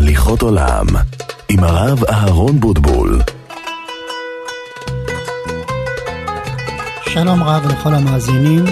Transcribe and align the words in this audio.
הליכות 0.00 0.42
עולם, 0.42 0.86
עם 1.48 1.64
הרב 1.64 2.04
אהרון 2.04 2.60
בוטבול. 2.60 3.20
שלום 7.04 7.42
רב 7.42 7.66
לכל 7.66 7.94
המאזינים. 7.94 8.64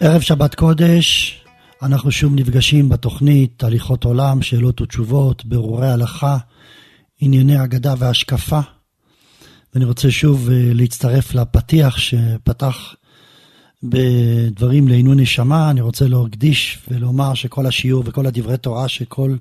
ערב 0.00 0.20
שבת 0.20 0.54
קודש, 0.54 1.38
אנחנו 1.82 2.10
שוב 2.12 2.32
נפגשים 2.34 2.88
בתוכנית 2.88 3.64
הליכות 3.64 4.04
עולם, 4.04 4.42
שאלות 4.42 4.80
ותשובות, 4.80 5.44
ברורי 5.44 5.88
הלכה, 5.88 6.36
ענייני 7.20 7.64
אגדה 7.64 7.94
והשקפה. 7.98 8.60
ואני 9.74 9.84
רוצה 9.84 10.10
שוב 10.10 10.50
אה, 10.50 10.70
להצטרף 10.74 11.34
לפתיח 11.34 11.96
שפתח 11.96 12.94
בדברים 13.82 14.88
לעינוי 14.88 15.16
נשמה. 15.16 15.70
אני 15.70 15.80
רוצה 15.80 16.08
להקדיש 16.08 16.78
ולומר 16.88 17.34
שכל 17.34 17.66
השיעור 17.66 18.02
וכל 18.06 18.26
הדברי 18.26 18.56
תורה 18.56 18.88
שכל 18.88 19.36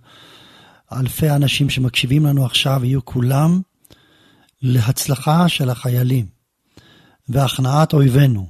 אלפי 0.92 1.30
האנשים 1.30 1.70
שמקשיבים 1.70 2.26
לנו 2.26 2.46
עכשיו 2.46 2.82
יהיו 2.84 3.06
כולם 3.06 3.62
להצלחה 4.62 5.50
של 5.50 5.70
החיילים 5.70 6.26
והכנעת 7.30 7.94
אויבינו. 7.94 8.48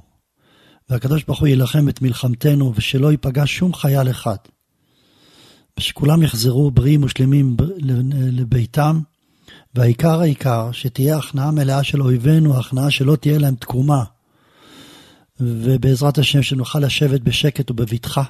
והקדוש 0.90 1.24
ברוך 1.24 1.40
הוא 1.40 1.48
יילחם 1.48 1.88
את 1.88 2.02
מלחמתנו 2.02 2.72
ושלא 2.74 3.10
ייפגע 3.10 3.42
שום 3.46 3.74
חייל 3.74 4.10
אחד. 4.10 4.36
ושכולם 5.78 6.22
יחזרו 6.22 6.70
בריאים 6.70 7.04
ושלמים 7.04 7.56
לביתם. 8.32 9.00
והעיקר 9.74 10.20
העיקר, 10.20 10.72
שתהיה 10.72 11.16
הכנעה 11.16 11.50
מלאה 11.50 11.84
של 11.84 12.02
אויבינו, 12.02 12.58
הכנעה 12.58 12.90
שלא 12.90 13.16
תהיה 13.16 13.38
להם 13.38 13.54
תקומה. 13.54 14.04
ובעזרת 15.40 16.18
השם 16.18 16.42
שנוכל 16.42 16.78
לשבת 16.78 17.20
בשקט 17.20 17.70
ובבטחה, 17.70 18.22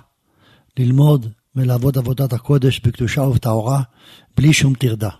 ללמוד 0.78 1.26
ולעבוד 1.56 1.98
עבודת 1.98 2.32
הקודש 2.32 2.80
בקדושה 2.80 3.20
ובטהורה, 3.20 3.82
בלי 4.36 4.52
שום 4.52 4.74
טרדה. 4.74 5.10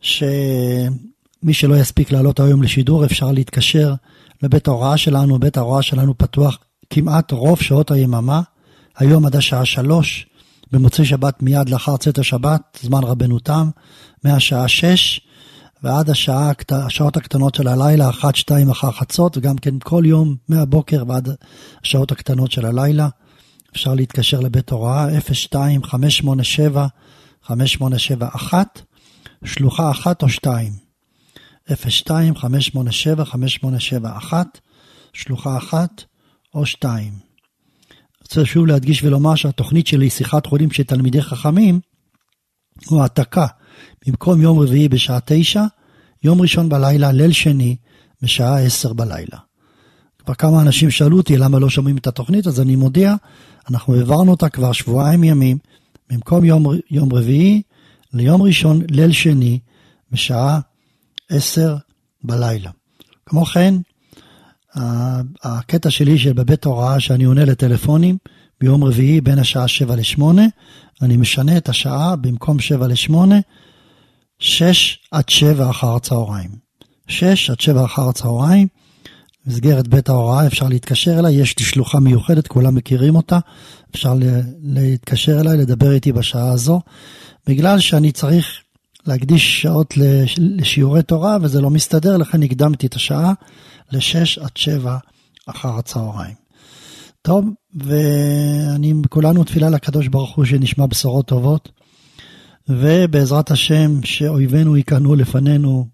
שמי 0.00 1.52
שלא 1.52 1.74
יספיק 1.76 2.12
לעלות 2.12 2.40
היום 2.40 2.62
לשידור, 2.62 3.04
אפשר 3.04 3.32
להתקשר 3.32 3.94
לבית 4.42 4.68
ההוראה 4.68 4.96
שלנו, 4.96 5.38
בית 5.38 5.56
ההוראה 5.56 5.82
שלנו 5.82 6.18
פתוח 6.18 6.58
כמעט 6.90 7.32
רוב 7.32 7.60
שעות 7.60 7.90
היממה, 7.90 8.42
היום 8.96 9.26
עד 9.26 9.36
השעה 9.36 9.64
שלוש, 9.64 10.26
במוצאי 10.72 11.04
שבת 11.04 11.42
מיד 11.42 11.68
לאחר 11.68 11.96
צאת 11.96 12.18
השבת, 12.18 12.78
זמן 12.82 13.04
רבנו 13.04 13.38
תם, 13.38 13.70
מהשעה 14.24 14.68
שש 14.68 15.20
ועד 15.82 16.10
השעה, 16.10 16.52
השעות 16.70 17.16
הקטנות 17.16 17.54
של 17.54 17.68
הלילה, 17.68 18.08
אחת, 18.08 18.36
שתיים 18.36 18.70
אחר 18.70 18.90
חצות, 18.90 19.36
וגם 19.36 19.56
כן 19.56 19.78
כל 19.78 20.02
יום 20.06 20.36
מהבוקר 20.48 21.04
ועד 21.08 21.28
השעות 21.84 22.12
הקטנות 22.12 22.50
של 22.50 22.66
הלילה. 22.66 23.08
אפשר 23.72 23.94
להתקשר 23.94 24.40
לבית 24.40 24.70
הוראה 24.70 25.08
02-587-5871, 27.44 28.54
שלוחה 29.44 29.90
אחת 29.90 30.22
או 30.22 30.28
שתיים. 30.28 30.72
02-587-5871, 31.68 34.32
שלוחה 35.12 35.58
אחת 35.58 36.02
או 36.54 36.66
שתיים. 36.66 37.12
רוצה 38.22 38.44
שוב 38.44 38.66
להדגיש 38.66 39.04
ולומר 39.04 39.34
שהתוכנית 39.34 39.86
שלי, 39.86 40.10
שיחת 40.10 40.46
חולים 40.46 40.70
של 40.70 40.82
תלמידי 40.82 41.22
חכמים, 41.22 41.80
הוא 42.86 43.02
העתקה. 43.02 43.46
במקום 44.06 44.42
יום 44.42 44.58
רביעי 44.58 44.88
בשעה 44.88 45.18
תשע, 45.24 45.64
יום 46.22 46.40
ראשון 46.40 46.68
בלילה, 46.68 47.12
ליל 47.12 47.32
שני, 47.32 47.76
בשעה 48.22 48.60
עשר 48.60 48.92
בלילה. 48.92 49.38
כבר 50.18 50.34
כמה 50.34 50.62
אנשים 50.62 50.90
שאלו 50.90 51.16
אותי 51.16 51.36
למה 51.36 51.58
לא 51.58 51.70
שומעים 51.70 51.96
את 51.96 52.06
התוכנית, 52.06 52.46
אז 52.46 52.60
אני 52.60 52.76
מודיע, 52.76 53.14
אנחנו 53.70 53.94
העברנו 53.94 54.30
אותה 54.30 54.48
כבר 54.48 54.72
שבועיים 54.72 55.24
ימים, 55.24 55.58
במקום 56.10 56.44
יום, 56.44 56.66
יום 56.90 57.12
רביעי 57.12 57.62
ליום 58.12 58.42
ראשון, 58.42 58.82
ליל 58.90 59.12
שני, 59.12 59.58
בשעה 60.12 60.60
עשר 61.28 61.76
בלילה. 62.24 62.70
כמו 63.26 63.44
כן, 63.44 63.74
הקטע 65.42 65.90
שלי 65.90 66.18
שבבית 66.18 66.64
הוראה 66.64 67.00
שאני 67.00 67.24
עונה 67.24 67.44
לטלפונים 67.44 68.16
ביום 68.60 68.84
רביעי 68.84 69.20
בין 69.20 69.38
השעה 69.38 69.68
7 69.68 69.96
ל-8, 69.96 70.22
אני 71.02 71.16
משנה 71.16 71.56
את 71.56 71.68
השעה 71.68 72.16
במקום 72.16 72.58
7 72.58 72.86
ל-8, 72.86 73.14
6 74.38 74.98
עד 75.10 75.28
7 75.28 75.70
אחר 75.70 75.94
הצהריים. 75.94 76.50
6 77.08 77.50
עד 77.50 77.60
7 77.60 77.84
אחר 77.84 78.08
הצהריים, 78.08 78.68
במסגרת 79.46 79.88
בית 79.88 80.08
ההוראה 80.08 80.46
אפשר 80.46 80.68
להתקשר 80.68 81.18
אליי, 81.18 81.34
יש 81.34 81.58
לי 81.58 81.64
שלוחה 81.64 82.00
מיוחדת, 82.00 82.46
כולם 82.46 82.74
מכירים 82.74 83.16
אותה, 83.16 83.38
אפשר 83.90 84.14
להתקשר 84.62 85.40
אליי, 85.40 85.56
לדבר 85.56 85.92
איתי 85.92 86.12
בשעה 86.12 86.52
הזו, 86.52 86.80
בגלל 87.46 87.78
שאני 87.78 88.12
צריך 88.12 88.46
להקדיש 89.06 89.62
שעות 89.62 89.94
לשיעורי 90.38 91.02
תורה 91.02 91.36
וזה 91.42 91.60
לא 91.60 91.70
מסתדר, 91.70 92.16
לכן 92.16 92.42
הקדמתי 92.42 92.86
את 92.86 92.94
השעה 92.94 93.32
ל-6 93.92 94.44
עד 94.44 94.56
7 94.56 94.96
אחר 95.46 95.78
הצהריים. 95.78 96.34
טוב, 97.22 97.44
ואני, 97.74 98.94
כולנו 99.08 99.44
תפילה 99.44 99.70
לקדוש 99.70 100.08
ברוך 100.08 100.36
הוא 100.36 100.44
שנשמע 100.44 100.86
בשורות 100.86 101.26
טובות, 101.26 101.68
ובעזרת 102.68 103.50
השם 103.50 104.02
שאויבינו 104.04 104.76
ייכנעו 104.76 105.16
לפנינו 105.16 105.86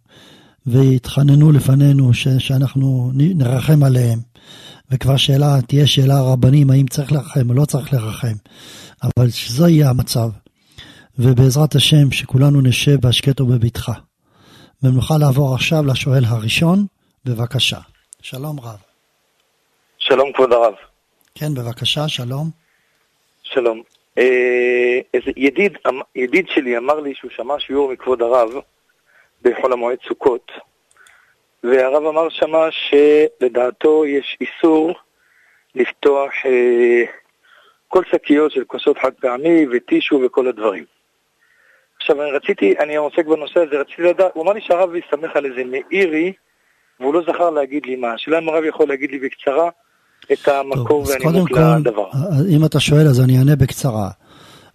ויתחננו 0.66 1.52
לפנינו, 1.52 2.14
ש, 2.14 2.28
שאנחנו 2.38 3.10
נרחם 3.14 3.82
עליהם. 3.82 4.18
וכבר 4.90 5.16
שאלה, 5.16 5.46
תהיה 5.68 5.86
שאלה 5.86 6.14
הרבנים, 6.14 6.70
האם 6.70 6.86
צריך 6.86 7.12
לרחם 7.12 7.50
או 7.50 7.54
לא 7.54 7.64
צריך 7.64 7.92
לרחם, 7.92 8.36
אבל 9.04 9.30
שזה 9.30 9.68
יהיה 9.68 9.90
המצב. 9.90 10.28
ובעזרת 11.18 11.74
השם 11.74 12.12
שכולנו 12.12 12.60
נשב 12.60 12.96
בהשקט 13.00 13.40
ובבטחה. 13.40 13.92
ונוכל 14.82 15.14
לעבור 15.20 15.54
עכשיו 15.54 15.86
לשואל 15.86 16.24
הראשון, 16.24 16.86
בבקשה. 17.24 17.78
שלום 18.22 18.60
רב. 18.60 18.78
שלום 19.98 20.32
כבוד 20.32 20.52
הרב. 20.52 20.74
כן, 21.34 21.54
בבקשה, 21.54 22.08
שלום. 22.08 22.50
שלום. 23.42 23.82
אה, 24.18 24.98
איזה 25.14 25.30
ידיד, 25.36 25.72
ידיד 26.16 26.46
שלי 26.48 26.78
אמר 26.78 27.00
לי 27.00 27.14
שהוא 27.14 27.30
שמע 27.36 27.54
שיעור 27.58 27.92
מכבוד 27.92 28.22
הרב 28.22 28.48
בחול 29.42 29.72
המועד 29.72 29.98
סוכות, 30.08 30.52
והרב 31.64 32.06
אמר 32.06 32.28
שמה 32.28 32.68
שלדעתו 32.70 34.06
יש 34.06 34.38
איסור 34.40 34.94
לפתוח 35.74 36.30
אה, 36.46 37.04
כל 37.88 38.02
שקיות 38.10 38.52
של 38.52 38.64
כוסות 38.64 38.98
חד 38.98 39.12
פעמי 39.20 39.66
וטישו 39.72 40.20
וכל 40.26 40.48
הדברים. 40.48 40.84
עכשיו, 42.00 42.22
אני 42.22 42.30
רציתי, 42.30 42.74
אני 42.78 42.96
עוסק 42.96 43.26
בנושא 43.26 43.60
הזה, 43.60 43.80
רציתי 43.80 44.02
לדעת, 44.02 44.30
הוא 44.34 44.44
אמר 44.44 44.52
לי 44.52 44.60
שהרב 44.60 44.94
יסתמך 44.94 45.36
על 45.36 45.44
איזה 45.46 45.62
מאירי, 45.64 46.32
והוא 47.00 47.14
לא 47.14 47.22
זכר 47.22 47.50
להגיד 47.50 47.86
לי 47.86 47.96
מה. 47.96 48.12
השאלה 48.12 48.38
אם 48.38 48.48
הרב 48.48 48.64
יכול 48.64 48.88
להגיד 48.88 49.10
לי 49.10 49.18
בקצרה 49.18 49.70
את 50.32 50.48
המקור 50.48 51.06
והנימוק 51.08 51.50
לדבר. 51.50 52.08
אם 52.56 52.64
אתה 52.64 52.80
שואל, 52.80 53.06
אז 53.06 53.20
אני 53.20 53.38
אענה 53.38 53.56
בקצרה. 53.56 54.10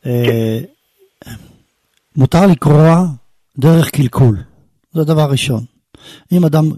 כן. 0.03 0.09
אה, 0.09 0.59
מותר 2.15 2.47
לקרוע 2.51 3.05
דרך 3.57 3.89
קלקול, 3.89 4.35
זה 4.93 5.03
דבר 5.03 5.31
ראשון. 5.31 5.63
אם 6.31 6.45
אדם 6.45 6.71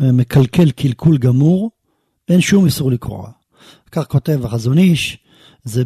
אה, 0.00 0.12
מקלקל 0.12 0.70
קלקול 0.70 1.18
גמור, 1.18 1.70
אין 2.28 2.40
שום 2.40 2.66
איסור 2.66 2.90
לקרוע. 2.90 3.30
כך 3.92 4.06
כותב 4.06 4.40
החזון 4.44 4.78
איש, 4.78 5.18
זה 5.64 5.82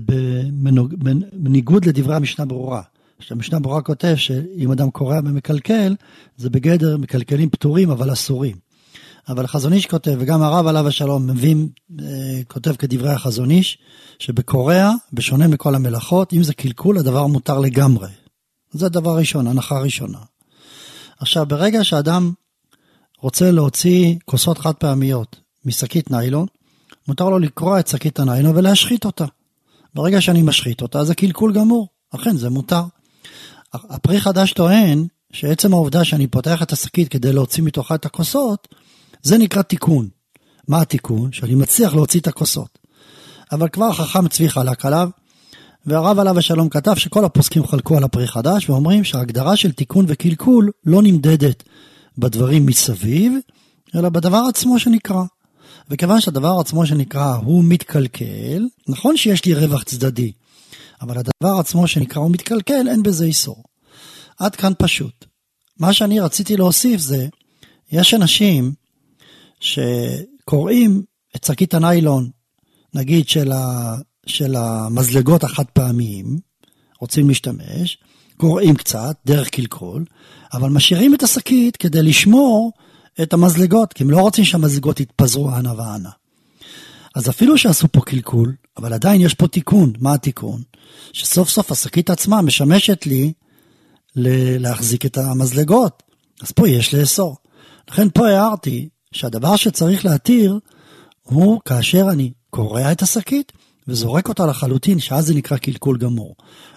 בניגוד 1.33 1.85
לדברי 1.85 2.17
המשנה 2.17 2.45
ברורה. 2.45 2.83
שהמשנה 3.21 3.61
ברורה 3.61 3.83
כותב 3.83 4.15
שאם 4.17 4.73
אדם 4.73 4.91
קורע 4.91 5.19
ומקלקל, 5.25 5.95
זה 6.37 6.51
בגדר 6.51 6.97
מקלקלים 6.97 7.51
פטורים 7.51 7.91
אבל 7.91 8.13
אסורים. 8.13 8.57
אבל 9.29 9.45
החזון 9.45 9.73
איש 9.73 9.87
כותב, 9.87 10.17
וגם 10.19 10.43
הרב 10.43 10.67
עליו 10.67 10.89
השלום 10.89 11.27
מבין, 11.27 11.69
אה, 12.01 12.41
כותב 12.49 12.77
כדברי 12.77 13.11
החזון 13.11 13.51
איש, 13.51 13.79
שבקורע, 14.19 14.91
בשונה 15.13 15.49
מכל 15.49 15.75
המלאכות, 15.75 16.33
אם 16.33 16.43
זה 16.43 16.55
קלקול, 16.55 16.99
הדבר 16.99 17.27
מותר 17.27 17.59
לגמרי. 17.59 18.09
זה 18.71 18.89
דבר 18.89 19.17
ראשון, 19.19 19.47
הנחה 19.47 19.81
ראשונה. 19.81 20.19
עכשיו, 21.21 21.47
ברגע 21.47 21.85
שאדם 21.85 22.33
רוצה 23.19 23.51
להוציא 23.51 24.15
כוסות 24.25 24.59
חד 24.59 24.73
פעמיות 24.73 25.41
משקית 25.65 26.11
ניילון, 26.11 26.47
מותר 27.09 27.29
לו 27.29 27.39
לקרוע 27.39 27.81
את 27.81 27.89
שקית 27.89 28.19
הניילון 28.19 28.57
ולהשחית 28.57 29.05
אותה. 29.05 29.25
ברגע 29.95 30.21
שאני 30.21 30.43
משחית 30.43 30.83
אותה, 30.83 31.05
זה 31.05 31.15
קלקול 31.15 31.53
גמור. 31.53 31.89
אכן, 32.15 32.37
זה 32.37 32.51
מותר. 32.51 32.83
הפרי 33.73 34.21
חדש 34.21 34.53
טוען 34.53 35.07
שעצם 35.33 35.73
העובדה 35.73 36.05
שאני 36.05 36.27
פותח 36.27 36.63
את 36.63 36.73
השקית 36.73 37.09
כדי 37.09 37.33
להוציא 37.33 37.63
מתוכה 37.63 37.95
את 37.95 38.07
הכוסות, 38.07 38.69
זה 39.23 39.39
נקרא 39.39 39.63
תיקון. 39.63 40.09
מה 40.69 40.81
התיקון? 40.81 41.33
שאני 41.33 41.55
מצליח 41.55 41.95
להוציא 41.95 42.21
את 42.21 42.27
הכוסות. 42.27 42.79
אבל 43.53 43.69
כבר 43.69 43.93
חכם 43.93 44.29
צבי 44.29 44.49
חלק 44.49 44.87
עליו, 44.87 45.11
והרב 45.89 46.19
עליו 46.19 46.39
השלום 46.39 46.69
כתב 46.69 46.95
שכל 46.95 47.25
הפוסקים 47.25 47.67
חלקו 47.67 47.97
על 47.97 48.05
הפרי 48.05 48.27
חדש 48.27 48.71
ואומרים 48.71 49.05
שההגדרה 49.05 49.57
של 49.57 49.73
תיקון 49.73 50.05
וקלקול 50.09 50.71
לא 50.87 51.03
נמדדת 51.03 51.63
בדברים 52.19 52.67
מסביב, 52.67 53.33
אלא 53.95 54.09
בדבר 54.09 54.43
עצמו 54.49 54.79
שנקרא. 54.79 55.23
וכיוון 55.91 56.21
שהדבר 56.21 56.57
עצמו 56.61 56.87
שנקרא 56.87 57.37
הוא 57.37 57.65
מתקלקל, 57.65 58.67
נכון 58.89 59.17
שיש 59.17 59.45
לי 59.45 59.55
רווח 59.55 59.83
צדדי, 59.83 60.33
אבל 61.01 61.17
הדבר 61.19 61.59
עצמו 61.61 61.89
שנקרא 61.89 62.23
הוא 62.23 62.31
מתקלקל, 62.31 62.89
אין 62.89 63.03
בזה 63.03 63.25
איסור. 63.25 63.65
עד 64.39 64.57
כאן 64.57 64.73
פשוט. 64.79 65.25
מה 65.79 65.93
שאני 65.93 66.21
רציתי 66.21 66.57
להוסיף 66.57 67.01
זה, 67.01 67.29
יש 67.93 68.15
אנשים 68.15 68.73
שקוראים 69.61 71.03
את 71.37 71.45
שקית 71.45 71.75
הניילון, 71.75 72.31
נגיד 72.95 73.29
של, 73.29 73.53
של 74.29 74.57
המזלגות 74.57 75.45
החד 75.45 75.65
פעמיים, 75.73 76.39
רוצים 77.01 77.29
להשתמש, 77.29 77.99
קוראים 78.37 78.75
קצת, 78.75 79.17
דרך 79.27 79.49
קלקול, 79.49 80.05
אבל 80.53 80.69
משאירים 80.69 81.15
את 81.15 81.23
השקית 81.23 81.77
כדי 81.77 82.03
לשמור 82.03 82.73
את 83.23 83.33
המזלגות, 83.33 83.93
כי 83.93 84.03
הם 84.03 84.11
לא 84.11 84.21
רוצים 84.21 84.45
שהמזלגות 84.45 85.01
יתפזרו 85.01 85.51
אנה 85.57 85.73
ואנה. 85.77 86.11
אז 87.15 87.29
אפילו 87.29 87.59
שעשו 87.59 87.89
פה 87.93 88.01
קלקול, 88.01 88.55
אבל 88.77 88.93
עדיין 88.93 89.21
יש 89.21 89.35
פה 89.35 89.49
תיקון. 89.49 89.93
מה 90.01 90.15
התיקון? 90.15 90.63
שסוף 91.13 91.49
סוף 91.49 91.73
השקית 91.73 92.11
עצמה 92.11 92.43
משמשת 92.43 93.07
לי 93.07 93.33
להחזיק 94.59 95.07
את 95.07 95.19
המזלגות. 95.19 96.03
אז 96.43 96.53
פה 96.53 96.69
יש 96.69 96.95
לאסור. 96.95 97.37
לכן 97.91 98.09
פה 98.15 98.29
הערתי 98.29 98.89
שהדבר 99.13 99.57
שצריך 99.57 100.05
להתיר 100.05 100.59
הוא 101.23 101.61
כאשר 101.65 102.07
אני 102.11 102.33
קורע 102.51 102.93
את 102.93 103.03
השקית 103.03 103.53
וזורק 103.89 104.29
אותה 104.29 104.47
לחלוטין, 104.47 104.99
שאז 104.99 105.27
זה 105.27 105.35
נקרא 105.35 105.57
קלקול 105.57 105.99
גמור. 105.99 106.35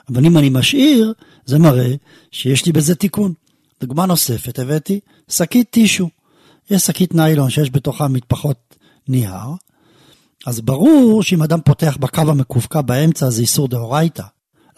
אבל 0.09 0.25
אם 0.25 0.37
אני 0.37 0.49
משאיר, 0.49 1.13
זה 1.45 1.59
מראה 1.59 1.93
שיש 2.31 2.65
לי 2.65 2.71
בזה 2.71 2.95
תיקון. 2.95 3.33
דוגמה 3.81 4.05
נוספת 4.05 4.59
הבאתי, 4.59 4.99
שקית 5.29 5.69
טישו. 5.69 6.09
יש 6.69 6.81
שקית 6.81 7.13
ניילון 7.13 7.49
שיש 7.49 7.69
בתוכה 7.71 8.07
מטפחות 8.07 8.75
נייר, 9.07 9.55
אז 10.45 10.61
ברור 10.61 11.23
שאם 11.23 11.43
אדם 11.43 11.59
פותח 11.65 11.97
בקו 11.99 12.21
המקווקו 12.21 12.83
באמצע 12.83 13.29
זה 13.29 13.41
איסור 13.41 13.67
דאורייתא. 13.67 14.23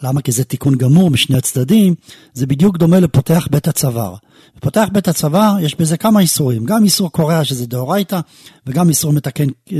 למה? 0.02 0.22
כי 0.22 0.32
זה 0.32 0.44
תיקון 0.44 0.74
גמור 0.74 1.10
משני 1.10 1.36
הצדדים, 1.36 1.94
זה 2.34 2.46
בדיוק 2.46 2.76
דומה 2.76 3.00
לפותח 3.00 3.48
בית 3.50 3.68
הצוואר. 3.68 4.14
פותח 4.60 4.88
בית 4.92 5.08
הצוואר, 5.08 5.56
יש 5.60 5.74
בזה 5.74 5.96
כמה 5.96 6.20
איסורים, 6.20 6.64
גם 6.64 6.84
איסור 6.84 7.12
קורע 7.12 7.44
שזה 7.44 7.66
דאורייתא, 7.66 8.20
וגם 8.66 8.88
איסור 8.88 9.12
מתקן 9.12 9.46
אה, 9.72 9.78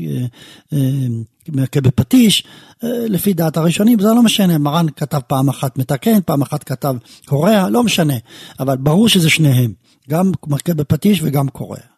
אה, 0.00 0.26
אה, 0.72 1.80
בפטיש, 1.82 2.44
לפי 2.82 3.32
דעת 3.32 3.56
הראשונים, 3.56 3.98
זה 3.98 4.08
לא 4.08 4.22
משנה, 4.22 4.58
מרן 4.58 4.86
כתב 4.96 5.20
פעם 5.26 5.48
אחת 5.48 5.78
מתקן, 5.78 6.20
פעם 6.26 6.42
אחת 6.42 6.64
כתב 6.64 6.94
קורע, 7.26 7.68
לא 7.68 7.82
משנה, 7.82 8.14
אבל 8.60 8.76
ברור 8.76 9.08
שזה 9.08 9.30
שניהם, 9.30 9.72
גם 10.10 10.32
מכה 10.46 10.74
בפטיש 10.74 11.20
וגם 11.22 11.48
קורע. 11.48 11.93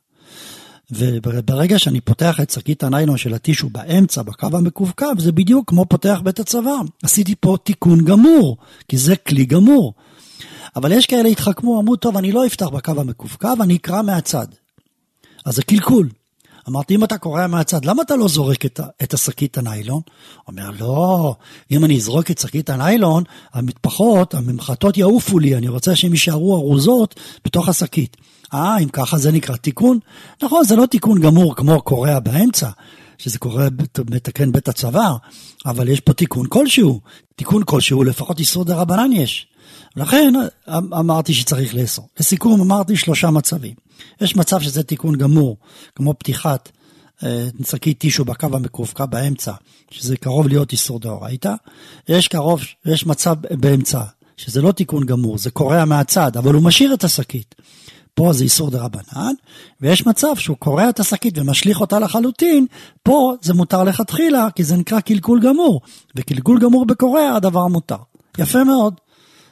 וברגע 0.91 1.79
שאני 1.79 2.01
פותח 2.01 2.41
את 2.41 2.51
שקית 2.51 2.83
הניילון 2.83 3.17
של 3.17 3.35
הטישו 3.35 3.69
באמצע, 3.69 4.23
בקו 4.23 4.47
המקווקו, 4.53 5.07
זה 5.19 5.33
בדיוק 5.33 5.69
כמו 5.69 5.87
פותח 5.87 6.21
בית 6.25 6.41
הצבא. 6.41 6.77
עשיתי 7.03 7.35
פה 7.41 7.57
תיקון 7.65 8.05
גמור, 8.05 8.57
כי 8.89 8.99
זה 8.99 9.17
כלי 9.17 9.45
גמור. 9.45 9.95
אבל 10.77 10.93
יש 10.93 11.07
כאלה 11.07 11.29
התחכמו, 11.29 11.81
אמרו, 11.81 11.97
טוב, 11.97 12.17
אני 12.17 12.33
לא 12.33 12.47
אפתח 12.47 12.67
בקו 12.67 12.93
המקווקו, 13.01 13.49
אני 13.61 13.77
אקרא 13.77 14.03
מהצד. 14.03 14.47
אז 15.45 15.55
זה 15.55 15.63
קלקול. 15.63 16.09
אמרתי, 16.69 16.95
אם 16.95 17.05
אתה 17.05 17.19
קורא 17.19 17.47
מהצד, 17.47 17.85
למה 17.85 18.03
אתה 18.03 18.17
לא 18.17 18.29
זורק 18.29 18.67
את, 18.67 18.81
את 19.03 19.15
השקית 19.15 19.59
הניילון? 19.59 20.01
אומר, 20.49 20.71
לא, 20.79 21.35
אם 21.71 21.85
אני 21.85 21.97
אזרוק 21.97 22.31
את 22.31 22.39
שקית 22.39 22.71
הניילון, 22.71 23.25
המטפחות, 23.53 24.35
הממחטות 24.35 24.97
יעופו 24.97 25.39
לי, 25.39 25.57
אני 25.57 25.69
רוצה 25.69 25.97
שהן 25.97 26.11
יישארו 26.11 26.57
ארוזות 26.57 27.21
בתוך 27.45 27.69
השקית. 27.69 28.17
אה, 28.55 28.79
אם 28.79 28.89
ככה 28.89 29.19
זה 29.19 29.33
נקרא 29.33 29.57
תיקון? 29.57 29.99
נכון, 30.43 30.65
זה 30.65 30.77
לא 30.77 30.87
תיקון 30.87 31.21
גמור 31.21 31.57
כמו 31.57 31.83
קורע 31.83 32.19
באמצע, 32.19 32.69
שזה 33.19 33.39
קורה 33.39 33.67
מתקן 34.11 34.53
בית 34.53 34.69
הצוואר, 34.69 35.17
אבל 35.67 35.89
יש 35.89 36.01
פה 36.01 36.13
תיקון 36.13 36.47
כלשהו. 36.49 37.01
תיקון 37.37 37.63
כלשהו, 37.65 38.05
לפחות 38.05 38.39
איסור 38.39 38.65
דה 38.65 38.77
רבנן 38.77 39.13
יש. 39.13 39.47
לכן 39.97 40.35
אמ, 40.69 40.95
אמרתי 40.95 41.35
שצריך 41.35 41.75
לאסור. 41.75 42.09
לסיכום 42.21 42.61
אמרתי 42.61 42.97
שלושה 42.97 43.31
מצבים. 43.31 43.75
יש 44.21 44.37
מצב 44.37 44.61
שזה 44.61 44.83
תיקון 44.83 45.17
גמור, 45.17 45.57
כמו 45.95 46.15
פתיחת 46.15 46.69
אה, 47.25 47.49
שקית 47.71 47.99
טישו 47.99 48.25
בקו 48.25 48.47
המקווקו 48.53 49.05
באמצע, 49.11 49.53
שזה 49.91 50.17
קרוב 50.17 50.49
להיות 50.49 50.73
איסור 50.73 50.99
דאורייתא. 50.99 51.55
יש 52.09 52.29
יש 52.87 53.07
מצב 53.07 53.35
באמצע, 53.51 54.03
שזה 54.37 54.63
לא 54.63 54.73
תיקון 54.73 55.07
גמור, 55.07 55.39
זה 55.39 55.51
קורע 55.51 55.85
מהצד, 55.85 56.37
אבל 56.37 56.55
הוא 56.55 56.63
משאיר 56.63 56.95
את 56.95 57.05
השקית. 57.05 57.55
פה 58.17 58.33
זה 58.33 58.45
איסור 58.45 58.71
דה 58.71 58.83
רבנן, 58.83 59.35
ויש 59.81 60.07
מצב 60.07 60.37
שהוא 60.37 60.57
קורע 60.57 60.89
את 60.89 61.01
השקית 61.01 61.39
ומשליך 61.39 61.81
אותה 61.81 61.99
לחלוטין, 61.99 62.67
פה 63.03 63.33
זה 63.43 63.55
מותר 63.55 63.85
לכתחילה, 63.85 64.49
כי 64.55 64.65
זה 64.65 64.77
נקרא 64.77 65.01
קלקול 65.01 65.41
גמור, 65.41 65.81
וקלקול 66.17 66.59
גמור 66.59 66.87
בקורע 66.87 67.33
הדבר 67.37 67.67
מותר. 67.67 67.97
יפה 68.39 68.65
מאוד. 68.65 68.95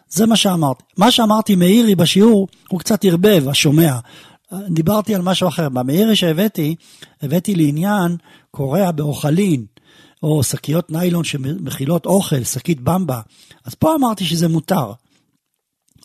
זה 0.09 0.27
מה 0.27 0.37
שאמרתי. 0.37 0.83
מה 0.97 1.11
שאמרתי 1.11 1.57
מאירי 1.57 1.95
בשיעור, 1.95 2.49
הוא 2.69 2.81
קצת 2.81 3.05
ערבב, 3.05 3.49
השומע. 3.49 3.99
דיברתי 4.69 5.15
על 5.15 5.23
משהו 5.23 5.49
אחר. 5.49 5.69
במאירי 5.69 6.17
שהבאתי, 6.17 6.75
הבאתי 7.23 7.55
לעניין 7.55 8.17
קורע 8.51 8.91
באוכלין, 8.91 9.65
או 10.23 10.43
שקיות 10.43 10.91
ניילון 10.91 11.25
שמכילות 11.25 12.07
אוכל, 12.07 12.45
שקית 12.45 12.81
במבה. 12.81 13.21
אז 13.65 13.75
פה 13.75 13.95
אמרתי 13.95 14.25
שזה 14.25 14.49
מותר. 14.49 14.93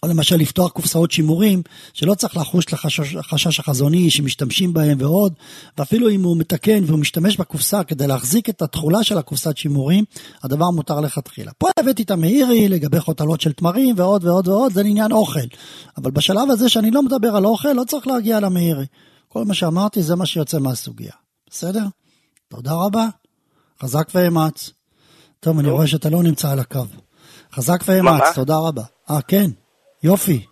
או 0.03 0.07
למשל 0.07 0.35
לפתוח 0.35 0.71
קופסאות 0.71 1.11
שימורים, 1.11 1.61
שלא 1.93 2.13
צריך 2.13 2.37
לחוש 2.37 2.65
את 2.65 2.73
החשש 3.19 3.59
החזוני 3.59 4.09
שמשתמשים 4.09 4.73
בהם 4.73 4.97
ועוד, 5.01 5.33
ואפילו 5.77 6.09
אם 6.09 6.23
הוא 6.23 6.37
מתקן 6.37 6.83
והוא 6.85 6.99
משתמש 6.99 7.37
בקופסה 7.37 7.83
כדי 7.83 8.07
להחזיק 8.07 8.49
את 8.49 8.61
התכולה 8.61 9.03
של 9.03 9.17
הקופסת 9.17 9.57
שימורים, 9.57 10.05
הדבר 10.43 10.69
מותר 10.69 10.99
לכתחילה. 10.99 11.51
פה 11.57 11.67
הבאתי 11.79 12.03
את 12.03 12.11
המאירי 12.11 12.69
לגבי 12.69 12.99
חוטלות 12.99 13.41
של 13.41 13.53
תמרים 13.53 13.95
ועוד 13.97 14.25
ועוד 14.25 14.47
ועוד, 14.47 14.73
זה 14.73 14.83
לעניין 14.83 15.11
אוכל. 15.11 15.39
אבל 15.97 16.11
בשלב 16.11 16.51
הזה 16.51 16.69
שאני 16.69 16.91
לא 16.91 17.03
מדבר 17.03 17.35
על 17.35 17.45
אוכל, 17.45 17.73
לא 17.73 17.83
צריך 17.83 18.07
להגיע 18.07 18.39
למאירי. 18.39 18.85
כל 19.27 19.45
מה 19.45 19.53
שאמרתי 19.53 20.03
זה 20.03 20.15
מה 20.15 20.25
שיוצא 20.25 20.59
מהסוגיה. 20.59 21.13
בסדר? 21.49 21.83
תודה 22.47 22.73
רבה. 22.73 23.07
חזק 23.81 24.09
ואמץ. 24.15 24.71
טוב, 25.39 25.59
אני 25.59 25.69
רואה 25.69 25.87
שאתה 25.87 26.09
לא 26.09 26.23
נמצא 26.23 26.51
על 26.51 26.59
הקו. 26.59 26.83
חזק 27.53 27.83
ואמץ, 27.85 28.23
תודה 28.35 28.57
רבה. 28.57 28.83
אה, 29.09 29.21
כן. 29.21 29.51
יופי. 30.03 30.45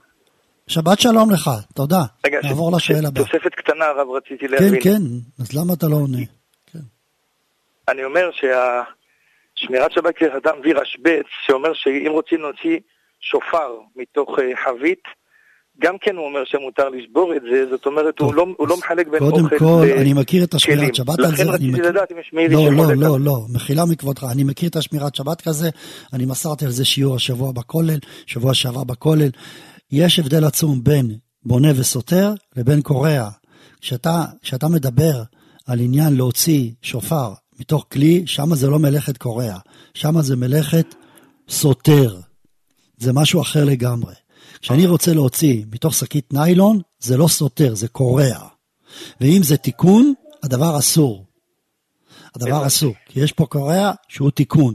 שבת 0.68 1.00
שלום 1.00 1.32
לך, 1.32 1.50
תודה. 1.76 2.02
רגע, 2.26 2.40
נעבור 2.44 2.72
לשואל 2.78 3.06
הבא. 3.06 3.22
תוספת 3.22 3.56
קטנה, 3.56 3.86
הרב, 3.86 4.10
רציתי 4.10 4.48
להבין. 4.48 4.74
כן, 4.74 4.80
כן, 4.82 5.02
אז 5.40 5.54
למה 5.54 5.74
אתה 5.74 5.88
לא 5.88 5.96
עונה? 5.96 6.26
כן. 6.74 6.80
אני 7.88 8.04
אומר 8.04 8.30
שהשמירת 8.32 9.92
שבת 9.92 10.22
אדם 10.24 10.60
מביא 10.60 10.76
רשב"ץ, 10.76 11.26
שאומר 11.46 11.74
שאם 11.74 12.12
רוצים 12.12 12.42
להוציא 12.42 12.80
שופר 13.20 13.72
מתוך 13.96 14.40
אה, 14.40 14.58
חבית, 14.64 15.04
גם 15.82 15.96
כן 16.02 16.16
הוא 16.16 16.26
אומר 16.26 16.44
שמותר 16.46 16.90
לשבור 16.90 17.34
את 17.36 17.42
זה, 17.52 17.70
זאת 17.70 17.86
אומרת, 17.86 18.20
הוא 18.20 18.34
לא, 18.34 18.46
הוא 18.58 18.68
לא 18.68 18.78
מחלק 18.78 19.08
בין 19.08 19.24
אוכל 19.24 19.38
לכלים. 19.38 19.60
קודם 19.60 19.60
כל, 19.60 20.00
אני 20.02 20.14
מכיר 20.14 20.44
את 20.44 20.54
השמירת 20.54 20.96
שבת 20.96 21.20
על 21.20 21.26
זה. 21.26 21.44
לכן 21.44 21.48
רציתי 21.48 21.72
מכיר... 21.72 21.90
לדעת 21.90 22.12
אם 22.12 22.18
יש 22.20 22.32
מאירי 22.34 22.56
לא, 22.56 22.72
לא, 22.72 22.96
לא, 22.96 23.20
לא, 23.20 23.46
מחילה 23.50 23.86
מכבודך, 23.86 24.26
אני 24.32 24.44
מכיר 24.44 24.70
את 24.70 24.76
השמירת 24.76 25.16
שבת 25.16 25.42
כזה, 25.42 25.70
אני 26.14 26.26
מסרתי 26.26 26.66
על 26.66 26.72
זה 26.72 26.86
שיעור 26.86 27.16
השבוע 27.16 27.52
בכולל, 27.52 27.98
שבוע 28.26 28.54
שעבר 28.54 28.84
בכולל. 28.84 29.30
יש 29.92 30.20
הבדל 30.20 30.46
עצום 30.46 30.84
בין 30.84 31.16
בונה 31.46 31.72
וסותר 31.76 32.34
לבין 32.56 32.82
קורע. 32.82 33.30
כשאתה, 33.82 34.24
כשאתה 34.42 34.68
מדבר 34.68 35.24
על 35.68 35.80
עניין 35.80 36.16
להוציא 36.16 36.72
שופר 36.82 37.34
מתוך 37.60 37.86
כלי, 37.92 38.24
שם 38.26 38.56
זה 38.56 38.68
לא 38.70 38.80
מלאכת 38.80 39.18
קורע, 39.18 39.54
שם 39.94 40.22
זה 40.22 40.36
מלאכת 40.36 40.96
סותר. 41.50 42.16
זה 42.98 43.14
משהו 43.14 43.42
אחר 43.42 43.66
לגמרי. 43.66 44.14
כשאני 44.62 44.88
רוצה 44.88 45.14
להוציא 45.14 45.64
מתוך 45.72 45.94
שקית 45.94 46.34
ניילון, 46.34 46.80
זה 47.00 47.18
לא 47.18 47.28
סותר, 47.28 47.76
זה 47.76 47.88
קורע. 47.88 48.48
ואם 49.22 49.40
זה 49.44 49.58
תיקון, 49.58 50.14
הדבר 50.44 50.78
אסור. 50.78 51.26
הדבר 52.36 52.68
אסור, 52.68 52.94
כי 53.06 53.20
יש 53.20 53.32
פה 53.32 53.46
קורע 53.46 53.92
שהוא 54.08 54.32
תיקון. 54.32 54.74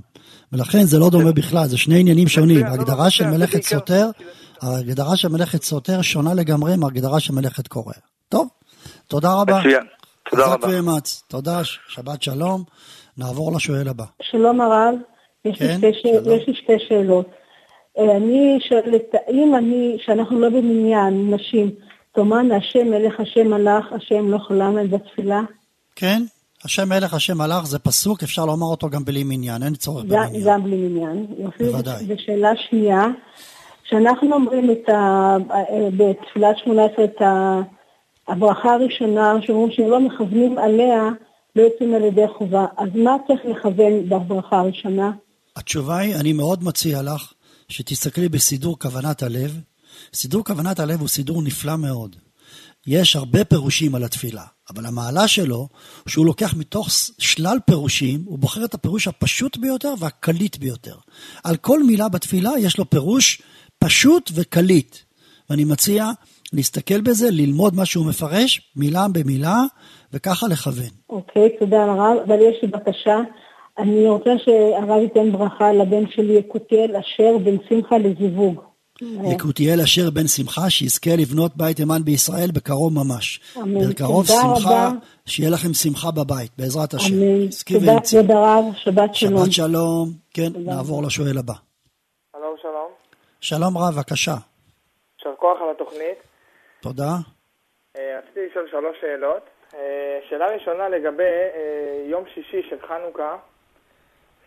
ולכן 0.52 0.84
זה 0.84 0.98
לא 0.98 1.10
דומה 1.10 1.32
בכלל, 1.32 1.66
זה 1.66 1.78
שני 1.78 2.00
עניינים 2.00 2.28
שונים. 2.28 2.66
ההגדרה 2.66 3.10
של 3.10 3.26
מלאכת 3.26 3.62
סותר, 3.62 4.10
ההגדרה 4.62 5.16
של 5.16 5.28
מלאכת 5.28 5.62
סותר 5.62 6.02
שונה 6.02 6.34
לגמרי 6.34 6.76
מההגדרה 6.76 7.20
של 7.20 7.32
מלאכת 7.32 7.68
קורע. 7.68 7.94
טוב, 8.28 8.48
תודה 9.08 9.34
רבה. 9.34 9.60
מצוין, 9.60 9.86
תודה 10.30 10.46
רבה. 10.46 10.68
חזק 10.68 10.76
ואמץ, 10.76 11.22
תודה, 11.28 11.60
שבת 11.88 12.22
שלום. 12.22 12.64
נעבור 13.16 13.56
לשואל 13.56 13.88
הבא. 13.88 14.04
שלום 14.22 14.60
הרב, 14.60 14.94
יש, 15.44 15.58
כן, 15.58 15.80
לי, 15.82 15.92
שתי 15.98 16.08
ש... 16.08 16.26
יש 16.26 16.48
לי 16.48 16.54
שתי 16.54 16.72
שאלות. 16.88 17.26
אה, 17.98 18.16
אני 18.16 18.58
שואלת, 18.68 19.14
אם 19.30 19.54
אני, 19.54 19.96
שאנחנו 20.04 20.40
לא 20.40 20.48
במניין, 20.48 21.34
נשים, 21.34 21.70
תאמרנה 22.12 22.56
השם 22.56 22.90
מלך 22.90 23.20
השם 23.20 23.50
מלך, 23.50 23.92
השם 23.92 24.30
לא 24.30 24.38
חלם 24.38 24.90
בתפילה? 24.90 25.40
כן, 25.96 26.22
השם 26.64 26.88
מלך 26.88 27.14
השם 27.14 27.38
מלך 27.38 27.64
זה 27.64 27.78
פסוק, 27.78 28.22
אפשר 28.22 28.44
לומר 28.46 28.66
אותו 28.66 28.90
גם 28.90 29.04
בלי 29.04 29.24
מניין, 29.24 29.62
אין 29.62 29.74
צורך 29.74 30.04
במניין. 30.04 30.44
גם 30.44 30.62
בלי 30.64 30.76
מניין. 30.76 31.26
יופי. 31.38 31.64
בוודאי. 31.64 32.04
ושאלה 32.08 32.50
שנייה, 32.56 33.06
כשאנחנו 33.84 34.32
אומרים 34.34 34.70
את 34.70 34.88
ה... 34.88 35.36
אה, 35.50 35.88
בתפילת 35.96 36.58
שמונה 36.58 36.84
עשרה 36.84 37.04
את 37.04 37.22
ה... 37.22 37.60
הברכה 38.28 38.74
הראשונה, 38.74 39.34
שאומרים 39.40 39.72
שאם 39.72 39.90
לא 39.90 40.00
מכוונים 40.00 40.58
עליה, 40.58 41.08
לא 41.56 41.62
יוצאים 41.62 41.94
על 41.94 42.04
ידי 42.04 42.28
חובה. 42.38 42.66
אז 42.76 42.88
מה 42.94 43.16
צריך 43.26 43.40
לכוון 43.44 44.08
בברכה 44.08 44.58
הראשונה? 44.58 45.10
התשובה 45.56 45.98
היא, 45.98 46.14
אני 46.14 46.32
מאוד 46.32 46.64
מציע 46.64 47.02
לך 47.02 47.32
שתסתכלי 47.72 48.28
בסידור 48.28 48.78
כוונת 48.78 49.22
הלב. 49.22 49.60
סידור 50.14 50.44
כוונת 50.44 50.80
הלב 50.80 51.00
הוא 51.00 51.08
סידור 51.08 51.42
נפלא 51.42 51.76
מאוד. 51.76 52.16
יש 52.86 53.16
הרבה 53.16 53.44
פירושים 53.44 53.94
על 53.94 54.04
התפילה, 54.04 54.44
אבל 54.70 54.86
המעלה 54.86 55.28
שלו, 55.28 55.68
שהוא 56.08 56.26
לוקח 56.26 56.54
מתוך 56.56 56.88
שלל 57.18 57.58
פירושים, 57.66 58.22
הוא 58.26 58.38
בוחר 58.38 58.64
את 58.64 58.74
הפירוש 58.74 59.08
הפשוט 59.08 59.56
ביותר 59.56 59.94
והקליט 59.98 60.56
ביותר. 60.56 60.96
על 61.44 61.56
כל 61.56 61.82
מילה 61.82 62.08
בתפילה 62.08 62.50
יש 62.58 62.78
לו 62.78 62.90
פירוש 62.90 63.42
פשוט 63.78 64.30
וקליט. 64.34 64.96
ואני 65.50 65.64
מציע 65.64 66.10
להסתכל 66.52 67.00
בזה, 67.00 67.30
ללמוד 67.30 67.74
מה 67.74 67.84
שהוא 67.84 68.06
מפרש, 68.06 68.72
מילה 68.76 69.06
במילה, 69.12 69.62
וככה 70.12 70.46
לכוון. 70.48 70.90
אוקיי, 71.10 71.48
תודה 71.58 71.82
הרב. 71.82 72.16
אבל 72.26 72.36
יש 72.40 72.62
לי 72.62 72.68
בקשה. 72.68 73.16
אני 73.78 74.08
רוצה 74.08 74.30
שהרב 74.38 75.02
ייתן 75.02 75.32
ברכה 75.32 75.72
לבן 75.72 76.06
שלי 76.10 76.32
יקותיאל 76.32 76.96
אשר 76.96 77.38
בן 77.38 77.56
שמחה 77.68 77.98
לזיווג. 77.98 78.62
יקותיאל 79.34 79.80
אשר 79.80 80.10
בן 80.10 80.26
שמחה, 80.26 80.70
שיזכה 80.70 81.10
לבנות 81.18 81.56
בית 81.56 81.80
אמן 81.80 82.04
בישראל 82.04 82.50
בקרוב 82.54 82.92
ממש. 82.92 83.40
אמן. 83.56 83.90
בקרוב 83.90 84.26
תודה 84.26 84.40
שמחה, 84.40 84.68
רבה. 84.68 84.90
שיהיה 85.26 85.50
לכם 85.50 85.72
שמחה 85.74 86.10
בבית, 86.10 86.50
בעזרת 86.58 86.94
השם. 86.94 87.14
אמן. 87.14 87.46
תודה. 87.66 88.00
כבוד 88.10 88.30
הרב, 88.30 88.64
שבת 88.74 89.14
שלום. 89.14 89.44
שבת 89.44 89.52
שלום. 89.52 90.08
כן, 90.34 90.50
נעבור 90.64 91.02
לשואל 91.02 91.38
הבא. 91.38 91.54
שלום, 92.32 92.54
שלום. 92.62 92.90
שלום 93.40 93.78
רב, 93.78 93.94
בבקשה. 93.94 94.34
יישר 95.18 95.36
כוח 95.38 95.58
על 95.62 95.70
התוכנית. 95.70 96.18
תודה. 96.80 97.12
אה, 97.96 98.18
רציתי 98.18 98.40
לשאול 98.50 98.68
שלוש 98.70 98.96
שאלות. 99.00 99.42
אה, 99.74 100.18
שאלה 100.28 100.46
ראשונה 100.46 100.88
לגבי 100.88 101.22
אה, 101.54 102.04
יום 102.10 102.24
שישי 102.34 102.62
של 102.70 102.76
חנוכה, 102.88 103.36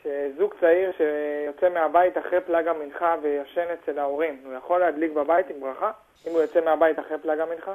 שזוג 0.05 0.53
צעיר 0.59 0.91
שיוצא 0.97 1.73
מהבית 1.73 2.17
אחרי 2.17 2.39
פלג 2.47 2.67
המנחה 2.67 3.15
וישן 3.23 3.67
אצל 3.73 3.99
ההורים, 3.99 4.41
הוא 4.45 4.53
יכול 4.53 4.79
להדליק 4.79 5.11
בבית 5.11 5.45
עם 5.49 5.59
ברכה? 5.61 5.91
אם 6.27 6.31
הוא 6.31 6.41
יוצא 6.41 6.59
מהבית 6.65 6.99
אחרי 6.99 7.17
פלג 7.23 7.39
המנחה? 7.39 7.73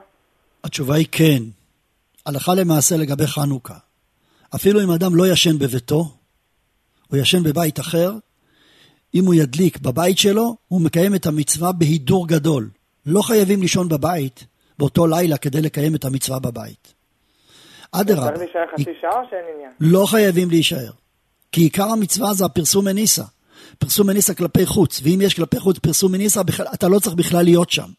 התשובה 0.64 0.94
היא 0.94 1.06
כן. 1.12 1.42
הלכה 2.26 2.52
למעשה 2.54 2.94
לגבי 2.96 3.26
חנוכה. 3.26 3.74
אפילו 4.54 4.80
אם 4.80 4.90
אדם 4.90 5.16
לא 5.16 5.24
ישן 5.32 5.58
בביתו, 5.58 6.02
הוא 7.10 7.18
ישן 7.18 7.42
בבית 7.42 7.80
אחר, 7.80 8.10
אם 9.14 9.24
הוא 9.26 9.34
ידליק 9.34 9.78
בבית 9.78 10.18
שלו, 10.18 10.56
הוא 10.68 10.80
מקיים 10.80 11.14
את 11.14 11.26
המצווה 11.26 11.72
בהידור 11.72 12.28
גדול. 12.28 12.68
לא 13.06 13.22
חייבים 13.22 13.60
לישון 13.60 13.88
בבית 13.88 14.44
באותו 14.78 15.06
לילה 15.06 15.36
כדי 15.36 15.62
לקיים 15.62 15.94
את 15.94 16.04
המצווה 16.04 16.38
בבית. 16.38 16.94
אדרבה, 17.92 18.26
צריך 18.26 18.38
להישאר 18.38 18.66
חצי 18.72 19.00
שעה 19.00 19.20
או 19.20 19.26
שאין 19.30 19.44
עניין? 19.54 19.70
לא 19.80 20.06
חייבים 20.06 20.50
להישאר. 20.50 20.99
כי 21.52 21.60
עיקר 21.60 21.84
המצווה 21.84 22.34
זה 22.34 22.44
הפרסום 22.44 22.84
מניסה. 22.84 23.24
פרסום 23.78 24.06
מניסה 24.06 24.34
כלפי 24.34 24.66
חוץ, 24.66 25.00
ואם 25.02 25.20
יש 25.22 25.34
כלפי 25.34 25.60
חוץ 25.60 25.78
פרסום 25.78 26.12
מניסה, 26.12 26.40
אתה 26.74 26.88
לא 26.88 26.98
צריך 26.98 27.14
בכלל 27.14 27.44
להיות 27.44 27.70
שם. 27.70 27.90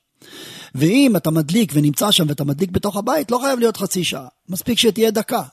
ואם 0.76 1.16
אתה 1.16 1.32
מדליק 1.32 1.72
ונמצא 1.76 2.12
שם 2.12 2.26
ואתה 2.28 2.44
מדליק 2.44 2.72
בתוך 2.72 2.98
הבית, 2.98 3.32
לא 3.32 3.40
חייב 3.44 3.60
להיות 3.60 3.78
חצי 3.78 4.04
שעה. 4.04 4.28
מספיק 4.50 4.78
שתהיה 4.78 5.12
דקה. 5.12 5.44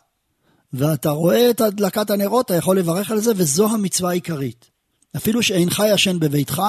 ואתה 0.73 1.11
רואה 1.11 1.51
את 1.51 1.61
הדלקת 1.61 2.11
הנרות, 2.11 2.47
אתה 2.47 2.55
יכול 2.55 2.79
לברך 2.79 3.11
על 3.11 3.21
זה, 3.21 3.33
וזו 3.37 3.67
המצווה 3.67 4.11
העיקרית. 4.11 4.71
אפילו 5.17 5.43
שאינך 5.43 5.83
ישן 5.95 6.19
בביתך, 6.19 6.63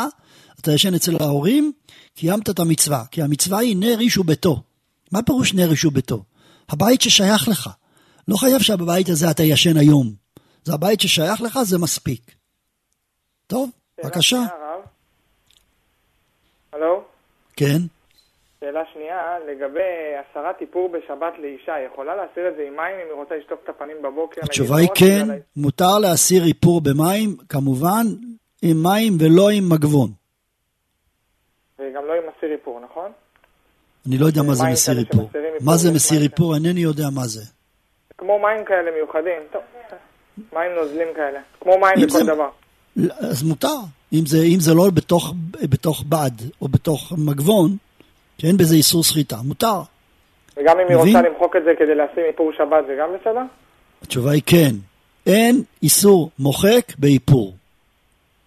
אתה 0.59 0.71
ישן 0.71 0.93
אצל 0.93 1.15
ההורים, 1.19 1.71
קיימת 2.15 2.49
את 2.49 2.59
המצווה. 2.59 3.03
כי 3.11 3.21
המצווה 3.21 3.59
היא 3.59 3.77
נר 3.77 3.99
איש 3.99 4.17
וביתו. 4.17 4.61
מה 5.11 5.21
פירוש 5.21 5.53
נר 5.53 5.71
איש 5.71 5.85
וביתו? 5.85 6.23
הבית 6.69 7.01
ששייך 7.01 7.47
לך. 7.47 7.69
לא 8.27 8.37
חייב 8.37 8.61
שבבית 8.61 9.09
הזה 9.09 9.31
אתה 9.31 9.43
ישן 9.43 9.77
היום. 9.77 10.18
זה 10.69 10.75
הבית 10.75 10.99
ששייך 10.99 11.41
לך, 11.41 11.59
זה 11.63 11.77
מספיק. 11.77 12.21
טוב, 13.47 13.69
בבקשה. 14.03 14.37
הלו? 16.73 17.03
כן. 17.55 17.79
שאלה 18.59 18.81
שנייה, 18.93 19.39
לגבי 19.47 19.79
הסרת 20.19 20.55
איפור 20.61 20.89
בשבת 20.89 21.33
לאישה, 21.39 21.73
היא 21.73 21.87
יכולה 21.93 22.15
להסיר 22.15 22.47
את 22.49 22.53
זה 22.55 22.63
עם 22.67 22.75
מים 22.75 22.95
אם 22.95 23.07
היא 23.09 23.13
רוצה 23.13 23.35
לשטוף 23.35 23.59
את 23.63 23.69
הפנים 23.69 24.01
בבוקר? 24.01 24.41
התשובה 24.43 24.77
היא 24.77 24.89
כן, 24.95 25.27
מותר 25.55 25.97
להסיר 26.01 26.43
איפור 26.47 26.81
במים, 26.81 27.29
כמובן 27.49 28.05
עם 28.61 28.77
מים 28.83 29.13
ולא 29.19 29.49
עם 29.49 29.69
מגבון. 29.69 30.09
וגם 31.79 32.05
לא 32.05 32.13
עם 32.13 32.23
מסיר 32.37 32.51
איפור, 32.51 32.79
נכון? 32.79 33.11
אני 34.07 34.17
לא 34.17 34.25
יודע 34.25 34.41
מה 34.41 34.53
זה 34.53 34.63
מסיר 34.71 34.99
איפור. 34.99 35.29
מה 35.65 35.77
זה 35.77 35.91
מסיר 35.95 36.21
איפור? 36.23 36.55
אינני 36.55 36.79
יודע 36.79 37.05
מה 37.15 37.23
זה. 37.23 37.41
כמו 38.17 38.39
מים 38.39 38.65
כאלה 38.65 38.91
מיוחדים, 38.91 39.41
טוב, 39.51 39.61
מים 40.53 40.71
נוזלים 40.81 41.07
כאלה, 41.15 41.39
כמו 41.61 41.71
מים 41.81 42.07
לכל 42.07 42.17
זה- 42.17 42.23
דבר. 42.23 42.49
אז 43.19 43.43
מותר. 43.43 43.75
אם 44.13 44.25
זה, 44.25 44.41
אם 44.43 44.59
זה 44.59 44.73
לא 44.73 44.89
בתוך, 44.89 45.33
בתוך 45.61 46.03
בד 46.09 46.31
או 46.61 46.67
בתוך 46.67 47.13
מגבון, 47.17 47.77
שאין 48.41 48.57
בזה 48.57 48.75
איסור 48.75 49.03
סחיטה, 49.03 49.37
מותר. 49.43 49.81
וגם 50.57 50.75
אם 50.79 50.85
היא 50.89 50.97
מבין? 50.97 51.15
רוצה 51.15 51.29
למחוק 51.29 51.55
את 51.55 51.61
זה 51.65 51.71
כדי 51.79 51.95
לשים 51.95 52.23
איפור 52.27 52.51
שבת, 52.57 52.83
זה 52.87 52.95
גם 52.99 53.09
בסדר? 53.21 53.41
התשובה 54.03 54.31
היא 54.31 54.41
כן. 54.45 54.75
אין 55.27 55.63
איסור 55.83 56.29
מוחק 56.39 56.93
באיפור. 56.97 57.53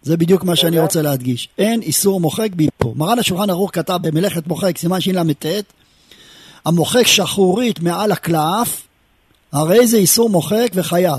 זה 0.02 0.16
בדיוק 0.16 0.44
מה 0.44 0.56
שאני 0.56 0.70
בסדר. 0.70 0.82
רוצה 0.82 1.02
להדגיש. 1.02 1.48
אין 1.58 1.82
איסור 1.82 2.20
מוחק 2.20 2.48
באיפור. 2.56 2.94
מרן 2.96 3.18
השולחן 3.18 3.50
ערוך 3.50 3.70
כתב 3.74 3.98
במלאכת 4.02 4.46
מוחק, 4.46 4.78
סימן 4.78 5.00
של"ט, 5.00 5.46
המוחק 6.64 7.06
שחרורית 7.06 7.80
מעל 7.80 8.12
הקלף, 8.12 8.86
הרי 9.52 9.86
זה 9.86 9.96
איסור 9.96 10.30
מוחק 10.30 10.68
וחייב. 10.74 11.18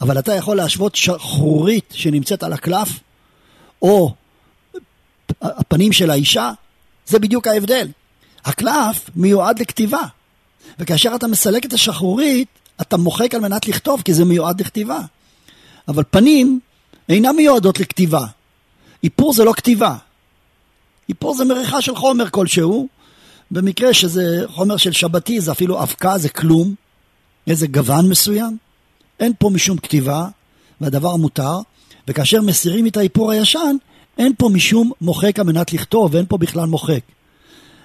אבל 0.00 0.18
אתה 0.18 0.34
יכול 0.34 0.56
להשוות 0.56 0.94
שחרורית 0.94 1.94
שנמצאת 1.96 2.42
על 2.42 2.52
הקלף, 2.52 2.88
או 3.82 4.14
הפנים 5.42 5.92
של 5.92 6.10
האישה, 6.10 6.52
זה 7.06 7.18
בדיוק 7.18 7.46
ההבדל. 7.46 7.88
הקלף 8.44 9.10
מיועד 9.16 9.58
לכתיבה, 9.58 10.02
וכאשר 10.78 11.12
אתה 11.14 11.26
מסלק 11.26 11.64
את 11.64 11.72
השחרורית, 11.72 12.48
אתה 12.80 12.96
מוחק 12.96 13.34
על 13.34 13.40
מנת 13.40 13.68
לכתוב, 13.68 14.02
כי 14.04 14.14
זה 14.14 14.24
מיועד 14.24 14.60
לכתיבה. 14.60 15.00
אבל 15.88 16.02
פנים 16.10 16.60
אינן 17.08 17.36
מיועדות 17.36 17.80
לכתיבה. 17.80 18.26
איפור 19.02 19.32
זה 19.32 19.44
לא 19.44 19.52
כתיבה. 19.52 19.96
איפור 21.08 21.34
זה 21.34 21.44
מריחה 21.44 21.82
של 21.82 21.96
חומר 21.96 22.30
כלשהו. 22.30 22.88
במקרה 23.50 23.94
שזה 23.94 24.42
חומר 24.48 24.76
של 24.76 24.92
שבתי, 24.92 25.40
זה 25.40 25.52
אפילו 25.52 25.82
אבקה, 25.82 26.18
זה 26.18 26.28
כלום. 26.28 26.74
איזה 27.46 27.66
גוון 27.66 28.08
מסוים. 28.08 28.56
אין 29.20 29.32
פה 29.38 29.50
משום 29.50 29.78
כתיבה, 29.78 30.28
והדבר 30.80 31.16
מותר. 31.16 31.58
וכאשר 32.08 32.40
מסירים 32.42 32.86
את 32.86 32.96
האיפור 32.96 33.30
הישן, 33.30 33.76
אין 34.18 34.32
פה 34.38 34.48
משום 34.48 34.92
מוחק 35.00 35.38
על 35.38 35.46
מנת 35.46 35.72
לכתוב, 35.72 36.14
ואין 36.14 36.26
פה 36.28 36.38
בכלל 36.38 36.66
מוחק. 36.66 37.00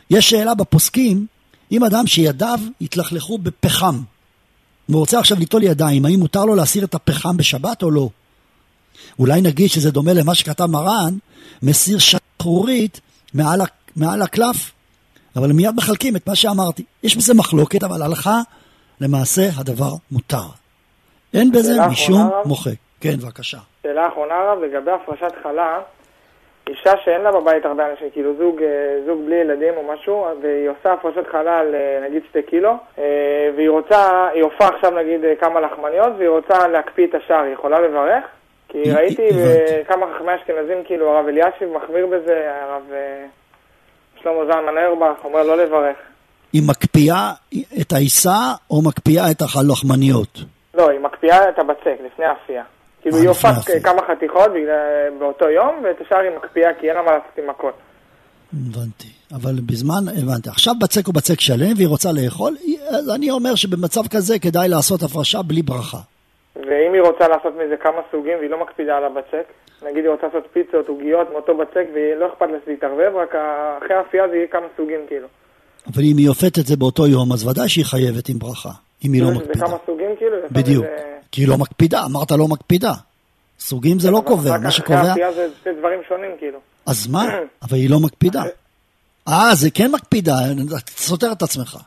יש 0.10 0.30
שאלה 0.30 0.56
בפוסקים, 0.56 1.26
אם 1.72 1.84
אדם 1.84 2.08
שידיו 2.08 2.60
התלכלכו 2.82 3.38
בפחם, 3.38 4.02
והוא 4.90 5.00
רוצה 5.00 5.20
עכשיו 5.20 5.40
ליטול 5.40 5.64
ידיים, 5.64 6.06
האם 6.06 6.20
מותר 6.20 6.46
לו 6.46 6.56
להסיר 6.56 6.84
את 6.84 6.96
הפחם 6.96 7.38
בשבת 7.38 7.84
או 7.84 7.92
לא? 7.92 8.10
אולי 9.20 9.42
נגיד 9.42 9.70
שזה 9.70 9.92
דומה 9.92 10.14
למה 10.14 10.36
שכתב 10.36 10.66
מרן, 10.66 11.18
מסיר 11.62 11.98
שחרורית 12.00 13.02
מעל, 13.34 13.62
מעל 13.96 14.22
הקלף, 14.22 14.72
אבל 15.36 15.52
מיד 15.52 15.76
מחלקים 15.76 16.16
את 16.16 16.28
מה 16.28 16.36
שאמרתי. 16.36 16.84
יש 17.04 17.16
בזה 17.16 17.34
מחלוקת, 17.34 17.84
אבל 17.84 18.02
הלכה, 18.02 18.42
למעשה 19.02 19.50
הדבר 19.56 19.96
מותר. 20.12 20.61
אין 21.34 21.52
בזה 21.52 21.72
משום? 21.92 22.30
מוחק. 22.46 22.72
כן, 23.02 23.16
בבקשה. 23.24 23.58
שאלה 23.84 24.08
אחרונה 24.08 24.34
הרב, 24.36 24.60
לגבי 24.64 24.92
הפרשת 24.92 25.34
חלה, 25.44 25.80
אישה 26.70 26.92
שאין 27.06 27.22
לה 27.22 27.32
בבית 27.32 27.66
הרבה 27.66 27.92
אנשים, 27.92 28.08
כאילו 28.14 28.32
זוג, 28.38 28.62
אה, 28.62 28.68
זוג 29.06 29.20
בלי 29.26 29.36
ילדים 29.36 29.74
או 29.78 29.94
משהו, 29.94 30.26
והיא 30.42 30.70
עושה 30.70 30.94
הפרשת 30.94 31.28
חלה 31.32 31.60
על 31.60 31.76
אה, 31.76 32.08
נגיד 32.10 32.22
שתי 32.30 32.42
קילו, 32.50 32.70
אה, 32.98 33.04
והיא 33.56 33.70
רוצה, 33.70 34.28
היא 34.34 34.44
הופעה 34.44 34.68
עכשיו 34.76 34.92
נגיד 34.92 35.20
כמה 35.40 35.60
לחמניות, 35.60 36.14
והיא 36.18 36.30
רוצה 36.30 36.68
להקפיא 36.68 37.08
את 37.08 37.16
השאר, 37.16 37.42
היא 37.42 37.54
יכולה 37.54 37.80
לברך? 37.82 38.24
כי 38.70 38.78
היא- 38.78 38.94
ראיתי. 38.96 39.30
אה, 39.30 39.82
כמה 39.88 40.06
חכמי 40.16 40.32
אשכנזים, 40.36 40.78
כאילו 40.86 41.10
הרב 41.10 41.26
אלישיב 41.28 41.70
מחמיר 41.78 42.08
בזה, 42.08 42.36
הרב 42.62 42.84
שלמה 44.24 44.46
זלמן 44.46 44.78
אוירבך 44.78 45.24
אומר 45.26 45.44
לא 45.44 45.58
לברך. 45.58 45.98
היא 46.54 46.62
מקפיאה 46.68 47.32
את 47.82 47.92
העיסה 47.94 48.38
או 48.72 48.82
מקפיאה 48.82 49.32
את 49.32 49.42
הלחמניות? 49.42 50.40
לא, 50.74 50.90
היא 50.90 51.00
מקפיאה 51.00 51.50
את 51.50 51.60
הבצק 51.60 51.96
לפני 52.06 52.26
האפייה. 52.26 52.64
כאילו 53.02 53.16
אה, 53.18 53.22
היא 53.22 53.30
האפייה. 53.30 53.80
כמה 53.84 54.02
חתיכות 54.02 54.52
בגלל- 54.54 55.20
באותו 55.20 55.50
יום, 55.50 55.82
ואת 55.84 56.02
השאר 56.02 56.18
היא 56.18 56.32
מקפיאה 56.38 56.70
כי 56.80 56.88
אין 56.88 56.96
לה 56.96 57.02
מה 57.02 57.12
לעשות 57.12 57.38
עם 57.44 57.50
הכל. 57.50 57.72
הבנתי. 58.54 59.08
אבל 59.36 59.52
בזמן, 59.66 60.04
הבנתי. 60.24 60.50
עכשיו 60.50 60.74
בצק 60.82 61.06
הוא 61.08 61.16
בצק 61.16 61.40
שלם 61.40 61.74
והיא 61.76 61.88
רוצה 61.88 62.10
לאכול, 62.12 62.54
אז 62.90 63.10
אני 63.16 63.32
אומר 63.32 63.56
שבמצב 63.56 64.08
כזה 64.08 64.40
כדאי 64.40 64.70
לעשות 64.70 65.04
הפרשה 65.04 65.42
בלי 65.42 65.62
ברכה. 65.62 65.98
ואם 66.56 66.94
היא 66.94 67.02
רוצה 67.02 67.28
לעשות 67.28 67.54
מזה 67.56 67.76
כמה 67.84 68.02
סוגים 68.12 68.38
והיא 68.40 68.50
לא 68.50 68.62
מקפידה 68.62 68.98
על 68.98 69.04
הבצק, 69.04 69.46
נגיד 69.86 70.04
היא 70.04 70.12
רוצה 70.12 70.28
לעשות 70.28 70.44
פיצות, 70.54 70.88
עוגיות 70.88 71.28
מאותו 71.32 71.58
בצק, 71.58 71.86
ולא 71.94 72.28
אכפת 72.28 72.46
לה 72.52 72.58
שזה 72.64 72.72
יתערבב, 72.72 73.12
רק 73.16 73.36
אחרי 73.78 73.96
האפייה 73.96 74.28
זה 74.30 74.36
יהיה 74.36 74.48
כמה 74.48 74.66
סוגים 74.78 75.00
כאילו. 75.08 75.28
אבל 75.88 76.04
אם 76.04 76.18
היא 76.18 76.30
אופת 76.30 76.60
את 76.60 76.66
זה 76.66 76.78
באותו 76.78 77.08
יום, 77.08 77.32
אז 77.34 77.48
ודאי 77.48 77.70
שהיא 77.70 77.86
חייבת 77.86 78.30
עם 78.30 78.40
ברכה, 78.40 78.70
אם 79.06 79.14
היא 79.14 79.22
לא 79.22 79.28
זה 79.28 79.34
מקפידה. 79.34 79.68
כמה 79.68 79.78
סוגים 79.86 80.10
כאילו? 80.18 80.36
זה 80.42 80.48
בדיוק. 80.52 80.86
זה- 80.86 81.18
כי 81.32 81.42
היא 81.42 81.48
לא 81.48 81.58
מקפידה, 81.58 82.04
אמרת 82.06 82.32
לא 82.32 82.48
מקפידה. 82.48 82.92
סוגים 83.60 84.00
זה 84.00 84.12
לא 84.12 84.18
אבל 84.18 84.28
קובע, 84.28 84.58
מה 84.58 84.72
שקובע, 84.72 85.14
זה 85.36 85.48
שני 85.64 85.74
דברים 85.80 86.00
שונים 86.10 86.32
כאילו. 86.40 86.60
אז 86.86 87.08
מה? 87.08 87.26
אבל 87.64 87.78
היא 87.78 87.90
לא 87.90 88.00
מקפידה. 88.00 88.44
אה, 89.28 89.56
זה 89.56 89.72
כן 89.72 89.92
מקפידה, 89.92 90.34
אתה 90.78 90.92
סותר 90.92 91.32
את 91.32 91.42
עצמך. 91.42 91.78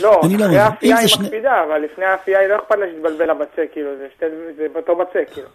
לא, 0.00 0.10
לא 0.10 0.44
אחרי. 0.46 0.58
האפייה 0.58 0.96
היא 0.96 1.02
זה 1.02 1.08
שני- 1.08 1.24
מקפידה, 1.24 1.52
אבל 1.68 1.78
לפני 1.92 2.04
האפייה 2.04 2.38
היא 2.38 2.48
לא 2.48 2.56
אכפת 2.56 2.74
לה 2.78 2.86
שתתבלבל 2.92 3.30
הבצק, 3.30 3.68
כאילו, 3.72 3.90
זה 3.98 4.06
שתי- 4.16 4.24
זה 4.56 4.66
באותו 4.74 4.96
בצק, 4.96 5.28
כאילו. 5.34 5.48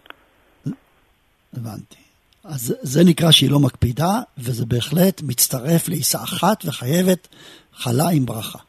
הבנתי. 1.58 1.96
אז 2.44 2.62
זה- 2.62 2.76
זה 2.82 3.04
נקרא 3.04 3.32
שהיא 3.32 3.52
לא 3.52 3.60
מקפידה, 3.60 4.12
וזה 4.38 4.66
בהחלט 4.66 5.22
מצטרף 5.22 5.88
לעיסה 5.90 6.24
אחת 6.24 6.66
וחייבת 6.66 7.28
חלה 7.74 8.10
עם 8.10 8.26
ברכה. 8.26 8.60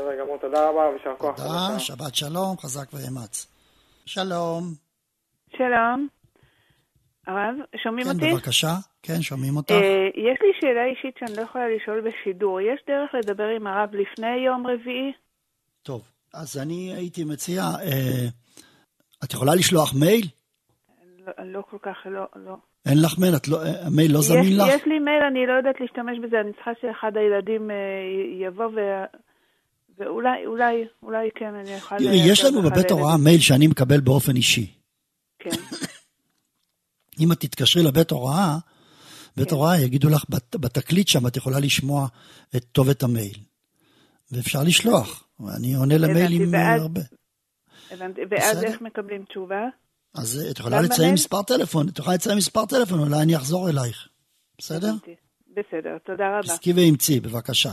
בסדר 0.00 0.24
גמור, 0.24 0.38
תודה 0.38 0.68
רבה 0.68 0.80
ויישר 0.80 1.14
כוח. 1.18 1.36
תודה, 1.36 1.78
שבת 1.78 2.14
שלום, 2.14 2.56
חזק 2.58 2.88
ואמץ. 2.92 3.46
שלום. 4.06 4.62
שלום. 5.56 6.08
הרב, 7.26 7.54
שומעים 7.82 8.06
כן, 8.06 8.12
אותי? 8.12 8.32
בבקשה. 8.32 8.74
כן, 9.02 9.22
שומעים 9.22 9.56
אותך? 9.56 9.72
אה, 9.72 10.08
יש 10.14 10.38
לי 10.42 10.48
שאלה 10.60 10.84
אישית 10.84 11.14
שאני 11.18 11.36
לא 11.36 11.42
יכולה 11.42 11.64
לשאול 11.68 12.00
בשידור. 12.00 12.60
יש 12.60 12.80
דרך 12.86 13.10
לדבר 13.14 13.48
עם 13.56 13.66
הרב 13.66 13.88
לפני 13.94 14.36
יום 14.46 14.66
רביעי? 14.66 15.12
טוב, 15.82 16.02
אז 16.34 16.58
אני 16.58 16.92
הייתי 16.96 17.24
מציע, 17.24 17.62
אה, 17.62 18.26
את 19.24 19.32
יכולה 19.32 19.54
לשלוח 19.54 19.94
מייל? 19.94 20.26
לא, 21.26 21.32
לא 21.44 21.62
כל 21.70 21.78
כך, 21.82 21.96
לא, 22.04 22.24
לא. 22.36 22.56
אין 22.86 22.98
לך 23.02 23.18
מייל? 23.18 23.36
את 23.36 23.48
לא, 23.48 23.56
אה, 23.56 23.86
המייל 23.86 24.12
לא 24.12 24.20
זמין 24.20 24.42
יש, 24.42 24.58
לך? 24.58 24.68
יש 24.74 24.86
לי 24.86 24.98
מייל, 24.98 25.22
אני 25.22 25.46
לא 25.46 25.52
יודעת 25.52 25.80
להשתמש 25.80 26.18
בזה, 26.22 26.40
אני 26.40 26.52
צריכה 26.52 26.70
שאחד 26.80 27.16
הילדים 27.16 27.70
אה, 27.70 27.76
יבוא 28.46 28.66
ו... 28.66 28.80
ואולי, 30.00 30.46
אולי, 30.46 30.84
אולי 31.02 31.28
כן, 31.34 31.54
אני 31.54 31.74
אוכל... 31.74 31.98
תראי, 31.98 32.20
יש 32.26 32.44
לנו 32.44 32.62
בבית 32.62 32.90
הוראה. 32.90 33.16
מייל 33.16 33.40
שאני 33.40 33.66
מקבל 33.66 34.00
באופן 34.00 34.36
אישי. 34.36 34.72
כן, 35.38 35.50
אם 37.20 37.32
את 37.32 37.40
תתקשרי 37.40 37.82
לבית 37.82 38.10
הוראה, 38.10 38.58
בית 39.36 39.48
כן. 39.48 39.54
הוראה 39.54 39.78
יגידו 39.80 40.08
לך, 40.08 40.24
בת- 40.28 40.56
בתקליט 40.56 41.08
שם 41.08 41.26
את 41.26 41.36
יכולה 41.36 41.60
לשמוע 41.60 42.06
את 42.56 42.64
כתובת 42.64 43.02
המייל. 43.02 43.36
ואפשר 44.32 44.62
לשלוח. 44.62 45.24
אני 45.56 45.74
עונה 45.74 45.98
למיילים 45.98 46.54
אה, 46.54 46.74
הרבה. 46.74 47.00
הבנתי. 47.90 48.20
ואז. 48.30 48.64
איך 48.64 48.80
מקבלים 48.80 49.24
תשובה? 49.24 49.60
אז 50.14 50.42
אה, 50.44 50.50
את 50.50 50.58
יכולה 50.58 50.80
לציין? 50.80 51.14
מספר 51.14 51.42
טלפון, 51.42 51.88
את 51.88 51.98
יכולה 51.98 52.14
לציין 52.14 52.36
מספר 52.36 52.66
טלפון, 52.66 52.98
אולי 52.98 53.22
אני 53.22 53.36
אחזור 53.36 53.70
אלייך. 53.70 54.08
בסדר? 54.58 54.92
בסדר, 55.50 55.98
תודה 56.06 56.24
רבה. 56.28 56.52
עסקי 56.52 56.72
ואמצי, 56.72 57.20
בבקשה. 57.20 57.72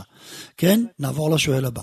כן, 0.56 0.80
נעבור 0.98 1.30
לשואל 1.30 1.64
הבא. 1.64 1.82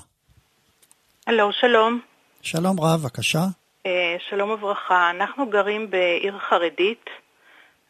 הלו, 1.28 1.52
שלום. 1.54 2.00
שלום 2.42 2.80
רב, 2.80 3.00
בבקשה. 3.02 3.40
אה, 3.86 4.16
שלום 4.30 4.50
וברכה. 4.50 5.10
אנחנו 5.10 5.50
גרים 5.50 5.90
בעיר 5.90 6.40
חרדית, 6.40 7.10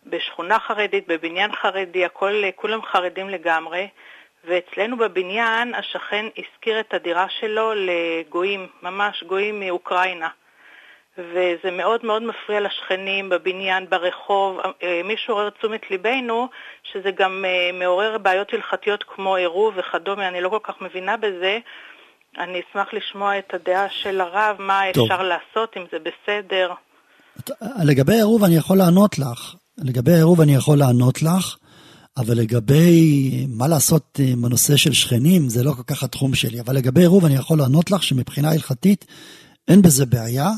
בשכונה 0.06 0.60
חרדית, 0.60 1.08
בבניין 1.08 1.52
חרדי, 1.56 2.06
הכל, 2.06 2.44
אה, 2.44 2.50
כולם 2.56 2.82
חרדים 2.82 3.30
לגמרי, 3.30 3.88
ואצלנו 4.48 4.98
בבניין 4.98 5.76
השכן 5.76 6.26
השכיר 6.38 6.80
את 6.80 6.94
הדירה 6.94 7.26
שלו 7.40 7.72
לגויים, 7.76 8.68
ממש 8.82 9.24
גויים 9.24 9.60
מאוקראינה. 9.60 10.30
וזה 11.18 11.72
מאוד 11.72 12.06
מאוד 12.06 12.24
מפריע 12.24 12.60
לשכנים 12.60 13.30
בבניין, 13.30 13.90
ברחוב. 13.90 14.60
אה, 14.84 15.02
מישהו 15.04 15.34
עורר 15.34 15.50
תשומת 15.50 15.92
ליבנו 15.92 16.48
שזה 16.84 17.12
גם 17.12 17.46
מעורר 17.74 18.18
בעיות 18.18 18.54
הלכתיות 18.54 19.04
כמו 19.04 19.36
עירוב 19.36 19.74
וכדומה, 19.78 20.28
אני 20.28 20.42
לא 20.42 20.50
כל 20.50 20.60
כך 20.64 20.82
מבינה 20.82 21.18
בזה. 21.18 21.60
אני 22.38 22.62
אשמח 22.70 22.88
לשמוע 22.94 23.40
את 23.40 23.54
הדעה 23.54 23.88
של 23.90 24.22
הרב, 24.22 24.56
מה 24.60 24.82
טוב. 24.94 25.12
אפשר 25.12 25.24
לעשות, 25.24 25.70
אם 25.78 25.84
זה 25.92 25.98
בסדר. 26.00 26.74
לגבי 27.84 28.14
העירוב 28.14 28.44
אני 28.44 28.56
יכול 28.56 28.78
לענות 28.78 29.20
לך. 29.20 29.56
לגבי 29.78 30.14
העירוב 30.14 30.42
אני 30.42 30.56
יכול 30.56 30.78
לענות 30.78 31.22
לך, 31.22 31.56
אבל 32.18 32.38
לגבי 32.38 33.46
מה 33.50 33.68
לעשות 33.68 34.20
עם 34.20 34.46
הנושא 34.46 34.76
של 34.76 34.94
שכנים, 34.94 35.50
זה 35.50 35.64
לא 35.64 35.72
כל 35.72 35.84
כך 35.84 36.04
התחום 36.04 36.36
שלי. 36.36 36.60
אבל 36.60 36.76
לגבי 36.76 37.02
עירוב 37.02 37.26
אני 37.26 37.36
יכול 37.36 37.58
לענות 37.58 37.92
לך 37.92 38.04
שמבחינה 38.04 38.52
הלכתית 38.52 39.06
אין 39.68 39.82
בזה 39.82 40.06
בעיה, 40.06 40.50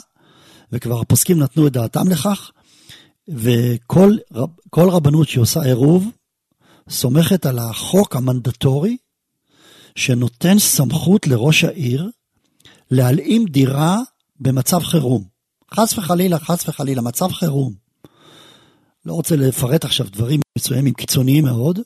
וכבר 0.71 1.01
הפוסקים 1.01 1.39
נתנו 1.39 1.67
את 1.67 1.71
דעתם 1.71 2.09
לכך, 2.11 2.51
וכל 3.27 4.11
רב, 4.33 4.49
רבנות 4.77 5.27
שעושה 5.27 5.61
עירוב, 5.61 6.11
סומכת 6.89 7.45
על 7.45 7.59
החוק 7.59 8.15
המנדטורי, 8.15 8.97
שנותן 9.97 10.59
סמכות 10.59 11.27
לראש 11.27 11.63
העיר 11.63 12.09
להלאים 12.91 13.45
דירה 13.45 13.97
במצב 14.39 14.79
חירום. 14.79 15.23
חס 15.73 15.97
וחלילה, 15.97 16.39
חס 16.39 16.69
וחלילה, 16.69 17.01
מצב 17.01 17.31
חירום. 17.31 17.73
לא 19.05 19.13
רוצה 19.13 19.35
לפרט 19.35 19.85
עכשיו 19.85 20.07
דברים 20.09 20.39
מסוימים 20.57 20.93
קיצוניים 20.93 21.43
מאוד, 21.43 21.79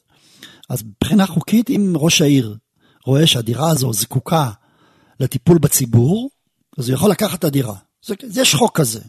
אז 0.69 0.83
מבחינה 0.83 1.27
חוקית, 1.27 1.69
אם 1.69 1.93
ראש 1.95 2.21
העיר 2.21 2.57
רואה 3.05 3.27
שהדירה 3.27 3.69
הזו 3.69 3.93
זקוקה 3.93 4.51
לטיפול 5.19 5.57
בציבור, 5.57 6.29
אז 6.77 6.89
הוא 6.89 6.95
יכול 6.95 7.11
לקחת 7.11 7.39
את 7.39 7.43
הדירה. 7.43 7.75
זה, 8.05 8.15
יש 8.41 8.55
חוק 8.55 8.77
כזה, 8.77 9.01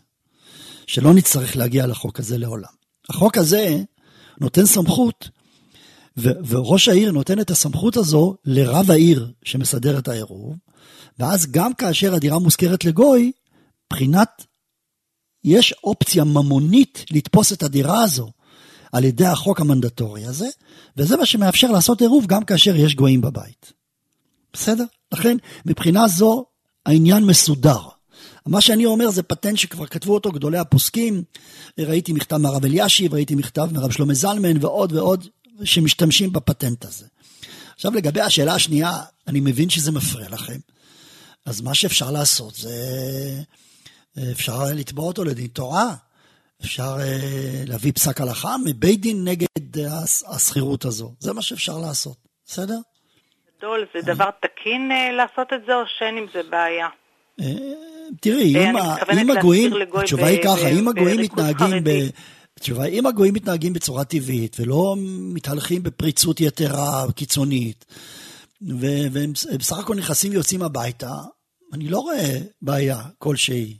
שלא 0.87 1.15
נצטרך 1.15 1.57
להגיע 1.57 1.87
לחוק 1.87 2.21
הזה 2.21 2.39
לעולם. 2.39 2.73
החוק 3.09 3.39
הזה 3.39 3.83
נותן 4.41 4.67
סמכות, 4.67 5.29
וראש 6.17 6.89
העיר 6.89 7.13
נותן 7.13 7.41
את 7.41 7.51
הסמכות 7.51 7.97
הזו 7.97 8.37
לרב 8.45 8.91
העיר 8.91 9.33
שמסדר 9.45 9.99
את 9.99 10.09
העירוב, 10.09 10.57
ואז 11.19 11.47
גם 11.51 11.75
כאשר 11.75 12.15
הדירה 12.15 12.39
מושכרת 12.39 12.85
לגוי, 12.85 13.33
מבחינת, 13.87 14.45
יש 15.45 15.75
אופציה 15.85 16.25
ממונית 16.25 17.05
לתפוס 17.11 17.53
את 17.53 17.63
הדירה 17.63 18.03
הזו 18.03 18.31
על 18.93 19.05
ידי 19.05 19.27
החוק 19.27 19.61
המנדטורי 19.61 20.25
הזה, 20.25 20.47
וזה 20.97 21.17
מה 21.17 21.27
שמאפשר 21.27 21.71
לעשות 21.71 22.01
עירוב 22.01 22.27
גם 22.27 22.45
כאשר 22.45 22.77
יש 22.77 22.95
גויים 22.95 23.21
בבית. 23.21 23.73
בסדר? 24.53 24.85
לכן, 25.13 25.37
מבחינה 25.67 26.09
זו, 26.09 26.45
העניין 26.87 27.25
מסודר. 27.25 27.81
מה 28.47 28.61
שאני 28.61 28.87
אומר 28.87 29.11
זה 29.11 29.23
פטנט 29.23 29.59
שכבר 29.59 29.87
כתבו 29.87 30.15
אותו 30.15 30.33
גדולי 30.33 30.59
הפוסקים, 30.59 31.23
ראיתי 31.79 32.13
מכתב 32.13 32.37
מהרב 32.37 32.65
אלישיב, 32.65 33.15
ראיתי 33.15 33.35
מכתב 33.35 33.69
מהרב 33.73 33.91
שלמה 33.91 34.15
זלמן 34.15 34.65
ועוד 34.65 34.93
ועוד, 34.93 35.27
שמשתמשים 35.65 36.33
בפטנט 36.33 36.85
הזה. 36.85 37.07
עכשיו 37.75 37.93
לגבי 37.93 38.21
השאלה 38.21 38.55
השנייה, 38.55 38.91
אני 39.29 39.41
מבין 39.41 39.71
שזה 39.71 39.93
מפריע 39.93 40.29
לכם. 40.29 40.59
אז 41.47 41.61
מה 41.61 41.75
שאפשר 41.75 42.11
לעשות 42.11 42.55
זה, 42.55 42.71
אפשר 44.33 44.59
לתבוע 44.75 45.05
אותו 45.05 45.25
לדין 45.25 45.47
תורה, 45.47 45.95
אפשר 46.63 46.97
אה, 47.01 47.63
להביא 47.67 47.93
פסק 47.93 48.21
הלכה 48.21 48.57
מבית 48.65 49.01
דין 49.01 49.25
נגד 49.25 49.47
השכירות 50.29 50.85
הזו, 50.85 51.13
זה 51.19 51.33
מה 51.33 51.43
שאפשר 51.43 51.79
לעשות, 51.79 52.17
בסדר? 52.47 52.79
גדול, 53.59 53.87
זה 53.95 54.13
דבר 54.13 54.31
תקין 54.41 54.93
אה, 54.93 55.13
לעשות 55.13 55.53
את 55.53 55.61
זה, 55.67 55.75
או 55.75 55.83
שאין 55.99 56.17
עם 56.17 56.27
זה 56.35 56.43
בעיה? 56.51 56.89
תראי, 58.21 58.57
אה, 58.57 58.71
אם, 58.71 58.77
מתכוונת 58.77 59.19
אם 59.23 59.31
הגויים, 59.31 59.73
התשובה 59.95 60.27
היא 60.27 60.43
ככה, 60.45 60.69
אם 60.69 60.89
הגויים 60.89 61.21
מתנהגים 61.21 61.85
ב... 61.85 61.91
התשובה, 62.63 62.85
אם 62.85 63.07
הגויים 63.07 63.35
מתנהגים 63.35 63.73
בצורה 63.73 64.05
טבעית 64.05 64.57
ולא 64.61 64.95
מתהלכים 65.35 65.83
בפריצות 65.83 66.41
יתרה 66.41 67.13
קיצונית, 67.13 67.85
והם 68.61 69.17
הם 69.17 69.33
בסך 69.59 69.79
הכל 69.79 69.95
נכנסים 69.95 70.33
ויוצאים 70.33 70.63
הביתה, 70.63 71.13
אני 71.73 71.89
לא 71.89 71.99
רואה 71.99 72.39
בעיה 72.63 73.03
כלשהי. 73.19 73.79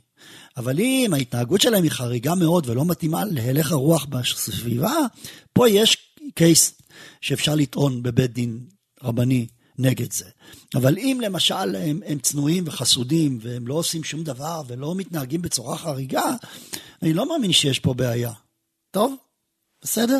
אבל 0.57 0.79
אם 0.79 1.11
ההתנהגות 1.13 1.61
שלהם 1.61 1.83
היא 1.83 1.91
חריגה 1.91 2.35
מאוד 2.35 2.69
ולא 2.69 2.85
מתאימה 2.85 3.25
להלך 3.25 3.71
הרוח 3.71 4.05
בסביבה, 4.05 4.93
פה 5.53 5.69
יש 5.69 5.97
קייס 6.35 6.73
שאפשר 7.21 7.55
לטעון 7.55 8.03
בבית 8.03 8.33
דין 8.33 8.59
רבני 9.03 9.47
נגד 9.77 10.11
זה. 10.11 10.25
אבל 10.75 10.97
אם 10.97 11.19
למשל 11.23 11.75
הם, 11.75 11.99
הם 12.05 12.19
צנועים 12.19 12.63
וחסודים 12.67 13.39
והם 13.41 13.67
לא 13.67 13.73
עושים 13.73 14.03
שום 14.03 14.23
דבר 14.23 14.61
ולא 14.67 14.95
מתנהגים 14.95 15.41
בצורה 15.41 15.77
חריגה, 15.77 16.35
אני 17.01 17.13
לא 17.13 17.29
מאמין 17.29 17.51
שיש 17.51 17.79
פה 17.79 17.93
בעיה. 17.93 18.31
טוב? 18.93 19.15
בסדר? 19.81 20.19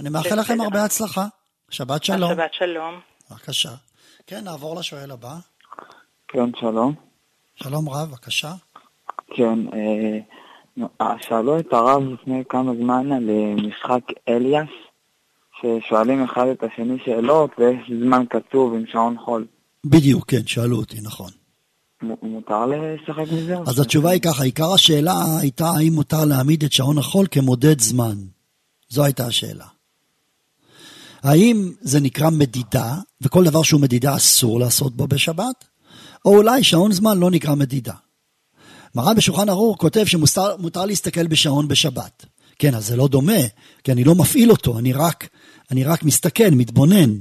אני 0.00 0.08
מאחל 0.08 0.40
לכם 0.40 0.54
בסדר. 0.54 0.64
הרבה 0.64 0.84
הצלחה. 0.84 1.26
שבת 1.70 2.04
שלום. 2.04 2.30
שבת 2.34 2.54
שלום. 2.54 3.00
בבקשה. 3.30 3.74
כן, 4.26 4.44
נעבור 4.44 4.76
לשואל 4.76 5.10
הבא. 5.10 5.34
כן, 6.28 6.50
שלום. 6.60 6.94
שלום 7.54 7.88
רב, 7.88 8.08
בבקשה. 8.10 8.52
כן, 9.34 9.58
אה, 9.72 10.18
אה, 11.00 11.14
שאלו 11.20 11.58
את 11.58 11.72
הרב 11.72 12.02
לפני 12.02 12.42
כמה 12.48 12.72
זמן 12.80 13.12
על 13.12 13.30
אה, 13.30 13.54
משחק 13.54 14.12
אליאס, 14.28 14.68
ששואלים 15.60 16.24
אחד 16.24 16.46
את 16.46 16.62
השני 16.62 16.98
שאלות 17.04 17.50
ויש 17.58 17.90
זמן 18.02 18.24
קצוב 18.26 18.74
עם 18.74 18.84
שעון 18.86 19.16
חול. 19.24 19.46
בדיוק, 19.84 20.30
כן, 20.30 20.46
שאלו 20.46 20.76
אותי, 20.76 20.96
נכון. 21.02 21.30
מותר 22.02 22.66
לשחק 22.66 23.32
מזה? 23.32 23.56
אז 23.66 23.80
התשובה 23.80 24.10
היא 24.10 24.20
ככה, 24.20 24.44
עיקר 24.44 24.72
השאלה 24.72 25.38
הייתה 25.40 25.70
האם 25.70 25.92
מותר 25.92 26.24
להעמיד 26.24 26.64
את 26.64 26.72
שעון 26.72 26.98
החול 26.98 27.26
כמודד 27.30 27.80
זמן. 27.80 28.16
זו 28.88 29.04
הייתה 29.04 29.26
השאלה. 29.26 29.66
האם 31.22 31.72
זה 31.80 32.00
נקרא 32.00 32.30
מדידה, 32.30 32.96
וכל 33.20 33.44
דבר 33.44 33.62
שהוא 33.62 33.80
מדידה 33.80 34.16
אסור 34.16 34.60
לעשות 34.60 34.96
בו 34.96 35.06
בשבת, 35.06 35.64
או 36.24 36.36
אולי 36.36 36.64
שעון 36.64 36.92
זמן 36.92 37.18
לא 37.18 37.30
נקרא 37.30 37.54
מדידה. 37.54 37.94
מרן 38.94 39.16
בשולחן 39.16 39.48
ערוך 39.48 39.80
כותב 39.80 40.04
שמותר 40.04 40.56
מותר 40.56 40.84
להסתכל 40.84 41.26
בשעון 41.26 41.68
בשבת. 41.68 42.26
כן, 42.58 42.74
אז 42.74 42.86
זה 42.86 42.96
לא 42.96 43.08
דומה, 43.08 43.40
כי 43.84 43.92
אני 43.92 44.04
לא 44.04 44.14
מפעיל 44.14 44.50
אותו, 44.50 44.78
אני 44.78 44.92
רק, 44.92 45.28
אני 45.70 45.84
רק 45.84 46.02
מסתכל, 46.02 46.50
מתבונן. 46.50 47.14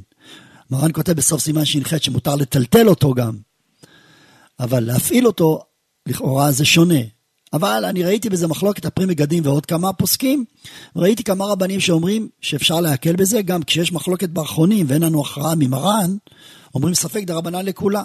מרן 0.71 0.91
כותב 0.93 1.13
בסוף 1.13 1.41
סימן 1.41 1.65
ש"ח 1.65 1.97
שמותר 1.97 2.35
לטלטל 2.35 2.87
אותו 2.87 3.13
גם. 3.13 3.46
אבל 4.59 4.79
להפעיל 4.79 5.27
אותו, 5.27 5.59
לכאורה 6.07 6.51
זה 6.51 6.65
שונה. 6.65 6.99
אבל 7.53 7.85
אני 7.85 8.03
ראיתי 8.03 8.29
בזה 8.29 8.47
מחלוקת 8.47 8.85
הפרי 8.85 9.05
מגדים 9.05 9.45
ועוד 9.45 9.65
כמה 9.65 9.93
פוסקים, 9.93 10.45
ראיתי 10.95 11.23
כמה 11.23 11.45
רבנים 11.45 11.79
שאומרים 11.79 12.29
שאפשר 12.41 12.81
להקל 12.81 13.15
בזה, 13.15 13.41
גם 13.41 13.63
כשיש 13.63 13.91
מחלוקת 13.91 14.29
באחרונים 14.29 14.85
ואין 14.89 15.03
לנו 15.03 15.21
הכרעה 15.21 15.55
ממרן, 15.55 16.17
אומרים 16.75 16.95
ספק 16.95 17.23
דרבנן 17.23 17.65
לכולה. 17.65 18.03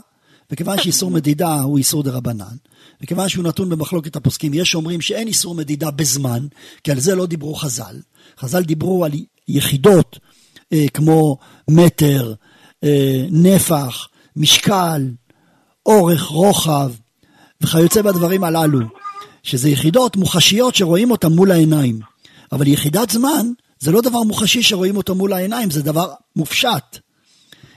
וכיוון 0.51 0.79
שאיסור 0.79 1.11
מדידה 1.11 1.61
הוא 1.61 1.79
איסור 1.79 2.03
דרבנן, 2.03 2.57
וכיוון 3.03 3.29
שהוא 3.29 3.45
נתון 3.45 3.69
במחלוקת 3.69 4.17
הפוסקים, 4.17 4.55
יש 4.55 4.71
שאומרים 4.71 5.01
שאין 5.01 5.29
איסור 5.29 5.55
מדידה 5.55 5.91
בזמן, 5.91 6.47
כי 6.85 6.93
על 6.93 7.01
זה 7.01 7.15
לא 7.15 7.27
דיברו 7.27 7.55
חז"ל. 7.55 8.01
חז"ל 8.39 8.63
דיברו 8.63 9.05
על 9.05 9.13
יחידות 9.49 10.19
אה, 10.73 10.87
כמו 10.95 11.37
מטר, 11.69 12.35
אה, 12.85 13.27
נפח, 13.31 14.09
משקל, 14.37 15.09
אורך, 15.87 16.23
רוחב, 16.23 16.93
וכיוצא 17.61 18.03
בדברים 18.03 18.45
הללו, 18.45 18.81
שזה 19.43 19.69
יחידות 19.69 20.17
מוחשיות 20.17 20.75
שרואים 20.75 21.11
אותן 21.11 21.33
מול 21.33 21.51
העיניים. 21.51 22.01
אבל 22.53 22.67
יחידת 22.67 23.11
זמן 23.11 23.47
זה 23.79 23.93
לא 23.93 24.01
דבר 24.01 24.23
מוחשי 24.23 24.63
שרואים 24.63 24.97
אותו 24.97 25.15
מול 25.15 25.33
העיניים, 25.33 25.71
זה 25.71 25.83
דבר 25.83 26.13
מופשט. 26.37 26.99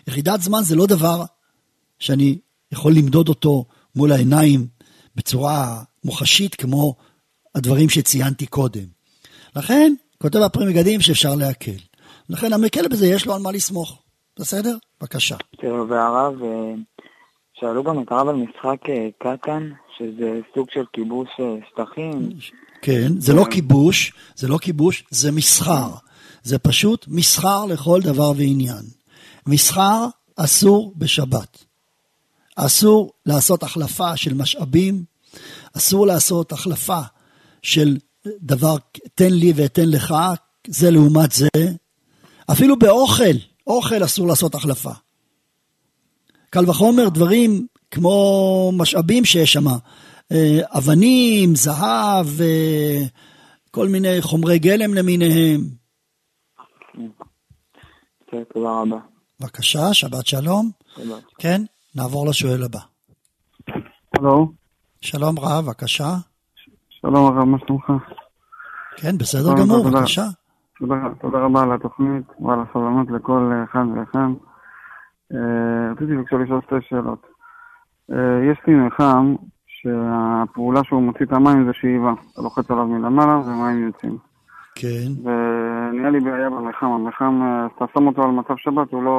יחידת 0.07 0.41
זמן 0.41 0.63
זה 0.63 0.75
לא 0.75 0.85
דבר 0.85 1.23
שאני 1.99 2.37
יכול 2.71 2.93
למדוד 2.93 3.29
אותו 3.29 3.65
מול 3.95 4.11
העיניים 4.11 4.67
בצורה 5.15 5.83
מוחשית 6.03 6.55
כמו 6.55 6.95
הדברים 7.55 7.89
שציינתי 7.89 8.45
קודם. 8.45 8.85
לכן, 9.55 9.93
כותב 10.21 10.39
הפרי 10.39 10.65
מגדים 10.65 11.01
שאפשר 11.01 11.35
להקל. 11.35 11.77
לכן 12.29 12.53
המקל 12.53 12.87
בזה 12.87 13.07
יש 13.07 13.25
לו 13.25 13.33
על 13.33 13.41
מה 13.41 13.51
לסמוך. 13.51 14.01
בסדר? 14.39 14.77
בבקשה. 15.01 15.35
והרב, 15.89 16.43
אה, 16.43 16.73
שאלו 17.59 17.83
גם 17.83 18.03
את 18.03 18.11
הרב 18.11 18.27
על 18.27 18.35
משחק 18.35 18.89
אה, 18.89 19.07
קטן, 19.17 19.69
שזה 19.97 20.39
סוג 20.55 20.67
של 20.71 20.83
כיבוש 20.93 21.27
אה, 21.39 21.55
שטחים. 21.69 22.29
כן, 22.81 23.07
זה 23.19 23.33
לא 23.33 23.45
כיבוש, 23.51 24.13
זה 24.35 24.47
לא 24.47 24.57
כיבוש, 24.57 25.03
זה 25.09 25.31
מסחר. 25.31 25.89
זה 26.43 26.59
פשוט 26.59 27.05
מסחר 27.07 27.65
לכל 27.65 28.01
דבר 28.01 28.31
ועניין. 28.37 28.85
מסחר 29.47 30.07
אסור 30.35 30.93
בשבת. 30.97 31.65
אסור 32.55 33.11
לעשות 33.25 33.63
החלפה 33.63 34.17
של 34.17 34.33
משאבים, 34.33 35.03
אסור 35.77 36.07
לעשות 36.07 36.51
החלפה 36.51 36.99
של 37.61 37.97
דבר 38.41 38.75
תן 39.15 39.33
לי 39.33 39.53
ואתן 39.55 39.89
לך, 39.89 40.15
זה 40.67 40.91
לעומת 40.91 41.31
זה. 41.31 41.47
אפילו 42.51 42.79
באוכל, 42.79 43.35
אוכל 43.67 44.03
אסור 44.03 44.27
לעשות 44.27 44.55
החלפה. 44.55 44.91
קל 46.55 46.69
וחומר 46.69 47.09
דברים 47.09 47.67
כמו 47.91 48.71
משאבים 48.77 49.25
שיש 49.25 49.53
שם, 49.53 49.67
אה, 50.31 50.59
אבנים, 50.77 51.55
זהב, 51.55 52.41
אה, 52.41 53.01
כל 53.71 53.87
מיני 53.87 54.21
חומרי 54.21 54.59
גלם 54.59 54.93
למיניהם. 54.93 55.61
כן, 58.27 58.43
תודה 58.53 58.69
רבה. 58.69 58.97
בבקשה, 59.39 59.93
שבת 59.93 60.27
שלום. 60.27 60.71
תודה. 60.95 61.15
כן, 61.39 61.61
נעבור 61.95 62.27
לשואל 62.27 62.63
הבא. 62.63 62.79
הלו, 64.17 64.51
שלום 65.01 65.39
רב, 65.39 65.65
בבקשה. 65.65 66.15
שלום 66.89 67.25
הרב, 67.25 67.43
מה 67.43 67.57
שלומך? 67.67 67.91
כן, 68.97 69.17
בסדר 69.17 69.53
גמור, 69.59 69.83
תודה. 69.83 69.99
בבקשה. 69.99 70.25
תודה, 70.79 70.95
תודה 71.21 71.37
רבה 71.37 71.63
על 71.63 71.73
התוכנית 71.73 72.25
ועל 72.39 72.59
הסבלנות 72.61 73.07
לכל 73.11 73.51
אחד 73.63 73.85
ואחד. 73.95 74.54
אה, 75.33 75.91
רציתי 75.91 76.15
בבקשה 76.15 76.35
לשאול 76.35 76.61
שתי 76.61 76.75
שאלות. 76.89 77.25
אה, 78.11 78.51
יש 78.51 78.57
לי 78.67 78.73
נחם 78.87 79.35
שהפעולה 79.67 80.83
שהוא 80.83 81.01
מוציא 81.01 81.25
את 81.25 81.33
המים 81.33 81.65
זה 81.65 81.71
שאיבה. 81.73 82.13
אתה 82.33 82.41
לוחץ 82.41 82.71
עליו 82.71 82.85
מלמעלה 82.85 83.37
ומים 83.37 83.85
יוצאים. 83.87 84.17
כן, 84.75 85.07
ונהיה 85.23 86.09
לי 86.09 86.19
בעיה 86.19 86.49
במחם. 86.49 86.85
המחם, 86.85 87.41
אה, 87.41 87.65
אתה 87.65 87.85
שם 87.93 88.07
אותו 88.07 88.23
על 88.23 88.31
מצב 88.31 88.53
שבת, 88.57 88.91
הוא 88.91 89.03
לא, 89.03 89.09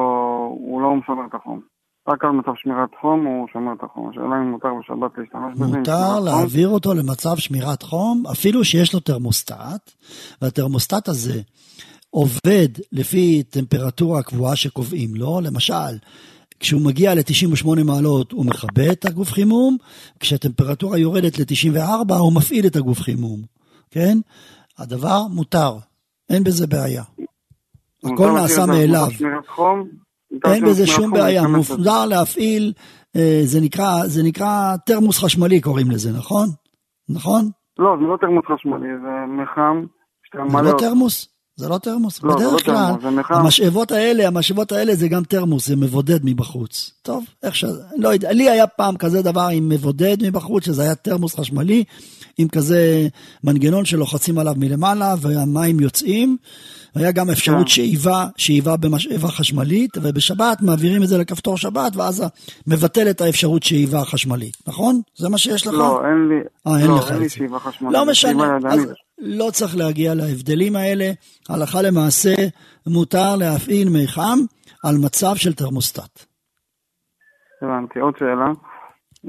הוא 0.51 0.83
לא 0.83 0.95
משמר 0.95 1.27
את 1.29 1.35
החום. 1.35 1.61
רק 2.09 2.25
על 2.25 2.31
מצב 2.31 2.53
שמירת 2.55 2.89
חום 3.01 3.27
הוא 3.27 3.49
שומר 3.53 3.73
את 3.73 3.83
החום. 3.83 4.11
השאלה 4.11 4.37
אם 4.37 4.51
מותר 4.51 4.69
בשבת 4.81 5.19
להשתמש 5.19 5.55
בזה. 5.55 5.79
מותר 5.79 5.93
חום. 6.15 6.25
להעביר 6.25 6.69
אותו 6.69 6.95
למצב 6.95 7.37
שמירת 7.37 7.83
חום, 7.83 8.23
אפילו 8.33 8.65
שיש 8.65 8.95
לו 8.95 9.01
תרמוסטט, 9.01 9.91
והתרמוסטט 10.43 11.09
הזה 11.09 11.41
עובד 12.21 12.69
לפי 12.93 13.43
טמפרטורה 13.43 14.19
הקבועה 14.19 14.57
שקובעים 14.57 15.15
לו, 15.15 15.41
למשל, 15.43 15.95
כשהוא 16.61 16.87
מגיע 16.87 17.15
ל-98 17.15 17.85
מעלות 17.85 18.33
הוא 18.33 18.47
מכבה 18.47 18.93
את 18.93 19.05
הגוף 19.05 19.33
חימום, 19.33 19.77
כשהטמפרטורה 20.21 20.99
יורדת 20.99 21.39
ל-94 21.39 22.15
הוא 22.15 22.33
מפעיל 22.37 22.67
את 22.67 22.77
הגוף 22.77 23.01
חימום, 23.01 23.41
כן? 23.91 24.19
הדבר 24.79 25.21
מותר, 25.35 25.73
אין 26.31 26.45
בזה 26.45 26.67
בעיה. 26.67 27.03
הכל 28.05 28.31
נעשה 28.31 28.67
מאליו. 28.67 29.09
אין 30.45 30.65
בזה 30.65 30.87
שום 30.87 31.11
בעיה. 31.11 31.43
מותר 31.49 32.07
להפעיל, 32.07 32.73
אה, 33.17 33.41
זה 33.45 33.61
נקרא, 33.61 34.07
זה 34.07 34.23
נקרא 34.23 34.77
תרמוס 34.87 35.25
חשמלי 35.25 35.61
קוראים 35.61 35.91
לזה, 35.91 36.19
נכון? 36.19 36.49
נכון? 37.09 37.51
לא, 37.79 37.97
זה 38.01 38.05
לא 38.07 38.17
תרמוס 38.21 38.45
חשמלי, 38.45 38.89
זה 39.03 39.33
מחם 39.43 39.87
זה 40.51 40.63
לא. 40.63 40.79
תרמוס? 40.79 41.36
זה 41.57 41.69
לא 41.69 41.79
תרמוס. 41.79 42.23
לא, 42.23 42.39
זה 42.39 42.45
לא 42.45 42.51
בדרך 42.51 42.65
כלל, 42.65 42.93
תרמוס, 43.01 43.27
זה. 43.29 43.35
המשאבות 43.35 43.93
האלה, 43.93 44.27
המשאבות 44.27 44.73
האלה 44.73 44.95
זה 44.95 45.09
גם 45.09 45.25
תרמוס, 45.25 45.67
זה 45.67 45.77
מבודד 45.77 46.21
מבחוץ. 46.25 46.93
טוב, 47.03 47.25
איך 47.43 47.57
ש... 47.57 47.65
לא 47.97 48.09
יודע, 48.09 48.33
לי 48.33 48.51
היה 48.51 48.67
פעם 48.67 48.97
כזה 48.97 49.23
דבר 49.23 49.49
עם 49.53 49.69
מבודד 49.69 50.17
מבחוץ, 50.23 50.65
שזה 50.65 50.83
היה 50.83 50.95
תרמוס 50.95 51.35
חשמלי, 51.35 51.85
עם 52.39 52.49
כזה 52.49 53.09
מנגנון 53.45 53.85
שלוחצים 53.85 54.39
עליו 54.39 54.55
מלמעלה 54.57 55.15
והמים 55.21 55.81
יוצאים. 55.81 56.37
היה 56.95 57.13
גם 57.13 57.31
אפשרות 57.31 57.67
כן. 57.67 57.67
שאיבה, 57.67 58.27
שאיבה 58.37 58.77
במשאבה 58.77 59.29
חשמלית, 59.29 59.91
ובשבת 60.03 60.63
מעבירים 60.63 61.03
את 61.03 61.09
זה 61.09 61.19
לכפתור 61.19 61.59
שבת, 61.59 61.97
ואז 61.97 62.25
מבטל 62.67 63.11
את 63.11 63.21
האפשרות 63.21 63.63
שאיבה 63.63 64.05
חשמלית, 64.05 64.57
נכון? 64.67 65.01
זה 65.17 65.29
מה 65.29 65.39
שיש 65.39 65.67
לך? 65.67 65.73
לא, 65.73 66.01
אין 66.05 66.29
לי, 66.29 66.35
אה, 66.67 66.79
אין 66.81 66.87
לא, 66.87 66.99
לך 66.99 67.11
אין 67.11 67.19
לי. 67.19 67.29
שאיבה 67.29 67.59
חשמלית. 67.59 67.95
לא 67.95 68.07
משנה, 68.07 68.59
אז. 68.69 68.81
לא 69.19 69.51
צריך 69.53 69.77
להגיע 69.77 70.15
להבדלים 70.15 70.77
האלה. 70.77 71.11
הלכה 71.49 71.83
למעשה, 71.83 72.35
מותר 72.87 73.37
להפעיל 73.37 73.89
מיחם 73.89 74.39
על 74.85 74.95
מצב 75.05 75.35
של 75.37 75.53
תרמוסטט. 75.53 76.27
הבנתי, 77.63 77.99
עוד 77.99 78.15
שאלה. 78.19 78.49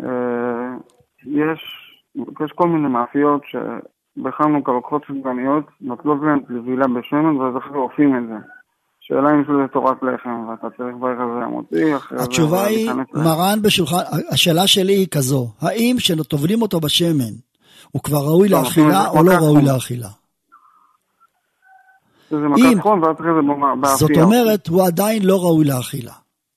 אה, 0.04 0.78
יש, 1.26 1.60
יש 2.16 2.52
כל 2.56 2.68
מיני 2.68 2.88
מאפיות 2.88 3.42
שבחנוכה 3.50 4.72
לוקחות 4.72 5.02
סופגניות, 5.08 5.66
נוטלות 5.82 6.18
להן 6.22 6.40
טבילה 6.40 6.88
בשמן 6.88 7.36
ואז 7.38 7.58
אחרי 7.58 7.78
אופים 7.78 8.18
את 8.18 8.28
זה. 8.28 8.48
שאלה 9.00 9.30
אם 9.32 9.42
לזה 9.42 9.68
תורת 9.74 9.98
לחם, 10.04 10.50
ואתה 10.50 10.68
צריך 10.78 10.96
לברך 10.96 11.20
על 11.20 11.28
זה 11.40 11.46
המוציא, 11.46 11.96
אחרי 11.96 12.18
זה 12.18 12.24
התשובה 12.24 12.66
היא, 12.66 12.92
מרן 13.14 13.62
בשולחן, 13.62 13.96
השאלה 14.32 14.68
שלי 14.68 14.94
היא 14.94 15.08
כזו, 15.12 15.48
האם 15.62 15.96
כשטובלים 15.98 16.62
אותו 16.62 16.80
בשמן, 16.80 17.34
הוא 17.92 18.04
כבר 18.04 18.18
ראוי 18.18 18.50
לא, 18.50 18.62
לאכילה 18.62 19.02
זה 19.02 19.08
או 19.08 19.24
לא 19.24 19.32
ראוי. 19.32 19.62
לאכילה? 19.62 20.10
אם-. 22.34 22.80
זאת 23.98 24.12
אומרת, 24.18 24.68
הוא 24.68 24.88
עדיין 24.88 25.24
לא 25.24 25.42
ראוי 25.42 25.66
לאכילה. 25.66 26.14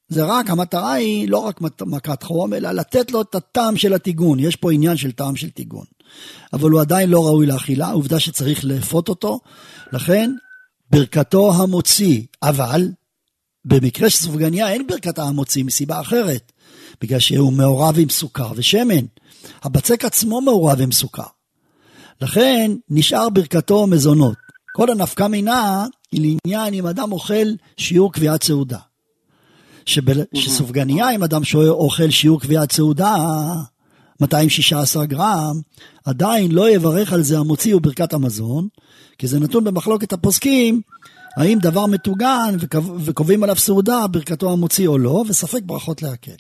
זה 0.09 0.25
רק, 0.25 0.51
המטרה 0.51 0.93
היא 0.93 1.29
לא 1.29 1.39
רק 1.39 1.61
מכת 1.87 2.23
חום, 2.23 2.55
אלא 2.55 2.71
לתת 2.71 3.11
לו 3.11 3.21
את 3.21 3.35
הטעם 3.35 3.77
של 3.77 3.93
הטיגון. 3.95 4.39
יש 4.39 4.57
פה 4.57 4.73
עניין 4.73 4.97
של 4.97 5.13
טעם 5.13 5.37
של 5.37 5.51
טיגון. 5.51 5.85
אבל 6.53 6.71
הוא 6.71 6.81
עדיין 6.81 7.11
לא 7.11 7.27
ראוי 7.27 7.47
לאכילה, 7.47 7.91
עובדה 7.91 8.21
שצריך 8.21 8.65
לאפות 8.65 9.09
אותו. 9.09 9.41
לכן, 9.93 10.31
ברכתו 10.91 11.53
המוציא. 11.55 12.23
אבל, 12.43 12.89
במקרה 13.65 14.11
של 14.11 14.19
סופגניה 14.19 14.73
אין 14.73 14.87
ברכתה 14.87 15.23
המוציא 15.23 15.65
מסיבה 15.65 16.01
אחרת. 16.01 16.53
בגלל 17.03 17.19
שהוא 17.19 17.53
מעורב 17.53 17.95
עם 17.99 18.09
סוכר 18.09 18.53
ושמן. 18.57 19.05
הבצק 19.63 20.05
עצמו 20.05 20.41
מעורב 20.41 20.81
עם 20.81 20.93
סוכר. 20.93 21.23
לכן 22.21 22.73
נשאר 22.89 23.29
ברכתו 23.29 23.87
מזונות. 23.87 24.37
כל 24.73 24.91
הנפקא 24.91 25.27
מינה 25.27 25.87
היא 26.13 26.37
לעניין 26.45 26.75
אם 26.75 26.87
אדם 26.87 27.13
אוכל 27.13 27.47
שיעור 27.77 28.13
קביעת 28.13 28.43
סעודה. 28.43 28.79
שבל... 29.87 30.23
שסופגניה, 30.35 31.11
אם 31.11 31.23
אדם 31.23 31.43
אוכל 31.57 32.11
שיעור 32.11 32.41
קביעת 32.41 32.73
סעודה, 32.73 33.17
216 34.21 35.07
גרם, 35.07 35.61
עדיין 36.05 36.53
לא 36.53 36.71
יברך 36.71 37.13
על 37.13 37.23
זה 37.23 37.39
המוציא 37.39 37.75
וברכת 37.75 38.13
המזון, 38.13 38.69
כי 39.19 39.27
זה 39.27 39.41
נתון 39.41 39.65
במחלוקת 39.65 40.13
הפוסקים, 40.13 40.81
האם 41.37 41.59
דבר 41.59 41.87
מטוגן 41.87 42.57
וקובעים 43.05 43.43
עליו 43.43 43.57
סעודה, 43.57 44.07
ברכתו 44.07 44.53
המוציא 44.53 44.89
או 44.89 44.99
לא, 44.99 45.25
וספק 45.29 45.61
ברכות 45.63 46.03
להקל. 46.03 46.37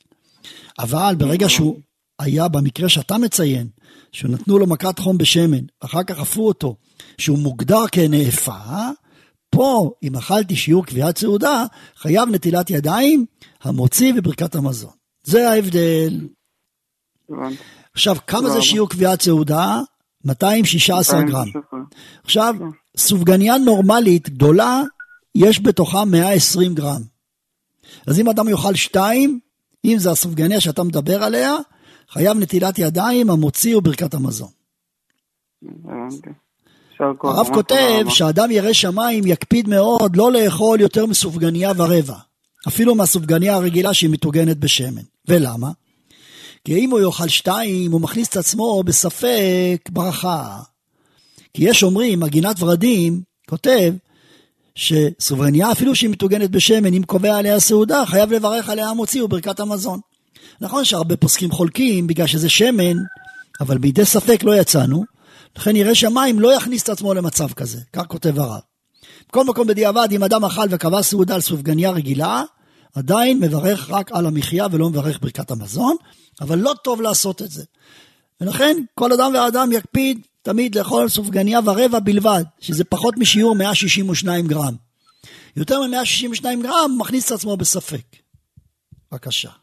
אבל 0.78 1.14
ברגע 1.18 1.48
שהוא 1.48 1.76
היה 2.20 2.48
במקרה 2.48 2.88
שאתה 2.88 3.18
מציין, 3.18 3.68
שנתנו 4.12 4.58
לו 4.58 4.66
מכת 4.66 4.98
חום 4.98 5.18
בשמן, 5.18 5.64
אחר 5.80 6.02
כך 6.02 6.18
עפו 6.18 6.48
אותו, 6.48 6.76
שהוא 7.18 7.38
מוגדר 7.38 7.86
כנאפה, 7.92 8.88
פה, 9.50 9.90
אם 10.02 10.16
אכלתי 10.16 10.56
שיעור 10.56 10.86
קביעת 10.86 11.18
סעודה, 11.18 11.64
חייב 11.96 12.28
נטילת 12.28 12.70
ידיים, 12.70 13.26
המוציא 13.62 14.12
וברכת 14.16 14.54
המזון. 14.54 14.90
זה 15.22 15.50
ההבדל. 15.50 16.28
עכשיו, 17.94 18.16
כמה 18.26 18.50
זה 18.50 18.62
שיעור 18.62 18.88
קביעת 18.88 19.22
סעודה? 19.22 19.80
216 20.24 21.22
גרם. 21.22 21.48
עכשיו, 22.24 22.54
סופגניה 22.96 23.58
נורמלית 23.58 24.28
גדולה, 24.28 24.82
יש 25.34 25.60
בתוכה 25.60 26.04
120 26.04 26.74
גרם. 26.74 27.02
אז 28.06 28.20
אם 28.20 28.28
אדם 28.28 28.48
יאכל 28.48 28.74
שתיים, 28.74 29.40
אם 29.84 29.96
זה 29.98 30.10
הסופגניה 30.10 30.60
שאתה 30.60 30.82
מדבר 30.82 31.22
עליה, 31.22 31.56
חייב 32.10 32.38
נטילת 32.38 32.78
ידיים, 32.78 33.30
המוציא 33.30 33.76
וברכת 33.76 34.14
המזון. 34.14 34.48
הרב 37.22 37.48
כותב 37.54 38.04
שאדם 38.08 38.50
ירא 38.50 38.72
שמיים 38.72 39.26
יקפיד 39.26 39.68
מאוד 39.68 40.16
לא 40.16 40.32
לאכול 40.32 40.80
יותר 40.80 41.06
מסופגניה 41.06 41.72
ורבע, 41.76 42.16
אפילו 42.68 42.94
מהסופגניה 42.94 43.54
הרגילה 43.54 43.94
שהיא 43.94 44.10
מטוגנת 44.10 44.56
בשמן. 44.56 45.02
ולמה? 45.28 45.70
כי 46.64 46.76
אם 46.76 46.90
הוא 46.90 47.00
יאכל 47.00 47.28
שתיים, 47.28 47.92
הוא 47.92 48.00
מכניס 48.00 48.28
את 48.28 48.36
עצמו 48.36 48.82
בספק 48.82 49.88
ברכה. 49.90 50.58
כי 51.54 51.68
יש 51.68 51.82
אומרים, 51.82 52.20
מגינת 52.20 52.62
ורדים, 52.62 53.22
כותב, 53.48 53.94
שסוברניה, 54.74 55.72
אפילו 55.72 55.94
שהיא 55.94 56.10
מטוגנת 56.10 56.50
בשמן, 56.50 56.94
אם 56.94 57.02
קובע 57.02 57.36
עליה 57.36 57.60
סעודה, 57.60 58.06
חייב 58.06 58.32
לברך 58.32 58.68
עליה 58.68 58.88
המוציא 58.88 59.22
וברכת 59.22 59.60
המזון. 59.60 60.00
נכון 60.60 60.84
שהרבה 60.84 61.16
פוסקים 61.16 61.50
חולקים 61.50 62.06
בגלל 62.06 62.26
שזה 62.26 62.48
שמן, 62.48 62.96
אבל 63.60 63.78
בידי 63.78 64.04
ספק 64.04 64.44
לא 64.44 64.56
יצאנו, 64.56 65.04
לכן 65.56 65.76
ירא 65.76 65.94
שמיים 65.94 66.40
לא 66.40 66.54
יכניס 66.54 66.82
את 66.82 66.88
עצמו 66.88 67.14
למצב 67.14 67.52
כזה, 67.52 67.78
כך 67.92 68.06
כותב 68.06 68.38
הרב. 68.38 68.60
בכל 69.28 69.44
מקום 69.44 69.66
בדיעבד, 69.66 70.08
אם 70.12 70.24
אדם 70.24 70.44
אכל 70.44 70.66
וקבע 70.70 71.02
סעודה 71.02 71.34
על 71.34 71.40
סופגניה 71.40 71.90
רגילה, 71.90 72.42
עדיין 72.94 73.40
מברך 73.40 73.90
רק 73.90 74.12
על 74.12 74.26
המחיה 74.26 74.66
ולא 74.72 74.90
מברך 74.90 75.18
ברכת 75.20 75.50
המזון, 75.50 75.96
אבל 76.40 76.58
לא 76.58 76.74
טוב 76.84 77.00
לעשות 77.00 77.42
את 77.42 77.50
זה. 77.50 77.64
ולכן 78.40 78.76
כל 78.94 79.12
אדם 79.12 79.32
ואדם 79.34 79.72
יקפיד 79.72 80.20
תמיד 80.42 80.74
לאכול 80.74 81.08
סופגניה 81.08 81.60
ורבע 81.64 81.98
בלבד, 81.98 82.44
שזה 82.60 82.84
פחות 82.84 83.14
משיעור 83.18 83.54
162 83.54 84.46
גרם. 84.46 84.74
יותר 85.56 85.80
מ-162 85.80 86.44
גרם 86.62 86.90
מכניס 86.98 87.26
את 87.26 87.32
עצמו 87.32 87.56
בספק. 87.56 88.04
בבקשה. 89.12 89.59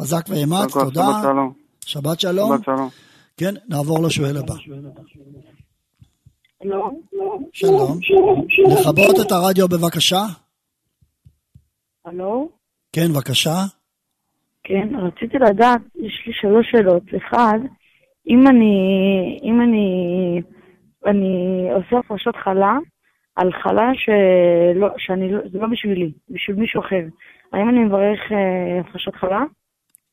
חזק 0.00 0.24
ואמץ, 0.28 0.72
תודה. 0.72 1.00
שבת 1.00 1.22
שלום. 1.22 1.52
שבת 1.86 2.20
שלום. 2.20 2.56
שבת 2.56 2.64
שלום. 2.64 2.88
כן, 3.36 3.54
נעבור 3.68 4.06
לשואל 4.06 4.36
הבא. 4.36 4.54
שלום. 6.62 7.00
שלום. 7.52 7.98
לכבות 8.70 9.26
את 9.26 9.32
הרדיו 9.32 9.68
בבקשה. 9.68 10.22
הלו? 12.04 12.48
כן, 12.92 13.08
בבקשה. 13.12 13.56
כן, 14.64 14.88
רציתי 14.96 15.38
לדעת, 15.38 15.80
יש 15.94 16.22
לי 16.26 16.32
שלוש 16.32 16.66
שאלות. 16.70 17.02
אחד, 17.16 17.58
אם 18.28 18.46
אני, 18.46 18.74
אם 19.42 19.60
אני, 19.60 19.86
אני 21.06 21.66
עושה 21.74 21.98
הפרשות 21.98 22.34
חלה, 22.44 22.78
על 23.36 23.52
חלה 23.52 23.90
שלא, 23.94 24.88
שאני, 24.98 25.32
לא- 25.32 25.40
זה 25.52 25.58
לא 25.58 25.66
בשבילי, 25.66 26.12
בשביל 26.30 26.56
מישהו 26.56 26.80
אחר, 26.80 27.04
האם 27.52 27.68
אני 27.68 27.78
מברך 27.78 28.20
אה, 28.32 28.80
הפרשת 28.80 29.14
חלה? 29.14 29.40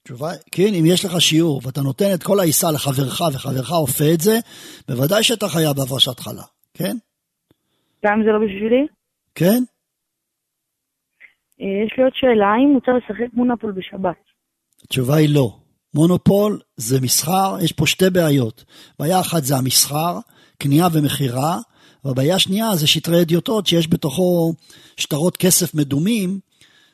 תשובה, 0.07 0.31
כן, 0.51 0.73
אם 0.79 0.83
יש 0.85 1.05
לך 1.05 1.21
שיעור 1.21 1.61
ואתה 1.63 1.81
נותן 1.81 2.05
את 2.13 2.23
כל 2.23 2.39
העיסה 2.39 2.71
לחברך 2.71 3.21
וחברך 3.33 3.71
אופה 3.71 4.13
את 4.13 4.21
זה, 4.21 4.39
בוודאי 4.87 5.23
שאתה 5.23 5.47
חייב 5.47 5.77
בהפרשת 5.77 6.19
חלה, 6.19 6.43
כן? 6.73 6.97
גם 8.05 8.21
זה 8.25 8.31
לא 8.31 8.39
בשבילי? 8.45 8.87
כן? 9.35 9.63
אה, 11.61 11.85
יש 11.85 11.93
לי 11.97 12.03
עוד 12.03 12.13
שאלה, 12.15 12.47
האם 12.47 12.69
מותר 12.73 12.91
לשחק 12.91 13.33
מונופול 13.33 13.71
בשבת? 13.71 14.15
התשובה 14.83 15.15
היא 15.15 15.35
לא. 15.35 15.57
מונופול 15.93 16.59
זה 16.77 17.01
מסחר, 17.01 17.57
יש 17.63 17.71
פה 17.71 17.87
שתי 17.87 18.09
בעיות. 18.09 18.65
בעיה 18.99 19.19
אחת 19.19 19.43
זה 19.43 19.55
המסחר, 19.57 20.19
קנייה 20.57 20.87
ומכירה, 20.93 21.57
והבעיה 22.05 22.35
השנייה 22.35 22.75
זה 22.75 22.87
שטרי 22.87 23.21
אדיוטות 23.21 23.67
שיש 23.67 23.87
בתוכו 23.89 24.53
שטרות 24.97 25.37
כסף 25.37 25.75
מדומים, 25.75 26.39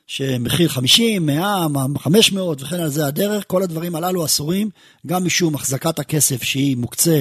שמחיר 0.08 0.70
50, 0.70 1.26
100, 1.26 1.68
500 1.98 2.62
וכן 2.62 2.76
על 2.76 2.88
זה 2.88 3.08
הדרך, 3.08 3.44
כל 3.48 3.63
הדברים 3.63 3.96
הללו 3.96 4.26
אסורים, 4.26 4.68
גם 5.08 5.26
משום 5.26 5.56
החזקת 5.56 6.00
הכסף 6.00 6.44
שהיא 6.44 6.78
מוקצה, 6.78 7.20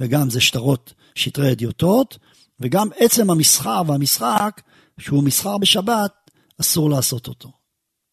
וגם 0.00 0.30
זה 0.30 0.40
שטרות 0.40 0.94
שטרי 1.14 1.52
אדיוטות, 1.52 2.18
וגם 2.60 2.88
עצם 2.98 3.30
המסחר 3.30 3.82
והמשחק, 3.86 4.60
שהוא 4.98 5.24
מסחר 5.24 5.58
בשבת, 5.58 6.30
אסור 6.60 6.90
לעשות 6.90 7.28
אותו. 7.28 7.48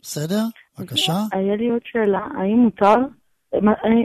בסדר? 0.01 0.43
בבקשה. 0.79 1.13
היה 1.32 1.55
לי 1.55 1.69
עוד 1.69 1.82
שאלה, 1.86 2.19
האם 2.38 2.58
מותר, 2.58 2.95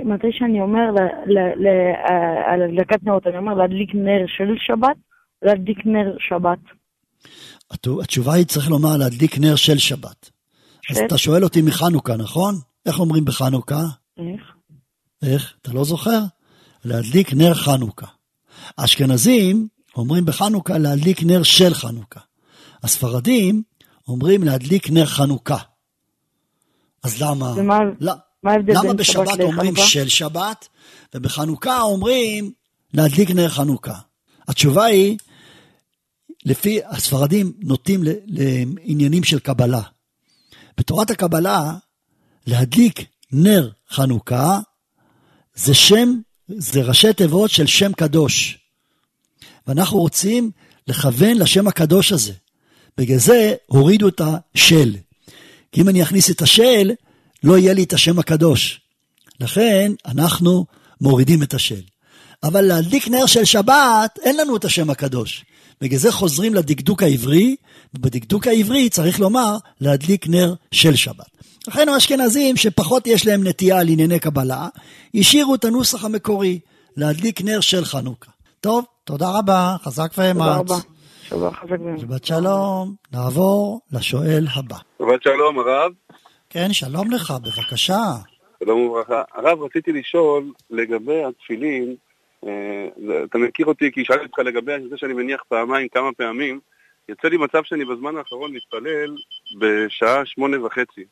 מתי 0.04 0.26
שאני 0.32 0.60
אומר 0.60 0.94
אה, 0.98 2.52
על 2.52 2.62
הדלקת 2.62 3.02
נרות, 3.02 3.26
אני 3.26 3.38
אומר 3.38 3.54
להדליק 3.54 3.94
נר 3.94 4.24
של 4.26 4.54
שבת, 4.58 4.96
להדליק 5.42 5.86
נר 5.86 6.16
שבת. 6.18 6.58
התשובה 7.70 8.32
היא 8.34 8.46
צריך 8.46 8.68
לומר 8.68 8.96
להדליק 8.96 9.38
נר 9.38 9.56
של 9.56 9.78
שבת. 9.78 10.30
אז. 10.90 10.98
אתה 11.06 11.18
שואל 11.18 11.44
אותי 11.44 11.62
מחנוכה, 11.62 12.16
נכון? 12.16 12.60
איך 12.86 13.00
אומרים 13.00 13.24
בחנוכה? 13.24 13.82
איך? 14.18 14.54
איך? 15.22 15.54
אתה 15.62 15.72
לא 15.72 15.84
זוכר? 15.84 16.20
להדליק 16.84 17.34
נר 17.34 17.54
חנוכה. 17.54 18.06
האשכנזים 18.78 19.68
אומרים 19.96 20.24
בחנוכה 20.24 20.78
להדליק 20.78 21.22
נר 21.22 21.42
של 21.42 21.74
חנוכה. 21.74 22.20
הספרדים 22.82 23.62
אומרים 24.08 24.42
להדליק 24.42 24.90
נר 24.90 25.06
חנוכה. 25.06 25.58
אז 27.02 27.22
למה? 27.22 27.52
ומה 27.56 27.78
מה 28.42 28.52
ההבדל 28.52 28.72
למה 28.72 28.82
שבת 28.82 28.96
בשבת 28.96 29.40
אומרים? 29.40 29.76
של 29.76 30.08
שבת, 30.08 30.68
ובחנוכה 31.14 31.80
אומרים 31.80 32.52
להדליק 32.94 33.30
נר 33.30 33.48
חנוכה? 33.48 33.94
התשובה 34.48 34.84
היא, 34.84 35.16
לפי 36.44 36.80
הספרדים 36.86 37.52
נוטים 37.60 38.02
לעניינים 38.26 39.24
של 39.24 39.38
קבלה. 39.38 39.82
בתורת 40.78 41.10
הקבלה, 41.10 41.74
להדליק 42.46 43.04
נר 43.32 43.70
חנוכה 43.90 44.60
זה 45.54 45.74
שם, 45.74 46.20
זה 46.48 46.82
ראשי 46.82 47.12
תיבות 47.12 47.50
של 47.50 47.66
שם 47.66 47.92
קדוש. 47.92 48.58
ואנחנו 49.66 49.98
רוצים 49.98 50.50
לכוון 50.88 51.36
לשם 51.36 51.68
הקדוש 51.68 52.12
הזה. 52.12 52.32
בגלל 52.98 53.18
זה 53.18 53.54
הורידו 53.66 54.08
את 54.08 54.20
השל. 54.54 54.96
כי 55.72 55.80
אם 55.80 55.88
אני 55.88 56.02
אכניס 56.02 56.30
את 56.30 56.42
השל, 56.42 56.90
לא 57.42 57.58
יהיה 57.58 57.72
לי 57.72 57.82
את 57.84 57.92
השם 57.92 58.18
הקדוש. 58.18 58.80
לכן 59.40 59.92
אנחנו 60.06 60.66
מורידים 61.00 61.42
את 61.42 61.54
השל. 61.54 61.80
אבל 62.42 62.60
להדליק 62.60 63.08
נר 63.08 63.26
של 63.26 63.44
שבת, 63.44 64.18
אין 64.22 64.36
לנו 64.36 64.56
את 64.56 64.64
השם 64.64 64.90
הקדוש. 64.90 65.44
בגלל 65.80 65.98
זה 65.98 66.12
חוזרים 66.12 66.54
לדקדוק 66.54 67.02
העברי, 67.02 67.56
ובדקדוק 67.94 68.46
העברי 68.46 68.88
צריך 68.88 69.20
לומר 69.20 69.56
להדליק 69.80 70.28
נר 70.28 70.54
של 70.70 70.96
שבת. 70.96 71.34
לכן 71.68 71.88
האשכנזים 71.88 72.56
שפחות 72.56 73.06
יש 73.06 73.26
להם 73.26 73.46
נטייה 73.46 73.80
על 73.80 73.88
ענייני 73.88 74.18
קבלה, 74.18 74.68
השאירו 75.14 75.54
את 75.54 75.64
הנוסח 75.64 76.04
המקורי, 76.04 76.58
להדליק 76.96 77.42
נר 77.42 77.60
של 77.60 77.84
חנוכה. 77.84 78.30
טוב, 78.60 78.84
תודה 79.04 79.38
רבה, 79.38 79.76
חזק 79.82 80.12
תודה 80.12 80.28
ואמץ. 80.28 80.70
רבה. 80.70 80.78
שבת 82.00 82.24
שלום, 82.24 82.94
נעבור 83.12 83.80
לשואל 83.92 84.46
הבא. 84.54 84.76
שבת 84.98 85.22
שלום, 85.22 85.58
הרב. 85.58 85.92
כן, 86.50 86.72
שלום 86.72 87.10
לך, 87.10 87.34
בבקשה. 87.42 88.02
שלום 88.64 88.80
וברכה. 88.80 89.22
הרב, 89.34 89.62
רציתי 89.62 89.92
לשאול 89.92 90.52
לגבי 90.70 91.24
התפילין, 91.24 91.96
אתה 93.24 93.38
מכיר 93.38 93.66
אותי 93.66 93.92
כי 93.92 94.04
שאלתי 94.04 94.24
אותך 94.24 94.38
לגבי 94.38 94.72
זה 94.90 94.96
שאני 94.96 95.12
מניח 95.12 95.42
פעמיים, 95.48 95.88
כמה 95.88 96.12
פעמים. 96.12 96.60
יוצא 97.08 97.28
לי 97.28 97.36
מצב 97.36 97.62
שאני 97.64 97.84
בזמן 97.84 98.16
האחרון 98.16 98.52
מתפלל 98.52 99.16
בשעה 99.58 100.26
שמונה 100.26 100.64
וחצי. 100.66 101.04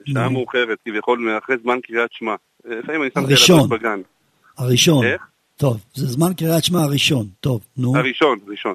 בשעה. 0.00 0.28
מאוחרת, 0.28 0.78
כביכול 0.84 1.38
אחרי 1.38 1.56
זמן 1.62 1.80
קריאת 1.80 2.12
שמע. 2.12 2.34
אה, 2.70 2.76
לפעמים 2.78 3.02
אני 3.02 3.36
שם 3.36 3.54
את 3.64 3.68
בגן. 3.68 4.00
הראשון, 4.58 5.06
איך? 5.06 5.22
טוב, 5.56 5.80
זה 5.94 6.06
זמן 6.06 6.34
קריאת 6.34 6.64
שמע 6.64 6.78
הראשון. 6.80 7.26
טוב, 7.40 7.60
נו. 7.76 7.96
הראשון, 7.96 8.38
ראשון. 8.48 8.74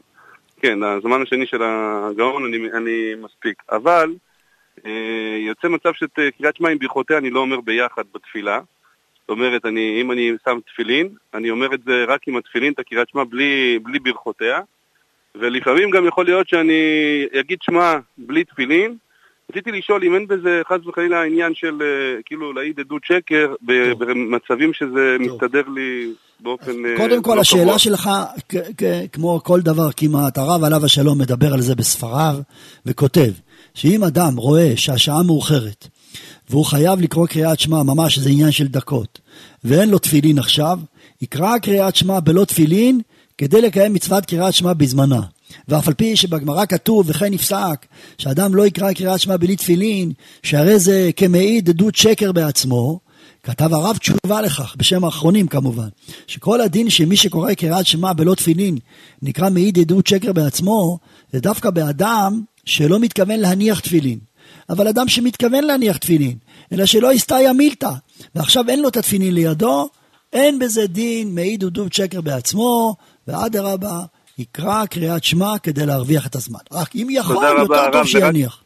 כן, 0.61 0.83
הזמן 0.83 1.21
השני 1.21 1.45
של 1.45 1.61
הגאון 1.63 2.45
אני, 2.45 2.57
אני 2.77 3.15
מספיק. 3.21 3.63
אבל 3.71 4.15
אה, 4.85 5.37
יוצא 5.47 5.67
מצב 5.67 5.89
שאת 5.93 6.19
אה, 6.19 6.31
קריאת 6.31 6.55
שמע 6.55 6.69
עם 6.69 6.79
ברכותיה 6.79 7.17
אני 7.17 7.29
לא 7.29 7.39
אומר 7.39 7.61
ביחד 7.61 8.03
בתפילה. 8.13 8.59
זאת 9.29 9.37
אומרת, 9.37 9.65
אני, 9.65 10.01
אם 10.01 10.11
אני 10.11 10.31
שם 10.45 10.59
תפילין, 10.73 11.09
אני 11.33 11.49
אומר 11.49 11.73
את 11.73 11.79
זה 11.85 12.05
רק 12.07 12.27
עם 12.27 12.37
התפילין, 12.37 12.73
את 12.73 12.79
הקריאת 12.79 13.09
שמע 13.09 13.23
בלי, 13.23 13.79
בלי 13.83 13.99
ברכותיה. 13.99 14.59
ולפעמים 15.35 15.89
גם 15.89 16.07
יכול 16.07 16.25
להיות 16.25 16.49
שאני 16.49 16.81
אגיד 17.39 17.57
שמע 17.61 17.95
בלי 18.17 18.43
תפילין. 18.43 18.95
רציתי 19.51 19.71
לשאול 19.71 20.03
אם 20.03 20.15
אין 20.15 20.27
בזה 20.27 20.61
חס 20.69 20.85
וחלילה 20.87 21.23
עניין 21.23 21.55
של 21.55 21.81
אה, 21.81 22.21
כאילו 22.25 22.53
להעיד 22.53 22.79
עדות 22.79 23.01
שקר 23.05 23.47
טוב. 23.47 24.03
במצבים 24.03 24.73
שזה 24.73 25.17
טוב. 25.17 25.33
מסתדר 25.33 25.63
לי 25.75 26.13
באופן... 26.39 26.85
אה, 26.85 26.97
קודם 26.97 27.23
כל, 27.23 27.35
לא 27.35 27.41
השאלה 27.41 27.63
קבוע. 27.63 27.79
שלך, 27.79 28.09
כמו 29.11 29.39
כל 29.43 29.61
דבר 29.61 29.89
כמעט, 29.97 30.37
הרב 30.37 30.63
עליו 30.63 30.85
השלום 30.85 31.21
מדבר 31.21 31.53
על 31.53 31.61
זה 31.61 31.75
בספריו, 31.75 32.35
וכותב 32.85 33.31
שאם 33.73 34.03
אדם 34.03 34.35
רואה 34.35 34.73
שהשעה 34.75 35.23
מאוחרת, 35.23 35.87
והוא 36.49 36.65
חייב 36.65 37.01
לקרוא 37.01 37.27
קריאת 37.27 37.59
שמע, 37.59 37.83
ממש 37.83 38.19
זה 38.19 38.29
עניין 38.29 38.51
של 38.51 38.67
דקות, 38.67 39.19
ואין 39.63 39.89
לו 39.89 39.99
תפילין 39.99 40.39
עכשיו, 40.39 40.79
יקרא 41.21 41.57
קריאת 41.57 41.95
שמע 41.95 42.19
בלא 42.19 42.45
תפילין, 42.45 43.01
כדי 43.37 43.61
לקיים 43.61 43.93
מצוות 43.93 44.25
קריאת 44.25 44.53
שמע 44.53 44.73
בזמנה. 44.73 45.21
ואף 45.67 45.87
על 45.87 45.93
פי 45.93 46.15
שבגמרא 46.15 46.65
כתוב, 46.65 47.05
וכן 47.09 47.33
נפסק, 47.33 47.85
שאדם 48.17 48.55
לא 48.55 48.67
יקרא 48.67 48.93
קריאת 48.93 49.19
שמע 49.19 49.37
בלי 49.37 49.55
תפילין, 49.55 50.11
שהרי 50.43 50.79
זה 50.79 51.09
כמעיד 51.15 51.69
עדות 51.69 51.95
שקר 51.95 52.31
בעצמו, 52.31 52.99
כתב 53.43 53.73
הרב 53.73 53.97
תשובה 53.97 54.41
לכך, 54.41 54.75
בשם 54.77 55.03
האחרונים 55.03 55.47
כמובן, 55.47 55.87
שכל 56.27 56.61
הדין 56.61 56.89
שמי 56.89 57.17
שקורא 57.17 57.53
קריאת 57.53 57.85
שמע 57.85 58.13
בלא 58.13 58.35
תפילין 58.35 58.77
נקרא 59.21 59.49
מעיד 59.49 59.79
עדות 59.79 60.07
שקר 60.07 60.33
בעצמו, 60.33 60.99
זה 61.33 61.39
דווקא 61.39 61.69
באדם 61.69 62.41
שלא 62.65 62.99
מתכוון 62.99 63.39
להניח 63.39 63.79
תפילין. 63.79 64.28
אבל 64.69 64.87
אדם 64.87 65.07
שמתכוון 65.07 65.63
להניח 65.63 65.97
תפילין, 65.97 66.37
אלא 66.73 66.85
שלא 66.85 67.11
הסתייע 67.11 67.53
מילתא, 67.53 67.89
ועכשיו 68.35 68.63
אין 68.69 68.81
לו 68.81 68.89
את 68.89 68.97
התפילין 68.97 69.33
לידו, 69.33 69.89
אין 70.33 70.59
בזה 70.59 70.87
דין 70.87 71.35
מעיד 71.35 71.63
עדות 71.63 71.93
שקר 71.93 72.21
בעצמו, 72.21 72.95
ואדרבה, 73.27 73.99
יקרא 74.37 74.85
קריאת 74.85 75.23
שמע 75.23 75.59
כדי 75.63 75.85
להרוויח 75.85 76.27
את 76.27 76.35
הזמן. 76.35 76.59
רק 76.71 76.95
אם 76.95 77.07
יכול, 77.11 77.45
יותר 77.59 77.91
טוב 77.91 78.05
שיניח. 78.05 78.63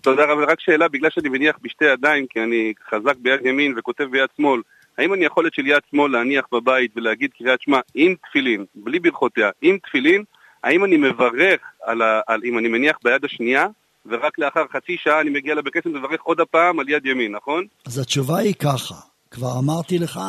תודה 0.00 0.24
רבה, 0.24 0.44
רק 0.44 0.60
שאלה, 0.60 0.88
בגלל 0.88 1.10
שאני 1.10 1.28
מניח 1.28 1.56
בשתי 1.62 1.84
ידיים, 1.84 2.26
כי 2.30 2.40
אני 2.40 2.72
חזק 2.90 3.16
ביד 3.16 3.46
ימין 3.46 3.74
וכותב 3.76 4.04
ביד 4.04 4.28
שמאל, 4.36 4.60
האם 4.98 5.14
אני 5.14 5.24
יכול 5.24 5.46
את 5.46 5.54
של 5.54 5.66
יד 5.66 5.80
שמאל 5.90 6.12
להניח 6.12 6.44
בבית 6.52 6.90
ולהגיד 6.96 7.30
קריאת 7.38 7.60
שמע 7.60 7.80
עם 7.94 8.14
תפילין, 8.28 8.64
בלי 8.74 8.98
ברכותיה, 8.98 9.50
עם 9.62 9.78
תפילין, 9.78 10.24
האם 10.64 10.84
אני 10.84 10.96
מברך 10.96 11.60
על, 11.82 12.02
ה, 12.02 12.20
על 12.26 12.40
אם 12.44 12.58
אני 12.58 12.68
מניח 12.68 12.98
ביד 13.04 13.24
השנייה, 13.24 13.66
ורק 14.06 14.38
לאחר 14.38 14.64
חצי 14.72 14.96
שעה 14.98 15.20
אני 15.20 15.30
מגיע 15.30 15.54
לבית 15.54 15.72
כנסת 15.72 15.86
ומברך 15.86 16.20
עוד 16.22 16.40
הפעם 16.40 16.80
על 16.80 16.88
יד 16.88 17.06
ימין, 17.06 17.32
נכון? 17.32 17.64
אז 17.86 17.98
התשובה 17.98 18.38
היא 18.38 18.54
ככה, 18.54 18.94
כבר 19.30 19.58
אמרתי 19.58 19.98
לך 19.98 20.20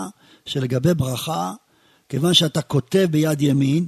שלגבי 0.46 0.94
ברכה, 0.94 1.52
כיוון 2.10 2.34
שאתה 2.34 2.62
כותב 2.62 3.08
ביד 3.12 3.42
ימין, 3.42 3.86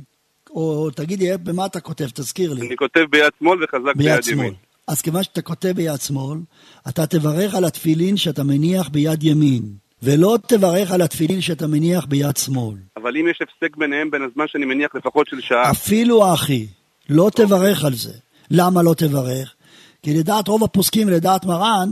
או 0.49 0.89
תגידי 0.95 1.37
במה 1.43 1.65
אתה 1.65 1.79
כותב, 1.79 2.05
תזכיר 2.13 2.53
לי, 2.53 2.67
אני 2.67 2.75
כותב 2.75 3.05
ביד 3.09 3.31
שמאל 3.39 3.63
וחזק 3.63 3.95
ביד 3.95 4.11
ביד 4.11 4.23
שמאל. 4.23 4.37
ימין. 4.37 4.53
אז 4.87 5.01
כיוון 5.01 5.23
שאתה 5.23 5.41
כותב 5.41 5.71
ביד 5.75 6.01
שמאל, 6.01 6.39
אתה 6.89 7.05
תברך 7.07 7.55
על 7.55 7.65
התפילין 7.65 8.17
שאתה 8.17 8.43
מניח 8.43 8.89
ביד 8.89 9.23
ימין, 9.23 9.63
ולא 10.03 10.37
תברך 10.47 10.91
על 10.91 11.01
התפילין 11.01 11.41
שאתה 11.41 11.67
מניח 11.67 12.05
ביד 12.05 12.37
שמאל. 12.37 12.75
אבל 12.97 13.17
אם 13.17 13.27
יש 13.27 13.39
הפסק 13.41 13.77
ביניהם 13.77 14.11
בין 14.11 14.21
הזמן 14.21 14.45
שאני 14.47 14.65
מניח 14.65 14.95
לפחות 14.95 15.27
של 15.27 15.41
שעה, 15.41 15.71
אפילו 15.71 16.33
אחי, 16.33 16.67
לא 17.09 17.29
תברך 17.35 17.85
על 17.85 17.93
זה. 17.93 18.13
למה 18.51 18.83
לא 18.83 18.93
תברך? 18.93 19.55
כי 20.03 20.13
לדעת 20.13 20.47
רוב 20.47 20.63
הפוסקים 20.63 21.07
ולדעת 21.07 21.45
מרן, 21.45 21.89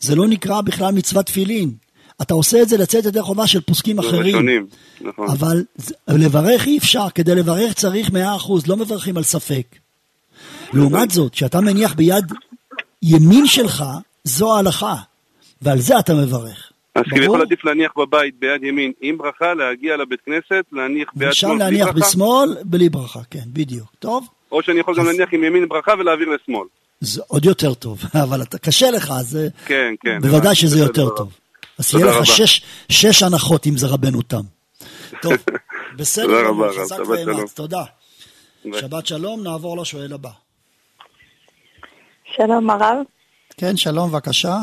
זה 0.00 0.14
לא 0.14 0.28
נקרא 0.28 0.60
בכלל 0.60 0.92
מצוות 0.94 1.26
תפילין. 1.26 1.70
אתה 2.22 2.34
עושה 2.34 2.62
את 2.62 2.68
זה 2.68 2.76
לצאת 2.76 3.04
ידי 3.04 3.22
חובה 3.22 3.46
של 3.46 3.60
פוסקים 3.60 3.98
אחרים. 3.98 4.26
ראשונים, 4.26 4.66
נכון. 5.00 5.28
אבל 5.30 5.64
לברך 6.08 6.66
אי 6.66 6.78
אפשר, 6.78 7.06
כדי 7.14 7.34
לברך 7.34 7.72
צריך 7.72 8.10
מאה 8.12 8.36
אחוז, 8.36 8.66
לא 8.66 8.76
מברכים 8.76 9.16
על 9.16 9.22
ספק. 9.22 9.66
לעומת 10.72 11.10
זאת, 11.10 11.32
כשאתה 11.32 11.60
מניח 11.60 11.94
ביד 11.94 12.24
ימין 13.02 13.46
שלך, 13.46 13.84
זו 14.24 14.56
ההלכה, 14.56 14.94
ועל 15.62 15.78
זה 15.78 15.98
אתה 15.98 16.14
מברך. 16.14 16.70
אז 16.94 17.02
ברור? 17.08 17.18
כביכול 17.18 17.40
עדיף 17.42 17.64
להניח 17.64 17.92
בבית 17.98 18.34
ביד 18.38 18.64
ימין 18.64 18.92
עם 19.00 19.18
ברכה, 19.18 19.54
להגיע 19.54 19.96
לבית 19.96 20.20
כנסת, 20.26 20.64
להניח 20.72 21.08
ביד 21.16 21.32
שמאל 21.32 21.52
בלי 21.52 21.58
להניח 21.64 21.86
ברכה, 21.86 21.98
בשמאל, 22.08 22.56
בלי 22.64 22.88
ברכה, 22.88 23.20
כן, 23.30 23.44
בדיוק. 23.46 23.86
טוב? 23.98 24.26
או 24.52 24.62
שאני 24.62 24.80
יכול 24.80 24.94
גם 24.96 25.00
אז- 25.00 25.06
להניח 25.06 25.28
עם 25.32 25.44
ימין 25.44 25.68
ברכה 25.68 25.92
ולהעביר 25.98 26.28
לשמאל. 26.28 26.66
זה 27.04 27.22
עוד 27.28 27.44
יותר 27.44 27.74
טוב, 27.74 28.02
אבל 28.24 28.42
אתה, 28.42 28.58
קשה 28.58 28.90
לך, 28.90 29.10
אז 29.10 29.38
כן, 29.66 29.94
כן. 30.00 30.18
בוודאי 30.20 30.54
שזה 30.54 30.76
בסדר. 30.76 30.86
יותר 30.86 31.16
טוב. 31.16 31.32
אז 31.78 31.94
יהיה 31.94 32.06
לך. 32.06 32.26
שש, 32.26 32.62
שש 32.88 33.22
הנחות 33.22 33.66
אם 33.66 33.76
זה 33.76 33.86
רבנו 33.86 34.22
תם. 34.22 34.40
טוב, 35.22 35.32
בסדר, 35.98 36.24
תודה 36.26 36.48
רבה. 36.48 36.68
חזק 36.80 36.96
שבת 36.96 37.08
ואמץ, 37.08 37.24
שלום. 37.24 37.46
תודה. 37.54 37.82
ביי. 38.64 38.80
שבת 38.80 39.06
שלום, 39.06 39.42
נעבור 39.42 39.78
לשואל 39.78 40.12
הבא. 40.12 40.30
שלום 42.36 42.70
הרב. 42.70 42.96
כן, 43.56 43.76
שלום, 43.76 44.10
בבקשה. 44.10 44.56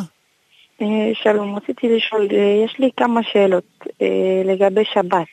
אה, 0.81 0.87
שלום, 1.13 1.55
רציתי 1.55 1.95
לשאול, 1.95 2.27
אה, 2.31 2.65
יש 2.65 2.79
לי 2.79 2.89
כמה 2.97 3.21
שאלות 3.23 3.83
אה, 4.01 4.41
לגבי 4.45 4.83
שבת. 4.93 5.27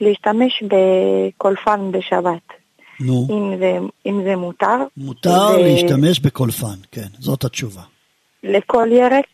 להשתמש 0.00 0.62
בקולפן 0.62 1.92
בשבת, 1.92 2.57
נו, 3.00 3.26
אם 3.30 3.58
זה, 3.58 3.78
אם 4.06 4.20
זה 4.24 4.36
מותר? 4.36 4.76
מותר 4.96 5.48
ו- 5.54 5.62
להשתמש 5.62 6.20
בקולפן, 6.20 6.74
כן, 6.92 7.06
זאת 7.18 7.44
התשובה. 7.44 7.82
לכל 8.44 8.88
ירק? 8.92 9.24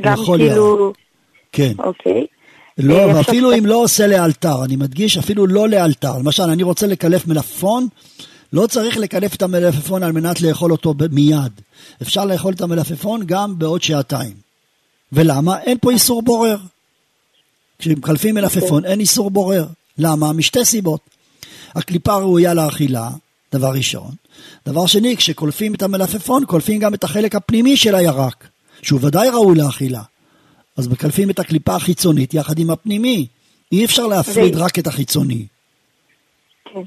גם 0.00 0.22
לכל 0.22 0.36
כאילו... 0.38 0.92
כן. 1.52 1.72
אוקיי. 1.78 2.26
לא, 2.78 2.98
אה, 2.98 3.16
ואפילו 3.16 3.58
אם 3.58 3.66
לא 3.66 3.76
עושה 3.76 4.06
לאלתר, 4.06 4.64
אני 4.64 4.76
מדגיש, 4.76 5.18
אפילו 5.18 5.46
לא 5.46 5.68
לאלתר. 5.68 6.18
למשל, 6.18 6.42
אני 6.42 6.62
רוצה 6.62 6.86
לקלף 6.86 7.26
מלפפון, 7.26 7.88
לא 8.52 8.66
צריך 8.66 8.96
לקלף 8.96 9.34
את 9.34 9.42
המלפפון 9.42 10.02
על 10.02 10.12
מנת 10.12 10.40
לאכול 10.40 10.72
אותו 10.72 10.94
מיד. 11.12 11.52
אפשר 12.02 12.24
לאכול 12.24 12.52
את 12.52 12.60
המלפפון 12.60 13.20
גם 13.26 13.58
בעוד 13.58 13.82
שעתיים. 13.82 14.32
ולמה? 15.12 15.60
אין 15.60 15.78
פה 15.80 15.90
איסור 15.90 16.22
בורר. 16.22 16.56
כשמקלפים 17.78 18.34
מלפפון 18.34 18.84
אין 18.84 19.00
איסור 19.00 19.30
בורר. 19.30 19.66
למה? 19.98 20.32
משתי 20.32 20.64
סיבות. 20.64 21.00
הקליפה 21.74 22.14
ראויה 22.16 22.54
לאכילה, 22.54 23.08
דבר 23.52 23.70
ראשון. 23.76 24.10
דבר 24.66 24.86
שני, 24.86 25.16
כשקולפים 25.16 25.74
את 25.74 25.82
המלפפון, 25.82 26.44
קולפים 26.44 26.80
גם 26.80 26.94
את 26.94 27.04
החלק 27.04 27.34
הפנימי 27.34 27.76
של 27.76 27.94
הירק, 27.94 28.48
שהוא 28.82 29.00
ודאי 29.02 29.28
ראוי 29.28 29.58
לאכילה. 29.58 30.02
אז 30.76 30.88
מקלפים 30.88 31.30
את 31.30 31.38
הקליפה 31.38 31.74
החיצונית 31.76 32.34
יחד 32.34 32.58
עם 32.58 32.70
הפנימי. 32.70 33.26
אי 33.72 33.84
אפשר 33.84 34.06
להפריד 34.06 34.56
רק 34.56 34.78
את 34.78 34.86
החיצוני. 34.86 35.46
כן. 36.64 36.80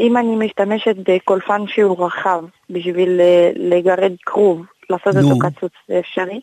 אם 0.00 0.16
אני 0.16 0.46
משתמשת 0.46 0.96
בקולפן 1.08 1.62
שהוא 1.68 2.06
רחב 2.06 2.44
בשביל 2.70 3.20
אה, 3.20 3.50
לגרד 3.56 4.12
כרוב, 4.26 4.62
לעשות 4.90 5.14
נו. 5.14 5.30
אותו 5.30 5.38
קצוץ, 5.38 5.72
זה 5.88 5.98
אפשרי? 5.98 6.40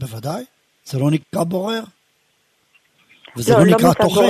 בוודאי. 0.00 0.44
זה 0.84 0.98
לא 0.98 1.10
נקרא 1.10 1.44
בורר. 1.44 1.82
וזה 3.36 3.52
לא, 3.52 3.58
לא, 3.58 3.64
לא 3.66 3.76
נקרא 3.76 3.90
מצד 3.90 4.02
טוחן. 4.02 4.26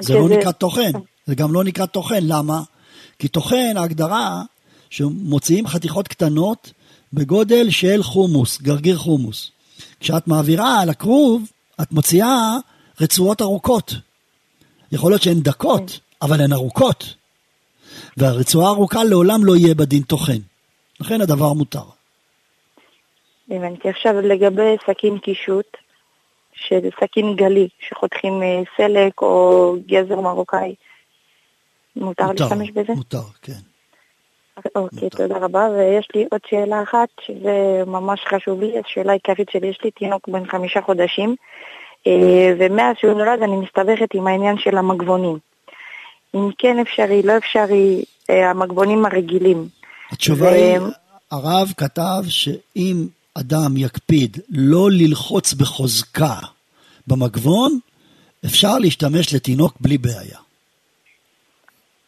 זה 0.00 0.14
לא 0.14 0.24
שזה- 0.26 0.36
נקרא 0.38 0.52
טוחן. 0.52 0.90
זה 1.28 1.34
גם 1.34 1.52
לא 1.52 1.64
נקרא 1.64 1.86
טוחן. 1.86 2.20
למה? 2.22 2.60
כי 3.18 3.28
טוחן, 3.28 3.76
ההגדרה, 3.76 4.42
שמוציאים 4.90 5.66
חתיכות 5.66 6.08
קטנות 6.08 6.72
בגודל 7.12 7.70
של 7.70 8.02
חומוס, 8.02 8.60
גרגיר 8.62 8.96
חומוס. 8.96 9.50
כשאת 10.00 10.28
מעבירה 10.28 10.80
על 10.80 10.90
הכרוב, 10.90 11.50
את 11.82 11.92
מוציאה 11.92 12.56
רצועות 13.00 13.42
ארוכות. 13.42 13.94
יכול 14.92 15.12
להיות 15.12 15.22
שהן 15.22 15.40
דקות, 15.40 16.00
אבל 16.22 16.40
הן 16.40 16.52
ארוכות. 16.52 17.14
והרצועה 18.16 18.68
הארוכה 18.68 19.04
לעולם 19.04 19.44
לא 19.44 19.56
יהיה 19.56 19.74
בדין 19.74 20.02
טוחן. 20.02 20.38
לכן 21.00 21.20
הדבר 21.20 21.52
מותר. 21.52 21.84
הבנתי. 23.50 23.88
עכשיו 23.88 24.20
לגבי 24.20 24.76
סכין 24.86 25.18
קישוט, 25.18 25.76
שזה 26.54 26.88
סכין 27.00 27.36
גלי, 27.36 27.68
שחותכים 27.88 28.42
אה, 28.42 28.62
סלק 28.76 29.22
או 29.22 29.76
גזר 29.86 30.20
מרוקאי, 30.20 30.74
מותר 32.00 32.32
להשתמש 32.32 32.70
בזה? 32.70 32.92
מותר, 32.92 33.22
כן. 33.42 33.52
אוקיי, 34.74 35.10
תודה 35.10 35.38
רבה. 35.38 35.68
ויש 35.70 36.08
לי 36.14 36.24
עוד 36.30 36.40
שאלה 36.46 36.82
אחת, 36.82 37.08
שזה 37.26 37.82
ממש 37.86 38.20
חשוב 38.28 38.60
לי, 38.60 38.72
השאלה 38.78 39.12
העיקרית 39.12 39.48
שלי, 39.50 39.66
יש 39.66 39.78
לי 39.84 39.90
תינוק 39.90 40.28
בן 40.28 40.46
חמישה 40.46 40.80
חודשים, 40.82 41.36
אה, 42.06 42.54
ומאז 42.58 42.96
שהוא 43.00 43.12
נולד 43.12 43.42
אני 43.42 43.56
מסתבכת 43.56 44.14
עם 44.14 44.26
העניין 44.26 44.58
של 44.58 44.78
המגבונים. 44.78 45.38
אם 46.34 46.50
כן 46.58 46.78
אפשרי, 46.78 47.22
לא 47.22 47.36
אפשרי, 47.36 48.04
אה, 48.30 48.50
המגבונים 48.50 49.04
הרגילים. 49.04 49.68
התשובה 50.10 50.46
ו- 50.46 50.48
היא, 50.48 50.78
הרב 51.30 51.72
כתב 51.76 52.22
שאם 52.28 53.06
אדם 53.34 53.76
יקפיד 53.76 54.38
לא 54.50 54.90
ללחוץ 54.90 55.54
בחוזקה 55.54 56.36
במגבון, 57.06 57.78
אפשר 58.44 58.78
להשתמש 58.78 59.34
לתינוק 59.34 59.74
בלי 59.80 59.98
בעיה. 59.98 60.38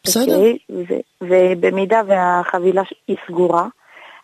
בסדר. 0.03 0.35
אוקיי, 0.35 0.57
ו- 0.69 1.25
ובמידה 1.27 2.01
והחבילה 2.07 2.81
היא 3.07 3.17
סגורה, 3.27 3.67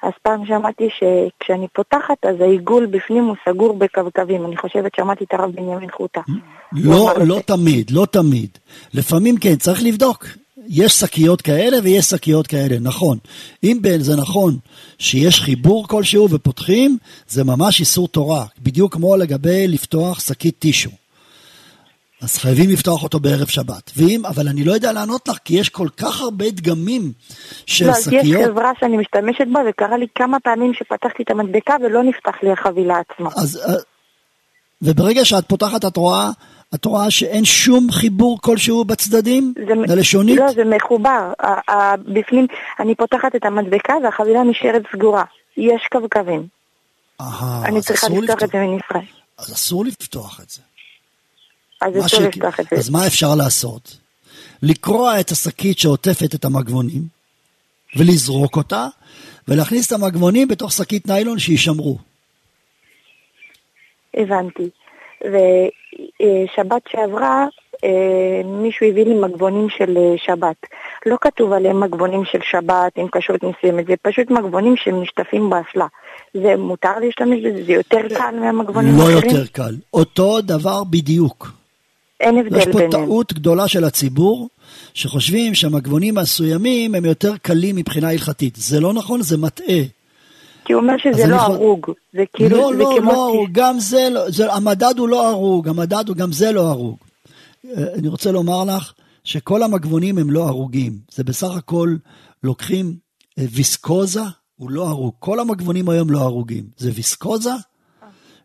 אז 0.04 0.12
פעם 0.22 0.46
שמעתי 0.46 0.90
שכשאני 0.90 1.68
פותחת 1.74 2.26
אז 2.26 2.42
העיגול 2.42 2.86
בפנים 2.86 3.24
הוא 3.26 3.36
סגור 3.50 3.74
בקווקווים. 3.74 4.46
אני 4.46 4.58
חושבת, 4.58 4.92
שמעתי 4.96 5.24
את 5.24 5.34
הרב 5.34 5.52
בנימין 5.52 5.92
חוטה. 5.92 6.22
לא, 6.74 7.14
לא 7.26 7.40
תמיד, 7.46 7.92
לא 7.92 8.06
תמיד. 8.12 8.50
לפעמים 8.94 9.38
כן, 9.38 9.56
צריך 9.56 9.84
לבדוק. 9.84 10.26
יש 10.70 10.94
שקיות 10.94 11.42
כאלה 11.42 11.78
ויש 11.84 12.06
שקיות 12.06 12.48
כאלה, 12.48 12.80
נכון. 12.82 13.18
אם 13.64 13.82
זה 14.00 14.16
נכון 14.16 14.58
שיש 15.00 15.42
חיבור 15.42 15.88
כלשהו 15.88 16.30
ופותחים, 16.30 16.98
זה 17.28 17.44
ממש 17.44 17.80
איסור 17.80 18.08
תורה. 18.08 18.46
בדיוק 18.62 18.94
כמו 18.94 19.16
לגבי 19.16 19.68
לפתוח 19.68 20.20
שקית 20.20 20.56
טישו. 20.60 20.90
אז 22.22 22.38
חייבים 22.38 22.70
לפתוח 22.70 23.04
אותו 23.04 23.20
בערב 23.20 23.48
שבת. 23.48 23.92
ואם, 23.98 24.26
אבל 24.26 24.48
אני 24.48 24.64
לא 24.64 24.74
יודע 24.74 24.92
לענות 24.92 25.28
לך, 25.28 25.38
כי 25.46 25.60
יש 25.60 25.70
כל 25.70 25.88
כך 25.98 26.22
הרבה 26.22 26.50
דגמים 26.52 27.12
של 27.66 27.86
לא, 27.86 27.92
אז 27.92 28.08
יש 28.14 28.22
שקיות. 28.24 28.46
חברה 28.46 28.72
שאני 28.80 28.98
משתמשת 28.98 29.48
בה, 29.54 29.60
וקרה 29.70 29.98
לי 29.98 30.06
כמה 30.16 30.40
פעמים 30.40 30.74
שפתחתי 30.74 31.24
את 31.24 31.32
המדבקה 31.32 31.76
ולא 31.84 32.04
נפתח 32.04 32.36
לי 32.44 32.52
החבילה 32.52 32.96
עצמה. 33.00 33.30
אז, 33.36 33.62
אה, 33.68 33.74
וברגע 34.82 35.26
שאת 35.26 35.46
פותחת 35.48 35.86
את 35.86 35.98
רואה, 35.98 36.30
את 36.76 36.86
רואה 36.86 37.12
שאין 37.12 37.46
שום 37.46 37.92
חיבור 37.92 38.42
כלשהו 38.42 38.86
בצדדים? 38.86 39.54
זה- 39.68 39.94
ללשונית? 39.96 40.38
לא, 40.38 40.52
זה 40.52 40.64
מחובר. 40.66 41.34
בפנים, 42.14 42.48
אני 42.80 42.96
פותחת 42.96 43.36
את 43.36 43.46
המדבקה 43.46 43.94
והחבילה 44.04 44.44
נשארת 44.44 44.82
סגורה. 44.96 45.24
יש 45.58 45.88
קווקווים. 45.92 46.48
אהה, 47.22 47.66
אני 47.66 47.82
צריכה 47.82 48.08
לפתוח 48.10 48.44
את 48.44 48.50
זה 48.50 48.58
מנפרד. 48.58 49.02
אז 49.38 49.54
אסור 49.54 49.86
לפתוח 49.86 50.40
את 50.44 50.50
זה. 50.50 50.62
אז 51.82 51.94
מה 51.96 52.06
אסור 52.06 52.20
ש- 52.20 52.24
לפתוח 52.24 52.60
את 52.60 52.66
זה. 52.72 52.76
אז 52.76 52.90
מה 52.90 53.08
אפשר 53.08 53.36
לעשות? 53.36 53.98
לקרוע 54.64 55.20
את 55.20 55.32
השקית 55.32 55.80
שעוטפת 55.80 56.36
את 56.36 56.46
המגבונים, 56.46 57.02
ולזרוק 57.96 58.56
אותה, 58.56 58.88
ולהכניס 59.48 59.88
את 59.88 59.92
המגבונים 59.92 60.48
בתוך 60.48 60.72
שקית 60.72 61.08
ניילון 61.08 61.40
שישמרו. 61.40 61.98
הבנתי. 64.14 64.70
ושבת 65.22 66.82
שעברה, 66.90 67.46
אה, 67.84 68.42
מישהו 68.46 68.88
הביא 68.88 69.06
לי 69.06 69.14
מגבונים 69.14 69.70
של 69.70 69.98
אה, 69.98 70.14
שבת. 70.18 70.56
לא 71.06 71.18
כתוב 71.22 71.54
עליהם 71.54 71.80
מגבונים 71.80 72.26
של 72.26 72.40
שבת 72.52 72.98
עם 72.98 73.08
כשרות 73.12 73.44
מסוימת, 73.44 73.88
זה 73.88 73.94
פשוט 74.02 74.30
מגבונים 74.32 74.76
שנשטפים 74.78 75.50
באסלה. 75.50 75.88
זה 76.34 76.56
מותר 76.58 77.00
להשתמש 77.00 77.40
בזה? 77.46 77.64
זה 77.66 77.72
יותר 77.74 78.02
קל 78.18 78.40
מהמגבונים 78.40 78.98
לא 78.98 79.10
האחרים? 79.10 79.36
יותר 79.36 79.46
קל. 79.48 79.76
אותו 79.94 80.42
דבר 80.42 80.84
בדיוק. 80.84 81.57
אין 82.20 82.36
יש 82.38 82.42
הבדל 82.46 82.72
פה 82.72 82.80
ביניהם. 82.80 82.92
טעות 82.92 83.34
גדולה 83.34 83.68
של 83.68 83.84
הציבור, 83.84 84.50
שחושבים 84.94 85.56
שהמגבונים 85.56 86.16
מסוימים 86.16 86.96
הם 86.96 87.06
יותר 87.06 87.38
קלים 87.38 87.76
מבחינה 87.76 88.10
הלכתית. 88.12 88.56
זה 88.56 88.80
לא 88.80 88.94
נכון, 88.94 89.22
זה 89.22 89.38
מטעה. 89.38 89.84
כי 90.66 90.74
הוא 90.74 90.82
אומר 90.82 90.94
שזה 90.98 91.28
לא 91.28 91.36
יכול- 91.36 91.56
הרוג. 91.56 91.92
זה 92.14 92.24
כאילו, 92.34 92.58
לא, 92.58 92.72
זה 92.72 92.78
לא, 92.78 92.96
כמו... 93.00 93.12
לא 93.12 93.28
הרוג, 93.28 93.50
גם 93.52 93.80
זה 93.80 94.10
לא, 94.12 94.32
זה, 94.32 94.54
המדד 94.54 94.94
הוא 94.98 95.08
לא 95.10 95.30
הרוג, 95.30 95.68
המדד 95.68 96.04
הוא 96.08 96.16
גם 96.16 96.32
זה 96.32 96.52
לא 96.52 96.68
הרוג. 96.68 96.98
אה, 97.78 97.84
אני 97.94 98.08
רוצה 98.08 98.32
לומר 98.32 98.64
לך 98.66 98.94
שכל 99.24 99.64
המגבונים 99.64 100.18
הם 100.18 100.30
לא 100.32 100.48
הרוגים, 100.48 100.94
זה 101.12 101.24
בסך 101.24 101.52
הכל 101.56 101.96
לוקחים 102.44 102.96
אה, 103.40 103.44
ויסקוזה, 103.52 104.22
הוא 104.56 104.72
לא 104.72 104.88
הרוג, 104.88 105.14
כל 105.20 105.40
המגבונים 105.40 105.90
היום 105.90 106.10
לא 106.10 106.20
הרוגים, 106.20 106.64
זה 106.78 106.92
ויסקוזה 106.96 107.52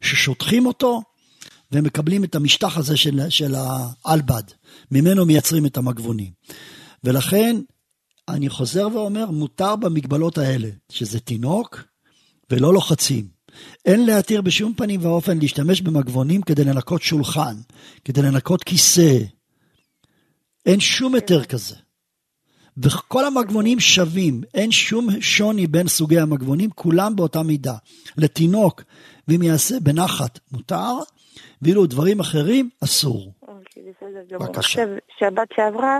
ששוטחים 0.00 0.66
אותו 0.66 1.02
ומקבלים 1.72 2.24
את 2.24 2.34
המשטח 2.34 2.78
הזה 2.78 2.96
של, 2.96 3.20
של 3.28 3.54
האלבד, 4.04 4.42
ממנו 4.90 5.26
מייצרים 5.26 5.66
את 5.66 5.76
המגבונים. 5.76 6.30
ולכן, 7.04 7.56
אני 8.28 8.48
חוזר 8.48 8.88
ואומר, 8.94 9.30
מותר 9.30 9.76
במגבלות 9.76 10.38
האלה, 10.38 10.68
שזה 10.92 11.20
תינוק 11.20 11.82
ולא 12.50 12.74
לוחצים. 12.74 13.28
אין 13.84 14.06
להתיר 14.06 14.40
בשום 14.40 14.74
פנים 14.74 15.04
ואופן 15.04 15.38
להשתמש 15.38 15.80
במגבונים 15.80 16.42
כדי 16.42 16.64
לנקות 16.64 17.02
שולחן, 17.02 17.56
כדי 18.04 18.22
לנקות 18.22 18.64
כיסא. 18.64 19.18
אין 20.66 20.80
שום 20.80 21.14
היתר 21.14 21.44
כזה. 21.44 21.74
וכל 22.76 23.24
המגבונים 23.24 23.80
שווים, 23.80 24.42
אין 24.54 24.72
שום 24.72 25.20
שוני 25.20 25.66
בין 25.66 25.88
סוגי 25.88 26.18
המגבונים, 26.18 26.70
כולם 26.70 27.16
באותה 27.16 27.42
מידה. 27.42 27.76
לתינוק, 28.16 28.82
ואם 29.28 29.42
יעשה 29.42 29.80
בנחת, 29.80 30.38
מותר, 30.52 30.98
ואילו 31.62 31.86
דברים 31.86 32.20
אחרים, 32.20 32.68
אסור. 32.84 33.32
אוקיי. 33.42 33.82
בבקשה. 34.30 34.84
שבת 35.18 35.48
שעברה, 35.56 35.98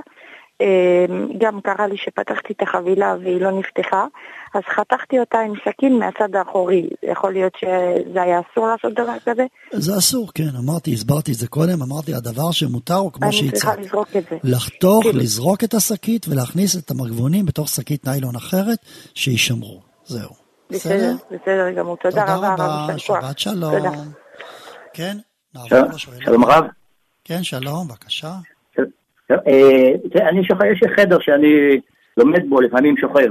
אה, 0.61 1.07
גם 1.39 1.61
קרה 1.61 1.87
לי 1.87 1.97
שפתחתי 1.97 2.53
את 2.53 2.63
החבילה 2.63 3.17
והיא 3.25 3.41
לא 3.41 3.51
נפתחה, 3.51 4.07
אז 4.55 4.63
חתכתי 4.77 5.21
אותה 5.21 5.39
עם 5.41 5.53
סכין 5.69 5.99
מהצד 5.99 6.37
האחורי. 6.37 6.89
יכול 7.03 7.33
להיות 7.33 7.53
שזה 7.61 8.23
היה 8.23 8.41
אסור 8.41 8.67
לעשות 8.67 8.93
דבר 8.93 9.15
כזה? 9.25 9.47
זה 9.73 9.99
אסור, 9.99 10.29
כן, 10.35 10.49
אמרתי, 10.65 10.93
הסברתי 10.93 11.33
את 11.33 11.37
זה 11.37 11.49
קודם, 11.49 11.83
אמרתי, 11.83 12.15
הדבר 12.15 12.51
שמותר 12.51 12.95
הוא 12.95 13.13
כמו 13.13 13.27
אני 13.27 13.33
צריכה 13.33 13.69
שהצעת. 13.69 13.79
לזרוק 13.79 14.09
את 14.17 14.25
זה. 14.31 14.37
לחתוך, 14.45 15.03
כאילו. 15.05 15.19
לזרוק 15.19 15.65
את 15.65 15.75
השקית 15.75 16.29
ולהכניס 16.29 16.77
את 16.77 16.91
המגבונים 16.91 17.47
בתוך 17.47 17.69
שקית 17.69 18.07
ניילון 18.07 18.37
אחרת, 18.37 18.79
שישמרו. 19.15 19.81
זהו. 20.05 20.31
בסדר, 20.71 21.15
בסדר 21.31 21.71
גמור. 21.71 21.97
תודה 21.97 22.21
תודה 22.21 22.37
רבה, 22.37 22.55
רבה, 22.55 22.87
כוח. 23.07 23.21
שבת 23.21 23.39
שלום. 23.39 23.77
תודה. 23.79 23.91
כן, 24.95 25.17
נעבור 25.55 25.69
שלום, 25.69 25.91
לשואל. 25.95 26.17
שלום 26.25 26.45
רב. 26.45 26.65
כן, 27.25 27.43
שלום, 27.43 27.89
בבקשה. 27.89 28.33
אה, 29.31 30.29
אני 30.29 30.45
שוכב, 30.45 30.65
יש 30.65 30.83
לי 30.83 30.95
חדר 30.97 31.19
שאני 31.21 31.81
לומד 32.17 32.49
בו, 32.49 32.61
לפעמים 32.61 32.97
שוכב. 32.97 33.31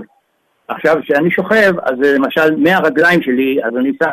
עכשיו, 0.68 0.96
כשאני 1.02 1.32
שוכב, 1.32 1.74
אז 1.84 1.96
אה, 2.04 2.14
למשל, 2.14 2.56
מהרגליים 2.56 3.22
שלי, 3.22 3.58
אז 3.64 3.78
אני 3.78 3.92
שם, 4.04 4.10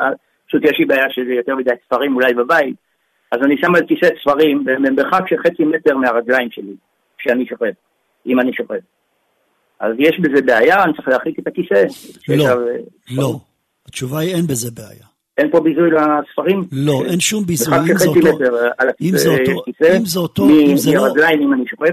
פשוט 0.49 0.65
יש 0.65 0.79
לי 0.79 0.85
בעיה 0.85 1.11
שזה 1.11 1.33
יותר 1.33 1.57
מדי 1.57 1.71
ספרים 1.87 2.15
אולי 2.15 2.35
בבית, 2.35 2.77
אז 3.33 3.39
אני 3.45 3.57
שם 3.61 3.75
על 3.75 3.87
כיסא 3.87 4.09
ספרים 4.23 4.65
במרחק 4.65 5.29
של 5.29 5.37
חצי 5.47 5.65
מטר 5.65 5.97
מהרגליים 5.97 6.51
שלי, 6.51 6.75
כשאני 7.19 7.47
שוכב, 7.47 7.73
אם 8.27 8.41
אני 8.41 8.53
שוכב. 8.53 8.79
אז 9.81 9.93
יש 9.99 10.21
בזה 10.21 10.43
בעיה, 10.43 10.85
אני 10.85 10.93
צריך 10.93 11.09
להרחיק 11.09 11.39
את 11.39 11.47
הכיסא. 11.47 11.85
לא, 12.29 12.49
אה, 12.49 12.55
לא. 13.11 13.41
התשובה 13.87 14.19
היא 14.19 14.35
אין 14.35 14.47
בזה 14.47 14.71
בעיה. 14.71 15.08
אין 15.39 15.51
פה 15.51 15.61
ביזוי 15.61 15.91
לספרים? 15.91 16.63
לא, 16.73 17.03
אין 17.05 17.21
שום 17.21 17.45
ביזוי. 17.47 17.79
מרחק 17.79 17.91
אם 17.91 17.99
זה 17.99 18.09
אותו- 18.09 18.29
אה, 18.81 18.87
אם 19.01 19.17
זה 19.17 19.29
אותו- 19.29 19.65
אם 19.99 20.05
זה 20.07 20.19
אותו, 20.21 20.49
אם 20.49 20.77
זה 20.77 20.91
לא... 20.95 21.03
מרגליים 21.03 21.43
אם 21.43 21.53
אני 21.53 21.65
שוכב? 21.67 21.93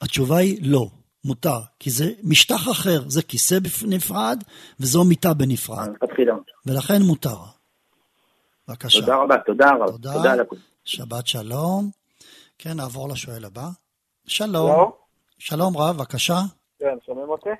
התשובה 0.00 0.36
היא 0.36 0.58
לא, 0.62 0.86
מותר. 1.24 1.58
כי 1.78 1.90
זה 1.90 2.04
משטח 2.24 2.68
אחר, 2.70 3.08
זה 3.08 3.22
כיסא 3.22 3.58
נפרד 3.88 4.38
וזו 4.80 5.04
מיטה 5.04 5.34
בנפרד. 5.34 5.88
ולכן 6.66 7.02
מותר. 7.02 7.36
בבקשה. 8.68 9.00
תודה 9.00 9.16
רבה, 9.16 9.36
תודה 9.46 9.70
רבה. 9.70 9.92
תודה. 9.92 10.32
הכול. 10.42 10.58
שבת 10.84 11.26
שלום. 11.26 11.90
כן, 12.58 12.70
נעבור 12.76 13.08
לשואל 13.08 13.44
הבא. 13.44 13.66
שלום. 14.26 14.90
שלום 15.38 15.76
רב, 15.76 15.96
בבקשה. 15.96 16.38
כן, 16.78 16.96
שומעים 17.06 17.28
אותי? 17.28 17.50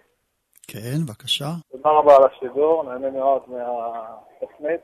כן, 0.68 0.98
בבקשה. 1.06 1.50
תודה 1.72 1.90
רבה 1.90 2.16
על 2.16 2.22
השידור, 2.24 2.84
נהנה 2.84 3.10
מאוד 3.10 3.42
מהתוכנית. 3.48 4.80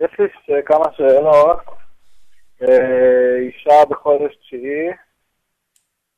יש 0.00 0.10
לי 0.18 0.26
ש- 0.46 0.64
כמה 0.66 0.84
שאלות. 0.96 1.58
אה, 2.62 3.36
אישה 3.38 3.84
בחודש 3.90 4.36
תשיעי, 4.36 4.88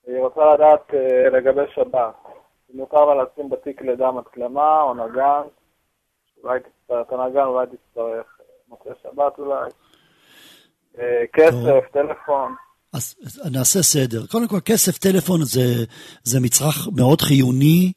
היא 0.07 0.19
רוצה 0.19 0.55
לדעת 0.55 0.95
אה, 0.95 1.31
לגבי 1.31 1.63
שבת. 1.75 2.15
מותר 2.75 3.05
לה 3.05 3.23
לשים 3.23 3.51
בתיק 3.51 3.83
לידה 3.83 4.11
מדקלמה 4.11 4.83
או 4.83 4.95
נגן, 4.95 5.43
אולי 6.45 6.61
תצטרך, 6.61 7.13
הנגן 7.13 7.45
אולי 7.45 7.67
תצטרך 7.67 8.27
מוצאי 8.69 8.93
שבת 9.03 9.39
אולי. 9.39 9.71
אה, 10.99 11.25
כסף, 11.33 11.93
טלפון. 11.93 12.55
אז 12.95 13.17
נעשה 13.53 13.83
סדר. 13.83 14.27
קודם 14.31 14.49
כל, 14.49 14.61
כסף 14.65 14.99
טלפון 14.99 15.41
זה, 15.45 15.85
זה 16.23 16.41
מצרך 16.41 16.89
מאוד 16.97 17.21
חיוני, 17.21 17.93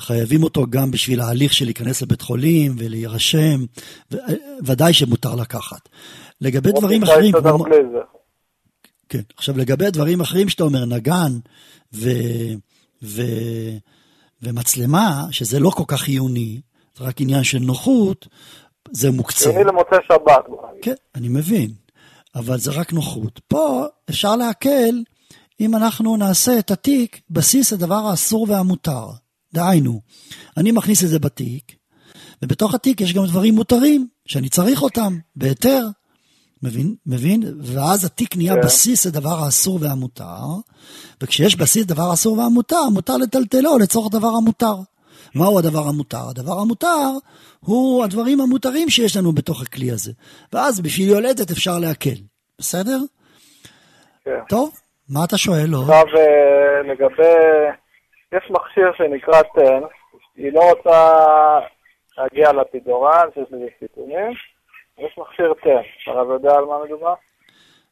חייבים 0.00 0.42
אותו 0.42 0.66
גם 0.70 0.90
בשביל 0.90 1.20
ההליך 1.20 1.52
של 1.52 1.64
להיכנס 1.64 2.02
לבית 2.02 2.22
חולים 2.22 2.74
ולהירשם, 2.78 3.64
ו- 4.12 4.16
ודאי 4.64 4.92
שמותר 4.92 5.34
לקחת. 5.34 5.88
לגבי 6.40 6.72
דברים 6.72 7.02
אפשר 7.02 7.14
אחרים, 7.14 7.32
כמו. 7.32 7.64
כן, 9.08 9.20
עכשיו 9.36 9.58
לגבי 9.58 9.90
דברים 9.90 10.20
אחרים 10.20 10.48
שאתה 10.48 10.64
אומר, 10.64 10.84
נגן 10.84 11.32
ו, 11.92 12.10
ו, 13.02 13.22
ומצלמה, 14.42 15.24
שזה 15.30 15.60
לא 15.60 15.70
כל 15.70 15.84
כך 15.86 16.00
חיוני, 16.00 16.60
זה 16.98 17.04
רק 17.04 17.20
עניין 17.20 17.44
של 17.44 17.58
נוחות, 17.58 18.28
זה 18.90 19.10
מוקצה. 19.10 19.44
חיוני 19.44 19.64
למוצאי 19.64 19.98
שבת. 20.08 20.44
כן, 20.82 20.94
אני 21.14 21.28
מבין, 21.28 21.70
אבל 22.34 22.58
זה 22.58 22.70
רק 22.70 22.92
נוחות. 22.92 23.40
פה 23.48 23.86
אפשר 24.10 24.36
להקל 24.36 25.02
אם 25.60 25.76
אנחנו 25.76 26.16
נעשה 26.16 26.58
את 26.58 26.70
התיק 26.70 27.20
בסיס 27.30 27.72
הדבר 27.72 27.94
האסור 27.94 28.46
והמותר. 28.48 29.06
דהיינו, 29.54 30.00
אני 30.56 30.72
מכניס 30.72 31.04
את 31.04 31.08
זה 31.08 31.18
בתיק, 31.18 31.72
ובתוך 32.42 32.74
התיק 32.74 33.00
יש 33.00 33.14
גם 33.14 33.26
דברים 33.26 33.54
מותרים, 33.54 34.06
שאני 34.26 34.48
צריך 34.48 34.82
אותם, 34.82 35.18
בהיתר. 35.36 35.86
מבין? 36.62 36.94
מבין? 37.06 37.42
ואז 37.62 38.04
התיק 38.04 38.36
נהיה 38.36 38.54
כן. 38.54 38.60
בסיס 38.60 39.06
לדבר 39.06 39.44
האסור 39.44 39.78
והמותר, 39.80 40.44
וכשיש 41.22 41.56
בסיס 41.56 41.82
לדבר 41.84 42.10
האסור 42.10 42.38
והמותר, 42.38 42.88
מותר 42.92 43.16
לטלטלו 43.16 43.78
לצורך 43.78 44.12
דבר 44.12 44.28
המותר. 44.28 44.74
מהו 45.34 45.58
הדבר 45.58 45.88
המותר? 45.88 46.28
הדבר 46.28 46.58
המותר 46.58 47.08
הוא 47.60 48.04
הדברים 48.04 48.40
המותרים 48.40 48.90
שיש 48.90 49.16
לנו 49.16 49.32
בתוך 49.32 49.62
הכלי 49.62 49.90
הזה. 49.90 50.12
ואז 50.52 50.80
בשביל 50.80 51.08
יולדת 51.08 51.50
אפשר 51.50 51.78
להקל, 51.78 52.16
בסדר? 52.58 52.98
כן. 54.24 54.30
טוב, 54.48 54.70
מה 55.08 55.24
אתה 55.24 55.38
שואל 55.38 55.74
עוד? 55.74 55.82
עכשיו 55.82 56.04
אה, 56.16 56.92
לגבי, 56.92 57.22
יש 58.34 58.42
מכשיר 58.50 58.92
שנקרא 58.98 59.42
טן, 59.42 59.80
היא 60.36 60.52
לא 60.52 60.60
רוצה 60.70 61.14
להגיע 62.18 62.52
לפידורן, 62.52 63.28
שיש 63.34 63.44
לזה 63.50 63.64
סיכונים, 63.80 64.32
יש 64.98 65.18
מכשיר 65.18 65.52
טן, 65.62 66.10
הרב 66.12 66.30
יודע 66.30 66.54
על 66.54 66.64
מה 66.64 66.74
מדובר? 66.84 67.14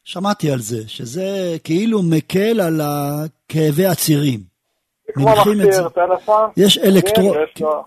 שמעתי 0.03 0.51
על 0.51 0.59
זה, 0.59 0.87
שזה 0.89 1.21
כאילו 1.63 1.99
מקל 2.03 2.61
על 2.61 2.81
כאבי 3.49 3.85
הצירים. 3.85 4.39
זה 5.07 5.13
כמו. 5.13 5.25
מכשיר 5.31 5.89
טלפון, 5.89 6.49
יש 6.57 6.77
אלקטרו- 6.77 7.35
יש 7.43 7.61
לו, 7.61 7.83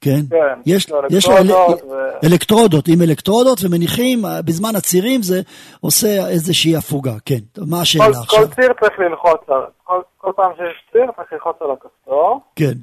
כן, 0.00 0.20
כן, 0.30 0.60
יש, 0.66 0.86
יש 1.10 1.26
לו 1.26 1.36
אל- 1.36 1.52
ו- 1.52 2.26
אלקטרודות, 2.26 2.88
עם 2.88 3.02
אלקטרודות, 3.02 3.58
ומניחים, 3.64 4.24
אה, 4.24 4.42
בזמן 4.42 4.76
הצירים 4.76 5.22
זה 5.22 5.40
עושה 5.80 6.28
איזושהי 6.28 6.76
הפוגה, 6.76 7.12
כן. 7.24 7.38
מה 7.66 7.80
השאלה 7.80 8.04
כל, 8.04 8.12
עכשיו? 8.12 8.38
כל 8.48 8.54
ציר 8.54 8.72
צריך 8.80 8.98
ללחוץ, 8.98 9.40
כל, 9.84 10.00
כל 10.16 10.32
פעם 10.36 10.52
שיש 10.56 10.92
ציר 10.92 11.06
צריך 11.16 11.32
ללחוץ 11.32 11.56
על 11.60 11.70
הכפתור, 11.70 12.40
כן, 12.56 12.74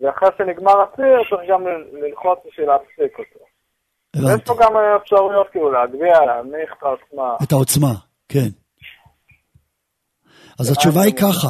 ואחרי 0.00 0.28
שנגמר 0.38 0.80
הציר 0.82 1.18
צריך 1.30 1.50
גם 1.50 1.64
ללחוץ 1.92 2.38
בשביל 2.48 2.66
להפסיק 2.66 3.18
אותו. 3.18 3.44
הבנתי. 4.14 4.34
יש 4.34 4.48
פה 4.48 4.54
גם 4.60 4.76
אה, 4.76 4.96
אפשרויות 4.96 5.46
כאילו 5.50 5.72
להגביה, 5.72 6.20
להנמיך 6.26 6.74
את 6.78 6.82
העוצמה. 6.82 7.36
את 7.42 7.52
העוצמה, 7.52 7.92
כן. 8.28 8.48
אז 10.60 10.70
התשובה 10.72 11.00
היא 11.02 11.14
ככה, 11.14 11.48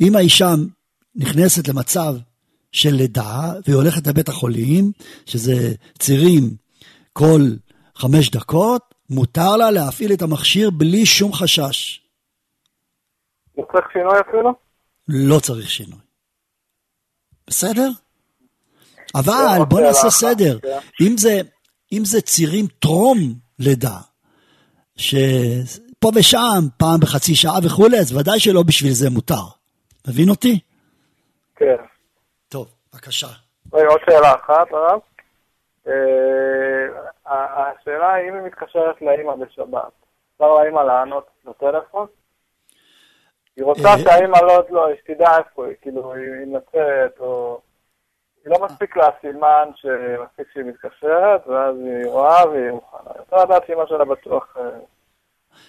אם 0.00 0.16
האישה 0.16 0.48
נכנסת 1.16 1.68
למצב 1.68 2.12
של 2.72 2.90
לידה, 2.90 3.52
והיא 3.66 3.76
הולכת 3.76 4.06
לבית 4.06 4.28
החולים, 4.28 4.92
שזה 5.26 5.74
צירים 5.98 6.50
כל 7.12 7.40
חמש 7.94 8.30
דקות, 8.30 8.94
מותר 9.10 9.56
לה 9.56 9.70
להפעיל 9.70 10.12
את 10.12 10.22
המכשיר 10.22 10.70
בלי 10.70 11.06
שום 11.06 11.32
חשש. 11.32 12.00
הוא 13.52 13.66
צריך 13.72 13.86
שינוי 13.92 14.20
אפילו? 14.20 14.54
לא 15.08 15.40
צריך 15.40 15.70
שינוי. 15.70 16.00
בסדר? 17.46 17.88
אבל 19.14 19.58
זה 19.58 19.64
בוא 19.64 19.80
נעשה 19.80 20.10
סדר. 20.10 20.58
אם 21.00 21.18
זה, 21.18 21.40
אם 21.92 22.02
זה 22.04 22.20
צירים 22.20 22.66
טרום 22.78 23.34
לידה, 23.58 23.98
שפה 24.96 26.10
ושם, 26.14 26.68
פעם 26.76 27.00
בחצי 27.00 27.34
שעה 27.34 27.58
וכולי, 27.62 27.98
אז 27.98 28.16
ודאי 28.16 28.40
שלא 28.40 28.62
בשביל 28.62 28.92
זה 28.92 29.10
מותר. 29.10 29.44
מבין 30.08 30.28
אותי? 30.28 30.58
כן. 31.56 31.76
בבקשה. 32.94 33.26
רגע, 33.72 33.88
עוד 33.88 34.00
שאלה 34.10 34.34
אחת, 34.34 34.72
הרב. 34.72 35.00
אה, 35.88 36.86
השאלה 37.26 38.12
היא 38.12 38.28
אם 38.28 38.34
היא 38.34 38.42
מתקשרת 38.42 39.02
לאימא 39.02 39.34
בשבת, 39.34 39.92
אפשר 40.34 40.54
לאימא 40.54 40.80
לענות 40.80 41.26
לטלפון? 41.44 42.06
היא 43.56 43.64
רוצה 43.64 43.88
אה. 43.88 43.98
שהאימא 43.98 44.36
לא, 44.38 44.62
לא, 44.70 44.86
שתדע 45.04 45.38
איפה 45.38 45.66
היא, 45.66 45.74
כאילו, 45.80 46.14
היא 46.14 46.24
נמצאת, 46.46 47.20
או... 47.20 47.60
היא 48.44 48.52
לא 48.52 48.64
מספיק 48.66 48.96
לה 48.96 49.08
סימן 49.20 49.68
שמספיק 49.74 50.46
שהיא 50.52 50.64
מתקשרת, 50.64 51.46
ואז 51.46 51.76
היא 51.76 52.06
רואה 52.06 52.48
והיא 52.48 52.70
מוכנה. 52.70 53.10
היא 53.14 53.20
רוצה 53.30 53.44
לדעת 53.44 53.66
שאימא 53.66 53.86
שלה 53.86 54.04
בטוח 54.04 54.56
אה, 54.60 54.68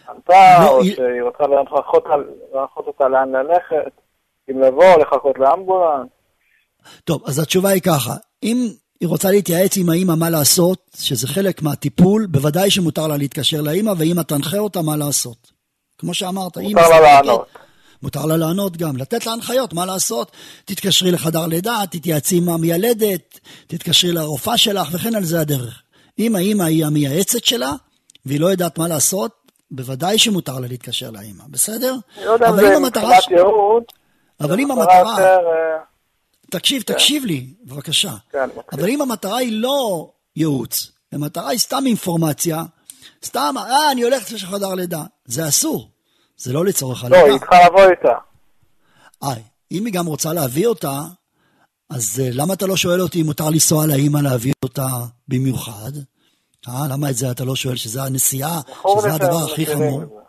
ענתה, 0.10 0.34
או 0.70 0.82
היא- 0.82 0.96
שהיא 0.96 1.22
רוצה 1.22 1.44
להנחות 1.48 2.88
אותה 2.88 3.08
לאן 3.08 3.36
ללכת, 3.36 3.92
אם 4.52 4.62
לבוא, 4.62 4.98
לחכות 5.02 5.40
לאמבולנס. 5.40 6.08
טוב, 7.04 7.22
אז 7.26 7.40
התשובה 7.40 7.70
היא 7.70 7.82
ככה, 7.82 8.16
אם 8.44 8.70
היא 9.00 9.10
רוצה 9.10 9.32
להתייעץ 9.32 9.78
עם 9.78 9.90
האמא 9.90 10.16
מה 10.16 10.30
לעשות, 10.30 10.80
שזה 10.98 11.28
חלק 11.28 11.62
מהטיפול, 11.62 12.26
בוודאי 12.26 12.72
שמותר 12.72 13.08
לה 13.08 13.18
להתקשר 13.18 13.62
לאמא, 13.62 13.94
ואמא 13.98 14.22
תנחה 14.22 14.58
אותה 14.58 14.82
מה 14.82 14.98
לעשות. 14.98 15.52
כמו 15.98 16.14
שאמרת, 16.14 16.58
אמא 16.58 16.82
מותר 16.82 16.90
לה 16.90 17.00
לענות. 17.00 17.48
מותר 18.04 18.26
לה 18.26 18.38
לענות 18.38 18.78
גם, 18.78 18.98
לתת 18.98 19.26
לה 19.26 19.32
הנחיות 19.32 19.74
מה 19.74 19.86
לעשות. 19.86 20.32
תתקשרי 20.66 21.12
לחדר 21.12 21.46
לידה, 21.46 21.82
תתייעצי 21.90 22.38
עם 22.38 22.50
המיילדת, 22.50 23.40
תתקשרי 23.68 24.12
לרופאה 24.12 24.58
שלך, 24.58 24.88
וכן 24.92 25.16
על 25.16 25.24
זה 25.24 25.42
הדרך. 25.42 25.82
אם 26.20 26.36
האמא 26.36 26.64
היא 26.64 26.86
המייעצת 26.86 27.44
שלה, 27.44 27.72
והיא 28.26 28.40
לא 28.40 28.48
יודעת 28.48 28.78
מה 28.78 28.88
לעשות, 28.88 29.32
בוודאי 29.72 30.18
שמותר 30.18 30.60
לה 30.60 30.68
להתקשר 30.68 31.12
לאמא, 31.12 31.44
בסדר? 31.50 31.96
אני 32.18 32.26
לא 32.26 32.32
יודע 32.32 32.50
אם 32.50 32.56
זה. 32.56 32.80
מבחינת 32.80 33.32
ייעוד, 33.32 33.84
אבל 34.42 34.60
אם 34.60 34.72
מטרה 34.72 35.00
המטרה... 35.00 35.38
יותר, 36.54 36.58
אה, 36.58 36.60
תקשיב, 36.60 36.82
תקשיב 36.82 37.26
לי, 37.26 37.48
בבקשה. 37.64 38.14
כן, 38.32 38.50
אבל 38.72 38.90
אם 38.90 39.02
המטרה 39.02 39.38
היא 39.38 39.62
לא 39.62 40.12
ייעוץ, 40.36 40.92
המטרה 41.12 41.50
היא 41.50 41.60
סתם 41.60 41.84
אינפורמציה, 41.86 42.64
סתם, 43.26 43.56
אה, 43.58 43.92
אני 43.92 44.02
הולכת 44.02 44.32
לשם 44.32 44.48
חדר 44.48 44.74
לידה, 44.74 45.04
זה 45.26 45.48
אסור. 45.48 45.92
זה 46.38 46.54
לא 46.54 46.66
לצורך 46.66 47.04
לא, 47.04 47.18
הלידה. 47.18 47.32
היא 47.32 47.40
צריכה 47.40 47.66
לבוא 47.66 47.82
איתה. 47.82 48.14
אה, 49.24 49.34
אם 49.72 49.86
היא 49.86 49.94
גם 49.94 50.06
רוצה 50.06 50.34
להביא 50.34 50.68
אותה, 50.68 51.02
אז 51.90 52.22
אה, 52.24 52.30
למה 52.32 52.54
אתה 52.54 52.68
לא 52.68 52.76
שואל 52.76 53.02
אותי 53.02 53.22
אם 53.22 53.26
מותר 53.26 53.50
לנסוע 53.50 53.86
לאימא 53.86 54.20
להביא 54.20 54.54
אותה 54.64 54.88
במיוחד? 55.28 55.92
אה, 56.68 56.88
למה 56.90 57.10
את 57.10 57.16
זה 57.16 57.32
אתה 57.32 57.44
לא 57.44 57.56
שואל 57.56 57.76
שזה 57.76 58.04
הנסיעה, 58.04 58.62
בחור 58.72 59.00
שזה 59.00 59.08
מסוים 59.08 59.22
הדבר 59.22 59.52
הכי 59.52 59.66
חמור? 59.66 60.22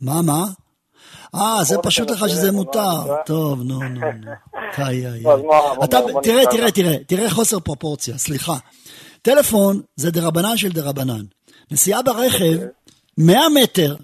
מה, 0.00 0.22
מה? 0.22 0.44
אה, 1.34 1.64
זה 1.64 1.76
פשוט 1.82 2.10
לך 2.10 2.28
שזה 2.28 2.52
מותר. 2.52 3.02
טוב, 3.26 3.62
נו, 3.62 3.78
נו, 3.78 3.88
נו. 3.88 4.30
איי, 4.78 5.22
בוא 5.22 6.22
תראה, 6.22 6.46
תראה. 6.50 6.70
תראה, 6.70 6.96
תראה 7.06 7.30
חוסר 7.30 7.60
פרופורציה, 7.60 8.18
סליחה. 8.18 8.56
טלפון 9.22 9.80
זה 9.96 10.10
דרבנן 10.10 10.56
של 10.56 10.72
דרבנן. 10.72 11.24
נסיעה 11.70 12.02
ברכב, 12.02 12.58
100 13.18 13.40
מטר, 13.48 13.96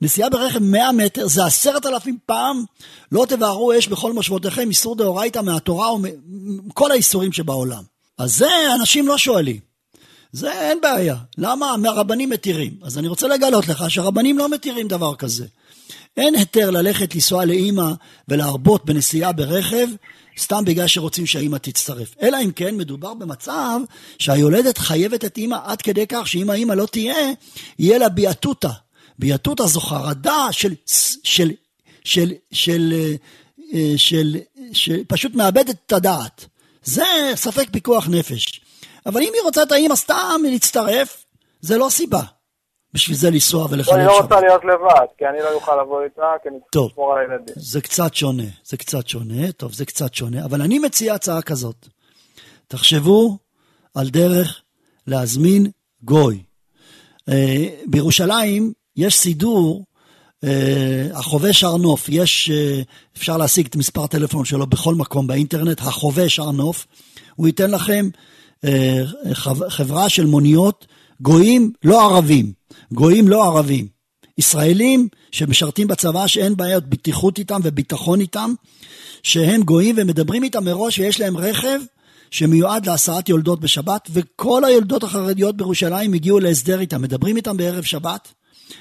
נסיעה 0.00 0.30
ברכב 0.30 0.58
100 0.58 0.92
מטר, 0.92 1.26
זה 1.26 1.44
עשרת 1.44 1.86
אלפים 1.86 2.18
פעם, 2.26 2.64
לא 3.12 3.26
תבערו 3.28 3.78
אש 3.78 3.88
בכל 3.88 4.12
מושבותיכם, 4.12 4.68
איסור 4.68 4.96
דאורייתא 4.96 5.38
מהתורה 5.38 5.92
ומכל 5.94 6.90
האיסורים 6.90 7.32
שבעולם. 7.32 7.82
אז 8.18 8.36
זה 8.36 8.48
אנשים 8.74 9.08
לא 9.08 9.18
שואלים. 9.18 9.60
זה 10.32 10.52
אין 10.52 10.80
בעיה. 10.80 11.16
למה? 11.38 11.76
מהרבנים 11.76 12.30
מתירים. 12.30 12.74
אז 12.82 12.98
אני 12.98 13.08
רוצה 13.08 13.28
לגלות 13.28 13.68
לך 13.68 13.90
שהרבנים 13.90 14.38
לא 14.38 14.48
מתירים 14.48 14.88
דבר 14.88 15.14
כזה. 15.14 15.46
אין 16.16 16.34
היתר 16.34 16.70
ללכת 16.70 17.14
לנסוע 17.14 17.44
לאימא 17.44 17.92
ולהרבות 18.28 18.84
בנסיעה 18.84 19.32
ברכב, 19.32 19.86
סתם 20.38 20.64
בגלל 20.64 20.86
שרוצים 20.86 21.26
שהאימא 21.26 21.56
תצטרף. 21.56 22.14
אלא 22.22 22.38
אם 22.44 22.50
כן 22.52 22.76
מדובר 22.76 23.14
במצב 23.14 23.80
שהיולדת 24.18 24.78
חייבת 24.78 25.24
את 25.24 25.36
אימא 25.36 25.58
עד 25.64 25.82
כדי 25.82 26.06
כך 26.08 26.28
שאם 26.28 26.50
האימא 26.50 26.72
לא 26.72 26.86
תהיה, 26.86 27.14
יהיה 27.78 27.98
לה 27.98 28.08
ביאטוטה. 28.08 28.70
ביאטוטה 29.18 29.66
זו 29.66 29.80
חרדה 29.80 30.48
של, 30.50 30.74
של, 30.86 31.18
של, 31.24 31.50
של, 32.04 32.32
של, 32.52 33.16
של, 33.96 34.36
של 34.72 35.04
פשוט 35.08 35.34
מאבדת 35.34 35.76
את 35.86 35.92
הדעת. 35.92 36.44
זה 36.84 37.04
ספק 37.34 37.68
פיקוח 37.70 38.08
נפש. 38.08 38.60
אבל 39.06 39.20
אם 39.20 39.30
היא 39.34 39.42
רוצה 39.42 39.62
את 39.62 39.72
האימא 39.72 39.96
סתם 39.96 40.40
להצטרף, 40.50 41.24
זה 41.60 41.78
לא 41.78 41.88
סיבה. 41.90 42.22
בשביל 42.94 43.16
זה 43.16 43.30
לנסוע 43.30 43.60
לא, 43.60 43.66
אני 43.66 43.74
ולחלל 43.76 44.04
לא 44.06 44.12
שבת. 44.14 44.22
רוצה 44.22 44.40
להיות 44.40 44.64
לבד, 44.64 45.06
כי 45.18 45.24
אני 45.26 45.38
לא 45.38 45.54
אוכל 45.54 45.82
לבוא 45.82 46.02
איתה, 46.04 46.22
כי 46.42 46.48
אני 46.48 46.58
צריך. 46.72 46.90
לשמור 46.92 47.12
על 47.14 47.18
הילדים. 47.20 47.54
זה 47.56 47.80
קצת 47.80 48.14
שונה, 48.14 48.42
זה 48.64 48.76
קצת 48.76 49.08
שונה, 49.08 49.52
טוב, 49.52 49.72
זה 49.72 49.84
קצת 49.84 50.14
שונה, 50.14 50.44
אבל 50.44 50.62
אני 50.62 50.78
מציע 50.78 51.14
הצעה 51.14 51.42
כזאת. 51.42 51.86
תחשבו 52.68 53.38
על 53.94 54.08
דרך 54.10 54.62
להזמין 55.06 55.66
גוי. 56.02 56.42
אה, 57.28 57.66
בירושלים 57.86 58.72
יש 58.96 59.18
סידור, 59.18 59.84
אה, 60.44 61.06
החובש 61.14 61.64
הר 61.64 61.76
נוף, 61.76 62.08
יש, 62.08 62.50
אה, 62.50 62.82
אפשר 63.16 63.36
להשיג 63.36 63.66
את 63.66 63.76
מספר 63.76 64.04
הטלפון 64.04 64.44
שלו 64.44 64.66
בכל 64.66 64.94
מקום 64.94 65.26
באינטרנט, 65.26 65.80
החובש 65.80 66.38
הר 66.38 66.50
נוף, 66.50 66.86
הוא 67.36 67.46
ייתן 67.46 67.70
לכם 67.70 68.08
אה, 68.64 69.02
חב- 69.32 69.68
חברה 69.68 70.08
של 70.08 70.26
מוניות, 70.26 70.86
גויים 71.22 71.72
לא 71.84 72.04
ערבים, 72.04 72.52
גויים 72.92 73.28
לא 73.28 73.44
ערבים. 73.44 73.86
ישראלים 74.38 75.08
שמשרתים 75.32 75.88
בצבא 75.88 76.26
שאין 76.26 76.56
בעיות 76.56 76.86
בטיחות 76.86 77.38
איתם 77.38 77.60
וביטחון 77.64 78.20
איתם, 78.20 78.54
שהם 79.22 79.62
גויים 79.62 79.94
ומדברים 79.98 80.42
איתם 80.42 80.64
מראש 80.64 80.98
ויש 80.98 81.20
להם 81.20 81.36
רכב 81.36 81.80
שמיועד 82.30 82.86
להסעת 82.86 83.28
יולדות 83.28 83.60
בשבת, 83.60 84.08
וכל 84.12 84.64
היולדות 84.64 85.02
החרדיות 85.02 85.56
בירושלים 85.56 86.12
הגיעו 86.12 86.40
להסדר 86.40 86.80
איתם, 86.80 87.02
מדברים 87.02 87.36
איתם 87.36 87.56
בערב 87.56 87.84
שבת, 87.84 88.28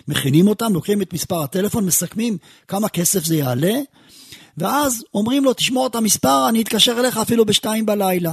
מכינים 0.07 0.47
אותם, 0.47 0.73
לוקחים 0.73 1.01
את 1.01 1.13
מספר 1.13 1.43
הטלפון, 1.43 1.85
מסכמים 1.85 2.37
כמה 2.67 2.89
כסף 2.89 3.25
זה 3.25 3.35
יעלה, 3.35 3.73
ואז 4.57 5.03
אומרים 5.13 5.43
לו, 5.43 5.53
תשמור 5.53 5.87
את 5.87 5.95
המספר, 5.95 6.49
אני 6.49 6.61
אתקשר 6.61 6.99
אליך 6.99 7.17
אפילו 7.17 7.45
בשתיים 7.45 7.85
בלילה. 7.85 8.31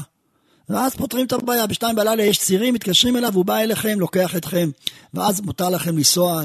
ואז 0.69 0.95
פותרים 0.95 1.27
את 1.27 1.33
הבעיה, 1.33 1.67
בשתיים 1.67 1.97
בלילה 1.97 2.23
יש 2.23 2.39
צירים, 2.39 2.75
מתקשרים 2.75 3.17
אליו, 3.17 3.35
הוא 3.35 3.45
בא 3.45 3.59
אליכם, 3.59 4.01
לוקח 4.01 4.37
אתכם, 4.37 4.71
ואז 5.15 5.41
מותר 5.41 5.69
לכם 5.69 5.97
לנסוע 5.97 6.43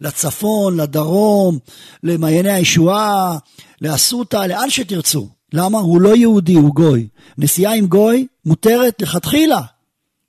לצפון, 0.00 0.80
לדרום, 0.80 1.58
למעייני 2.02 2.50
הישועה, 2.50 3.38
לאסותא, 3.82 4.36
לאן 4.36 4.70
שתרצו. 4.70 5.28
למה? 5.52 5.78
הוא 5.78 6.00
לא 6.00 6.16
יהודי, 6.16 6.54
הוא 6.54 6.74
גוי. 6.74 7.08
נסיעה 7.38 7.74
עם 7.74 7.86
גוי 7.86 8.26
מותרת 8.44 9.02
לכתחילה, 9.02 9.60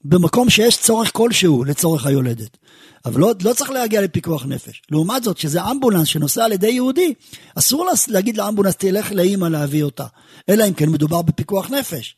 במקום 0.06 0.50
שיש 0.50 0.78
צורך 0.78 1.12
כלשהו 1.14 1.64
לצורך 1.64 2.06
היולדת. 2.06 2.58
אבל 3.06 3.22
לא, 3.22 3.34
לא 3.44 3.54
צריך 3.54 3.70
להגיע 3.70 4.02
לפיקוח 4.02 4.46
נפש. 4.46 4.82
לעומת 4.92 5.24
זאת, 5.24 5.38
שזה 5.38 5.64
אמבולנס 5.64 6.08
שנוסע 6.08 6.46
על 6.46 6.52
ידי 6.52 6.72
יהודי, 6.72 7.14
אסור 7.56 7.88
להגיד 8.08 8.38
לאמבולנס, 8.38 8.76
תלך 8.76 9.12
לאימא 9.12 9.46
להביא 9.46 9.84
אותה. 9.84 10.06
אלא 10.50 10.68
אם 10.68 10.74
כן 10.74 10.90
מדובר 10.90 11.22
בפיקוח 11.22 11.70
נפש. 11.70 12.16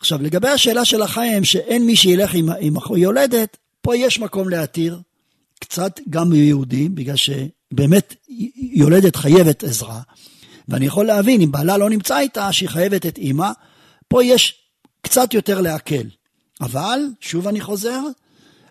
עכשיו, 0.00 0.22
לגבי 0.22 0.48
השאלה 0.48 0.84
של 0.84 1.02
החיים, 1.02 1.44
שאין 1.44 1.86
מי 1.86 1.96
שילך 1.96 2.34
עם, 2.34 2.48
עם 2.60 2.74
יולדת, 2.96 3.56
פה 3.80 3.96
יש 3.96 4.20
מקום 4.20 4.48
להתיר, 4.48 5.00
קצת 5.60 6.00
גם 6.10 6.30
מיהודים, 6.30 6.94
בגלל 6.94 7.16
שבאמת 7.16 8.14
יולדת 8.56 9.16
חייבת 9.16 9.64
עזרה. 9.64 10.00
ואני 10.68 10.86
יכול 10.86 11.06
להבין, 11.06 11.40
אם 11.40 11.52
בעלה 11.52 11.76
לא 11.76 11.90
נמצא 11.90 12.18
איתה, 12.18 12.52
שהיא 12.52 12.68
חייבת 12.68 13.06
את 13.06 13.18
אימא, 13.18 13.50
פה 14.08 14.24
יש 14.24 14.54
קצת 15.02 15.34
יותר 15.34 15.60
להקל. 15.60 16.06
אבל, 16.60 17.00
שוב 17.20 17.48
אני 17.48 17.60
חוזר, 17.60 18.00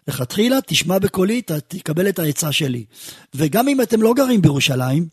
לכתחילה 0.07 0.57
תשמע 0.67 0.99
בקולי, 0.99 1.41
תקבל 1.67 2.09
את 2.09 2.19
העצה 2.19 2.51
שלי. 2.51 2.86
וגם 3.36 3.67
אם 3.67 3.82
אתם 3.82 4.01
לא 4.01 4.13
גרים 4.13 4.41
בירושלים, 4.41 5.07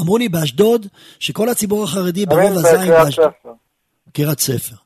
אמרו 0.00 0.18
לי 0.18 0.28
באשדוד, 0.28 0.86
שכל 1.18 1.48
הציבור 1.48 1.84
החרדי 1.84 2.26
ברוב 2.26 2.52
הזין 2.52 2.88
באשדוד. 2.88 3.30
קריית 4.12 4.40
ספר. 4.40 4.76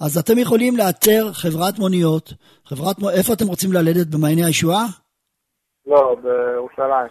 אז 0.00 0.18
אתם 0.18 0.38
יכולים 0.38 0.76
לאתר 0.76 1.32
חברת 1.32 1.78
מוניות, 1.78 2.32
חברת, 2.64 2.96
איפה 3.12 3.32
אתם 3.32 3.46
רוצים 3.46 3.72
ללדת, 3.72 4.06
במעייני 4.06 4.44
הישועה? 4.44 4.86
לא, 5.86 6.16
בירושלים. 6.22 7.08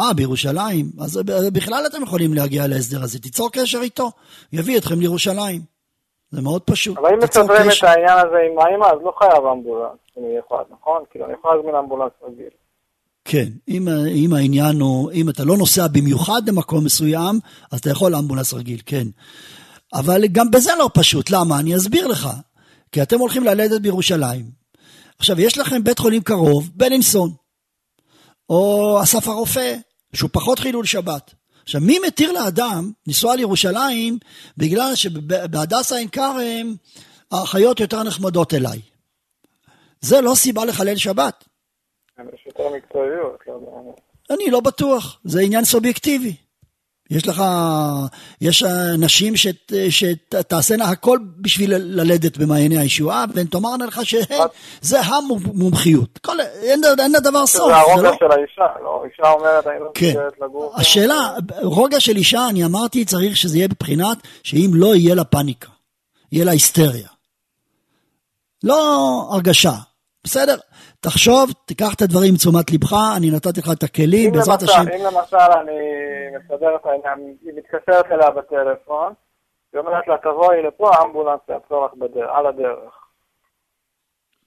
אה, 0.00 0.14
בירושלים? 0.16 0.86
אז 1.00 1.20
בכלל 1.52 1.84
אתם 1.86 2.02
יכולים 2.02 2.34
להגיע 2.34 2.66
להסדר 2.66 3.02
הזה, 3.02 3.18
תיצור 3.18 3.50
קשר 3.52 3.78
איתו, 3.82 4.10
יביא 4.52 4.78
אתכם 4.78 5.00
לירושלים. 5.00 5.60
זה 6.30 6.42
מאוד 6.42 6.62
פשוט. 6.62 6.98
אבל 6.98 7.12
אם 7.12 7.18
מסדרים 7.18 7.70
את 7.78 7.82
העניין 7.84 8.18
הזה 8.18 8.36
עם 8.50 8.58
האמא, 8.58 8.86
אז 8.86 8.98
לא 9.04 9.12
חייב 9.18 9.44
אמבולנס 9.44 9.98
מיוחד, 10.16 10.64
נכון? 10.70 11.02
כאילו, 11.10 11.24
אני 11.24 11.32
יכול 11.32 11.56
להזמין 11.56 11.74
אמבולנס 11.74 12.12
רגיל. 12.22 12.50
כן, 13.24 13.48
אם, 13.68 13.88
אם 14.14 14.32
העניין 14.32 14.80
הוא, 14.80 15.12
אם 15.12 15.28
אתה 15.28 15.44
לא 15.44 15.56
נוסע 15.56 15.86
במיוחד 15.92 16.48
למקום 16.48 16.84
מסוים, 16.84 17.40
אז 17.72 17.78
אתה 17.78 17.90
יכול 17.90 18.14
אמבולנס 18.14 18.54
רגיל, 18.54 18.80
כן. 18.86 19.06
אבל 19.94 20.26
גם 20.26 20.50
בזה 20.50 20.70
לא 20.78 20.90
פשוט, 20.94 21.30
למה? 21.30 21.60
אני 21.60 21.76
אסביר 21.76 22.06
לך. 22.06 22.28
כי 22.92 23.02
אתם 23.02 23.18
הולכים 23.18 23.44
ללדת 23.44 23.80
בירושלים. 23.80 24.50
עכשיו, 25.18 25.40
יש 25.40 25.58
לכם 25.58 25.84
בית 25.84 25.98
חולים 25.98 26.22
קרוב, 26.22 26.70
בלינסון, 26.74 27.30
או 28.50 28.98
אסף 29.02 29.28
הרופא, 29.28 29.76
שהוא 30.12 30.30
פחות 30.32 30.58
חילול 30.58 30.84
שבת. 30.84 31.34
עכשיו, 31.62 31.80
מי 31.80 31.98
מתיר 32.06 32.32
לאדם 32.32 32.92
לנסוע 33.06 33.36
לירושלים 33.36 34.18
בגלל 34.56 34.94
שבהדסה 34.94 35.96
עין 35.96 36.08
כרם 36.08 36.74
האחיות 37.30 37.80
יותר 37.80 38.02
נחמדות 38.02 38.54
אליי? 38.54 38.80
זה 40.00 40.20
לא 40.20 40.34
סיבה 40.34 40.64
לחלל 40.64 40.96
שבת. 40.96 41.44
יש 42.18 42.46
יותר 42.46 42.70
מקצועיות. 42.76 43.38
לא 43.46 43.94
אני 44.30 44.50
לא 44.50 44.60
בטוח, 44.60 45.20
זה 45.24 45.40
עניין 45.40 45.64
סובייקטיבי. 45.64 46.36
יש 47.10 47.28
לך, 47.28 47.42
יש 48.40 48.62
נשים 48.98 49.34
שתעשינה 49.90 50.84
הכל 50.84 51.18
בשביל 51.40 51.74
ללדת 51.76 52.36
במעייני 52.36 52.78
הישועה, 52.78 53.24
והן 53.34 53.46
תאמרנה 53.46 53.86
לך 53.86 54.00
שזה 54.04 55.00
המומחיות. 55.00 56.18
כל, 56.18 56.40
אין, 56.40 56.80
אין 56.98 57.12
לדבר 57.12 57.46
סוף. 57.46 57.68
זה 57.68 57.76
הרוגע 57.76 58.02
לא... 58.02 58.16
של 58.18 58.32
האישה, 58.32 58.82
לא? 58.82 59.04
אישה 59.04 59.30
אומרת, 59.30 59.66
אני 59.66 59.80
לא 59.80 59.90
כן. 59.94 60.14
לגור. 60.42 60.72
השאלה, 60.76 61.32
רוגע 61.62 62.00
של 62.00 62.16
אישה, 62.16 62.48
אני 62.48 62.64
אמרתי, 62.64 63.04
צריך 63.04 63.36
שזה 63.36 63.58
יהיה 63.58 63.68
בבחינת 63.68 64.18
שאם 64.42 64.70
לא 64.74 64.94
יהיה 64.94 65.14
לה 65.14 65.24
פאניקה, 65.24 65.68
יהיה 66.32 66.44
לה 66.44 66.52
היסטריה. 66.52 67.08
לא 68.64 69.28
הרגשה, 69.32 69.74
בסדר? 70.24 70.56
תחשוב, 71.00 71.50
תיקח 71.64 71.94
את 71.94 72.02
הדברים 72.02 72.34
לתשומת 72.34 72.70
לבך, 72.70 72.92
אני 73.16 73.30
נתתי 73.30 73.60
לך 73.60 73.70
את 73.78 73.82
הכלים, 73.82 74.32
בעזרת 74.32 74.62
השם. 74.62 74.80
אם 74.80 75.04
למשל 75.04 75.36
אני 75.36 75.78
מסדר 76.36 76.76
את 76.76 76.86
העניין, 76.86 77.36
היא 77.42 77.52
מתקשרת 77.56 78.06
אליה 78.12 78.30
בטלפון, 78.30 79.12
היא 79.72 79.80
אומרת 79.80 80.08
לה, 80.08 80.16
תבואי 80.18 80.62
לפה, 80.66 80.90
האמבולנס 80.94 81.40
יעצור 81.48 81.86
לך 81.86 81.92
על 82.36 82.46
הדרך. 82.46 82.94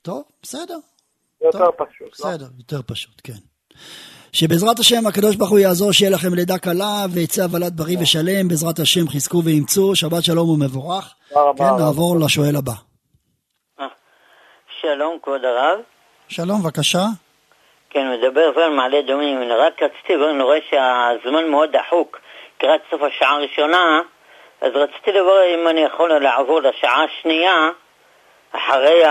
טוב, 0.02 0.24
בסדר. 0.44 0.78
יותר 1.42 1.72
פשוט, 1.72 2.20
לא? 2.20 2.30
בסדר, 2.30 2.46
יותר 2.58 2.82
פשוט, 2.88 3.22
כן. 3.24 3.40
שבעזרת 4.32 4.80
השם 4.80 5.08
הקדוש 5.08 5.36
ברוך 5.36 5.50
הוא 5.50 5.60
יעזור 5.60 5.92
שיהיה 5.92 6.12
לכם 6.12 6.34
לידה 6.34 6.58
קלה 6.58 7.06
ויצא 7.14 7.44
הוולד 7.44 7.78
בריא 7.78 7.98
ושלם, 8.02 8.48
בעזרת 8.48 8.80
השם 8.80 9.08
חזקו 9.08 9.42
ואימצו, 9.46 9.96
שבת 9.96 10.24
שלום 10.24 10.50
ומבורך. 10.50 11.16
כן, 11.58 11.64
נעבור 11.80 12.20
לשואל 12.26 12.56
הבא. 12.56 12.74
שלום 14.82 15.18
כבוד 15.24 15.46
הרב. 15.46 15.80
שלום, 16.32 16.62
בבקשה. 16.64 17.06
כן, 17.90 18.08
מדבר 18.12 18.52
זמן 18.54 18.76
מעלה 18.76 19.00
אדומים. 19.00 19.38
רק 19.42 19.84
רציתי, 19.84 20.14
אני 20.36 20.44
רואה 20.44 20.58
שהזמן 20.70 21.50
מאוד 21.50 21.70
דחוק, 21.72 22.20
לקראת 22.58 22.82
סוף 22.92 23.02
השעה 23.02 23.36
הראשונה, 23.36 24.02
אז 24.62 24.72
רציתי 24.76 25.12
לברר 25.12 25.56
אם 25.56 25.68
אני 25.68 25.82
יכול 25.82 26.18
לעבור 26.18 26.62
לשעה 26.62 27.04
השנייה, 27.04 27.70
אחרי 28.52 29.04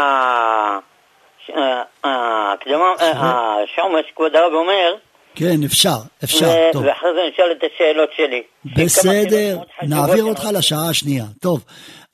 ההקדמה, 2.05 2.93
השעון, 3.01 3.93
מה 3.93 3.99
שכבוד 4.09 4.37
הרב 4.37 4.53
אומר. 4.53 4.95
כן, 5.35 5.57
אפשר, 5.67 5.99
אפשר, 6.25 6.47
טוב. 6.73 6.85
ואחרי 6.87 7.11
זה 7.15 7.21
נשאל 7.33 7.53
את 7.53 7.65
השאלות 7.75 8.11
שלי. 8.17 8.43
בסדר, 8.77 9.59
נעביר 9.83 10.25
אותך 10.25 10.45
לשעה 10.55 10.91
השנייה. 10.91 11.25
טוב, 11.41 11.65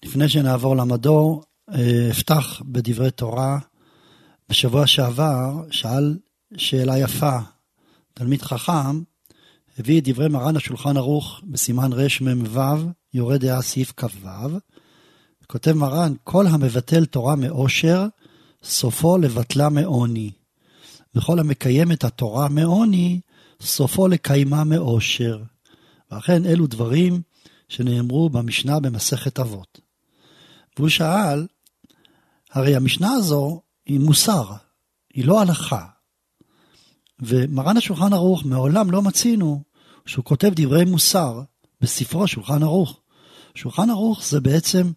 לפני 0.05 0.29
שנעבור 0.29 0.77
למדור, 0.77 1.43
אה, 1.75 2.11
אפתח 2.11 2.63
בדברי 2.65 3.11
תורה. 3.11 3.57
בשבוע 4.49 4.87
שעבר 4.87 5.63
שאל 5.71 6.19
שאלה 6.57 6.99
יפה, 6.99 7.39
תלמיד 8.15 8.43
חכם, 8.43 9.03
הביא 9.79 10.01
את 10.01 10.09
דברי 10.09 10.29
מרן 10.29 10.57
השולחן 10.57 10.97
ערוך 10.97 11.41
בסימן 11.45 11.93
רמ"ו, 11.93 12.61
יורה 13.15 13.39
דעה 13.39 13.63
סעיף 13.63 13.93
כ"ו, 13.97 14.29
כותב 15.47 15.73
מרן, 15.73 16.15
כל 16.25 16.47
המבטל 16.47 17.05
תורה 17.05 17.37
מאושר, 17.37 18.07
סופו 18.65 19.19
לבטלה 19.19 19.69
מעוני. 19.69 20.31
וכל 21.15 21.39
המקיים 21.39 21.93
את 21.93 22.05
התורה 22.05 22.49
מעוני, 22.49 23.21
סופו 23.61 24.09
לקיימה 24.09 24.65
מאושר. 24.65 25.43
ואכן 26.11 26.47
אלו 26.47 26.67
דברים 26.67 27.23
שנאמרו 27.69 28.31
במשנה 28.31 28.81
במסכת 28.81 29.39
אבות. 29.39 29.81
והוא 30.77 30.89
שאל, 30.89 31.47
הרי 32.53 32.77
המשנה 32.77 33.13
הזו 33.13 33.61
היא 33.87 34.01
מוסר, 34.01 34.53
היא 35.15 35.25
לא 35.25 35.41
הלכה. 35.41 35.87
ומרן 37.21 37.77
השולחן 37.77 38.13
ערוך 38.13 38.45
מעולם 38.45 38.91
לא 38.91 39.03
מצינו 39.03 39.63
שהוא 40.07 40.25
כותב 40.25 40.53
דברי 40.55 40.85
מוסר 40.85 41.43
בספרו 41.81 42.27
שולחן 42.27 42.63
ערוך. 42.63 43.01
שולחן 43.55 43.91
ערוך 43.91 44.25
זה 44.25 44.41
בעצם 44.41 44.93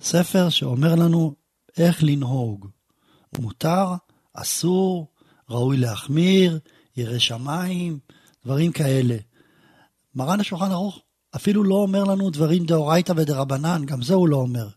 ספר 0.00 0.48
שאומר 0.48 0.94
לנו 0.94 1.34
איך 1.76 2.02
לנהוג. 2.02 2.68
מותר, 3.38 3.86
אסור, 4.34 5.12
ראוי 5.50 5.76
להחמיר, 5.76 6.58
ירא 6.96 7.18
שמיים, 7.18 7.98
דברים 8.44 8.72
כאלה. 8.72 9.16
מרן 10.14 10.40
השולחן 10.40 10.70
ערוך 10.70 11.00
אפילו 11.36 11.64
לא 11.64 11.74
אומר 11.74 12.04
לנו 12.04 12.30
דברים 12.30 12.64
דאורייתא 12.64 13.12
ודרבנן, 13.16 13.82
גם 13.86 14.02
זה 14.02 14.14
הוא 14.14 14.28
לא 14.28 14.36
אומר. 14.36 14.68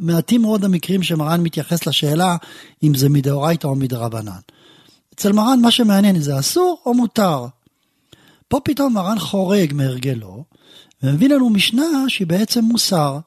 מעטים 0.00 0.42
מאוד 0.42 0.64
המקרים 0.64 1.02
שמרן 1.02 1.40
מתייחס 1.40 1.86
לשאלה 1.86 2.36
אם 2.82 2.94
זה 2.94 3.08
מדאורייתא 3.08 3.66
או 3.66 3.74
מדרבנן. 3.74 4.40
אצל 5.14 5.32
מרן 5.32 5.60
מה 5.60 5.70
שמעניין 5.70 6.20
זה 6.20 6.38
אסור 6.38 6.82
או 6.86 6.94
מותר. 6.94 7.46
פה 8.48 8.60
פתאום 8.64 8.94
מרן 8.94 9.18
חורג 9.18 9.72
מהרגלו, 9.74 10.44
ומביא 11.02 11.28
לנו 11.28 11.50
משנה 11.50 12.04
שהיא 12.08 12.26
בעצם 12.26 12.64
מוסר, 12.64 13.18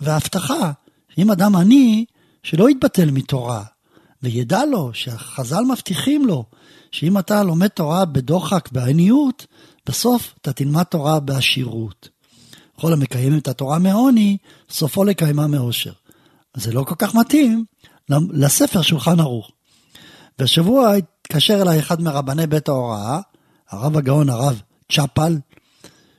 והבטחה 0.00 0.72
שאם 1.14 1.30
אדם 1.30 1.56
עני, 1.56 2.04
שלא 2.42 2.70
יתבטל 2.70 3.10
מתורה, 3.10 3.64
וידע 4.22 4.64
לו 4.64 4.90
שהחז"ל 4.94 5.64
מבטיחים 5.64 6.26
לו 6.26 6.44
שאם 6.92 7.18
אתה 7.18 7.42
לומד 7.42 7.68
תורה 7.68 8.04
בדוחק, 8.04 8.68
בעניות, 8.72 9.46
בסוף 9.86 10.34
אתה 10.40 10.52
תלמד 10.52 10.82
תורה 10.82 11.20
בעשירות. 11.20 12.08
כל 12.76 12.92
המקיים 12.92 13.38
את 13.38 13.48
התורה 13.48 13.78
מעוני, 13.78 14.36
סופו 14.70 15.04
לקיימה 15.04 15.46
מאושר. 15.46 15.92
זה 16.56 16.72
לא 16.72 16.84
כל 16.84 16.94
כך 16.98 17.14
מתאים 17.14 17.64
לספר 18.30 18.82
שולחן 18.82 19.20
ערוך. 19.20 19.50
והשבוע 20.38 20.92
התקשר 20.92 21.62
אליי 21.62 21.78
אחד 21.78 22.00
מרבני 22.00 22.46
בית 22.46 22.68
ההוראה, 22.68 23.20
הרב 23.70 23.96
הגאון 23.96 24.28
הרב 24.28 24.62
צ'פל, 24.92 25.38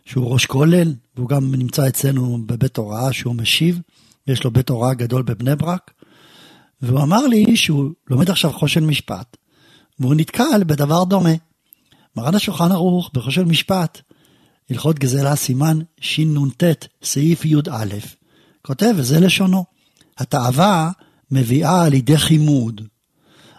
שהוא 0.06 0.34
ראש 0.34 0.46
כולל, 0.46 0.94
והוא 1.16 1.30
גם 1.30 1.56
נמצא 1.56 1.88
אצלנו 1.88 2.38
בבית 2.46 2.78
הוראה 2.78 3.14
שהוא 3.14 3.36
משיב, 3.36 3.82
יש 4.28 4.44
לו 4.44 4.52
בית 4.52 4.70
הוראה 4.70 4.94
גדול 4.94 5.22
בבני 5.22 5.56
ברק, 5.56 5.92
והוא 6.82 7.02
אמר 7.02 7.28
לי 7.28 7.58
שהוא 7.58 7.92
לומד 8.10 8.30
עכשיו 8.30 8.52
חושן 8.52 8.84
משפט, 8.84 9.38
והוא 10.00 10.16
נתקל 10.16 10.64
בדבר 10.68 11.04
דומה. 11.04 11.34
מרן 12.16 12.36
השולחן 12.36 12.72
ערוך 12.72 13.10
בחושן 13.14 13.44
משפט, 13.44 14.02
הלכות 14.70 15.00
גזלה 15.00 15.36
סימן 15.36 15.80
שנ"ט, 16.00 16.64
סעיף 17.04 17.46
י"א, 17.46 17.96
כותב, 18.62 18.94
וזה 18.96 19.20
לשונו, 19.20 19.66
התאווה 20.18 20.92
מביאה 21.32 21.86
על 21.86 21.94
ידי 21.94 22.18
חימוד, 22.18 22.82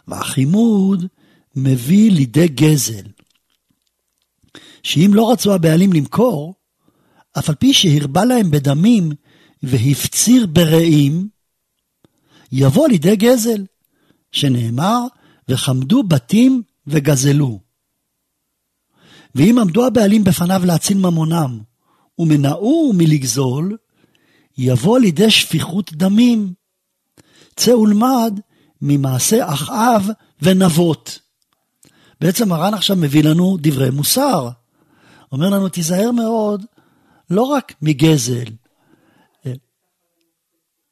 והחימוד 0.08 1.06
מביא 1.56 2.10
לידי 2.10 2.48
גזל. 2.48 3.06
שאם 4.82 5.10
לא 5.14 5.32
רצו 5.32 5.54
הבעלים 5.54 5.92
למכור, 5.92 6.54
אף 7.38 7.48
על 7.48 7.54
פי 7.54 7.74
שהרבה 7.74 8.24
להם 8.24 8.50
בדמים 8.50 9.12
והפציר 9.62 10.46
ברעים, 10.46 11.28
יבוא 12.52 12.88
לידי 12.88 13.16
גזל, 13.16 13.64
שנאמר, 14.32 15.06
וחמדו 15.48 16.02
בתים 16.02 16.62
וגזלו. 16.86 17.67
ואם 19.34 19.58
עמדו 19.58 19.86
הבעלים 19.86 20.24
בפניו 20.24 20.62
להציל 20.64 20.98
ממונם, 20.98 21.58
ומנעו 22.18 22.92
מלגזול, 22.96 23.76
יבוא 24.58 24.98
לידי 24.98 25.30
שפיכות 25.30 25.92
דמים. 25.92 26.52
צא 27.56 27.70
ולמד 27.70 28.40
ממעשה 28.82 29.52
אחאב 29.54 30.08
ונבות. 30.42 31.18
בעצם 32.20 32.48
מרן 32.48 32.74
עכשיו 32.74 32.96
מביא 32.96 33.24
לנו 33.24 33.56
דברי 33.60 33.90
מוסר. 33.90 34.48
אומר 35.32 35.48
לנו, 35.48 35.68
תיזהר 35.68 36.10
מאוד, 36.10 36.64
לא 37.30 37.42
רק 37.42 37.74
מגזל, 37.82 38.44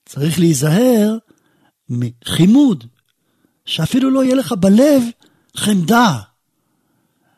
צריך 0.06 0.38
להיזהר 0.38 1.16
מחימוד, 1.88 2.84
שאפילו 3.64 4.10
לא 4.10 4.24
יהיה 4.24 4.34
לך 4.34 4.52
בלב 4.52 5.02
חמדה. 5.56 6.20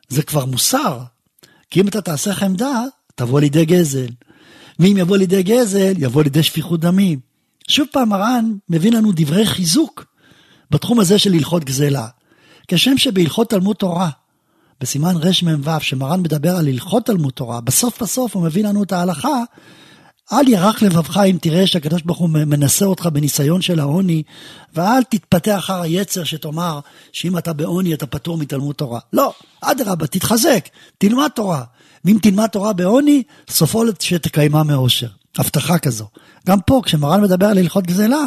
זה 0.09 0.23
כבר 0.23 0.45
מוסר, 0.45 0.99
כי 1.71 1.81
אם 1.81 1.89
אתה 1.89 2.01
תעשה 2.01 2.35
חמדה, 2.35 2.83
תבוא 3.15 3.41
לידי 3.41 3.65
גזל. 3.65 4.09
ואם 4.79 4.97
יבוא 4.99 5.17
לידי 5.17 5.43
גזל, 5.43 5.93
יבוא 5.99 6.23
לידי 6.23 6.43
שפיכות 6.43 6.81
דמים. 6.81 7.19
שוב 7.69 7.87
פעם 7.93 8.09
מרן 8.09 8.53
מביא 8.69 8.93
לנו 8.93 9.13
דברי 9.15 9.47
חיזוק 9.47 10.05
בתחום 10.71 11.01
הזה 11.01 11.19
של 11.19 11.35
הלכות 11.35 11.65
גזלה. 11.65 12.07
כשם 12.69 12.99
שבהלכות 12.99 13.51
תלמוד 13.51 13.77
תורה, 13.77 14.11
בסימן 14.81 15.15
רמ"ו, 15.17 15.81
שמרן 15.81 16.21
מדבר 16.21 16.57
על 16.57 16.69
הלכות 16.69 17.07
תלמוד 17.07 17.33
תורה, 17.33 17.61
בסוף 17.61 18.03
בסוף 18.03 18.37
הוא 18.37 18.43
מביא 18.43 18.65
לנו 18.65 18.83
את 18.83 18.93
ההלכה, 18.93 19.43
אל 20.33 20.49
ירח 20.49 20.83
לבבך 20.83 21.17
אם 21.17 21.39
תראה 21.41 21.67
שהקדוש 21.67 22.03
ברוך 22.03 22.19
הוא 22.19 22.29
מנסה 22.29 22.85
אותך 22.85 23.09
בניסיון 23.13 23.63
של 23.63 23.81
העוני, 23.81 24.23
ואל 24.75 25.03
תתפתח 25.03 25.59
אחר 25.59 25.81
היצר 25.81 26.25
שתאמר 26.25 26.81
שאם 27.13 27.39
אתה 27.39 27.53
בעוני 27.53 27.95
אתה 27.95 28.07
פטור 28.07 28.39
מתלמוד 28.39 28.75
תורה. 28.75 29.01
לא, 29.13 29.33
אדרבה, 29.61 30.07
תתחזק, 30.07 30.69
תלמד 30.99 31.29
תורה. 31.35 31.63
ואם 32.05 32.19
תלמד 32.23 32.47
תורה 32.47 32.73
בעוני, 32.73 33.23
סופו 33.51 33.85
שתקיימה 34.01 34.63
מאושר. 34.63 35.09
הבטחה 35.39 35.79
כזו. 35.79 36.07
גם 36.47 36.59
פה, 36.67 36.81
כשמרן 36.85 37.23
מדבר 37.23 37.47
על 37.47 37.59
הלכות 37.59 37.87
גזלה, 37.87 38.23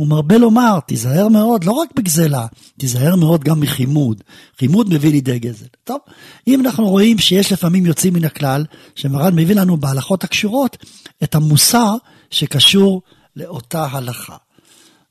הוא 0.00 0.08
מרבה 0.08 0.38
לומר, 0.38 0.78
תיזהר 0.86 1.28
מאוד, 1.28 1.64
לא 1.64 1.72
רק 1.72 1.88
בגזלה, 1.96 2.46
תיזהר 2.78 3.16
מאוד 3.16 3.44
גם 3.44 3.60
מחימוד. 3.60 4.22
חימוד 4.58 4.94
מביא 4.94 5.10
לידי 5.10 5.38
גזל. 5.38 5.66
טוב, 5.84 5.98
אם 6.46 6.60
אנחנו 6.60 6.88
רואים 6.88 7.18
שיש 7.18 7.52
לפעמים 7.52 7.86
יוצאים 7.86 8.14
מן 8.14 8.24
הכלל, 8.24 8.64
שמרן 8.94 9.34
מביא 9.34 9.54
לנו 9.54 9.76
בהלכות 9.76 10.24
הקשורות 10.24 10.76
את 11.22 11.34
המוסר 11.34 11.94
שקשור 12.30 13.02
לאותה 13.36 13.86
הלכה. 13.90 14.36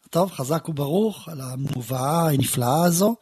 טוב, 0.10 0.32
חזק 0.32 0.70
וברוך 0.70 1.30
על 1.30 1.42
המובאה 1.42 2.30
הנפלאה 2.30 2.84
הזו, 2.84 3.16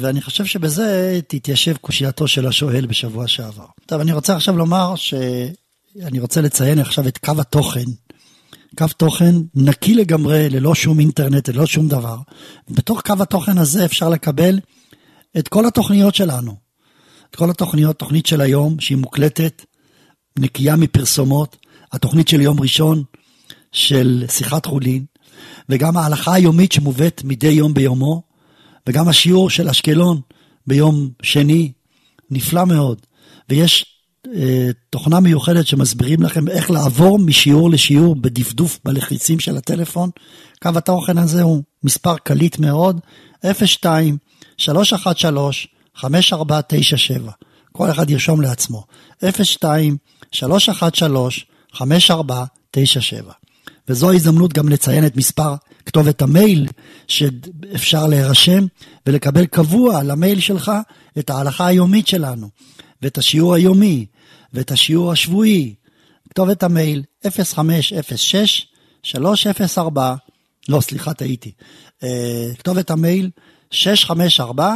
ואני 0.00 0.22
חושב 0.22 0.44
שבזה 0.44 1.20
תתיישב 1.28 1.76
קושייתו 1.76 2.28
של 2.28 2.46
השואל 2.46 2.86
בשבוע 2.86 3.28
שעבר. 3.28 3.66
טוב, 3.86 4.00
אני 4.00 4.12
רוצה 4.12 4.36
עכשיו 4.36 4.56
לומר 4.56 4.94
שאני 4.96 6.20
רוצה 6.20 6.40
לציין 6.40 6.78
עכשיו 6.78 7.08
את 7.08 7.18
קו 7.18 7.40
התוכן 7.40 7.84
קו 8.78 8.86
תוכן 8.96 9.34
נקי 9.54 9.94
לגמרי, 9.94 10.50
ללא 10.50 10.74
שום 10.74 11.00
אינטרנט, 11.00 11.48
ללא 11.48 11.66
שום 11.66 11.88
דבר. 11.88 12.16
בתוך 12.70 13.02
קו 13.02 13.14
התוכן 13.20 13.58
הזה 13.58 13.84
אפשר 13.84 14.08
לקבל 14.08 14.58
את 15.38 15.48
כל 15.48 15.66
התוכניות 15.66 16.14
שלנו. 16.14 16.56
את 17.30 17.36
כל 17.36 17.50
התוכניות, 17.50 17.98
תוכנית 17.98 18.26
של 18.26 18.40
היום 18.40 18.80
שהיא 18.80 18.98
מוקלטת, 18.98 19.64
נקייה 20.38 20.76
מפרסומות, 20.76 21.56
התוכנית 21.92 22.28
של 22.28 22.40
יום 22.40 22.60
ראשון 22.60 23.02
של 23.72 24.24
שיחת 24.28 24.66
חולין, 24.66 25.04
וגם 25.68 25.96
ההלכה 25.96 26.34
היומית 26.34 26.72
שמובאת 26.72 27.22
מדי 27.24 27.50
יום 27.50 27.74
ביומו, 27.74 28.22
וגם 28.86 29.08
השיעור 29.08 29.50
של 29.50 29.68
אשקלון 29.68 30.20
ביום 30.66 31.10
שני, 31.22 31.72
נפלא 32.30 32.64
מאוד. 32.64 33.06
ויש 33.48 33.91
תוכנה 34.90 35.20
מיוחדת 35.20 35.66
שמסבירים 35.66 36.22
לכם 36.22 36.48
איך 36.48 36.70
לעבור 36.70 37.18
משיעור 37.18 37.70
לשיעור 37.70 38.14
בדפדוף 38.14 38.78
בלחיצים 38.84 39.40
של 39.40 39.56
הטלפון. 39.56 40.10
קו 40.62 40.70
התוכן 40.76 41.18
הזה 41.18 41.42
הוא 41.42 41.62
מספר 41.84 42.16
קליט 42.16 42.58
מאוד, 42.58 43.00
02 43.64 44.16
313 44.56 45.66
5497 45.94 47.32
כל 47.72 47.90
אחד 47.90 48.10
ירשום 48.10 48.40
לעצמו, 48.40 48.84
02 49.20 49.96
313 50.32 51.44
5497 51.72 53.32
וזו 53.88 54.10
ההזדמנות 54.10 54.52
גם 54.52 54.68
לציין 54.68 55.06
את 55.06 55.16
מספר 55.16 55.54
כתובת 55.86 56.22
המייל 56.22 56.68
שאפשר 57.08 58.06
להירשם 58.06 58.66
ולקבל 59.06 59.46
קבוע 59.46 60.02
למייל 60.02 60.40
שלך 60.40 60.72
את 61.18 61.30
ההלכה 61.30 61.66
היומית 61.66 62.06
שלנו 62.06 62.48
ואת 63.02 63.18
השיעור 63.18 63.54
היומי 63.54 64.06
ואת 64.54 64.70
השיעור 64.70 65.12
השבועי. 65.12 65.74
כתובת 66.30 66.62
המייל 66.62 67.02
0506 67.30 68.66
304, 69.02 70.14
לא 70.68 70.80
סליחה 70.80 71.14
טעיתי, 71.14 71.52
אה, 72.02 72.50
כתובת 72.58 72.90
המייל 72.90 73.30
654 73.70 74.74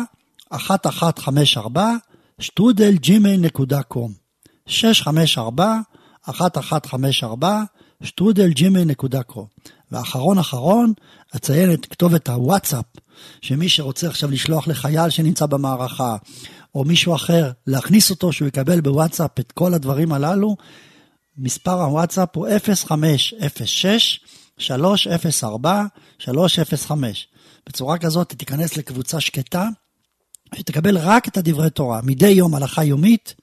1154 0.52 1.92
שטרודל 2.38 2.94
gmail.com 3.02 4.10
654 4.66 5.78
1154 6.28 7.62
שטרודל 8.02 8.50
gmail.com 8.50 9.70
ואחרון 9.92 10.38
אחרון, 10.38 10.92
אציין 11.36 11.72
את 11.72 11.86
כתובת 11.86 12.28
הוואטסאפ, 12.28 12.84
שמי 13.40 13.68
שרוצה 13.68 14.08
עכשיו 14.08 14.30
לשלוח 14.30 14.68
לחייל 14.68 15.10
שנמצא 15.10 15.46
במערכה, 15.46 16.16
או 16.76 16.84
מישהו 16.84 17.14
אחר, 17.14 17.50
להכניס 17.66 18.10
אותו 18.10 18.32
שהוא 18.32 18.48
יקבל 18.48 18.80
בוואטסאפ 18.80 19.40
את 19.40 19.52
כל 19.52 19.74
הדברים 19.74 20.12
הללו, 20.12 20.56
מספר 21.38 21.82
הוואטסאפ 21.82 22.28
הוא 22.36 22.48
0506 22.58 24.20
304 24.58 25.84
305. 26.18 27.28
בצורה 27.66 27.98
כזאת 27.98 28.28
תיכנס 28.28 28.76
לקבוצה 28.76 29.20
שקטה, 29.20 29.68
ותקבל 30.58 30.98
רק 30.98 31.28
את 31.28 31.36
הדברי 31.36 31.70
תורה. 31.70 32.00
מדי 32.02 32.28
יום 32.28 32.54
הלכה 32.54 32.84
יומית, 32.84 33.34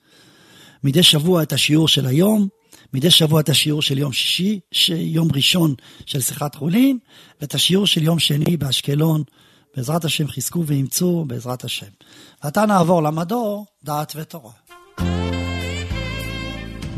מדי 0.83 1.03
שבוע 1.03 1.43
את 1.43 1.53
השיעור 1.53 1.87
של 1.87 2.05
היום, 2.05 2.47
מדי 2.93 3.11
שבוע 3.11 3.41
את 3.41 3.49
השיעור 3.49 3.81
של 3.81 3.97
יום 3.97 4.13
שישי, 4.13 4.95
יום 4.95 5.27
ראשון 5.35 5.75
של 6.05 6.21
שיחת 6.21 6.55
חולין, 6.55 6.97
ואת 7.41 7.55
השיעור 7.55 7.87
של 7.87 8.03
יום 8.03 8.19
שני 8.19 8.57
באשקלון, 8.57 9.23
בעזרת 9.75 10.05
השם 10.05 10.27
חזקו 10.27 10.63
ואימצו, 10.67 11.25
בעזרת 11.27 11.63
השם. 11.63 11.87
ועתה 12.43 12.65
נעבור 12.65 13.03
למדור, 13.03 13.65
דעת 13.83 14.13
ותורה. 14.15 14.51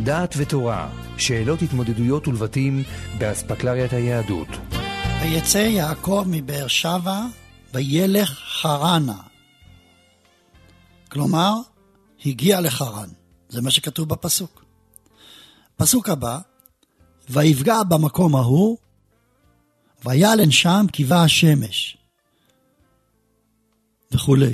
דעת 0.04 0.34
ותורה, 0.38 0.90
שאלות 1.18 1.62
התמודדויות 1.62 2.28
ולבטים 2.28 2.84
באספקלריית 3.18 3.94
היהדות. 3.94 4.48
ויצא 5.22 5.58
יעקב 5.58 6.24
מבאר 6.28 6.68
שבע, 6.68 7.26
וילך 7.74 8.40
חרנה. 8.62 9.22
כלומר, 11.12 11.54
הגיע 12.26 12.62
לחרן. 12.62 13.10
זה 13.50 13.62
מה 13.62 13.72
שכתוב 13.72 14.10
בפסוק. 14.10 14.66
פסוק 15.76 16.10
הבא, 16.10 16.40
ויפגע 17.30 17.84
במקום 17.84 18.36
ההוא, 18.36 18.78
וילן 20.06 20.52
שם 20.52 20.86
קיבה 20.92 21.24
השמש. 21.24 21.98
וכולי. 24.12 24.54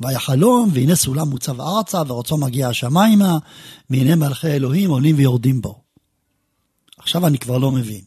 ויחלום, 0.00 0.70
והנה 0.72 0.94
סולם 0.94 1.28
מוצב 1.28 1.60
ארצה, 1.60 2.02
ורוצו 2.06 2.36
מגיע 2.36 2.68
השמיימה, 2.68 3.38
והנה 3.90 4.16
מלכי 4.16 4.46
אלוהים 4.46 4.90
עולים 4.90 5.16
ויורדים 5.16 5.60
בו. 5.60 5.80
עכשיו 6.98 7.26
אני 7.26 7.38
כבר 7.38 7.58
לא 7.58 7.72
מבין. 7.72 8.00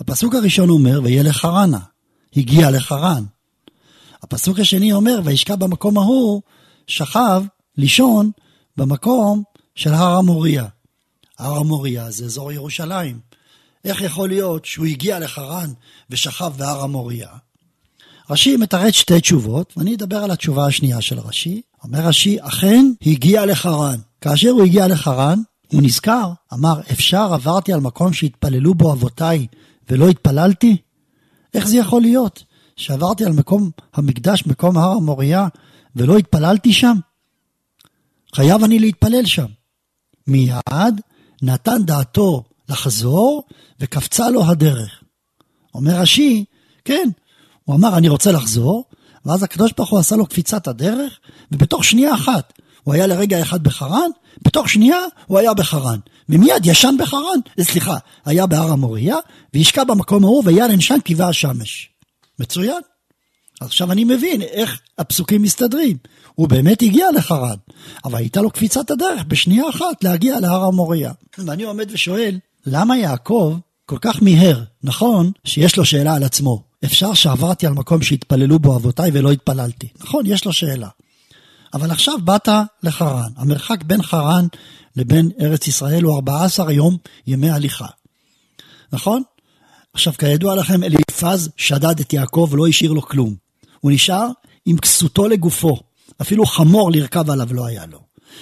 הפסוק 0.00 0.34
הראשון 0.34 0.70
אומר, 0.70 1.00
וילך 1.04 1.36
חרנה, 1.36 1.80
הגיע 2.36 2.70
לחרן. 2.70 3.24
הפסוק 4.22 4.58
השני 4.58 4.92
אומר, 4.92 5.20
וישכב 5.24 5.54
במקום 5.54 5.98
ההוא, 5.98 6.42
שכב 6.86 7.42
לישון 7.76 8.30
במקום 8.76 9.42
של 9.74 9.94
הר 9.94 10.16
המוריה. 10.16 10.66
הר 11.38 11.56
המוריה 11.56 12.10
זה 12.10 12.24
אזור 12.24 12.52
ירושלים. 12.52 13.20
איך 13.84 14.02
יכול 14.02 14.28
להיות 14.28 14.64
שהוא 14.64 14.86
הגיע 14.86 15.18
לחרן 15.18 15.72
ושכב 16.10 16.52
בהר 16.56 16.82
המוריה? 16.82 17.28
רש"י 18.30 18.56
מתרץ 18.56 18.94
שתי 18.94 19.20
תשובות, 19.20 19.72
ואני 19.76 19.94
אדבר 19.94 20.16
על 20.16 20.30
התשובה 20.30 20.66
השנייה 20.66 21.00
של 21.00 21.18
רש"י. 21.18 21.62
אומר 21.84 22.00
רש"י, 22.00 22.36
אכן 22.40 22.86
הגיע 23.06 23.46
לחרן. 23.46 23.98
כאשר 24.20 24.50
הוא 24.50 24.64
הגיע 24.64 24.88
לחרן, 24.88 25.38
הוא 25.72 25.82
נזכר, 25.82 26.32
אמר, 26.52 26.80
אפשר 26.92 27.34
עברתי 27.34 27.72
על 27.72 27.80
מקום 27.80 28.12
שהתפללו 28.12 28.74
בו 28.74 28.92
אבותיי 28.92 29.46
ולא 29.90 30.08
התפללתי? 30.08 30.76
איך 31.54 31.68
זה 31.68 31.76
יכול 31.76 32.02
להיות 32.02 32.44
שעברתי 32.76 33.24
על 33.24 33.32
מקום 33.32 33.70
המקדש, 33.94 34.46
מקום 34.46 34.78
הר 34.78 34.90
המוריה, 34.90 35.48
ולא 35.96 36.16
התפללתי 36.16 36.72
שם? 36.72 36.96
חייב 38.34 38.64
אני 38.64 38.78
להתפלל 38.78 39.24
שם. 39.24 39.46
מיד 40.26 41.00
נתן 41.42 41.82
דעתו 41.84 42.42
לחזור, 42.68 43.42
וקפצה 43.80 44.30
לו 44.30 44.44
הדרך. 44.44 45.02
אומר 45.74 46.00
רש"י, 46.00 46.44
כן, 46.84 47.08
הוא 47.66 47.76
אמר, 47.76 47.98
אני 47.98 48.08
רוצה 48.08 48.32
לחזור, 48.32 48.84
ואז 49.26 49.42
הקדוש 49.42 49.72
ברוך 49.76 49.90
הוא 49.90 49.98
עשה 49.98 50.16
לו 50.16 50.26
קפיצת 50.26 50.68
הדרך, 50.68 51.18
ובתוך 51.52 51.84
שנייה 51.84 52.14
אחת, 52.14 52.52
הוא 52.82 52.94
היה 52.94 53.06
לרגע 53.06 53.42
אחד 53.42 53.62
בחרן, 53.62 54.10
בתוך 54.44 54.68
שנייה 54.68 54.98
הוא 55.26 55.38
היה 55.38 55.54
בחרן. 55.54 55.98
ומיד 56.28 56.66
ישן 56.66 56.94
בחרן, 56.98 57.38
סליחה, 57.60 57.96
היה 58.24 58.46
בהר 58.46 58.72
המוריה, 58.72 59.16
והשקע 59.54 59.84
במקום 59.84 60.24
ההוא, 60.24 60.42
ויעל 60.46 60.70
אנשן 60.70 60.98
קיבה 61.04 61.28
השמש. 61.28 61.88
מצוין. 62.38 62.80
עכשיו 63.60 63.92
אני 63.92 64.04
מבין 64.04 64.42
איך 64.42 64.80
הפסוקים 64.98 65.42
מסתדרים. 65.42 65.96
הוא 66.34 66.48
באמת 66.48 66.82
הגיע 66.82 67.06
לחרן, 67.16 67.56
אבל 68.04 68.18
הייתה 68.18 68.40
לו 68.40 68.50
קפיצת 68.50 68.90
הדרך 68.90 69.24
בשנייה 69.28 69.68
אחת 69.68 70.04
להגיע 70.04 70.40
להר 70.40 70.64
המוריה. 70.64 71.12
ואני 71.38 71.62
עומד 71.62 71.88
ושואל, 71.92 72.38
למה 72.66 72.98
יעקב 72.98 73.56
כל 73.86 73.98
כך 74.00 74.22
מיהר? 74.22 74.62
נכון 74.82 75.32
שיש 75.44 75.76
לו 75.76 75.84
שאלה 75.84 76.14
על 76.14 76.24
עצמו. 76.24 76.62
אפשר 76.84 77.14
שעברתי 77.14 77.66
על 77.66 77.72
מקום 77.72 78.02
שהתפללו 78.02 78.58
בו 78.58 78.76
אבותיי 78.76 79.10
ולא 79.12 79.32
התפללתי. 79.32 79.88
נכון, 80.00 80.26
יש 80.26 80.44
לו 80.44 80.52
שאלה. 80.52 80.88
אבל 81.74 81.90
עכשיו 81.90 82.14
באת 82.24 82.48
לחרן. 82.82 83.30
המרחק 83.36 83.82
בין 83.82 84.02
חרן 84.02 84.46
לבין 84.96 85.30
ארץ 85.40 85.68
ישראל 85.68 86.02
הוא 86.02 86.14
14 86.14 86.72
יום 86.72 86.96
ימי 87.26 87.50
הליכה. 87.50 87.86
נכון? 88.92 89.22
עכשיו, 89.92 90.12
כידוע 90.18 90.54
לכם, 90.54 90.82
אליפז 90.82 91.50
שדד 91.56 92.00
את 92.00 92.12
יעקב 92.12 92.48
ולא 92.50 92.66
השאיר 92.66 92.92
לו 92.92 93.02
כלום. 93.02 93.34
הוא 93.80 93.92
נשאר 93.92 94.28
עם 94.66 94.78
כסותו 94.78 95.28
לגופו. 95.28 95.76
אפילו 96.22 96.46
חמור 96.46 96.92
לרכב 96.92 97.30
עליו 97.30 97.54
לא 97.54 97.66
היה 97.66 97.86
לו. 97.86 98.00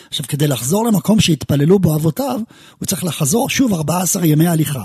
עכשיו, 0.09 0.27
כדי 0.29 0.47
לחזור 0.47 0.87
למקום 0.87 1.21
שהתפללו 1.21 1.79
בו 1.79 1.95
אבותיו, 1.95 2.41
הוא 2.79 2.87
צריך 2.87 3.05
לחזור 3.05 3.51
שוב 3.51 3.75
14 3.75 4.27
ימי 4.27 4.47
הליכה. 4.47 4.85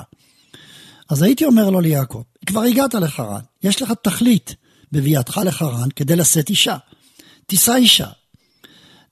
אז 1.10 1.22
הייתי 1.22 1.46
אומר 1.46 1.70
לו 1.70 1.82
ליעקב, 1.82 2.22
כבר 2.46 2.62
הגעת 2.62 2.94
לחרן, 2.94 3.42
יש 3.64 3.82
לך 3.82 3.94
תכלית 4.04 4.56
בביאתך 4.92 5.42
לחרן 5.46 5.90
כדי 5.96 6.16
לשאת 6.16 6.50
אישה. 6.50 6.78
תישא 7.46 7.76
אישה, 7.76 8.08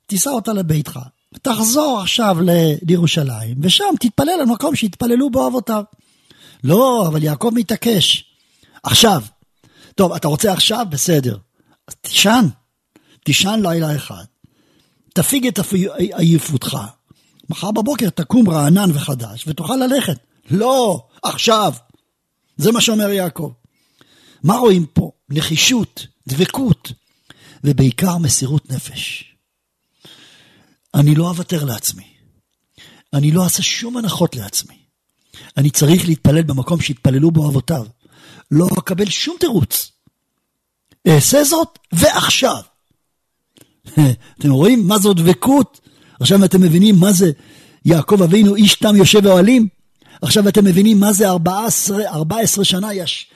תישא 0.06 0.30
אותה 0.30 0.54
לביתך, 0.54 1.00
תחזור 1.42 2.00
עכשיו 2.02 2.38
לירושלים, 2.42 3.58
ושם 3.62 3.94
תתפלל 4.00 4.40
למקום 4.42 4.76
שהתפללו 4.76 5.30
בו 5.30 5.48
אבותיו. 5.48 5.84
לא, 6.64 7.08
אבל 7.08 7.24
יעקב 7.24 7.52
מתעקש. 7.54 8.24
עכשיו. 8.84 9.24
טוב, 9.96 10.14
אתה 10.14 10.28
רוצה 10.28 10.54
עכשיו? 10.54 10.86
בסדר. 10.90 11.38
אז 11.88 11.96
תישן. 12.02 12.48
תישן 13.24 13.60
לילה 13.64 13.96
אחד. 13.96 14.24
תפיג 15.14 15.48
את 15.48 15.60
עייפותך. 16.18 16.78
מחר 17.50 17.72
בבוקר 17.72 18.10
תקום 18.10 18.50
רענן 18.50 18.90
וחדש 18.94 19.48
ותוכל 19.48 19.76
ללכת. 19.76 20.18
לא, 20.52 21.08
עכשיו. 21.24 21.74
זה 22.58 22.72
מה 22.72 22.82
שאומר 22.82 23.10
יעקב. 23.10 23.52
מה 24.44 24.56
רואים 24.56 24.86
פה? 24.86 25.12
נחישות, 25.30 26.08
דבקות, 26.28 26.92
ובעיקר 27.64 28.18
מסירות 28.18 28.72
נפש. 28.72 29.24
אני 30.96 31.16
לא 31.16 31.30
אוותר 31.30 31.66
לעצמי. 31.66 32.08
אני 33.14 33.32
לא 33.32 33.44
אעשה 33.44 33.64
שום 33.64 33.98
הנחות 33.98 34.36
לעצמי. 34.36 34.78
אני 35.58 35.70
צריך 35.70 36.08
להתפלל 36.08 36.44
במקום 36.44 36.82
שהתפללו 36.82 37.32
בו 37.32 37.50
אבותיו. 37.50 37.86
לא 38.52 38.68
אקבל 38.80 39.10
שום 39.10 39.36
תירוץ. 39.40 39.92
אעשה 41.08 41.44
זאת 41.44 41.80
ועכשיו. 41.92 42.62
אתם 44.40 44.50
רואים 44.50 44.88
מה 44.88 44.98
זו 44.98 45.14
דבקות? 45.14 45.80
עכשיו 46.20 46.46
אתם 46.46 46.62
מבינים 46.62 46.96
מה 47.00 47.14
זה 47.14 47.32
יעקב 47.86 48.22
אבינו 48.22 48.56
איש 48.56 48.76
תם 48.76 48.96
יושב 48.96 49.24
באוהלים? 49.24 49.68
עכשיו 50.22 50.48
אתם 50.48 50.66
מבינים 50.66 51.00
מה 51.00 51.14
זה 51.14 51.30
14, 51.30 52.08
14 52.08 52.66
שנה 52.66 52.94
יש, 52.94 53.32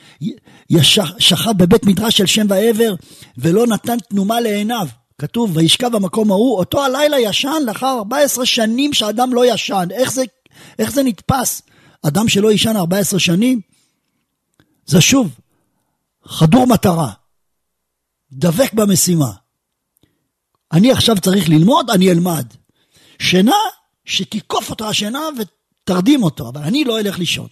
יש, 0.70 1.00
שכב 1.20 1.52
בבית 1.58 1.86
מדרש 1.86 2.18
של 2.18 2.26
שם 2.26 2.46
ועבר 2.50 2.94
ולא 3.38 3.68
נתן 3.68 4.00
תנומה 4.00 4.40
לעיניו. 4.40 4.88
כתוב 5.18 5.58
וישכב 5.58 5.92
במקום 5.92 6.32
ההוא, 6.32 6.58
אותו 6.58 6.86
הלילה 6.86 7.20
ישן 7.20 7.64
לאחר 7.66 7.98
14 7.98 8.46
שנים 8.46 8.94
שאדם 8.94 9.34
לא 9.34 9.54
ישן. 9.54 9.88
איך 9.92 10.12
זה, 10.12 10.24
איך 10.80 10.92
זה 10.92 11.04
נתפס? 11.04 11.62
אדם 12.08 12.30
שלא 12.30 12.52
ישן 12.52 12.78
14 12.78 13.20
שנים? 13.20 13.62
זה 14.86 15.02
שוב, 15.02 15.30
חדור 16.26 16.68
מטרה, 16.68 17.12
דבק 18.32 18.74
במשימה. 18.74 19.32
אני 20.72 20.92
עכשיו 20.92 21.16
צריך 21.22 21.50
ללמוד, 21.50 21.90
אני 21.90 22.12
אלמד. 22.12 22.46
שינה, 23.20 23.56
שתיקוף 24.06 24.70
אותו 24.70 24.90
השינה 24.90 25.20
ותרדים 25.84 26.24
אותו, 26.24 26.50
אבל 26.50 26.62
אני 26.62 26.84
לא 26.84 27.00
אלך 27.00 27.20
לישון. 27.20 27.48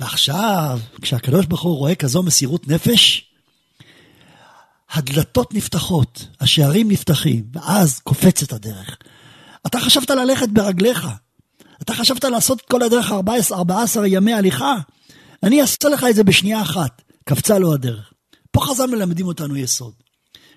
ועכשיו, 0.00 0.80
כשהקדוש 1.02 1.46
ברוך 1.46 1.62
הוא 1.62 1.76
רואה 1.76 1.94
כזו 1.94 2.22
מסירות 2.22 2.68
נפש, 2.68 3.32
הדלתות 4.90 5.54
נפתחות, 5.54 6.26
השערים 6.40 6.90
נפתחים, 6.90 7.44
ואז 7.52 7.98
קופצת 7.98 8.52
הדרך. 8.52 8.96
אתה 9.66 9.80
חשבת 9.80 10.10
ללכת 10.10 10.48
ברגליך, 10.48 11.06
אתה 11.82 11.94
חשבת 11.94 12.24
לעשות 12.24 12.60
את 12.60 12.68
כל 12.68 12.82
הדרך 12.82 13.12
14, 13.12 13.58
14 13.58 14.06
ימי 14.06 14.32
הליכה? 14.32 14.74
אני 15.42 15.60
אעשה 15.60 15.88
לך 15.88 16.06
את 16.10 16.14
זה 16.14 16.24
בשנייה 16.24 16.62
אחת. 16.62 17.02
קפצה 17.24 17.58
לו 17.58 17.74
הדרך. 17.74 18.12
פה 18.50 18.60
חז"ל 18.60 18.86
מלמדים 18.86 19.26
אותנו 19.26 19.56
יסוד. 19.56 19.92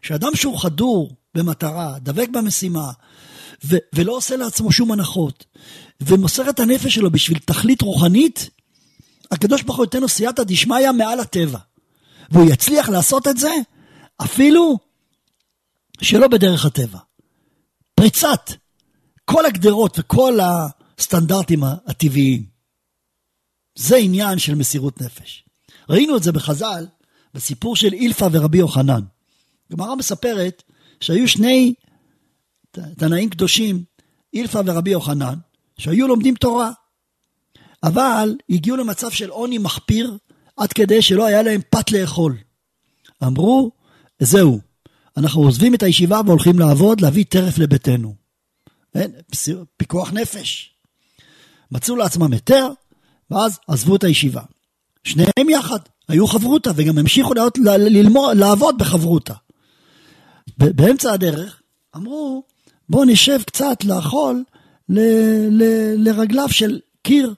שאדם 0.02 0.36
שהוא 0.36 0.60
חדור 0.60 1.16
במטרה, 1.36 1.96
דבק 2.00 2.30
במשימה, 2.30 2.92
ו- 3.66 3.78
ולא 3.94 4.12
עושה 4.12 4.36
לעצמו 4.36 4.72
שום 4.72 4.92
הנחות, 4.92 5.46
ומוסר 6.02 6.50
את 6.50 6.60
הנפש 6.60 6.96
שלו 6.96 7.12
בשביל 7.12 7.40
תכלית 7.40 7.82
רוחנית, 7.82 8.50
הקדוש 9.32 9.62
ברוך 9.62 9.78
הוא 9.78 9.86
ייתן 9.86 10.02
לו 10.02 10.10
סייעתא 10.10 10.44
דשמיא 10.44 10.92
מעל 10.92 11.20
הטבע. 11.20 11.60
והוא 12.32 12.52
יצליח 12.52 12.90
לעשות 12.90 13.28
את 13.28 13.38
זה 13.38 13.52
אפילו 14.18 14.78
שלא 16.02 16.28
בדרך 16.28 16.66
הטבע. 16.66 17.00
פריצת 17.96 18.52
כל 19.26 19.46
הגדרות 19.46 20.00
וכל 20.00 20.40
הסטנדרטים 20.42 21.64
הטבעיים. 21.64 22.46
זה 23.76 23.96
עניין 23.96 24.40
של 24.40 24.56
מסירות 24.56 25.02
נפש. 25.02 25.44
ראינו 25.90 26.18
את 26.18 26.24
זה 26.24 26.32
בחז"ל, 26.32 26.88
בסיפור 27.34 27.76
של 27.76 27.94
אילפא 27.94 28.28
ורבי 28.32 28.58
יוחנן. 28.58 29.02
גמרא 29.72 29.96
מספרת 29.96 30.64
שהיו 31.00 31.28
שני 31.28 31.74
תנאים 32.98 33.30
קדושים, 33.30 33.84
אילפא 34.34 34.62
ורבי 34.66 34.90
יוחנן, 34.90 35.36
שהיו 35.78 36.08
לומדים 36.08 36.36
תורה, 36.36 36.72
אבל 37.84 38.36
הגיעו 38.50 38.78
למצב 38.78 39.12
של 39.12 39.30
עוני 39.30 39.58
מחפיר, 39.58 40.18
עד 40.58 40.74
כדי 40.74 41.02
שלא 41.02 41.26
היה 41.26 41.44
להם 41.44 41.62
פת 41.70 41.92
לאכול. 41.92 42.38
אמרו, 43.24 43.72
זהו, 44.20 44.60
אנחנו 45.18 45.42
עוזבים 45.42 45.76
את 45.76 45.84
הישיבה 45.84 46.22
והולכים 46.26 46.60
לעבוד, 46.60 47.02
להביא 47.02 47.26
טרף 47.30 47.58
לביתנו. 47.58 48.16
אין, 48.96 49.12
פיקוח 49.78 50.14
נפש. 50.14 50.76
מצאו 51.72 51.96
לעצמם 51.96 52.34
היתר, 52.34 52.70
ואז 53.32 53.60
עזבו 53.68 53.96
את 53.96 54.04
הישיבה. 54.04 54.42
שניהם 55.04 55.50
יחד, 55.50 55.80
היו 56.08 56.28
חברותה, 56.28 56.72
וגם 56.76 56.98
המשיכו 56.98 57.34
ללמוד, 57.78 58.38
לעבוד 58.38 58.78
בחברותה. 58.78 59.34
באמצע 60.58 61.14
הדרך 61.14 61.62
אמרו, 61.96 62.44
בואו 62.90 63.06
נשב 63.06 63.42
קצת 63.46 63.84
לאכול 63.84 64.44
ל, 64.90 65.00
ל, 65.50 65.64
לרגליו 65.98 66.50
של 66.50 66.80
קיר. 67.02 67.34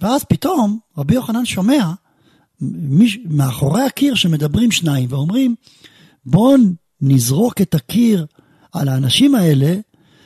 ואז 0.00 0.24
פתאום 0.24 0.78
רבי 0.98 1.14
יוחנן 1.14 1.44
שומע 1.44 1.84
מיש, 2.60 3.18
מאחורי 3.24 3.82
הקיר 3.82 4.14
שמדברים 4.14 4.70
שניים 4.70 5.06
ואומרים, 5.12 5.54
בואו 6.26 6.56
נזרוק 7.00 7.60
את 7.60 7.74
הקיר 7.74 8.26
על 8.72 8.88
האנשים 8.88 9.34
האלה 9.34 9.76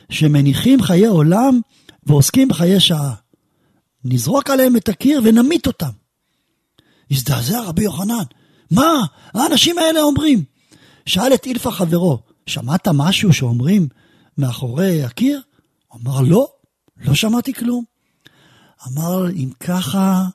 שמניחים 0.09 0.81
חיי 0.81 1.05
עולם 1.05 1.61
ועוסקים 2.03 2.47
בחיי 2.47 2.79
שעה. 2.79 3.13
נזרוק 4.05 4.49
עליהם 4.49 4.77
את 4.77 4.89
הקיר 4.89 5.21
ונמית 5.23 5.67
אותם. 5.67 5.89
הזדעזע 7.11 7.61
רבי 7.61 7.83
יוחנן, 7.83 8.23
מה 8.71 8.93
האנשים 9.33 9.77
האלה 9.77 10.01
אומרים? 10.01 10.43
שאל 11.05 11.33
את 11.33 11.45
אילפה 11.45 11.71
חברו, 11.71 12.19
שמעת 12.49 12.87
משהו 12.87 13.33
שאומרים 13.33 13.87
מאחורי 14.37 15.03
הקיר? 15.03 15.41
אמר, 15.95 16.21
לא, 16.21 16.47
לא 16.97 17.13
שמעתי 17.13 17.53
כלום. 17.53 17.83
אמר, 18.87 19.29
אם 19.29 19.49
ככה, 19.59 20.25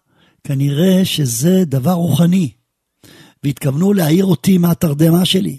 כנראה 0.45 1.05
שזה 1.05 1.65
דבר 1.67 1.93
רוחני. 1.93 2.51
והתכוונו 3.45 3.93
להעיר 3.93 4.25
אותי 4.25 4.59
מהתרדמה 4.59 5.25
שלי, 5.25 5.59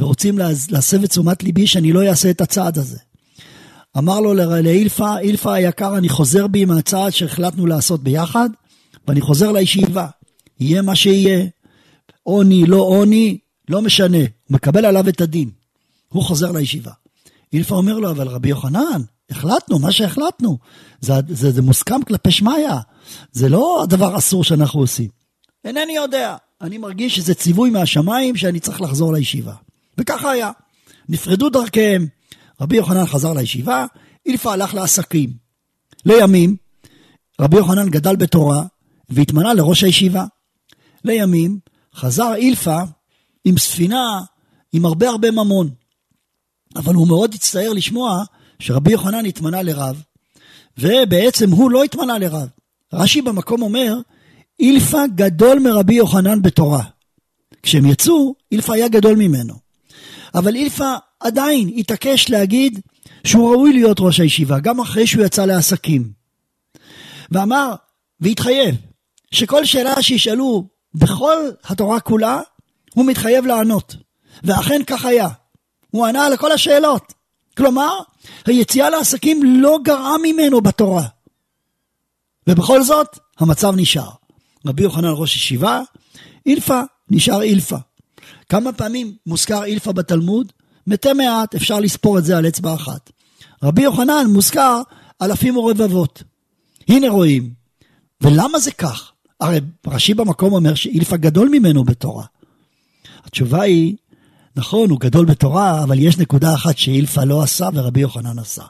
ורוצים 0.00 0.38
להסב 0.70 1.02
את 1.04 1.10
תשומת 1.10 1.42
ליבי 1.42 1.66
שאני 1.66 1.92
לא 1.92 2.08
אעשה 2.08 2.30
את 2.30 2.40
הצעד 2.40 2.78
הזה. 2.78 2.98
אמר 3.98 4.20
לו 4.20 4.34
לאילפה, 4.34 5.18
אילפה 5.18 5.54
היקר, 5.54 5.98
אני 5.98 6.08
חוזר 6.08 6.46
בי 6.46 6.64
מהצעד 6.64 7.12
שהחלטנו 7.12 7.66
לעשות 7.66 8.02
ביחד, 8.02 8.50
ואני 9.08 9.20
חוזר 9.20 9.52
לישיבה. 9.52 10.06
יהיה 10.60 10.82
מה 10.82 10.94
שיהיה. 10.94 11.46
עוני, 12.22 12.66
לא 12.66 12.76
עוני, 12.76 13.38
לא 13.68 13.82
משנה. 13.82 14.18
מקבל 14.50 14.84
עליו 14.84 15.08
את 15.08 15.20
הדין. 15.20 15.50
הוא 16.14 16.24
חוזר 16.24 16.52
לישיבה. 16.52 16.92
אילפה 17.52 17.74
אומר 17.74 17.98
לו, 17.98 18.10
אבל 18.10 18.28
רבי 18.28 18.48
יוחנן, 18.48 19.02
החלטנו, 19.30 19.78
מה 19.78 19.92
שהחלטנו. 19.92 20.58
זה, 21.00 21.12
זה, 21.28 21.50
זה 21.50 21.62
מוסכם 21.62 22.02
כלפי 22.02 22.30
שמיא. 22.30 22.68
זה 23.32 23.48
לא 23.48 23.82
הדבר 23.82 24.18
אסור 24.18 24.44
שאנחנו 24.44 24.80
עושים. 24.80 25.08
אינני 25.64 25.96
יודע. 25.96 26.36
אני 26.60 26.78
מרגיש 26.78 27.16
שזה 27.16 27.34
ציווי 27.34 27.70
מהשמיים 27.70 28.36
שאני 28.36 28.60
צריך 28.60 28.80
לחזור 28.80 29.12
לישיבה. 29.12 29.54
וככה 29.98 30.30
היה. 30.30 30.50
נפרדו 31.08 31.50
דרכיהם. 31.50 32.06
רבי 32.60 32.76
יוחנן 32.76 33.06
חזר 33.06 33.32
לישיבה, 33.32 33.86
אילפה 34.26 34.52
הלך 34.52 34.74
לעסקים. 34.74 35.30
לימים, 36.06 36.56
רבי 37.40 37.56
יוחנן 37.56 37.90
גדל 37.90 38.16
בתורה 38.16 38.62
והתמנה 39.08 39.54
לראש 39.54 39.84
הישיבה. 39.84 40.24
לימים, 41.04 41.58
חזר 41.94 42.34
אילפה 42.34 42.80
עם 43.44 43.58
ספינה 43.58 44.20
עם 44.72 44.84
הרבה 44.84 45.08
הרבה 45.08 45.30
ממון. 45.30 45.70
אבל 46.76 46.94
הוא 46.94 47.08
מאוד 47.08 47.34
הצטער 47.34 47.72
לשמוע 47.72 48.24
שרבי 48.58 48.92
יוחנן 48.92 49.26
התמנה 49.26 49.62
לרב, 49.62 50.02
ובעצם 50.78 51.50
הוא 51.50 51.70
לא 51.70 51.84
התמנה 51.84 52.18
לרב. 52.18 52.48
רש"י 52.92 53.22
במקום 53.22 53.62
אומר, 53.62 53.94
אילפה 54.60 55.06
גדול 55.14 55.58
מרבי 55.58 55.94
יוחנן 55.94 56.42
בתורה. 56.42 56.82
כשהם 57.62 57.86
יצאו, 57.86 58.34
אילפה 58.52 58.74
היה 58.74 58.88
גדול 58.88 59.16
ממנו. 59.16 59.54
אבל 60.34 60.56
אילפה 60.56 60.92
עדיין 61.20 61.70
התעקש 61.76 62.30
להגיד 62.30 62.80
שהוא 63.26 63.50
ראוי 63.50 63.72
להיות 63.72 63.96
ראש 64.00 64.20
הישיבה, 64.20 64.60
גם 64.60 64.80
אחרי 64.80 65.06
שהוא 65.06 65.24
יצא 65.24 65.44
לעסקים. 65.44 66.12
ואמר, 67.30 67.74
והתחייב, 68.20 68.74
שכל 69.30 69.64
שאלה 69.64 70.02
שישאלו 70.02 70.68
בכל 70.94 71.36
התורה 71.64 72.00
כולה, 72.00 72.40
הוא 72.94 73.06
מתחייב 73.06 73.46
לענות. 73.46 73.96
ואכן 74.44 74.80
כך 74.86 75.04
היה. 75.04 75.28
הוא 75.94 76.06
ענה 76.06 76.26
על 76.26 76.36
כל 76.36 76.52
השאלות. 76.52 77.12
כלומר, 77.56 77.98
היציאה 78.46 78.90
לעסקים 78.90 79.40
לא 79.42 79.78
גרעה 79.82 80.14
ממנו 80.22 80.60
בתורה. 80.60 81.06
ובכל 82.46 82.82
זאת, 82.82 83.18
המצב 83.38 83.72
נשאר. 83.76 84.08
רבי 84.66 84.82
יוחנן 84.82 85.12
ראש 85.16 85.36
ישיבה, 85.36 85.80
אילפה 86.46 86.80
נשאר 87.10 87.42
אילפה. 87.42 87.76
כמה 88.48 88.72
פעמים 88.72 89.16
מוזכר 89.26 89.64
אילפה 89.64 89.92
בתלמוד? 89.92 90.52
מתי 90.86 91.12
מעט, 91.12 91.54
אפשר 91.54 91.80
לספור 91.80 92.18
את 92.18 92.24
זה 92.24 92.38
על 92.38 92.48
אצבע 92.48 92.74
אחת. 92.74 93.10
רבי 93.62 93.82
יוחנן 93.82 94.26
מוזכר 94.28 94.80
אלפים 95.22 95.56
ורבבות. 95.56 96.22
הנה 96.88 97.08
רואים. 97.08 97.50
ולמה 98.20 98.58
זה 98.58 98.72
כך? 98.72 99.12
הרי 99.40 99.60
רש"י 99.86 100.14
במקום 100.14 100.52
אומר 100.52 100.74
שאילפה 100.74 101.16
גדול 101.16 101.48
ממנו 101.48 101.84
בתורה. 101.84 102.24
התשובה 103.24 103.62
היא, 103.62 103.96
נכון, 104.56 104.90
הוא 104.90 105.00
גדול 105.00 105.26
בתורה, 105.26 105.84
אבל 105.84 105.98
יש 105.98 106.18
נקודה 106.18 106.54
אחת 106.54 106.78
שאילפה 106.78 107.24
לא 107.24 107.42
עשה 107.42 107.68
ורבי 107.74 108.00
יוחנן 108.00 108.38
עשה. 108.38 108.64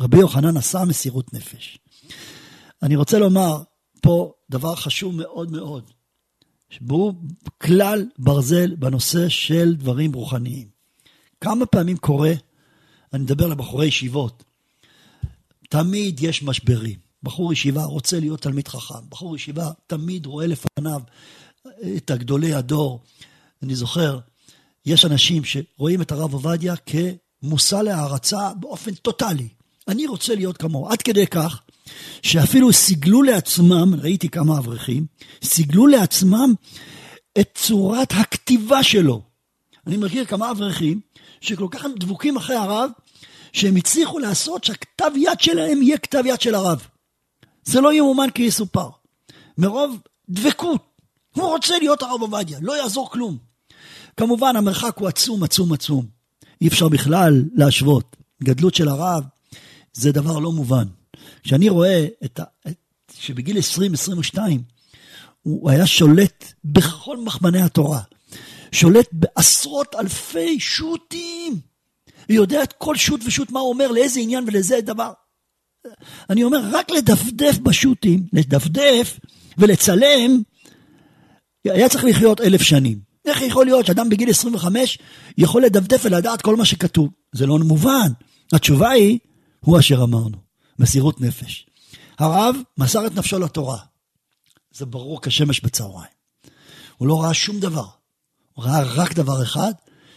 רבי 0.00 0.18
יוחנן 0.18 0.56
עשה 0.56 0.84
מסירות 0.84 1.32
נפש. 1.32 1.78
אני 2.82 2.96
רוצה 2.96 3.18
לומר 3.18 3.62
פה 4.00 4.32
דבר 4.50 4.74
חשוב 4.74 5.14
מאוד 5.16 5.52
מאוד, 5.52 5.90
שהוא 6.70 7.14
כלל 7.58 8.06
ברזל 8.18 8.74
בנושא 8.74 9.28
של 9.28 9.74
דברים 9.74 10.12
רוחניים. 10.12 10.68
כמה 11.40 11.66
פעמים 11.66 11.96
קורה, 11.96 12.32
אני 13.12 13.22
מדבר 13.22 13.46
לבחורי 13.46 13.86
ישיבות, 13.86 14.44
תמיד 15.68 16.22
יש 16.22 16.42
משברים. 16.42 16.98
בחור 17.22 17.52
ישיבה 17.52 17.84
רוצה 17.84 18.20
להיות 18.20 18.40
תלמיד 18.40 18.68
חכם, 18.68 19.08
בחור 19.08 19.36
ישיבה 19.36 19.70
תמיד 19.86 20.26
רואה 20.26 20.46
לפניו 20.46 21.00
את 21.96 22.10
הגדולי 22.10 22.54
הדור. 22.54 23.00
אני 23.62 23.74
זוכר, 23.74 24.18
יש 24.86 25.04
אנשים 25.04 25.42
שרואים 25.44 26.02
את 26.02 26.12
הרב 26.12 26.32
עובדיה 26.32 26.74
כמושא 26.76 27.76
להערצה 27.76 28.54
באופן 28.54 28.94
טוטאלי. 28.94 29.48
אני 29.88 30.06
רוצה 30.06 30.34
להיות 30.34 30.56
כמוהו, 30.56 30.88
עד 30.88 31.02
כדי 31.02 31.26
כך 31.26 31.62
שאפילו 32.22 32.72
סיגלו 32.72 33.22
לעצמם, 33.22 33.94
ראיתי 34.02 34.28
כמה 34.28 34.58
אברכים, 34.58 35.06
סיגלו 35.44 35.86
לעצמם 35.86 36.54
את 37.40 37.50
צורת 37.54 38.12
הכתיבה 38.12 38.82
שלו. 38.82 39.22
אני 39.86 39.96
מכיר 39.96 40.24
כמה 40.24 40.50
אברכים 40.50 41.00
שכל 41.40 41.66
כך 41.70 41.84
הם 41.84 41.92
דבוקים 41.98 42.36
אחרי 42.36 42.56
הרב, 42.56 42.90
שהם 43.52 43.76
הצליחו 43.76 44.18
לעשות 44.18 44.64
שהכתב 44.64 45.10
יד 45.16 45.40
שלהם 45.40 45.82
יהיה 45.82 45.98
כתב 45.98 46.22
יד 46.26 46.40
של 46.40 46.54
הרב. 46.54 46.86
זה 47.64 47.80
לא 47.80 47.92
יאומן 47.92 48.30
כי 48.30 48.42
יסופר. 48.42 48.88
מרוב 49.58 50.00
דבקות. 50.28 50.82
הוא 51.34 51.44
רוצה 51.44 51.78
להיות 51.78 52.02
הרב 52.02 52.20
עובדיה, 52.20 52.58
לא 52.62 52.76
יעזור 52.76 53.10
כלום. 53.10 53.51
כמובן, 54.16 54.56
המרחק 54.56 54.98
הוא 54.98 55.08
עצום, 55.08 55.42
עצום, 55.42 55.72
עצום. 55.72 56.06
אי 56.60 56.68
אפשר 56.68 56.88
בכלל 56.88 57.44
להשוות. 57.54 58.16
גדלות 58.42 58.74
של 58.74 58.88
הרב 58.88 59.24
זה 59.92 60.12
דבר 60.12 60.38
לא 60.38 60.52
מובן. 60.52 60.84
כשאני 61.42 61.68
רואה 61.68 62.06
את 62.24 62.40
ה... 62.40 62.44
שבגיל 63.14 63.56
20-22 64.34 64.38
הוא 65.42 65.70
היה 65.70 65.86
שולט 65.86 66.52
בכל 66.64 67.16
מחמני 67.16 67.62
התורה. 67.62 68.00
שולט 68.72 69.08
בעשרות 69.12 69.94
אלפי 69.94 70.60
שו"תים. 70.60 71.60
יודע 72.28 72.62
את 72.62 72.72
כל 72.72 72.96
שו"ת 72.96 73.20
ושו"ת 73.26 73.50
מה 73.50 73.60
הוא 73.60 73.68
אומר, 73.68 73.92
לאיזה 73.92 74.20
עניין 74.20 74.44
ולאיזה 74.46 74.80
דבר. 74.80 75.12
אני 76.30 76.44
אומר, 76.44 76.60
רק 76.72 76.90
לדפדף 76.90 77.58
בשו"תים, 77.58 78.26
לדפדף 78.32 79.20
ולצלם, 79.58 80.42
היה 81.64 81.88
צריך 81.88 82.04
לחיות 82.04 82.40
אלף 82.40 82.62
שנים. 82.62 83.11
איך 83.24 83.42
יכול 83.42 83.66
להיות 83.66 83.86
שאדם 83.86 84.08
בגיל 84.08 84.30
25 84.30 84.98
יכול 85.38 85.62
לדפדף 85.64 86.00
ולדעת 86.04 86.42
כל 86.42 86.56
מה 86.56 86.64
שכתוב? 86.64 87.08
זה 87.32 87.46
לא 87.46 87.58
מובן. 87.58 88.12
התשובה 88.52 88.90
היא, 88.90 89.18
הוא 89.60 89.78
אשר 89.78 90.02
אמרנו, 90.02 90.36
מסירות 90.78 91.20
נפש. 91.20 91.66
הרב 92.18 92.56
מסר 92.78 93.06
את 93.06 93.14
נפשו 93.14 93.38
לתורה. 93.38 93.78
זה 94.74 94.86
ברור 94.86 95.22
כשמש 95.22 95.60
בצהריים. 95.60 96.12
הוא 96.96 97.08
לא 97.08 97.22
ראה 97.22 97.34
שום 97.34 97.60
דבר. 97.60 97.86
הוא 98.52 98.64
ראה 98.64 98.82
רק 98.82 99.14
דבר 99.14 99.42
אחד, 99.42 99.72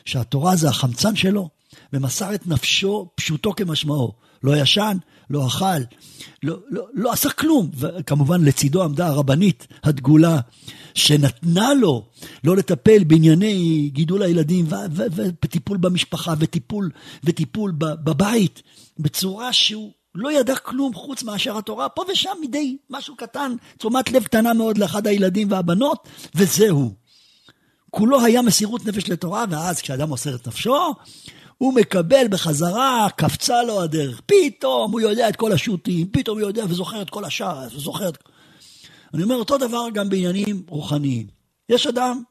שהתורה 0.06 0.56
זה 0.56 0.70
החמצן 0.70 1.16
שלו, 1.16 1.50
ומסר 1.94 2.36
את 2.36 2.48
נפשו 2.48 3.10
פשוטו 3.16 3.56
כמשמעו. 3.56 4.14
לא 4.44 4.58
ישן, 4.58 4.98
לא 5.30 5.48
אכל, 5.48 5.66
לא, 6.44 6.58
לא, 6.70 6.88
לא 6.94 7.12
עשה 7.12 7.30
כלום. 7.30 7.72
וכמובן 7.74 8.44
לצידו 8.44 8.84
עמדה 8.84 9.08
הרבנית 9.08 9.68
הדגולה, 9.84 10.40
שנתנה 10.96 11.74
לו 11.74 12.04
לא 12.44 12.58
לטפל 12.58 13.04
בענייני 13.04 13.90
גידול 13.94 14.24
הילדים 14.24 14.66
וטיפול 15.44 15.78
במשפחה 15.78 16.34
וטיפול, 16.40 16.90
וטיפול 17.24 17.74
בבית, 17.78 18.64
בצורה 19.00 19.54
שהוא 19.54 19.92
לא 20.16 20.32
ידע 20.32 20.56
כלום 20.56 20.94
חוץ 20.94 21.24
מאשר 21.24 21.58
התורה, 21.58 21.90
פה 21.90 22.04
ושם 22.12 22.38
מדי 22.42 22.78
משהו 22.90 23.16
קטן, 23.16 23.56
תשומת 23.78 24.12
לב 24.12 24.24
קטנה 24.24 24.54
מאוד 24.54 24.78
לאחד 24.78 25.08
הילדים 25.08 25.52
והבנות, 25.52 26.08
וזהו. 26.36 26.94
כולו 27.92 28.26
היה 28.26 28.42
מסירות 28.42 28.86
נפש 28.86 29.10
לתורה, 29.10 29.46
ואז 29.50 29.82
כשאדם 29.82 30.10
מוסר 30.10 30.36
את 30.36 30.48
נפשו, 30.48 30.94
הוא 31.58 31.74
מקבל 31.74 32.28
בחזרה, 32.30 33.08
קפצה 33.16 33.64
לו 33.64 33.82
הדרך. 33.82 34.22
פתאום 34.26 34.92
הוא 34.92 35.02
יודע 35.02 35.30
את 35.30 35.36
כל 35.36 35.52
השו"תים, 35.52 36.08
פתאום 36.12 36.40
הוא 36.40 36.48
יודע 36.48 36.64
וזוכר 36.70 37.02
את 37.02 37.10
כל 37.10 37.26
הש"ס, 37.26 37.76
וזוכר 37.76 38.10
את... 38.10 38.18
אני 39.16 39.24
אומר 39.24 39.36
אותו 39.36 39.58
דבר 39.58 39.88
גם 39.94 40.10
בעניינים 40.10 40.64
רוחניים. 40.68 41.28
יש 41.70 41.88
אדם 41.88 42.22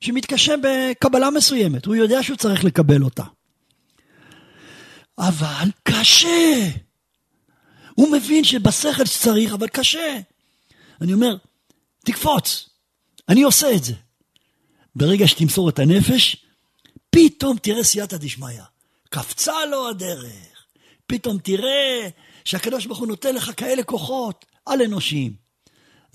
שמתקשה 0.00 0.54
בקבלה 0.62 1.30
מסוימת, 1.30 1.86
הוא 1.86 1.94
יודע 1.94 2.22
שהוא 2.22 2.36
צריך 2.36 2.64
לקבל 2.64 3.02
אותה. 3.02 3.24
אבל 5.18 5.68
קשה. 5.82 6.68
הוא 7.94 8.12
מבין 8.12 8.44
שבשכל 8.44 9.04
שצריך, 9.04 9.52
אבל 9.52 9.68
קשה. 9.68 10.18
אני 11.00 11.12
אומר, 11.12 11.36
תקפוץ, 12.04 12.68
אני 13.28 13.42
עושה 13.42 13.74
את 13.74 13.84
זה. 13.84 13.94
ברגע 14.96 15.28
שתמסור 15.28 15.68
את 15.68 15.78
הנפש, 15.78 16.46
פתאום 17.10 17.56
תראה 17.62 17.84
סייעתא 17.84 18.16
דשמיא. 18.16 18.60
קפצה 19.10 19.66
לו 19.70 19.88
הדרך. 19.88 20.66
פתאום 21.06 21.38
תראה 21.38 22.08
שהקדוש 22.44 22.86
ברוך 22.86 22.98
הוא 22.98 23.08
נותן 23.08 23.34
לך 23.34 23.50
כאלה 23.56 23.82
כוחות 23.82 24.44
על-אנושיים. 24.66 25.45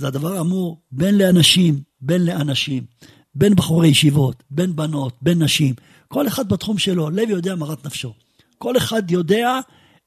זה 0.02 0.08
הדבר 0.08 0.42
אמור 0.42 0.82
בין 0.92 1.18
לאנשים, 1.18 1.82
בין 2.02 2.26
לאנשים, 2.26 2.84
בין 3.36 3.56
בחורי 3.56 3.88
ישיבות, 3.88 4.44
בין 4.50 4.76
בנות, 4.76 5.18
בין 5.22 5.44
נשים. 5.44 5.76
כל 6.08 6.28
אחד 6.28 6.50
בתחום 6.50 6.78
שלו, 6.78 7.10
לב 7.10 7.30
יודע 7.30 7.56
מרת 7.56 7.86
נפשו. 7.86 8.14
כל 8.58 8.78
אחד 8.78 9.12
יודע 9.12 9.60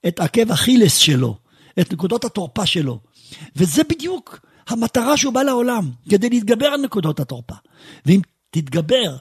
את 0.06 0.20
עקב 0.20 0.50
אכילס 0.50 0.96
שלו, 0.96 1.36
את 1.80 1.92
נקודות 1.92 2.24
התורפה 2.24 2.66
שלו. 2.66 3.00
וזה 3.56 3.82
בדיוק 3.84 4.40
המטרה 4.68 5.16
שהוא 5.16 5.32
בא 5.32 5.42
לעולם, 5.42 5.90
כדי 6.10 6.28
להתגבר 6.28 6.66
על 6.66 6.80
נקודות 6.80 7.20
התורפה. 7.20 7.54
ואם 8.06 8.20
תתגבר 8.50 9.16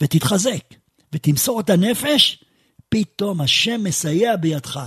ותתחזק 0.00 0.74
ותמסור 1.12 1.60
את 1.60 1.70
הנפש, 1.70 2.44
פתאום 2.88 3.40
השם 3.40 3.84
מסייע 3.84 4.36
בידך, 4.36 4.80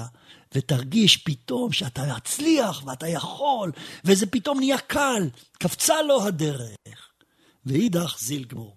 ותרגיש 0.55 1.17
פתאום 1.17 1.71
שאתה 1.71 2.01
מצליח 2.17 2.87
ואתה 2.87 3.07
יכול, 3.07 3.71
וזה 4.05 4.25
פתאום 4.25 4.59
נהיה 4.59 4.77
קל, 4.77 5.23
קפצה 5.59 6.01
לו 6.07 6.27
הדרך. 6.27 7.09
ואידך 7.65 8.15
זיל 8.19 8.43
גמור. 8.51 8.75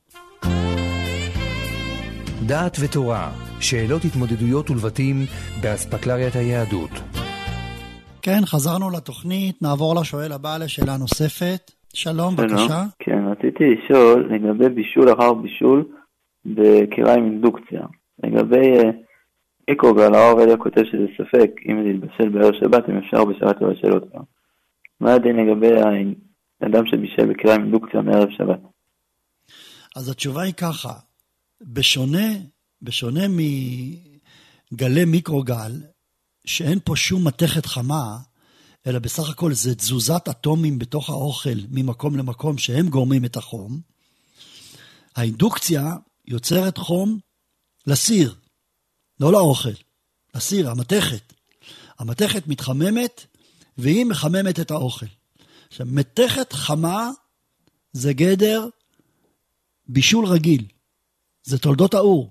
דעת 2.47 2.77
ותורה, 2.85 3.33
שאלות 3.61 4.03
התמודדויות 4.05 4.71
ולבטים 4.71 5.17
באספקלריית 5.63 6.37
היהדות. 6.37 6.91
כן, 8.23 8.41
חזרנו 8.45 8.91
לתוכנית, 8.91 9.63
נעבור 9.63 9.95
לשואל 10.01 10.33
הבא 10.33 10.59
לשאלה 10.59 10.97
נוספת. 10.97 11.71
שלום, 11.95 12.37
בבקשה. 12.37 12.83
כן, 12.99 13.19
רציתי 13.31 13.65
לשאול 13.65 14.29
לגבי 14.35 14.69
בישול 14.69 15.13
אחר 15.13 15.35
בישול 15.35 15.85
בקירה 16.47 17.15
עם 17.15 17.25
אינדוקציה. 17.25 17.81
לגבי 18.25 18.79
אה, 19.69 19.75
מיקרוגל, 19.75 20.15
הרב 20.15 20.39
עובדיה 20.39 20.57
כותב 20.57 20.83
שזה 20.85 21.07
ספק 21.19 21.51
אם 21.69 21.83
זה 21.83 21.89
יתבשל 21.89 22.29
בערב 22.29 22.55
שבת, 22.55 22.89
אם 22.89 22.97
אפשר 22.97 23.25
בשבת 23.25 23.57
לבשל 23.63 23.93
אותו. 23.95 24.19
מה 25.01 25.15
הדין 25.15 25.37
לגבי 25.37 25.81
האדם 26.61 26.87
שבישל 26.87 27.27
בקירה 27.33 27.55
עם 27.55 27.63
אינדוקציה 27.63 28.01
מערב 28.01 28.29
שבת? 28.31 28.61
אז 29.97 30.09
התשובה 30.09 30.43
היא 30.43 30.55
ככה, 30.55 30.93
בשונה, 31.63 32.29
בשונה 32.83 33.21
מגלי 34.73 35.05
מיקרוגל, 35.05 35.73
שאין 36.47 36.79
פה 36.85 36.97
שום 36.97 37.27
מתכת 37.27 37.67
חמה, 37.67 38.17
אלא 38.87 38.99
בסך 38.99 39.31
הכל 39.31 39.53
זה 39.53 39.75
תזוזת 39.75 40.29
אטומים 40.29 40.79
בתוך 40.79 41.11
האוכל 41.11 41.59
ממקום 41.71 42.17
למקום 42.17 42.59
שהם 42.59 42.89
גורמים 42.89 43.25
את 43.25 43.37
החום, 43.37 43.81
האינדוקציה 45.17 45.97
יוצרת 46.27 46.79
חום 46.79 47.19
לסיר, 47.87 48.35
לא 49.21 49.33
לאוכל, 49.33 49.71
לסיר, 50.35 50.71
המתכת. 50.71 51.33
המתכת 51.99 52.47
מתחממת 52.47 53.27
והיא 53.79 54.07
מחממת 54.07 54.61
את 54.61 54.71
האוכל. 54.71 55.07
עכשיו, 55.69 55.87
מתכת 55.91 56.53
חמה 56.53 57.11
זה 57.93 58.13
גדר 58.13 58.69
בישול 59.89 60.27
רגיל, 60.27 60.65
זה 61.45 61.59
תולדות 61.59 61.95
האור. 61.95 62.31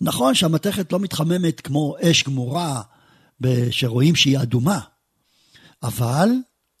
נכון 0.00 0.34
שהמתכת 0.34 0.92
לא 0.92 0.98
מתחממת 0.98 1.60
כמו 1.60 1.96
אש 2.02 2.22
גמורה, 2.22 2.82
שרואים 3.70 4.16
שהיא 4.16 4.38
אדומה, 4.38 4.80
אבל 5.82 6.28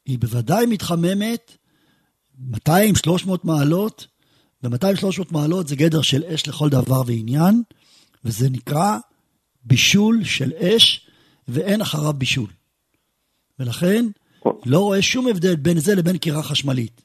היא 0.06 0.18
בוודאי 0.18 0.66
מתחממת 0.66 1.56
200-300 2.52 2.68
מעלות, 3.44 4.06
ו-200-300 4.62 5.22
מעלות 5.30 5.68
זה 5.68 5.76
גדר 5.76 6.02
של 6.02 6.24
אש 6.24 6.48
לכל 6.48 6.68
דבר 6.68 7.02
ועניין, 7.06 7.62
וזה 8.24 8.50
נקרא 8.50 8.98
בישול 9.64 10.24
של 10.24 10.52
אש, 10.52 11.10
ואין 11.48 11.80
אחריו 11.80 12.12
בישול. 12.12 12.50
ולכן, 13.58 14.04
לא 14.66 14.80
רואה 14.80 15.02
שום 15.02 15.28
הבדל 15.28 15.56
בין 15.56 15.78
זה 15.78 15.94
לבין 15.94 16.18
קירה 16.18 16.42
חשמלית. 16.42 17.02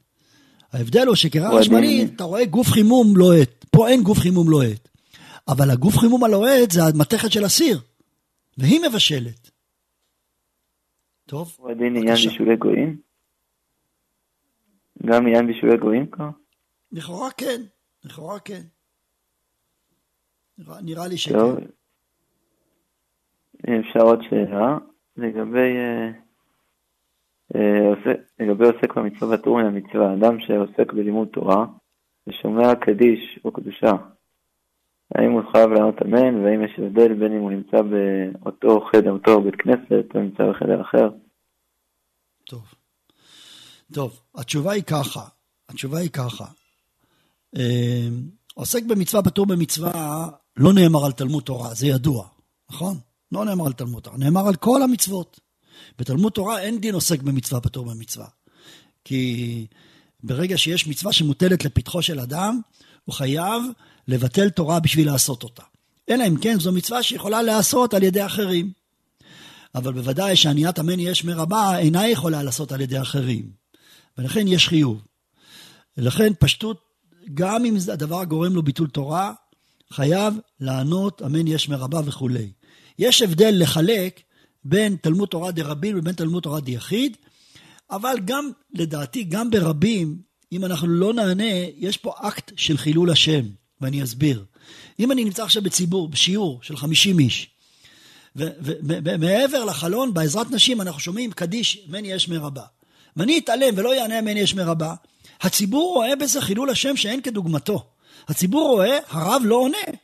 ההבדל 0.72 1.06
הוא 1.06 1.16
שקירה 1.16 1.58
חשמלית, 1.60 2.12
אתה 2.16 2.24
רואה 2.24 2.44
גוף 2.44 2.68
חימום 2.68 3.16
לוהט. 3.16 3.64
פה 3.70 3.88
אין 3.88 4.02
גוף 4.02 4.18
חימום 4.18 4.50
לוהט. 4.50 4.88
אבל 5.48 5.70
הגוף 5.70 5.96
חימום 5.96 6.24
הלוהט 6.24 6.70
זה 6.70 6.80
המתכת 6.84 7.32
של 7.32 7.44
הסיר, 7.44 7.80
והיא 8.58 8.80
מבשלת. 8.80 9.50
טוב, 11.26 11.56
הוא 11.58 11.70
עדיין 11.70 11.96
עניין 11.96 12.16
בישולי 12.16 12.56
גויים? 12.56 12.96
גם 15.06 15.26
עניין 15.26 15.46
בישולי 15.46 15.76
גויים 15.76 16.06
כבר? 16.06 16.30
לכאורה 16.92 17.30
כן, 17.30 17.62
לכאורה 18.04 18.40
כן. 18.40 18.62
נראה, 20.58 20.82
נראה 20.82 21.08
לי 21.08 21.16
שכן. 21.16 21.38
טוב. 21.38 21.58
אפשר 23.62 24.00
עוד 24.00 24.20
שאלה 24.30 24.78
לגבי, 25.16 25.76
אה, 25.76 26.10
אה, 27.54 28.12
לגבי 28.40 28.64
עוסק 28.66 28.96
במצווה 28.96 29.30
והטור 29.30 29.58
מן 29.58 29.66
המצווה, 29.66 30.14
אדם 30.14 30.40
שעוסק 30.40 30.92
בלימוד 30.92 31.28
תורה 31.28 31.66
ושומע 32.26 32.74
קדיש 32.74 33.38
או 33.44 33.52
קדושה, 33.52 33.92
האם 35.14 35.30
הוא 35.30 35.42
חייב 35.52 35.70
לענות 35.70 36.02
אמן, 36.02 36.44
והאם 36.44 36.64
יש 36.64 36.78
הבדל 36.78 37.14
בין 37.14 37.32
אם 37.32 37.40
הוא 37.40 37.50
נמצא 37.50 37.76
באותו 37.82 38.80
חדר, 38.92 39.10
אותו 39.10 39.42
בית 39.42 39.54
כנסת, 39.56 40.14
או 40.14 40.20
נמצא 40.20 40.50
בחדר 40.50 40.80
אחר? 40.80 41.08
טוב. 42.44 42.74
טוב, 43.94 44.20
התשובה 44.34 44.72
היא 44.72 44.82
ככה, 44.82 45.20
התשובה 45.68 45.98
היא 45.98 46.10
ככה. 46.10 46.44
אה, 47.56 48.08
עוסק 48.54 48.82
במצווה 48.84 49.22
פטור 49.22 49.46
במצווה 49.46 49.90
לא 50.56 50.72
נאמר 50.72 51.04
על 51.04 51.12
תלמוד 51.12 51.42
תורה, 51.42 51.74
זה 51.74 51.86
ידוע, 51.86 52.26
נכון? 52.70 52.98
לא 53.32 53.44
נאמר 53.44 53.66
על 53.66 53.72
תלמוד 53.72 54.02
תורה, 54.02 54.16
נאמר 54.16 54.48
על 54.48 54.56
כל 54.56 54.82
המצוות. 54.82 55.40
בתלמוד 55.98 56.32
תורה 56.32 56.60
אין 56.60 56.80
דין 56.80 56.94
עוסק 56.94 57.22
במצווה 57.22 57.60
פטור 57.60 57.84
במצווה. 57.84 58.26
כי 59.04 59.66
ברגע 60.22 60.58
שיש 60.58 60.86
מצווה 60.86 61.12
שמוטלת 61.12 61.64
לפתחו 61.64 62.02
של 62.02 62.20
אדם, 62.20 62.60
הוא 63.04 63.14
חייב 63.14 63.62
לבטל 64.08 64.50
תורה 64.50 64.80
בשביל 64.80 65.06
לעשות 65.06 65.42
אותה. 65.42 65.62
אלא 66.08 66.26
אם 66.28 66.36
כן 66.36 66.60
זו 66.60 66.72
מצווה 66.72 67.02
שיכולה 67.02 67.42
להיעשות 67.42 67.94
על 67.94 68.02
ידי 68.02 68.26
אחרים. 68.26 68.72
אבל 69.74 69.92
בוודאי 69.92 70.36
שעניית 70.36 70.78
המן 70.78 71.00
יש 71.00 71.24
מרבה 71.24 71.78
אינה 71.78 72.08
יכולה 72.08 72.42
לעשות 72.42 72.72
על 72.72 72.80
ידי 72.80 73.00
אחרים. 73.00 73.50
ולכן 74.18 74.48
יש 74.48 74.68
חיוב. 74.68 75.02
ולכן 75.96 76.32
פשטות, 76.38 76.80
גם 77.34 77.64
אם 77.64 77.76
הדבר 77.92 78.24
גורם 78.24 78.54
לו 78.54 78.62
ביטול 78.62 78.88
תורה, 78.88 79.32
חייב 79.94 80.34
לענות 80.60 81.22
אמן 81.22 81.46
יש 81.46 81.68
מרבה 81.68 82.00
וכולי. 82.04 82.50
יש 82.98 83.22
הבדל 83.22 83.54
לחלק 83.58 84.20
בין 84.64 84.96
תלמוד 85.02 85.28
תורה 85.28 85.52
דרבים 85.52 85.96
לבין 85.96 86.14
תלמוד 86.14 86.42
תורה 86.42 86.60
דיחיד, 86.60 87.16
אבל 87.90 88.16
גם, 88.24 88.50
לדעתי, 88.74 89.24
גם 89.24 89.50
ברבים, 89.50 90.18
אם 90.52 90.64
אנחנו 90.64 90.88
לא 90.88 91.14
נענה, 91.14 91.52
יש 91.76 91.96
פה 91.96 92.12
אקט 92.16 92.52
של 92.56 92.76
חילול 92.76 93.10
השם, 93.10 93.44
ואני 93.80 94.02
אסביר. 94.02 94.44
אם 95.00 95.12
אני 95.12 95.24
נמצא 95.24 95.44
עכשיו 95.44 95.62
בציבור, 95.62 96.08
בשיעור 96.08 96.60
של 96.62 96.76
50 96.76 97.18
איש, 97.18 97.50
ומעבר 98.36 99.64
לחלון, 99.64 100.14
בעזרת 100.14 100.50
נשים, 100.50 100.80
אנחנו 100.80 101.00
שומעים 101.00 101.32
קדיש, 101.32 101.86
מני 101.88 102.12
יש 102.12 102.28
מרבה. 102.28 102.64
ואני 103.16 103.38
אתעלם 103.38 103.74
ולא 103.76 103.94
יענה 103.94 104.20
מני 104.20 104.40
יש 104.40 104.54
מרבה, 104.54 104.94
הציבור 105.40 105.94
רואה 105.94 106.16
בזה 106.16 106.40
חילול 106.40 106.70
השם 106.70 106.96
שאין 106.96 107.20
כדוגמתו. 107.20 107.93
הציבור 108.28 108.68
רואה, 108.68 108.98
הרב 109.08 109.42
לא 109.44 109.54
עונה. 109.54 109.98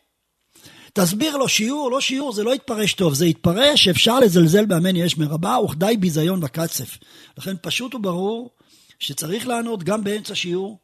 תסביר 0.92 1.36
לו 1.36 1.48
שיעור, 1.48 1.90
לא 1.90 2.00
שיעור, 2.00 2.32
זה 2.32 2.44
לא 2.44 2.54
יתפרש 2.54 2.94
טוב, 2.94 3.14
זה 3.14 3.26
יתפרש 3.26 3.84
שאפשר 3.84 4.20
לזלזל 4.20 4.66
באמן 4.66 4.96
יש 4.96 5.18
מרבה, 5.18 5.58
וכדי 5.58 5.96
ביזיון 5.96 6.40
בקצף. 6.40 6.98
לכן 7.38 7.54
פשוט 7.62 7.94
וברור 7.94 8.50
שצריך 8.98 9.46
לענות 9.46 9.82
גם 9.82 10.04
באמצע 10.04 10.34
שיעור, 10.34 10.78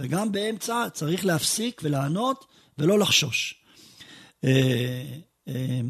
וגם 0.00 0.32
באמצע 0.32 0.86
צריך 0.92 1.26
להפסיק 1.26 1.80
ולענות 1.84 2.44
ולא 2.78 2.98
לחשוש. 2.98 3.54
אה, 4.44 5.04
אה, 5.48 5.80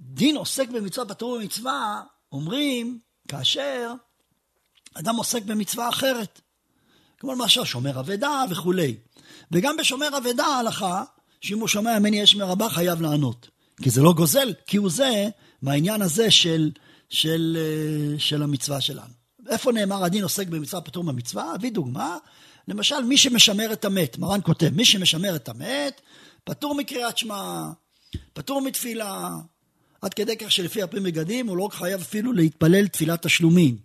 דין 0.00 0.36
עוסק 0.36 0.68
במצווה 0.68 1.06
פטור 1.06 1.38
במצווה, 1.38 2.02
אומרים 2.32 2.98
כאשר 3.28 3.92
אדם 4.94 5.16
עוסק 5.16 5.42
במצווה 5.42 5.88
אחרת. 5.88 6.40
כמו 7.18 7.32
למשל 7.32 7.64
שומר 7.64 8.00
אבדה 8.00 8.44
וכולי. 8.50 8.96
וגם 9.52 9.76
בשומר 9.76 10.08
אבדה 10.16 10.46
ההלכה, 10.46 11.04
שאם 11.40 11.58
הוא 11.58 11.68
שומע 11.68 11.98
ממני 11.98 12.20
יש 12.20 12.36
מרבה 12.36 12.68
חייב 12.68 13.02
לענות. 13.02 13.48
כי 13.82 13.90
זה 13.90 14.02
לא 14.02 14.12
גוזל, 14.12 14.52
כי 14.66 14.76
הוא 14.76 14.90
זה 14.90 15.28
מהעניין 15.62 16.02
הזה 16.02 16.30
של, 16.30 16.70
של, 17.08 17.56
אה, 17.60 18.18
של 18.18 18.42
המצווה 18.42 18.80
שלנו. 18.80 19.12
איפה 19.48 19.72
נאמר 19.72 20.04
הדין 20.04 20.22
עוסק 20.22 20.46
במצווה 20.46 20.80
פטור 20.80 21.04
במצווה? 21.04 21.54
אביא 21.54 21.72
דוגמה. 21.72 22.16
למשל, 22.68 23.00
מי 23.00 23.16
שמשמר 23.16 23.72
את 23.72 23.84
המת, 23.84 24.18
מרן 24.18 24.40
כותב, 24.42 24.70
מי 24.74 24.84
שמשמר 24.84 25.36
את 25.36 25.48
המת, 25.48 26.00
פטור 26.44 26.74
מקריאת 26.74 27.18
שמע, 27.18 27.70
פטור 28.32 28.60
מתפילה, 28.60 29.30
עד 30.02 30.14
כדי 30.14 30.36
כך 30.36 30.52
שלפי 30.52 30.82
הפרי 30.82 31.00
מגדים 31.00 31.48
הוא 31.48 31.56
לא 31.56 31.68
חייב 31.72 32.00
אפילו 32.00 32.32
להתפלל 32.32 32.86
תפילת 32.86 33.26
תשלומים, 33.26 33.78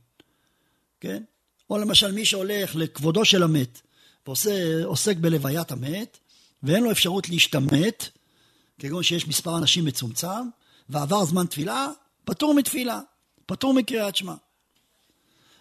כן? 0.99 1.23
או 1.69 1.77
למשל 1.77 2.11
מי 2.11 2.25
שהולך 2.25 2.75
לכבודו 2.75 3.25
של 3.25 3.43
המת 3.43 3.81
ועוסק 4.27 5.17
בלוויית 5.17 5.71
המת, 5.71 6.17
ואין 6.63 6.83
לו 6.83 6.91
אפשרות 6.91 7.29
להשתמט, 7.29 8.03
כגון 8.79 9.03
שיש 9.03 9.27
מספר 9.27 9.57
אנשים 9.57 9.85
מצומצם, 9.85 10.49
ועבר 10.89 11.23
זמן 11.23 11.45
תפילה, 11.45 11.87
פטור 12.25 12.53
מתפילה, 12.53 12.99
פטור 13.45 13.73
מקריאת 13.73 14.15
שמע. 14.15 14.33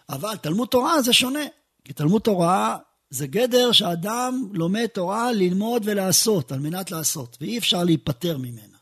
אבל 0.09 0.35
תלמוד 0.35 0.67
תורה 0.67 1.01
זה 1.01 1.13
שונה, 1.13 1.45
כי 1.83 1.93
תלמוד 1.93 2.21
תורה 2.21 2.77
זה 3.09 3.27
גדר 3.27 3.71
שאדם 3.71 4.33
לומד 4.53 4.85
תורה 4.85 5.31
ללמוד 5.31 5.81
ולעשות, 5.85 6.51
על 6.51 6.59
מנת 6.59 6.91
לעשות, 6.91 7.37
ואי 7.41 7.57
אפשר 7.57 7.83
להיפטר 7.83 8.37
ממנה. 8.37 8.77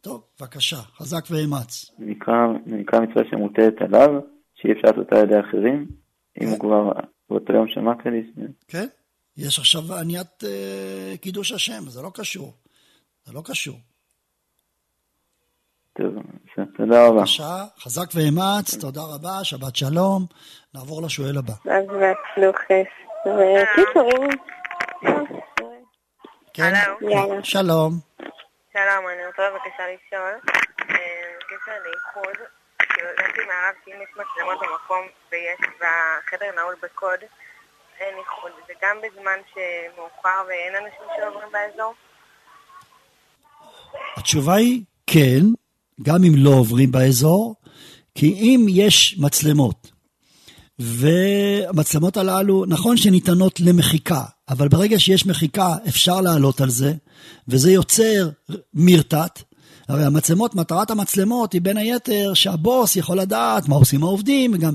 טוב, 0.00 0.22
בבקשה, 0.40 0.76
חזק 0.76 1.24
ואמץ. 1.30 1.90
נקרא, 1.98 2.34
נקרא 2.66 3.00
מצווה 3.00 3.22
שמוטלת 3.30 3.82
עליו, 3.82 4.20
שאי 4.54 4.72
אפשר 4.72 4.88
לעשות 4.88 5.12
על 5.12 5.18
ידי 5.18 5.40
אחרים, 5.40 5.86
אם 6.40 6.48
הוא 6.48 6.58
כבר 6.58 6.92
באותו 7.30 7.52
יום 7.52 7.68
שמע 7.68 7.94
קדיש. 7.94 8.26
כן? 8.68 8.86
יש 9.36 9.58
עכשיו 9.58 9.80
עניית 10.00 10.44
אה, 10.44 11.14
קידוש 11.20 11.52
השם, 11.52 11.88
זה 11.88 12.02
לא 12.02 12.10
קשור. 12.14 12.52
זה 13.24 13.32
לא 13.32 13.42
קשור. 13.44 13.76
טוב, 15.92 16.14
תודה 16.76 17.06
רבה. 17.06 17.16
בבקשה, 17.16 17.64
חזק 17.78 18.06
ואמץ, 18.14 18.74
תודה 18.80 19.00
רבה, 19.14 19.44
שבת 19.44 19.76
שלום. 19.76 20.26
נעבור 20.74 21.02
לשואל 21.02 21.38
הבא. 21.38 21.52
אז. 21.64 21.84
כן, 26.54 26.72
יאללה. 27.00 27.44
שלום. 27.44 27.92
שלום, 28.72 29.04
אני 29.12 29.26
רוצה 29.26 29.42
בבקשה 29.50 29.82
לשאול, 29.92 30.34
אה, 30.90 30.96
בקשר 31.38 31.72
לאיחוד, 31.84 32.36
הבנתי 33.00 33.40
מהרב 33.48 33.74
שאם 33.84 33.98
יש 34.02 34.10
מצלמות 34.10 34.58
במקום 34.60 35.06
ויש, 35.32 35.60
והחדר 35.80 36.50
נעול 36.56 36.74
בקוד, 36.82 37.20
אין 38.00 38.14
איחוד. 38.18 38.52
זה 38.66 38.72
גם 38.82 38.96
בזמן 39.02 39.38
שמאוחר 39.52 40.42
ואין 40.48 40.74
אנשים 40.74 41.06
שעוברים 41.16 41.48
באזור? 41.52 41.94
התשובה 44.16 44.54
היא 44.54 44.82
כן, 45.06 45.40
גם 46.02 46.24
אם 46.24 46.32
לא 46.36 46.50
עוברים 46.50 46.92
באזור, 46.92 47.54
כי 48.14 48.26
אם 48.26 48.66
יש 48.68 49.16
מצלמות, 49.18 49.90
והמצלמות 50.78 52.16
הללו, 52.16 52.64
נכון 52.68 52.96
שניתנות 52.96 53.60
למחיקה, 53.60 54.22
אבל 54.48 54.68
ברגע 54.68 54.98
שיש 54.98 55.26
מחיקה 55.26 55.68
אפשר 55.88 56.20
לעלות 56.20 56.60
על 56.60 56.70
זה, 56.70 56.92
וזה 57.48 57.70
יוצר 57.70 58.28
מרתת. 58.74 59.42
הרי 59.88 60.04
המצלמות, 60.04 60.54
מטרת 60.54 60.90
המצלמות 60.90 61.52
היא 61.52 61.60
בין 61.60 61.76
היתר 61.76 62.34
שהבוס 62.34 62.96
יכול 62.96 63.18
לדעת 63.18 63.68
מה 63.68 63.76
עושים 63.76 64.02
העובדים, 64.02 64.50
וגם 64.54 64.74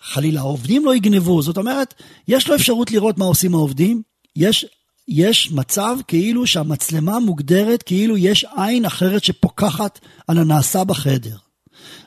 חלילה 0.00 0.40
העובדים 0.40 0.84
לא 0.84 0.94
יגנבו. 0.94 1.42
זאת 1.42 1.56
אומרת, 1.56 1.94
יש 2.28 2.48
לו 2.48 2.54
אפשרות 2.54 2.90
לראות 2.90 3.18
מה 3.18 3.24
עושים 3.24 3.54
העובדים, 3.54 4.02
יש, 4.36 4.66
יש 5.08 5.52
מצב 5.52 5.96
כאילו 6.08 6.46
שהמצלמה 6.46 7.18
מוגדרת 7.18 7.82
כאילו 7.82 8.16
יש 8.16 8.46
עין 8.56 8.84
אחרת 8.84 9.24
שפוקחת 9.24 9.98
על 10.28 10.38
הנעשה 10.38 10.84
בחדר. 10.84 11.36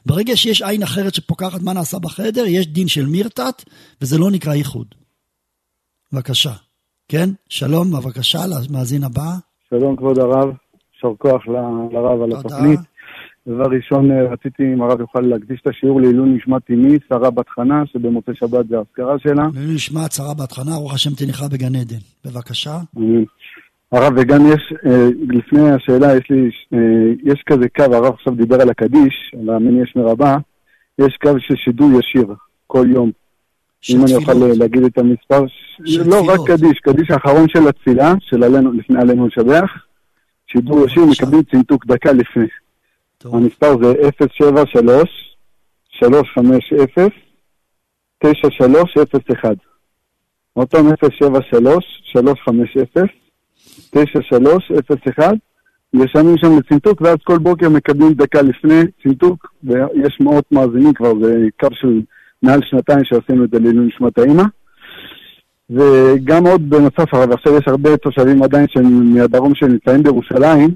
ברגע 0.06 0.38
שיש 0.38 0.62
עין 0.62 0.84
אחרת 0.84 1.14
שפוקחת 1.14 1.62
מה 1.62 1.74
נעשה 1.74 2.00
בחדר, 2.00 2.46
יש 2.46 2.68
דין 2.68 2.88
של 2.88 3.06
מירתת, 3.06 3.64
וזה 4.02 4.18
לא 4.18 4.32
נקרא 4.32 4.54
ייחוד. 4.54 4.88
בבקשה. 6.12 6.54
כן? 7.08 7.30
שלום, 7.50 7.92
בבקשה, 7.92 8.40
למאזין 8.48 9.04
הבא. 9.04 9.32
שלום 9.70 9.96
כבוד 9.96 10.20
הרב, 10.20 10.50
יישר 11.04 11.16
כוח 11.18 11.48
לרב 11.92 12.22
על. 12.22 12.32
התוכנית. 12.40 12.80
דבר 13.48 13.64
ראשון, 13.76 14.12
אה, 14.12 14.24
רציתי 14.32 14.64
אם 14.74 14.82
הרב 14.82 15.00
יוכל 15.00 15.20
להקדיש 15.20 15.60
את 15.62 15.68
השיעור 15.68 16.02
לעילוי 16.02 16.30
נשמת 16.30 16.62
אמי, 16.70 16.98
שרה 17.10 17.30
בת 17.32 17.50
חנה, 17.50 17.84
שבמוצאי 17.86 18.36
שבת 18.36 18.68
זה 18.68 18.78
האזכרה 18.78 19.20
שלה. 19.20 19.48
לעילוי 19.54 19.76
נשמת 19.76 20.12
שרה 20.12 20.34
בת 20.34 20.52
חנה, 20.52 20.72
ברוך 20.72 20.94
השם 20.94 21.10
תניחה 21.16 21.48
בגן 21.48 21.76
עדן. 21.76 22.04
בבקשה. 22.26 22.78
הרב, 23.92 24.14
וגם 24.18 24.48
יש, 24.48 24.74
אה, 24.86 25.10
לפני 25.30 25.72
השאלה, 25.72 26.18
יש 26.18 26.30
לי, 26.30 26.50
אה, 26.74 27.14
יש 27.24 27.44
כזה 27.46 27.70
קו, 27.70 27.96
הרב 27.96 28.14
עכשיו 28.14 28.36
דיבר 28.36 28.62
על 28.62 28.70
הקדיש, 28.70 29.36
על 29.42 29.50
המני 29.50 29.82
יש 29.84 29.94
מרבה, 29.96 30.38
יש 31.00 31.18
קו 31.22 31.32
של 31.40 31.56
שידור 31.56 31.90
ישיר, 32.00 32.34
כל 32.68 32.86
יום. 32.90 33.12
אם 33.90 34.04
אני 34.04 34.16
אוכל 34.16 34.34
להגיד 34.34 34.84
את 34.84 34.98
המספר, 34.98 35.46
לא 36.06 36.22
רק 36.28 36.40
קדיש, 36.48 36.80
קדיש 36.80 37.12
האחרון 37.12 37.50
של 37.50 37.68
התפילה, 37.68 38.14
של 38.20 38.44
עלינו, 38.44 38.74
לפני 38.74 39.02
עלינו 39.02 39.28
לשבח, 39.28 39.72
שידור 40.54 40.86
ישיר, 40.86 41.04
מקבלים 41.06 41.44
צנתוק 41.44 41.86
דקה 41.86 42.12
לפני. 42.12 42.48
המספר 43.26 43.78
זה 43.82 43.94
073 44.20 45.36
350 45.90 46.78
9301. 48.24 49.50
עוד 50.54 50.68
פעם 50.68 50.86
073 51.20 52.02
350 52.04 52.84
9301. 53.90 55.34
ישנים 55.94 56.38
שם 56.38 56.58
לצנתוק, 56.58 57.02
ואז 57.02 57.18
כל 57.24 57.38
בוקר 57.38 57.70
מקבלים 57.70 58.14
דקה 58.14 58.42
לפני 58.42 58.82
צנתוק, 59.04 59.54
ויש 59.64 60.18
מאות 60.20 60.52
מאזינים 60.52 60.94
כבר, 60.94 61.14
זה 61.22 61.48
קו 61.60 61.68
של 61.72 62.02
מעל 62.44 62.60
שנתיים 62.64 63.04
שעשינו 63.04 63.46
את 63.46 63.50
זה 63.52 63.60
לעילוי 63.60 63.88
נשמת 63.88 64.18
האמא. 64.18 64.44
וגם 65.70 66.48
עוד 66.48 66.70
בנוסף, 66.70 67.14
הרב, 67.14 67.32
עכשיו 67.32 67.58
יש 67.58 67.68
הרבה 67.68 67.98
תושבים 67.98 68.44
עדיין 68.44 68.66
מהדרום 69.16 69.56
שנמצאים 69.56 70.04
בירושלים, 70.04 70.70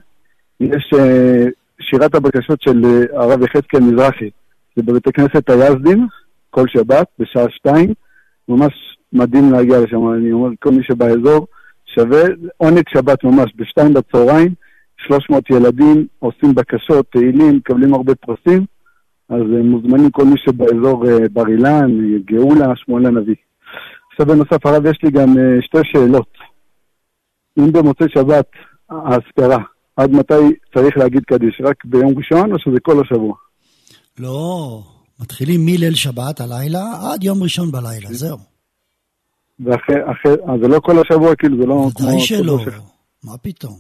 יש 0.60 0.92
אה, 1.00 1.46
שירת 1.82 2.16
הבקשות 2.16 2.62
של 2.62 2.82
אה, 2.86 3.22
הרב 3.22 3.44
יחזקאל 3.44 3.80
מזרחי, 3.80 4.30
זה 4.76 4.84
בבית 4.84 5.08
הכנסת 5.08 5.50
היזדים, 5.50 6.08
כל 6.50 6.68
שבת, 6.68 7.08
בשעה 7.20 7.50
שתיים, 7.50 7.94
ממש 8.50 8.98
מדהים 9.14 9.52
להגיע 9.52 9.80
לשם, 9.80 10.14
אני 10.14 10.32
אומר, 10.32 10.50
כל 10.60 10.72
מי 10.72 10.84
שבאזור, 10.84 11.48
שווה, 11.86 12.22
עונג 12.58 12.84
שבת 12.90 13.24
ממש, 13.24 13.52
בשתיים 13.56 13.94
בצהריים, 13.94 14.54
300 14.98 15.50
ילדים 15.50 16.08
עושים 16.20 16.56
בקשות, 16.56 17.06
תהילים, 17.12 17.56
מקבלים 17.56 17.94
הרבה 17.94 18.16
פרסים, 18.16 18.66
אז 19.30 19.42
אה, 19.42 19.64
מוזמנים 19.64 20.12
כל 20.12 20.26
מי 20.26 20.38
שבאזור 20.38 21.06
בר 21.34 21.48
אילן, 21.48 21.92
גאולה, 22.26 22.76
שמואל 22.76 23.06
הנביא. 23.06 23.36
עכשיו 24.20 24.36
בנוסף, 24.36 24.66
הרב, 24.66 24.86
יש 24.86 24.98
לי 25.04 25.12
גם 25.12 25.38
אה, 25.38 25.62
שתי 25.62 25.78
שאלות. 25.84 26.34
אם 27.60 27.72
במוצאי 27.72 28.08
שבת 28.10 28.50
האזכרה, 28.90 29.64
עד 29.96 30.12
מתי 30.12 30.34
צריך 30.74 30.98
להגיד 30.98 31.24
קדיש? 31.24 31.62
רק 31.64 31.86
ביום 31.86 32.14
ראשון 32.18 32.54
או 32.54 32.60
שזה 32.60 32.80
כל 32.80 33.02
השבוע? 33.02 33.36
לא, 34.20 34.82
מתחילים 35.20 35.66
מליל 35.66 35.96
שבת 35.96 36.42
הלילה 36.42 36.82
עד 37.02 37.24
יום 37.24 37.44
ראשון 37.44 37.72
בלילה, 37.72 38.10
זהו. 38.10 38.38
ואחרי, 39.60 39.96
אחרי, 40.12 40.32
אז 40.32 40.60
זה 40.62 40.68
לא 40.68 40.80
כל 40.80 41.00
השבוע, 41.00 41.36
כאילו, 41.36 41.58
זה 41.62 41.66
לא. 41.66 41.74
ודאי 41.74 42.20
שלא, 42.20 42.60
מה 43.24 43.38
פתאום? 43.38 43.78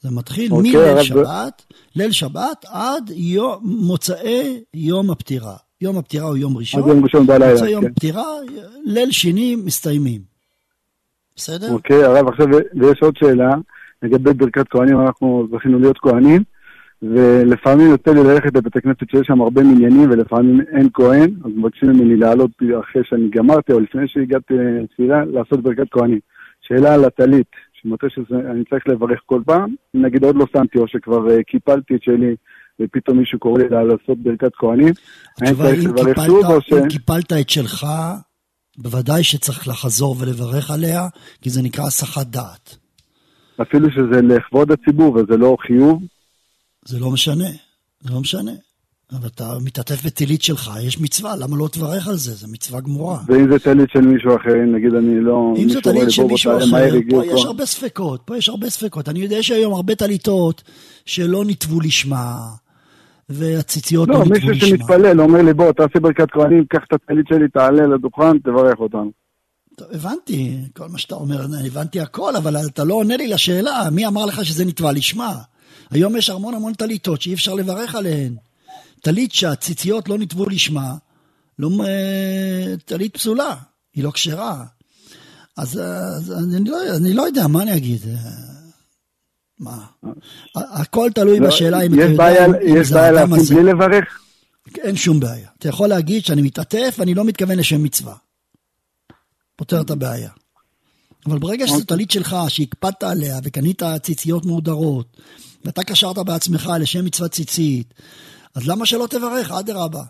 זה 0.00 0.10
מתחיל 0.10 0.52
אוקיי, 0.52 0.70
מליל 0.72 1.02
שבת, 1.02 1.62
ליל 1.96 2.12
שבת 2.12 2.64
עד 2.68 3.10
מוצאי 3.62 4.62
יום 4.74 5.10
הפטירה. 5.10 5.56
יום 5.84 5.98
הפטירה 5.98 6.26
הוא 6.26 6.36
יום 6.36 6.56
ראשון, 6.56 6.88
יום 6.88 7.04
ראשון 7.04 7.26
בלילה, 7.26 7.52
מוצאי 7.52 7.70
יום 7.70 7.84
כן. 7.84 7.92
פטירה, 7.92 8.24
ליל 8.84 9.10
שני 9.10 9.56
מסתיימים. 9.64 10.20
בסדר? 11.36 11.72
אוקיי, 11.72 12.04
הרב, 12.04 12.28
עכשיו, 12.28 12.46
ויש 12.74 12.98
עוד 13.02 13.16
שאלה, 13.16 13.50
לגבי 14.02 14.32
ברכת 14.32 14.68
כהנים, 14.68 15.00
אנחנו 15.00 15.48
זכינו 15.52 15.78
להיות 15.78 15.98
כהנים, 15.98 16.42
ולפעמים 17.02 17.90
יוצא 17.90 18.10
לי 18.10 18.24
ללכת 18.24 18.56
לבית 18.56 18.76
הכנסת 18.76 19.10
שיש 19.10 19.26
שם 19.26 19.40
הרבה 19.40 19.62
מניינים, 19.62 20.10
ולפעמים 20.10 20.60
אין 20.60 20.88
כהן, 20.94 21.34
אז 21.44 21.50
מבקשים 21.56 21.88
ממני 21.88 22.16
לעלות 22.16 22.50
אחרי 22.80 23.02
שאני 23.04 23.28
גמרתי, 23.30 23.72
או 23.72 23.80
לפני 23.80 24.08
שהגעתי 24.08 24.54
לתפילה, 24.82 25.24
לעשות 25.24 25.62
ברכת 25.62 25.86
כהנים. 25.90 26.18
שאלה 26.60 26.94
על 26.94 27.04
הטלית, 27.04 27.50
שמתי 27.72 28.06
שאני 28.10 28.64
צריך 28.70 28.88
לברך 28.88 29.20
כל 29.26 29.40
פעם, 29.46 29.74
נגיד 29.94 30.24
עוד 30.24 30.36
לא 30.36 30.44
שמתי, 30.56 30.78
או 30.78 30.88
שכבר 30.88 31.30
אה, 31.30 31.42
קיפלתי 31.42 31.94
את 31.94 32.02
שלי, 32.02 32.34
ופתאום 32.82 33.18
מישהו 33.18 33.38
קורא 33.38 33.58
לי 33.58 33.68
לעשות 33.68 34.18
ברכת 34.18 34.52
כהנים, 34.54 34.92
התשובה 35.42 35.68
היא, 35.68 35.88
אם 35.88 36.88
קיפלת- 36.88 37.32
את 37.32 37.50
שלך, 37.50 37.86
בוודאי 38.78 39.24
שצריך 39.24 39.68
לחזור 39.68 40.16
ולברך 40.18 40.70
עליה, 40.70 41.08
כי 41.42 41.50
זה 41.50 41.62
נקרא 41.62 41.84
הסחת 41.86 42.26
דעת. 42.26 42.76
אפילו 43.62 43.90
שזה 43.90 44.22
לכבוד 44.22 44.72
הציבור 44.72 45.14
וזה 45.14 45.36
לא 45.36 45.56
חיוב, 45.66 46.02
זה 46.84 46.98
לא 46.98 47.10
משנה, 47.10 47.48
זה 48.00 48.12
לא 48.12 48.20
משנה. 48.20 48.52
אבל 49.12 49.28
אתה 49.28 49.52
מתעטף 49.64 50.04
בטילית 50.06 50.42
שלך, 50.42 50.70
יש 50.82 51.00
מצווה, 51.00 51.36
למה 51.36 51.56
לא 51.56 51.68
תברך 51.72 52.08
על 52.08 52.14
זה? 52.16 52.32
זו 52.32 52.48
מצווה 52.48 52.80
גמורה. 52.80 53.18
ואם 53.26 53.52
זה 53.52 53.58
טלית 53.58 53.90
של 53.92 54.00
מישהו 54.00 54.36
אחר, 54.36 54.54
נגיד 54.74 54.94
אני 54.94 55.20
לא... 55.20 55.54
אם 55.56 55.68
זו 55.68 55.80
טלית 55.80 56.04
לי, 56.04 56.10
של 56.10 56.24
מישהו 56.24 56.52
אחר, 56.58 56.90
פה 57.10 57.26
יש. 57.26 57.44
הרבה 57.44 57.66
ספקות, 57.66 58.20
פה 58.24 58.36
יש 58.36 58.48
הרבה 58.48 58.70
ספקות. 58.70 59.08
אני 59.08 59.20
יודע 59.20 59.42
שהיום 59.42 59.74
הרבה 59.74 59.94
טליתות 59.94 60.62
שלא 61.06 61.44
נתבו 61.44 61.80
לשמה, 61.80 62.36
והציציות 63.28 64.08
לא 64.08 64.14
לא, 64.14 64.24
מישהו. 64.24 64.54
שמתפלל, 64.54 65.20
אומר 65.20 65.42
לי, 65.42 65.54
בוא, 65.54 65.72
תעשה 65.72 66.00
ברכת 66.00 66.30
כהנים, 66.30 66.64
קח 66.68 66.80
את 66.88 66.92
הטלית 66.92 67.26
שלי, 67.28 67.48
תעלה 67.48 67.86
לדוכן, 67.86 68.38
תברך 68.38 68.78
אותנו. 68.78 69.10
טוב, 69.76 69.88
הבנתי, 69.92 70.56
כל 70.76 70.88
מה 70.88 70.98
שאתה 70.98 71.14
אומר, 71.14 71.46
הבנתי 71.66 72.00
הכל, 72.00 72.36
אבל 72.36 72.56
אתה 72.66 72.84
לא 72.84 72.94
עונה 72.94 73.16
לי 73.16 73.28
לשאלה, 73.28 73.90
מי 73.92 74.06
אמר 74.06 74.24
לך 74.24 74.44
שזה 74.44 74.64
נתבע 74.64 74.92
לשמה? 74.92 75.34
היום 75.90 76.16
יש 76.16 76.30
המון 76.30 76.54
המון 76.54 76.72
טליתות 76.72 77.22
שאי 77.22 77.34
אפשר 77.34 77.54
לברך 77.54 77.94
עליהן. 77.94 78.34
טלית 79.00 79.32
שהציציות 79.32 80.08
לא 80.08 80.18
נתבעו 80.18 80.48
לשמה, 80.48 80.94
לא, 81.58 81.70
טלית 82.84 83.16
פסולה, 83.16 83.54
היא 83.94 84.04
לא 84.04 84.10
כשרה. 84.10 84.64
אז, 85.56 85.80
אז 86.16 86.32
אני, 86.32 86.70
לא, 86.70 86.78
אני 86.96 87.14
לא 87.14 87.22
יודע, 87.22 87.46
מה 87.46 87.62
אני 87.62 87.76
אגיד? 87.76 88.00
מה? 89.58 89.86
הכל 90.54 91.10
תלוי 91.14 91.40
לא, 91.40 91.46
בשאלה 91.46 91.80
אם 91.82 91.94
אתה 91.94 92.02
יודע 92.02 92.46
יש 92.62 92.92
בעיה 92.92 93.12
להפסיק. 93.12 93.52
בלי 93.52 93.62
לברך? 93.62 94.20
אין 94.78 94.96
שום 94.96 95.20
בעיה. 95.20 95.48
אתה 95.58 95.68
יכול 95.68 95.88
להגיד 95.88 96.24
שאני 96.24 96.42
מתעטף, 96.42 96.98
אני 97.00 97.14
לא 97.14 97.24
מתכוון 97.24 97.58
לשם 97.58 97.82
מצווה. 97.82 98.14
פותר 99.56 99.80
את 99.80 99.90
הבעיה. 99.90 100.30
אבל 101.26 101.38
ברגע 101.38 101.66
שזו 101.66 101.84
טלית 101.84 102.10
שלך, 102.10 102.36
שהקפדת 102.48 103.02
עליה 103.02 103.38
וקנית 103.44 103.82
ציציות 104.02 104.46
מהודרות, 104.46 105.16
ואתה 105.64 105.84
קשרת 105.84 106.18
בעצמך 106.18 106.72
לשם 106.80 107.04
מצוות 107.04 107.30
ציצית, 107.30 107.94
אז 108.54 108.68
למה 108.68 108.86
שלא 108.86 109.06
תברך? 109.10 109.50
אדרבה. 109.50 110.02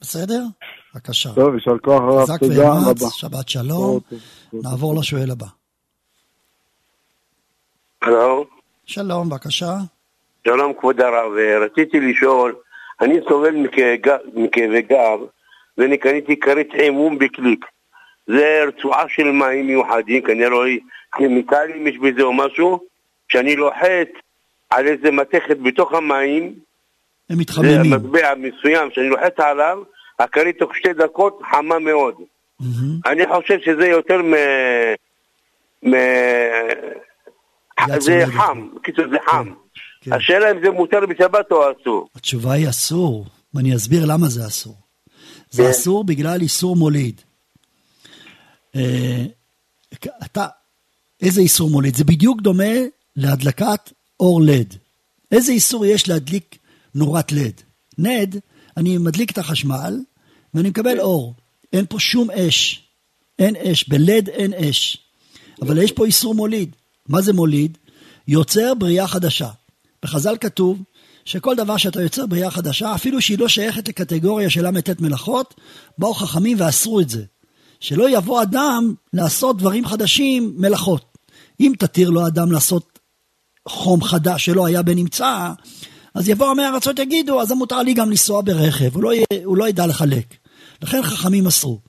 בסדר? 0.00 0.44
בבקשה. 0.94 1.32
טוב, 1.34 1.54
יישר 1.54 1.78
כוח 1.84 2.22
חזק 2.22 2.40
תודה 2.40 2.70
ואמץ, 2.70 3.02
רבה. 3.02 3.10
שבת 3.12 3.48
שלום. 3.48 4.00
נעבור 4.52 4.94
לשואל 4.94 5.30
הבא. 5.30 5.46
הלו, 8.06 8.46
שלום, 8.86 9.28
בבקשה. 9.28 9.72
שלום 10.46 10.72
כבוד 10.80 11.00
הרב, 11.00 11.32
רציתי 11.60 12.00
לשאול, 12.00 12.54
אני 13.00 13.18
סובל 13.28 13.54
מכאבי 14.34 14.82
גב 14.82 15.18
ואני 15.78 15.98
קניתי 15.98 16.40
כרית 16.40 16.72
חימום 16.72 17.18
בקליק. 17.18 17.64
זה 18.26 18.64
רצועה 18.68 19.04
של 19.08 19.30
מים 19.30 19.66
מיוחדים, 19.66 20.22
כנראה 20.22 20.58
כימיקלים 21.16 21.86
יש 21.86 21.98
בזה 21.98 22.22
או 22.22 22.32
משהו, 22.32 22.80
שאני 23.28 23.56
לוחץ 23.56 24.08
על 24.70 24.86
איזה 24.86 25.10
מתכת 25.10 25.58
בתוך 25.62 25.92
המים, 25.92 26.42
הם 26.42 26.52
זה 27.28 27.40
מתחממים. 27.40 27.92
מטבע 27.92 28.34
מסוים 28.34 28.90
שאני 28.90 29.08
לוחץ 29.08 29.40
עליו, 29.40 29.82
הכרית 30.18 30.58
תוך 30.58 30.76
שתי 30.76 30.92
דקות 30.92 31.40
חמה 31.50 31.78
מאוד. 31.78 32.14
אני 33.06 33.26
חושב 33.26 33.58
שזה 33.60 33.86
יותר 33.86 34.22
מ... 34.22 34.34
מ... 35.82 35.94
זה 37.98 38.24
חם, 38.26 38.68
בקיצור 38.76 39.04
זה 39.10 39.16
חם. 39.30 39.52
השאלה 40.12 40.50
אם 40.50 40.56
זה 40.64 40.70
מותר 40.70 41.00
בשבת 41.10 41.50
או 41.50 41.62
אסור. 41.72 42.08
התשובה 42.14 42.52
היא 42.52 42.68
אסור, 42.68 43.26
ואני 43.54 43.76
אסביר 43.76 44.04
למה 44.04 44.28
זה 44.28 44.46
אסור. 44.46 44.76
זה 45.50 45.62
כן. 45.62 45.70
אסור 45.70 46.04
בגלל 46.04 46.40
איסור 46.40 46.76
מוליד. 46.76 47.20
אה, 48.76 49.24
אתה, 50.24 50.46
איזה 51.22 51.40
איסור 51.40 51.70
מוליד? 51.70 51.94
זה 51.94 52.04
בדיוק 52.04 52.40
דומה 52.40 52.74
להדלקת 53.16 53.92
אור 54.20 54.42
לד. 54.42 54.74
איזה 55.32 55.52
איסור 55.52 55.86
יש 55.86 56.08
להדליק 56.08 56.58
נורת 56.94 57.32
לד? 57.32 57.60
נד, 57.98 58.36
אני 58.76 58.98
מדליק 58.98 59.30
את 59.30 59.38
החשמל 59.38 60.00
ואני 60.54 60.68
מקבל 60.68 61.00
אור. 61.00 61.34
אין 61.72 61.86
פה 61.88 62.00
שום 62.00 62.30
אש. 62.30 62.88
אין 63.38 63.56
אש. 63.56 63.88
בלד 63.88 64.28
אין 64.28 64.54
אש. 64.54 64.98
אבל 65.62 65.82
יש 65.82 65.92
פה 65.92 66.06
איסור 66.06 66.34
מוליד. 66.34 66.76
מה 67.08 67.22
זה 67.22 67.32
מוליד? 67.32 67.78
יוצר 68.28 68.74
בריאה 68.74 69.08
חדשה. 69.08 69.48
בחז"ל 70.02 70.36
כתוב 70.40 70.82
שכל 71.24 71.56
דבר 71.56 71.76
שאתה 71.76 72.02
יוצר 72.02 72.26
בריאה 72.26 72.50
חדשה, 72.50 72.94
אפילו 72.94 73.20
שהיא 73.20 73.38
לא 73.38 73.48
שייכת 73.48 73.88
לקטגוריה 73.88 74.50
של 74.50 74.68
ל"ט 74.68 75.00
מלאכות, 75.00 75.54
באו 75.98 76.14
חכמים 76.14 76.56
ואסרו 76.60 77.00
את 77.00 77.08
זה. 77.08 77.24
שלא 77.80 78.10
יבוא 78.18 78.42
אדם 78.42 78.94
לעשות 79.12 79.58
דברים 79.58 79.86
חדשים 79.86 80.54
מלאכות. 80.56 81.18
אם 81.60 81.72
תתיר 81.78 82.10
לו 82.10 82.26
אדם 82.26 82.52
לעשות 82.52 82.98
חום 83.68 84.02
חדש 84.02 84.44
שלא 84.44 84.66
היה 84.66 84.82
בנמצא, 84.82 85.52
אז 86.14 86.28
יבוא 86.28 86.50
עמי 86.50 86.66
ארצות 86.66 86.98
יגידו, 86.98 87.40
אז 87.40 87.52
מותר 87.52 87.82
לי 87.82 87.94
גם 87.94 88.10
לנסוע 88.10 88.42
ברכב, 88.42 88.94
הוא 88.94 89.02
לא, 89.02 89.14
יהיה, 89.14 89.26
הוא 89.44 89.56
לא 89.56 89.68
ידע 89.68 89.86
לחלק. 89.86 90.34
לכן 90.82 91.02
חכמים 91.02 91.46
אסרו. 91.46 91.80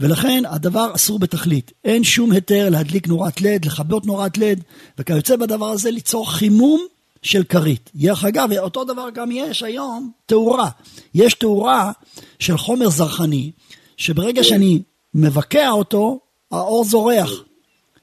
ולכן 0.00 0.42
הדבר 0.48 0.94
אסור 0.94 1.18
בתכלית. 1.18 1.72
אין 1.84 2.04
שום 2.04 2.32
היתר 2.32 2.68
להדליק 2.70 3.08
נורת 3.08 3.40
לד, 3.40 3.64
לכבות 3.64 4.06
נורת 4.06 4.38
לד, 4.38 4.62
וכיוצא 4.98 5.36
בדבר 5.36 5.66
הזה 5.66 5.90
ליצור 5.90 6.32
חימום 6.32 6.86
של 7.22 7.44
כרית. 7.44 7.90
דרך 7.94 8.24
אגב, 8.24 8.52
אותו 8.58 8.84
דבר 8.84 9.08
גם 9.14 9.30
יש 9.32 9.62
היום 9.62 10.10
תאורה. 10.26 10.70
יש 11.14 11.34
תאורה 11.34 11.92
של 12.38 12.56
חומר 12.56 12.88
זרחני, 12.88 13.50
שברגע 13.96 14.44
שאני 14.44 14.82
מבקע 15.14 15.70
אותו, 15.70 16.20
האור 16.52 16.84
זורח. 16.84 17.30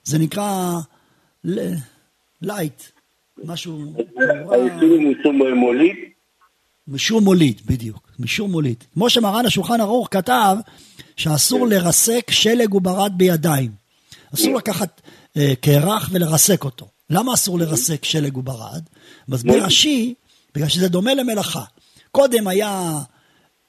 זה 0.03 0.19
נקרא 0.19 0.79
ל- 1.43 1.73
light, 2.41 2.83
משהו... 3.43 3.93
איסור 5.17 5.33
מוליד? 5.55 5.95
משום 6.87 7.23
מוליד, 7.23 7.61
בדיוק, 7.65 8.11
משום 8.23 8.51
מוליד. 8.51 8.83
כמו 8.93 9.09
שמרן 9.09 9.45
השולחן 9.45 9.81
ערוך 9.81 10.07
כתב 10.11 10.57
שאסור 11.17 11.67
לרסק 11.67 12.31
שלג 12.31 12.73
וברד 12.75 13.13
בידיים. 13.17 13.71
אסור 14.33 14.55
לקחת 14.55 15.01
אה, 15.37 15.53
קרח 15.61 16.09
ולרסק 16.11 16.63
אותו. 16.63 16.87
למה 17.09 17.33
אסור 17.33 17.59
לרסק 17.59 18.05
שלג 18.05 18.37
וברד? 18.37 18.83
מסביר 19.27 19.65
רש"י, 19.65 20.13
בגלל 20.55 20.69
שזה 20.69 20.87
דומה 20.87 21.13
למלאכה. 21.13 21.63
קודם 22.11 22.47
היה 22.47 22.99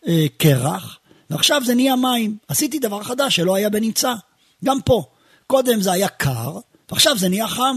אה, 0.08 0.26
קרח, 0.36 0.98
ועכשיו 1.30 1.62
זה 1.64 1.74
נהיה 1.74 1.96
מים. 1.96 2.36
עשיתי 2.48 2.78
דבר 2.78 3.02
חדש 3.02 3.36
שלא 3.36 3.54
היה 3.54 3.70
בנמצא. 3.70 4.14
גם 4.64 4.80
פה. 4.84 5.04
קודם 5.46 5.80
זה 5.80 5.92
היה 5.92 6.08
קר, 6.08 6.58
ועכשיו 6.90 7.18
זה 7.18 7.28
נהיה 7.28 7.48
חם. 7.48 7.76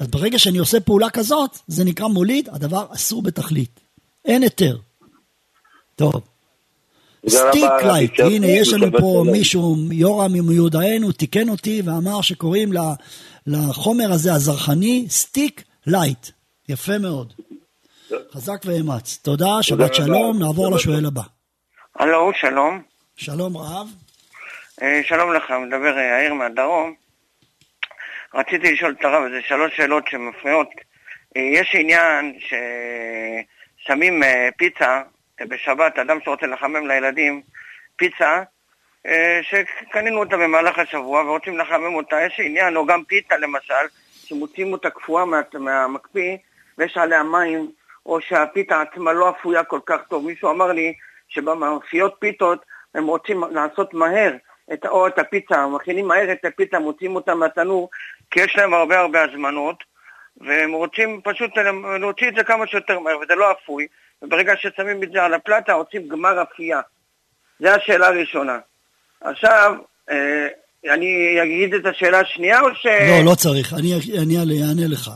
אז 0.00 0.06
ברגע 0.06 0.38
שאני 0.38 0.58
עושה 0.58 0.80
פעולה 0.80 1.10
כזאת, 1.10 1.58
זה 1.66 1.84
נקרא 1.84 2.06
מוליד, 2.06 2.48
הדבר 2.52 2.86
אסור 2.90 3.22
בתכלית. 3.22 3.80
אין 4.24 4.42
היתר. 4.42 4.78
טוב. 5.96 6.12
stick 7.28 7.70
light, 7.92 8.20
הנה 8.20 8.46
יש 8.46 8.72
לנו 8.72 8.86
פה. 8.98 9.24
מישהו, 9.32 9.76
יורם 9.92 10.32
מיודענו, 10.32 11.12
תיקן 11.12 11.48
אותי 11.48 11.82
ואמר 11.84 12.20
שקוראים 12.22 12.72
ל- 12.72 12.78
לחומר 13.46 14.12
הזה 14.12 14.32
הזרחני 14.32 15.06
stick 15.08 15.62
light. 15.86 16.26
יפה 16.68 16.98
מאוד. 16.98 17.32
חזק 18.32 18.62
ואמץ. 18.64 19.18
תודה, 19.22 19.62
שבת. 19.62 19.94
שלום, 19.94 20.38
נעבור 20.38 20.76
לשואל 20.76 21.06
הבא. 21.06 21.22
הלו, 21.96 22.30
שלום. 22.40 22.82
שלום 23.16 23.56
רב. 23.56 23.88
אה, 24.82 25.00
שלום 25.08 25.32
לך, 25.32 25.50
מדבר 25.66 25.98
אה, 25.98 26.20
יאיר 26.20 26.34
מהדרום. 26.34 26.94
רציתי 28.34 28.72
לשאול 28.72 28.94
את 29.00 29.04
הרב, 29.04 29.22
זה 29.30 29.40
שלוש 29.48 29.76
שאלות 29.76 30.04
שמפריעות. 30.10 30.68
אה, 31.36 31.42
יש 31.42 31.68
עניין 31.80 32.38
ששמים 33.86 34.22
אה, 34.22 34.48
פיצה 34.58 34.84
אה, 34.86 35.02
בשבת, 35.40 35.98
אדם 35.98 36.18
שרוצה 36.24 36.46
לחמם 36.46 36.86
לילדים 36.86 37.42
פיצה, 37.96 38.42
אה, 39.06 39.40
שקנינו 39.42 40.20
אותה 40.20 40.36
במהלך 40.36 40.78
השבוע 40.78 41.22
ורוצים 41.22 41.58
לחמם 41.58 41.94
אותה, 41.94 42.16
יש 42.22 42.40
עניין, 42.40 42.76
או 42.76 42.86
גם 42.86 43.04
פיתה 43.04 43.36
למשל, 43.36 43.84
שמוציאים 44.24 44.72
אותה 44.72 44.90
קפואה 44.90 45.24
מה, 45.24 45.40
מהמקפיא 45.54 46.36
ויש 46.78 46.96
עליה 46.96 47.22
מים, 47.22 47.70
או 48.06 48.20
שהפיתה 48.20 48.80
עצמה 48.80 49.12
לא 49.12 49.30
אפויה 49.30 49.64
כל 49.64 49.80
כך 49.86 50.00
טוב. 50.08 50.26
מישהו 50.26 50.50
אמר 50.50 50.72
לי 50.72 50.94
שבמאפיות 51.28 52.16
פיתות 52.18 52.64
הם 52.94 53.06
רוצים 53.06 53.44
לעשות 53.50 53.94
מהר 53.94 54.32
את, 54.72 54.86
או 54.86 55.06
את 55.06 55.18
הפיצה, 55.18 55.66
מכינים 55.66 56.08
מהר 56.08 56.32
את 56.32 56.44
הפיצה, 56.44 56.78
מוציאים 56.78 57.16
אותה 57.16 57.34
מהתנור, 57.34 57.90
כי 58.30 58.40
יש 58.40 58.56
להם 58.56 58.74
הרבה 58.74 58.98
הרבה 58.98 59.22
הזמנות, 59.22 59.84
והם 60.36 60.72
רוצים 60.72 61.20
פשוט 61.24 61.50
להוציא 62.00 62.28
את 62.28 62.34
זה 62.34 62.44
כמה 62.44 62.66
שיותר 62.66 62.98
מהר, 62.98 63.18
וזה 63.18 63.34
לא 63.34 63.52
אפוי, 63.52 63.86
וברגע 64.22 64.52
ששמים 64.56 65.02
את 65.02 65.12
זה 65.12 65.22
על 65.22 65.34
הפלטה, 65.34 65.72
רוצים 65.72 66.08
גמר 66.08 66.42
אפייה. 66.42 66.80
זו 67.60 67.68
השאלה 67.68 68.06
הראשונה. 68.06 68.58
עכשיו, 69.20 69.74
אה, 70.10 70.46
אני 70.94 71.42
אגיד 71.42 71.74
את 71.74 71.86
השאלה 71.86 72.20
השנייה, 72.20 72.60
או 72.60 72.66
ש... 72.74 72.86
לא, 72.86 73.30
לא 73.30 73.34
צריך, 73.34 73.74
אני 73.74 73.94
אני 74.22 74.62
אענה 74.62 74.86
לך. 74.86 75.10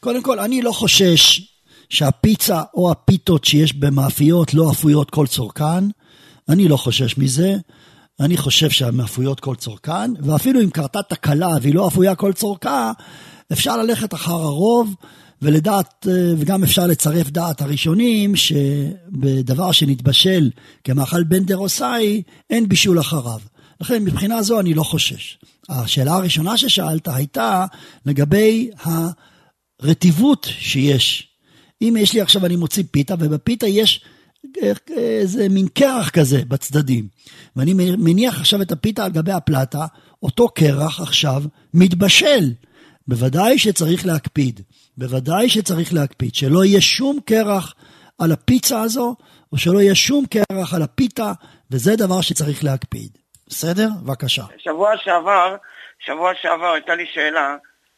קודם 0.00 0.22
כל, 0.22 0.38
אני 0.38 0.62
לא 0.62 0.72
חושש 0.72 1.40
שהפיצה 1.88 2.62
או 2.74 2.90
הפיתות 2.90 3.44
שיש 3.44 3.74
במאפיות 3.74 4.54
לא 4.54 4.70
אפויות 4.72 5.10
כל 5.10 5.26
צורכן. 5.26 5.84
אני 6.48 6.68
לא 6.68 6.76
חושש 6.76 7.18
מזה. 7.18 7.52
אני 8.20 8.36
חושב 8.36 8.70
שהן 8.70 9.00
אפויות 9.00 9.40
כל 9.40 9.54
צורכן, 9.54 10.10
ואפילו 10.22 10.60
אם 10.60 10.70
קרתה 10.70 11.02
תקלה 11.02 11.48
והיא 11.62 11.74
לא 11.74 11.88
אפויה 11.88 12.14
כל 12.14 12.32
צורכה, 12.32 12.92
אפשר 13.52 13.76
ללכת 13.76 14.14
אחר 14.14 14.32
הרוב, 14.32 14.94
ולדעת, 15.42 16.06
אה, 16.10 16.32
וגם 16.38 16.62
אפשר 16.64 16.86
לצרף 16.86 17.30
דעת 17.30 17.60
הראשונים, 17.60 18.36
שבדבר 18.36 19.72
שנתבשל 19.72 20.50
כמאכל 20.84 21.24
בן 21.24 21.44
דרוסאי, 21.44 22.22
אין 22.50 22.68
בישול 22.68 23.00
אחריו. 23.00 23.40
לכן 23.80 24.04
מבחינה 24.04 24.42
זו 24.42 24.60
אני 24.60 24.74
לא 24.74 24.82
חושש. 24.82 25.38
השאלה 25.68 26.12
הראשונה 26.12 26.56
ששאלת 26.56 27.08
הייתה 27.08 27.66
לגבי 28.06 28.70
הרטיבות 29.80 30.48
שיש. 30.58 31.28
אם 31.82 31.96
יש 32.00 32.14
לי 32.14 32.20
עכשיו, 32.20 32.46
אני 32.46 32.56
מוציא 32.56 32.82
פיתה, 32.90 33.14
ובפיתה 33.18 33.66
יש 33.66 34.04
איזה 34.96 35.48
מין 35.48 35.68
קרח 35.68 36.10
כזה 36.10 36.42
בצדדים, 36.48 37.08
ואני 37.56 37.74
מניח 37.98 38.40
עכשיו 38.40 38.62
את 38.62 38.72
הפיתה 38.72 39.04
על 39.04 39.10
גבי 39.10 39.32
הפלטה, 39.32 39.86
אותו 40.22 40.48
קרח 40.48 41.00
עכשיו 41.00 41.42
מתבשל. 41.74 42.52
בוודאי 43.08 43.58
שצריך 43.58 44.06
להקפיד, 44.06 44.60
בוודאי 45.00 45.48
שצריך 45.48 45.88
להקפיד, 45.94 46.34
שלא 46.34 46.64
יהיה 46.64 46.80
שום 46.80 47.18
קרח 47.26 47.74
על 48.18 48.32
הפיצה 48.32 48.80
הזו, 48.82 49.16
או 49.52 49.58
שלא 49.58 49.78
יהיה 49.78 49.94
שום 49.94 50.24
קרח 50.26 50.74
על 50.74 50.82
הפיתה, 50.82 51.32
וזה 51.70 51.96
דבר 51.96 52.20
שצריך 52.20 52.64
להקפיד. 52.64 53.10
בסדר? 53.48 53.88
בבקשה. 54.04 54.42
שבוע 54.58 54.96
שעבר, 54.96 55.56
שבוע 55.98 56.32
שעבר 56.34 56.72
הייתה 56.72 56.94
לי 56.94 57.06
שאלה, 57.06 57.56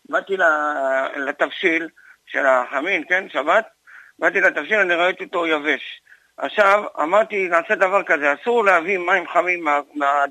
באתי 0.08 0.36
לתבשיל 1.26 1.88
של 2.26 2.46
החמין, 2.46 3.02
כן, 3.08 3.24
שבת, 3.32 3.66
באתי 4.18 4.40
לתבשיל, 4.40 4.78
אני 4.78 4.94
ראיתי 4.94 5.24
אותו 5.24 5.46
יבש. 5.46 5.82
עכשיו, 6.36 6.84
אמרתי, 7.02 7.48
נעשה 7.48 7.74
דבר 7.74 8.02
כזה, 8.02 8.34
אסור 8.34 8.64
להביא 8.64 8.98
מים 8.98 9.28
חמים 9.28 9.64
מה, 9.64 9.80
מה, 9.94 10.24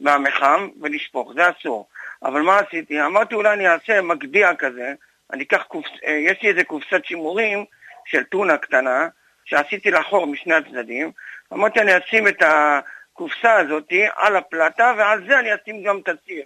מהמחם 0.00 0.68
ולשפוך, 0.80 1.32
זה 1.34 1.50
אסור. 1.50 1.86
אבל 2.22 2.40
מה 2.40 2.58
עשיתי? 2.58 3.02
אמרתי, 3.02 3.34
אולי 3.34 3.52
אני 3.52 3.68
אעשה 3.68 4.02
מגדיה 4.02 4.54
כזה, 4.54 4.94
אני 5.32 5.42
אקח 5.44 5.62
קופס... 5.62 5.90
יש 6.02 6.42
לי 6.42 6.48
איזה 6.48 6.64
קופסת 6.64 7.04
שימורים 7.04 7.64
של 8.06 8.22
טונה 8.22 8.56
קטנה, 8.56 9.08
שעשיתי 9.44 9.90
לחור 9.90 10.26
משני 10.26 10.54
הצדדים, 10.54 11.10
אמרתי 11.52 11.80
אני 11.80 11.92
אשים 11.98 12.28
את 12.28 12.42
הקופסה 12.42 13.52
הזאת 13.54 13.92
על 14.16 14.36
הפלטה 14.36 14.92
ועל 14.98 15.26
זה 15.28 15.38
אני 15.38 15.48
אשים 15.54 15.82
גם 15.82 15.98
את 15.98 16.08
הסיר. 16.08 16.44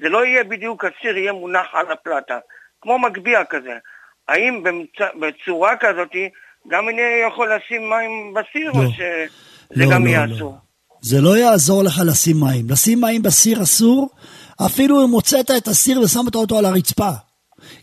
זה 0.00 0.08
לא 0.08 0.24
יהיה 0.24 0.44
בדיוק 0.44 0.84
הסיר, 0.84 1.16
יהיה 1.16 1.32
מונח 1.32 1.66
על 1.72 1.92
הפלטה, 1.92 2.38
כמו 2.80 2.98
מגביה 2.98 3.44
כזה. 3.44 3.76
האם 4.28 4.62
במצ... 4.62 4.98
בצורה 5.20 5.76
כזאת 5.76 6.12
גם 6.68 6.88
אני 6.88 7.02
יכול 7.28 7.54
לשים 7.54 7.90
מים 7.90 8.34
בסיר 8.34 8.72
לא. 8.74 8.78
או 8.78 8.92
שזה 8.92 9.84
לא, 9.84 9.90
גם 9.90 10.04
לא, 10.04 10.10
יהיה 10.10 10.26
לא. 10.26 10.36
אסור? 10.36 10.54
זה 11.00 11.20
לא 11.20 11.36
יעזור 11.36 11.84
לך 11.84 12.00
לשים 12.06 12.36
מים. 12.40 12.64
לשים 12.70 13.00
מים 13.00 13.22
בסיר 13.22 13.62
אסור, 13.62 14.08
אפילו 14.66 15.04
אם 15.04 15.10
הוצאת 15.10 15.50
את 15.50 15.68
הסיר 15.68 16.00
ושמת 16.00 16.34
אותו 16.34 16.58
על 16.58 16.64
הרצפה. 16.64 17.10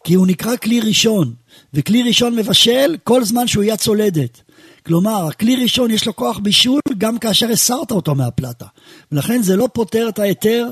כי 0.04 0.14
הוא 0.14 0.28
נקרא 0.28 0.56
כלי 0.56 0.80
ראשון, 0.80 1.34
וכלי 1.74 2.04
ראשון 2.04 2.36
מבשל 2.36 2.96
כל 3.04 3.24
זמן 3.24 3.48
שהוא 3.48 3.64
יד 3.64 3.76
צולדת. 3.76 4.42
כלומר, 4.86 5.28
הכלי 5.28 5.56
ראשון 5.64 5.92
יש 5.92 6.08
לו 6.08 6.16
כוח 6.16 6.40
בישול 6.40 6.80
גם 6.98 7.18
כאשר 7.18 7.50
הסרת 7.50 7.92
אותו 7.92 8.16
מהפלטה. 8.16 8.66
ולכן 9.12 9.42
זה 9.42 9.56
לא 9.56 9.68
פותר 9.74 10.10
את 10.10 10.20
ההיתר, 10.20 10.66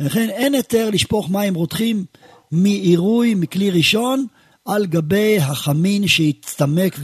ולכן 0.00 0.30
אין 0.30 0.54
היתר 0.54 0.90
לשפוך 0.90 1.30
מים 1.30 1.54
רותחים 1.54 2.04
מעירוי, 2.52 3.34
מכלי 3.34 3.70
ראשון, 3.70 4.26
על 4.68 4.86
גבי 4.86 5.36
החמין 5.38 6.08
שהצטמק 6.08 6.94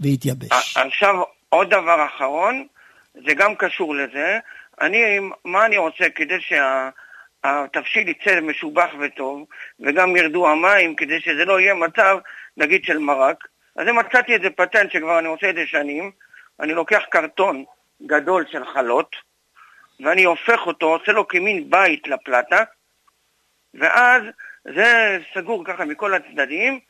והתייבש. 0.00 0.76
עכשיו 0.76 1.14
עוד 1.48 1.66
דבר 1.66 2.06
אחרון, 2.06 2.66
זה 3.14 3.34
גם 3.34 3.54
קשור 3.54 3.94
לזה. 3.94 4.38
אני, 4.80 4.98
מה 5.44 5.66
אני 5.66 5.78
רוצה 5.78 6.04
כדי 6.14 6.40
שהתבשיל 7.46 8.08
יצא 8.08 8.40
משובח 8.40 8.88
וטוב, 9.00 9.46
וגם 9.80 10.16
ירדו 10.16 10.48
המים, 10.48 10.96
כדי 10.96 11.20
שזה 11.20 11.44
לא 11.44 11.60
יהיה 11.60 11.74
מצב, 11.74 12.18
נגיד, 12.56 12.84
של 12.84 12.98
מרק. 12.98 13.48
אז 13.76 13.86
מצאתי 13.88 14.34
איזה 14.34 14.50
פטנט 14.50 14.92
שכבר 14.92 15.18
אני 15.18 15.28
עושה 15.28 15.50
את 15.50 15.54
זה 15.54 15.66
שנים. 15.66 16.10
אני 16.60 16.74
לוקח 16.74 17.02
קרטון 17.10 17.64
גדול 18.06 18.44
של 18.50 18.64
חלות, 18.64 19.16
ואני 20.00 20.24
הופך 20.24 20.66
אותו, 20.66 20.86
עושה 20.86 21.12
לו 21.12 21.28
כמין 21.28 21.70
בית 21.70 22.08
לפלטה, 22.08 22.64
ואז 23.74 24.22
זה 24.64 25.18
סגור 25.34 25.64
ככה 25.64 25.84
מכל 25.84 26.14
הצדדים, 26.14 26.80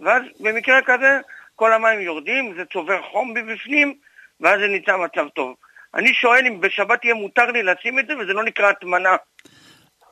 ואז 0.00 0.22
במקרה 0.40 0.82
כזה 0.82 1.20
כל 1.56 1.72
המים 1.72 2.00
יורדים, 2.00 2.54
זה 2.56 2.64
צובר 2.64 3.02
חום 3.02 3.34
מבפנים, 3.34 3.94
ואז 4.40 4.60
זה 4.60 4.66
נמצא 4.66 4.96
מצב 4.96 5.28
טוב. 5.28 5.56
אני 5.94 6.14
שואל 6.14 6.46
אם 6.46 6.60
בשבת 6.60 7.04
יהיה 7.04 7.14
מותר 7.14 7.50
לי 7.50 7.62
לשים 7.62 7.98
את 7.98 8.06
זה, 8.06 8.18
וזה 8.18 8.32
לא 8.32 8.44
נקרא 8.44 8.68
הטמנה. 8.68 9.16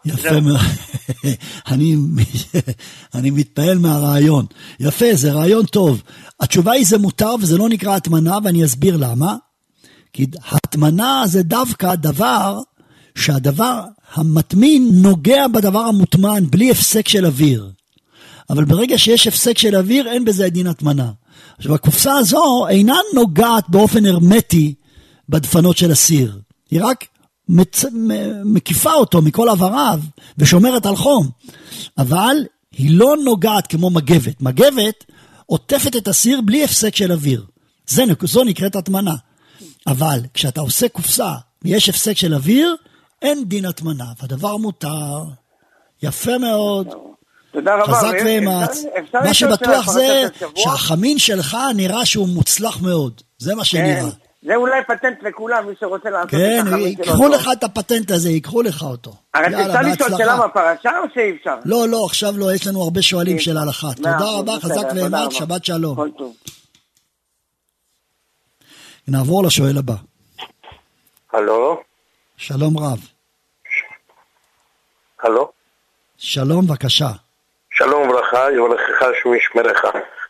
יפה 0.05 0.41
מאוד. 0.41 0.61
אני, 3.15 3.31
מתפעל 3.31 3.79
מהרעיון. 3.79 4.47
יפה, 4.81 5.07
זה 5.15 5.33
רעיון 5.33 5.67
טוב. 5.67 6.03
התשובה 6.41 6.73
היא 6.73 6.87
זה 6.87 6.99
מותר 6.99 7.35
וזה 7.41 7.59
לא 7.59 7.69
נקרא 7.69 7.97
הטמנה, 7.97 8.39
ואני 8.45 8.65
אסביר 8.65 8.97
למה. 8.97 9.37
כי 10.13 10.27
הטמנה 10.51 11.23
זה 11.27 11.43
דווקא 11.43 11.95
דבר 11.95 12.59
שהדבר 13.15 13.83
המטמין 14.15 14.89
נוגע 14.93 15.49
בדבר 15.49 15.81
המוטמן 15.81 16.45
בלי 16.51 16.71
הפסק 16.71 17.09
של 17.09 17.27
אוויר. 17.27 17.71
אבל 18.51 18.65
ברגע 18.65 18.99
שיש 18.99 19.27
הפסק 19.27 19.59
של 19.59 19.77
אוויר, 19.77 20.09
אין 20.09 20.25
בזה 20.25 20.49
דין 20.49 20.67
הטמנה. 20.67 21.11
עכשיו, 21.59 21.75
הקופסה 21.75 22.13
הזו 22.13 22.67
אינה 22.69 22.97
נוגעת 23.15 23.65
באופן 23.69 24.07
הרמטי 24.07 24.75
בדפנות 25.29 25.77
של 25.77 25.91
הסיר. 25.91 26.39
היא 26.71 26.81
רק 26.83 27.05
מצ... 27.49 27.85
מקיפה 28.45 28.93
אותו 28.93 29.23
מכל 29.23 29.49
עבריו 29.49 30.01
ושומרת 30.39 30.87
על 30.87 30.97
חום. 30.97 31.29
אבל 31.99 32.37
היא 32.73 32.99
לא 32.99 33.17
נוגעת 33.25 33.67
כמו 33.67 33.91
מגבת. 33.91 34.41
מגבת 34.41 35.05
עוטפת 35.47 35.97
את 35.97 36.09
הסיר 36.09 36.41
בלי 36.41 36.65
הפסק 36.65 36.97
של 36.97 37.13
אוויר. 37.13 37.45
זה, 37.87 38.05
זו 38.23 38.45
נקראת 38.45 38.77
הטמנה. 38.77 39.15
אבל 39.87 40.21
כשאתה 40.35 40.61
עושה 40.61 40.89
קופסה 40.89 41.33
ויש 41.63 41.89
הפסק 41.89 42.17
של 42.17 42.35
אוויר, 42.35 42.77
אין 43.23 43.45
דין 43.45 43.65
הטמנה, 43.65 44.05
והדבר 44.21 44.57
מותר. 44.57 45.25
יפה 46.03 46.39
מאוד. 46.39 46.89
תודה 47.53 47.75
רבה. 47.75 47.95
חזק 47.95 48.15
ואמץ. 48.25 48.85
מה 49.15 49.35
שבטוח 49.35 49.93
זה? 49.93 50.27
שהחמין 50.57 51.19
שלך 51.19 51.57
נראה 51.77 52.07
שהוא 52.07 52.29
מוצלח 52.29 52.81
מאוד. 52.81 53.21
זה 53.39 53.55
מה 53.55 53.61
כן, 53.61 53.65
שנראה. 53.65 54.09
זה 54.43 54.55
אולי 54.55 54.85
פטנט 54.89 55.23
לכולם, 55.23 55.67
מי 55.67 55.75
שרוצה 55.81 56.11
לעשות 56.11 56.31
כן, 56.31 56.59
את 56.63 56.67
החמין 56.67 56.95
שלו. 56.95 57.05
ייקחו. 57.05 57.29
לך 57.29 57.49
את 57.53 57.65
הפטנט 57.65 58.11
הזה, 58.11 58.31
ייקחו 58.31 58.63
לך 58.63 58.83
אותו. 58.83 59.13
יאללה, 59.37 59.67
אפשר 59.67 59.81
לשאול. 60.05 60.19
שאלה 60.19 60.37
בפרשה 60.47 60.99
או 60.99 61.05
שאי 61.15 61.37
אפשר? 61.37 61.55
לא, 61.65 61.89
לא, 61.89 62.05
עכשיו 62.05 62.33
לא, 62.37 62.55
יש 62.55 62.67
לנו 62.67 62.83
הרבה 62.83 63.03
שואלים 63.03 63.39
שאלה 63.39 63.61
אחת. 63.71 64.01
מאה 64.01 64.19
תודה 64.19 64.25
אחוז, 64.25 64.41
רבה, 64.41 64.53
חזק 64.61 64.87
ואמץ. 64.97 65.33
שבת 65.33 65.65
שלום. 65.65 65.97
נעבור 69.09 69.45
לשואל 69.45 69.79
הבא. 69.79 69.95
הלו? 71.33 71.81
שלום 72.37 72.79
רב. 72.79 72.99
הלו? 75.23 75.51
שלום, 76.17 76.67
בבקשה. 76.67 77.09
שלום 77.71 78.09
וברכה, 78.09 78.47
יברכך 78.57 79.07
שמשמרך. 79.23 79.85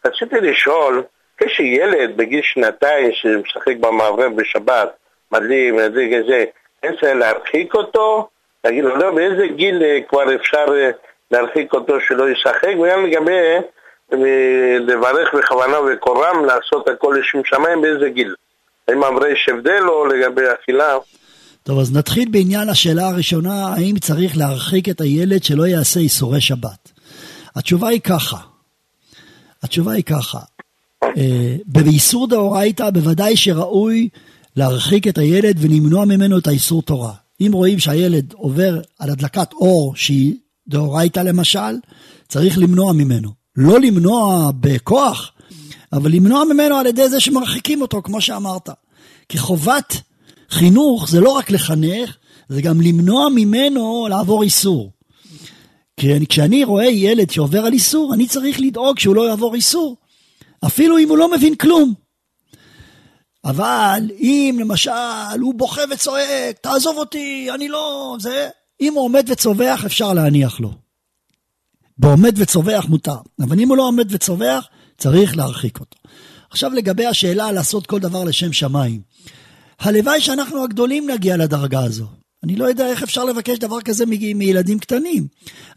רציתי 0.05 0.37
לשאול, 0.41 1.03
כשילד 1.39 2.17
בגיל 2.17 2.41
שנתיים 2.43 3.11
שמשחק 3.13 3.77
במעבר 3.81 4.29
בשבת, 4.29 4.89
מדליק, 5.33 5.75
מדליק 5.75 6.13
איזה, 6.13 6.45
אין 6.83 6.93
צריך 7.01 7.15
להרחיק 7.17 7.75
אותו? 7.75 8.29
להגיד 8.65 8.85
לו, 8.85 8.97
לא, 8.97 9.15
באיזה 9.15 9.47
גיל 9.57 9.83
אה, 9.83 9.99
כבר 10.09 10.35
אפשר 10.35 10.67
אה, 10.75 10.91
להרחיק 11.31 11.73
אותו 11.73 12.01
שלא 12.09 12.31
ישחק? 12.31 12.75
וגם 12.83 13.07
לגבי 13.07 13.33
אה, 13.33 14.79
לברך 14.81 15.35
בכוונה 15.35 15.77
וקורם, 15.81 16.45
לעשות 16.45 16.89
הכל 16.89 17.17
לשם 17.21 17.45
שמיים, 17.45 17.83
באיזה 17.83 18.09
גיל? 18.09 18.35
האם 18.89 19.05
אמרי 19.05 19.33
יש 19.33 19.49
הבדל 19.49 19.83
או 19.89 20.07
לגבי 20.07 20.43
אכילה? 20.55 20.97
טוב, 21.63 21.79
אז 21.79 21.97
נתחיל 21.97 22.29
בעניין 22.31 22.69
השאלה 22.69 23.09
הראשונה, 23.09 23.75
האם 23.77 23.99
צריך 23.99 24.37
להרחיק 24.37 24.89
את 24.89 25.01
הילד 25.01 25.45
שלא 25.45 25.67
יעשה 25.67 26.01
איסורי 26.01 26.41
שבת? 26.41 26.93
התשובה 27.57 27.89
היא 27.89 28.01
ככה, 28.01 28.37
התשובה 29.63 29.93
היא 29.93 30.05
ככה, 30.05 30.39
אה, 31.19 31.57
באיסור 31.67 32.27
דאורייתא 32.27 32.91
בוודאי 32.91 33.37
שראוי 33.37 34.09
להרחיק 34.57 35.09
את 35.09 35.19
הילד 35.19 35.57
ולמנוע 35.61 36.05
ממנו 36.05 36.39
את 36.39 36.47
האיסור 36.47 36.83
תורה. 36.83 37.13
אם 37.41 37.51
רואים 37.55 37.79
שהילד 37.79 38.33
עובר 38.33 38.81
על 38.99 39.11
הדלקת 39.11 39.53
אור 39.53 39.97
שהיא 39.97 40.35
דאורייתא 40.69 41.21
למשל, 41.21 41.77
צריך 42.29 42.59
למנוע 42.59 42.93
ממנו. 42.93 43.31
לא 43.57 43.81
למנוע 43.81 44.51
בכוח, 44.61 45.33
אבל 45.93 46.13
למנוע 46.13 46.45
ממנו 46.45 46.77
על 46.77 46.87
ידי 46.87 47.09
זה 47.09 47.21
שמרחיקים 47.21 47.83
אותו, 47.83 48.03
כמו 48.03 48.21
שאמרת. 48.21 48.69
כי 49.29 49.39
חובת 49.39 50.01
חינוך 50.51 51.09
זה 51.09 51.21
לא 51.21 51.31
רק 51.31 51.51
לחנך, 51.51 52.17
זה 52.49 52.63
גם 52.63 52.81
למנוע 52.81 53.29
ממנו 53.35 54.07
לעבור 54.11 54.43
איסור. 54.43 54.93
כי 55.97 56.17
אני, 56.17 56.27
כשאני 56.27 56.65
רואה 56.65 56.87
ילד 56.87 57.31
שעובר 57.31 57.67
על 57.67 57.73
איסור, 57.73 58.15
אני 58.15 58.27
צריך 58.27 58.61
לדאוג 58.61 58.99
שהוא 58.99 59.17
לא 59.17 59.29
יעבור 59.29 59.55
איסור. 59.55 59.97
אפילו 60.67 60.99
אם 60.99 61.09
הוא 61.09 61.19
לא 61.19 61.31
מבין 61.31 61.55
כלום. 61.55 61.95
אבל 63.45 64.11
אם 64.19 64.57
למשל 64.61 64.91
הוא 65.41 65.55
בוכה 65.55 65.83
וצועק, 65.91 66.59
תעזוב 66.61 66.97
אותי, 66.97 67.49
אני 67.55 67.69
לא... 67.69 68.17
זה... 68.21 68.49
אם 68.81 68.95
הוא 68.95 69.05
עומד 69.05 69.31
וצווח, 69.31 69.85
אפשר 69.85 70.13
להניח 70.13 70.61
לו. 70.61 70.73
בעומד 71.99 72.39
וצווח 72.39 72.85
מותר. 72.85 73.17
אבל 73.41 73.61
אם 73.61 73.69
הוא 73.69 73.77
לא 73.77 73.83
עומד 73.83 74.15
וצווח, 74.15 74.69
צריך 74.99 75.37
להרחיק 75.37 75.81
אותו. 75.81 75.99
עכשיו 76.51 76.71
לגבי 76.71 77.07
השאלה 77.07 77.53
לעשות 77.53 77.87
כל 77.87 78.01
דבר 78.01 78.25
לשם 78.25 78.53
שמיים. 78.53 79.01
הלוואי 79.79 80.21
שאנחנו 80.21 80.65
הגדולים 80.65 81.11
נגיע 81.11 81.37
לדרגה 81.37 81.85
הזו. 81.85 82.07
אני 82.45 82.57
לא 82.57 82.65
יודע 82.65 82.87
איך 82.87 83.03
אפשר 83.03 83.25
לבקש 83.25 83.59
דבר 83.59 83.81
כזה 83.81 84.07
מ- 84.07 84.39
מילדים 84.39 84.79
קטנים. 84.79 85.27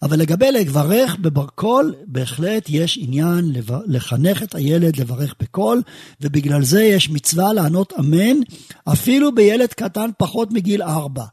אבל 0.02 0.20
לגבי 0.20 0.52
לברך 0.52 1.16
בברקול, 1.22 1.96
בהחלט 2.06 2.66
יש 2.70 3.00
עניין 3.02 3.52
לב- 3.54 3.82
לחנך 3.88 4.44
את 4.44 4.56
הילד 4.56 4.98
לברך 4.98 5.36
בקול, 5.42 5.82
ובגלל 6.22 6.64
זה 6.64 6.84
יש 6.84 7.10
מצווה 7.10 7.54
לענות 7.54 7.94
אמן, 8.00 8.38
אפילו 8.86 9.36
בילד 9.36 9.74
קטן 9.74 10.10
פחות 10.18 10.52
מגיל 10.52 10.84
ארבע. 10.84 11.24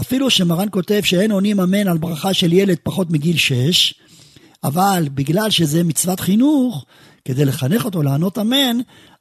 אפילו 0.00 0.30
שמרן 0.30 0.68
כותב 0.70 1.00
שאין 1.04 1.30
עונים 1.30 1.60
אמן 1.60 1.88
על 1.88 1.98
ברכה 1.98 2.34
של 2.34 2.52
ילד 2.52 2.76
פחות 2.82 3.10
מגיל 3.10 3.36
שש, 3.36 3.94
אבל 4.64 5.08
בגלל 5.14 5.50
שזה 5.50 5.84
מצוות 5.84 6.20
חינוך, 6.20 6.84
כדי 7.28 7.44
לחנך 7.44 7.84
אותו 7.84 8.02
לענות 8.02 8.38
אמן, 8.38 8.76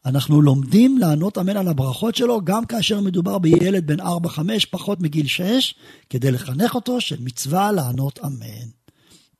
אנחנו 0.05 0.41
לומדים 0.41 0.97
לענות 0.97 1.38
אמן 1.38 1.57
על 1.57 1.67
הברכות 1.67 2.15
שלו, 2.15 2.41
גם 2.43 2.65
כאשר 2.65 2.99
מדובר 2.99 3.38
בילד 3.38 3.88
בן 3.88 3.99
4-5, 3.99 4.03
פחות 4.71 4.97
מגיל 5.01 5.27
6, 5.27 5.75
כדי 6.09 6.31
לחנך 6.31 6.75
אותו 6.75 7.01
של 7.01 7.15
מצווה 7.25 7.71
לענות 7.71 8.19
אמן. 8.19 8.67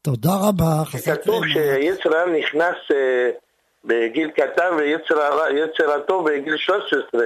תודה 0.02 0.36
רבה, 0.48 0.86
חזק 0.86 1.22
כתוב 1.22 1.44
שיצר 1.48 2.18
הרע 2.18 2.32
נכנס 2.40 2.76
אה, 2.92 3.30
בגיל 3.86 4.30
קטן 4.30 4.74
ויצר 4.78 5.92
הטוב 5.92 6.30
בגיל 6.30 6.58
13. 6.58 7.22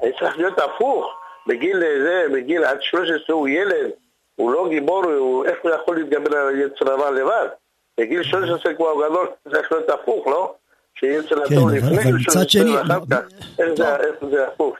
היה 0.00 0.12
צריך 0.20 0.38
להיות 0.38 0.58
הפוך. 0.58 1.06
בגיל 1.46 1.82
אה, 1.82 2.02
זה, 2.02 2.26
בגיל 2.32 2.64
עד 2.64 2.78
13 2.80 3.36
הוא 3.36 3.48
ילד, 3.48 3.90
הוא 4.36 4.52
לא 4.52 4.68
גיבור, 4.68 5.04
הוא, 5.04 5.44
איך 5.44 5.58
הוא 5.62 5.70
יכול 5.70 5.96
להתגבר 5.96 6.36
על 6.36 6.60
יצר 6.60 6.92
הרע 6.92 7.10
לבד? 7.10 7.48
בגיל 8.00 8.22
13 8.22 8.74
כבר 8.74 8.88
הוא 8.88 9.04
גדול, 9.04 9.26
צריך 9.50 9.72
להיות 9.72 9.90
הפוך, 9.90 10.26
לא? 10.26 10.54
שיהיה 11.00 11.20
אצל 11.20 11.34
כן, 11.48 11.58
אבל- 11.58 11.76
לפני 11.76 11.88
אבל 11.88 12.14
ראשון 12.14 12.34
מצד 12.38 12.50
שני- 12.50 12.70
ואחר 12.70 13.00
כך. 13.10 13.18
איך 13.58 13.68
זה- 14.30 14.46
הפוך? 14.54 14.74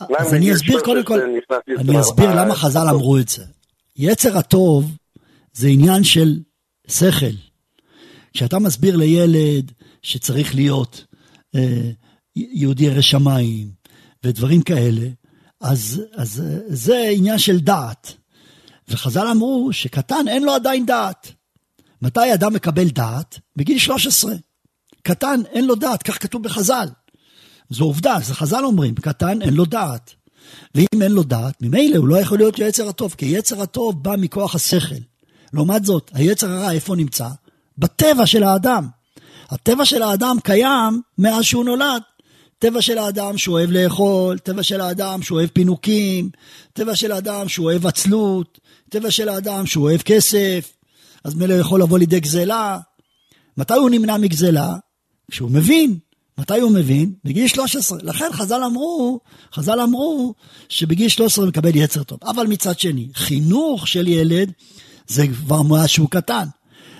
למה 0.00 0.18
אז 0.18 0.34
אני 0.34 0.52
אסביר 0.52 0.78
13 0.78 0.84
קודם 0.84 1.04
כל, 1.04 1.20
אני? 1.20 2.00
אסביר 2.00 2.28
אה, 2.28 2.34
למה 2.44 2.54
חז"ל 2.54 2.86
אמרו 2.90 3.18
את 3.18 3.28
זה. 3.28 3.44
יצר 3.96 4.38
הטוב 4.38 4.84
זה 5.52 5.68
עניין 5.68 6.04
של 6.04 6.38
שכל. 6.88 7.26
כשאתה 8.34 8.58
מסביר 8.58 8.96
לילד 8.96 9.72
שצריך 10.02 10.54
להיות 10.54 11.04
אה, 11.54 11.90
יהודי 12.36 12.84
ירא 12.84 13.00
שמיים 13.00 13.68
ודברים 14.24 14.62
כאלה, 14.62 15.06
אז, 15.60 16.02
אז 16.14 16.40
אה, 16.40 16.58
זה 16.66 17.08
עניין 17.12 17.38
של 17.38 17.60
דעת. 17.60 18.12
וחז"ל 18.88 19.26
אמרו 19.26 19.68
שקטן 19.72 20.28
אין 20.28 20.44
לו 20.44 20.52
עדיין 20.52 20.86
דעת. 20.86 21.32
מתי 22.02 22.34
אדם 22.34 22.54
מקבל 22.54 22.88
דעת? 22.88 23.38
בגיל 23.56 23.78
13. 23.78 24.32
קטן 25.06 25.40
אין 25.52 25.64
לו 25.64 25.74
דעת, 25.74 26.02
כך 26.02 26.22
כתוב 26.22 26.42
בחז"ל. 26.42 26.88
זו 27.70 27.84
עובדה, 27.84 28.16
זה 28.22 28.34
חז"ל 28.34 28.64
אומרים, 28.64 28.94
קטן 28.94 29.42
אין 29.42 29.54
לו 29.54 29.64
דעת. 29.64 30.14
ואם 30.74 31.02
אין 31.02 31.12
לו 31.12 31.22
דעת, 31.22 31.54
ממילא 31.62 31.96
הוא 31.96 32.08
לא 32.08 32.16
יכול 32.16 32.38
להיות 32.38 32.58
יצר 32.58 32.88
הטוב, 32.88 33.14
כי 33.18 33.26
יצר 33.26 33.62
הטוב 33.62 34.02
בא 34.02 34.14
מכוח 34.18 34.54
השכל. 34.54 34.94
לעומת 35.52 35.84
זאת, 35.84 36.10
היצר 36.14 36.50
הרע 36.50 36.72
איפה 36.72 36.96
נמצא? 36.96 37.28
בטבע 37.78 38.26
של 38.26 38.42
האדם. 38.42 38.88
הטבע 39.50 39.84
של 39.84 40.02
האדם 40.02 40.36
קיים 40.44 41.02
מאז 41.18 41.44
שהוא 41.44 41.64
נולד. 41.64 42.02
טבע 42.58 42.82
של 42.82 42.98
האדם 42.98 43.38
שהוא 43.38 43.52
אוהב 43.52 43.70
לאכול, 43.70 44.38
טבע 44.38 44.62
של 44.62 44.80
האדם 44.80 45.22
שהוא 45.22 45.38
אוהב 45.38 45.50
פינוקים, 45.50 46.30
טבע 46.72 46.96
של 46.96 47.12
האדם 47.12 47.48
שהוא 47.48 47.66
אוהב 47.66 47.86
עצלות, 47.86 48.58
טבע 48.90 49.10
של 49.10 49.28
האדם 49.28 49.66
שהוא 49.66 49.84
אוהב 49.84 50.02
כסף, 50.02 50.72
אז 51.24 51.34
מילא 51.34 51.54
יכול 51.54 51.82
לבוא 51.82 51.98
לידי 51.98 52.20
גזלה. 52.20 52.78
מתי 53.56 53.74
הוא 53.74 53.90
נמנע 53.90 54.16
מגזלה? 54.16 54.76
כשהוא 55.30 55.50
מבין. 55.50 55.98
מתי 56.38 56.60
הוא 56.60 56.72
מבין? 56.72 57.12
בגיל 57.24 57.48
13. 57.48 57.98
לכן 58.02 58.28
חז"ל 58.32 58.64
אמרו, 58.64 59.20
חז"ל 59.54 59.80
אמרו 59.80 60.34
שבגיל 60.68 61.08
13 61.08 61.44
הוא 61.44 61.48
מקבל 61.48 61.76
יצר 61.76 62.02
טוב. 62.02 62.18
אבל 62.24 62.46
מצד 62.46 62.78
שני, 62.78 63.08
חינוך 63.14 63.88
של 63.88 64.08
ילד 64.08 64.52
זה 65.06 65.28
כבר 65.28 65.62
מאז 65.62 65.88
שהוא 65.88 66.10
קטן. 66.10 66.46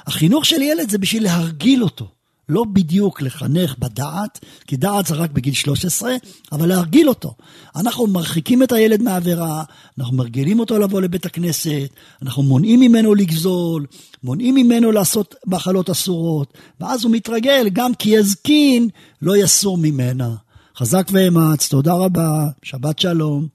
החינוך 0.06 0.44
של 0.44 0.62
ילד 0.62 0.90
זה 0.90 0.98
בשביל 0.98 1.22
להרגיל 1.22 1.82
אותו. 1.82 2.15
לא 2.48 2.64
בדיוק 2.72 3.22
לחנך 3.22 3.78
בדעת, 3.78 4.44
כי 4.66 4.76
דעת 4.76 5.06
זה 5.06 5.14
רק 5.14 5.30
בגיל 5.30 5.54
13, 5.54 6.12
אבל 6.52 6.68
להרגיל 6.68 7.08
אותו. 7.08 7.34
אנחנו 7.76 8.06
מרחיקים 8.06 8.62
את 8.62 8.72
הילד 8.72 9.02
מהעבירה, 9.02 9.64
אנחנו 9.98 10.16
מרגילים 10.16 10.60
אותו 10.60 10.78
לבוא 10.78 11.00
לבית 11.00 11.26
הכנסת, 11.26 11.88
אנחנו 12.22 12.42
מונעים 12.42 12.80
ממנו 12.80 13.14
לגזול, 13.14 13.86
מונעים 14.22 14.54
ממנו 14.54 14.92
לעשות 14.92 15.34
מחלות 15.46 15.90
אסורות, 15.90 16.58
ואז 16.80 17.04
הוא 17.04 17.12
מתרגל, 17.12 17.68
גם 17.72 17.94
כי 17.94 18.10
יזקין, 18.10 18.88
לא 19.22 19.36
יסור 19.36 19.78
ממנה. 19.78 20.34
חזק 20.76 21.06
ואמץ, 21.12 21.68
תודה 21.68 21.92
רבה, 21.92 22.44
שבת 22.62 22.98
שלום. 22.98 23.46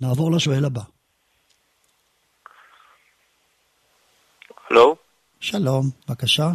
נעבור 0.00 0.32
לשואל 0.32 0.64
הבא. 0.64 0.82
הלו, 4.70 4.96
שלום, 5.40 5.90
בבקשה. 6.08 6.52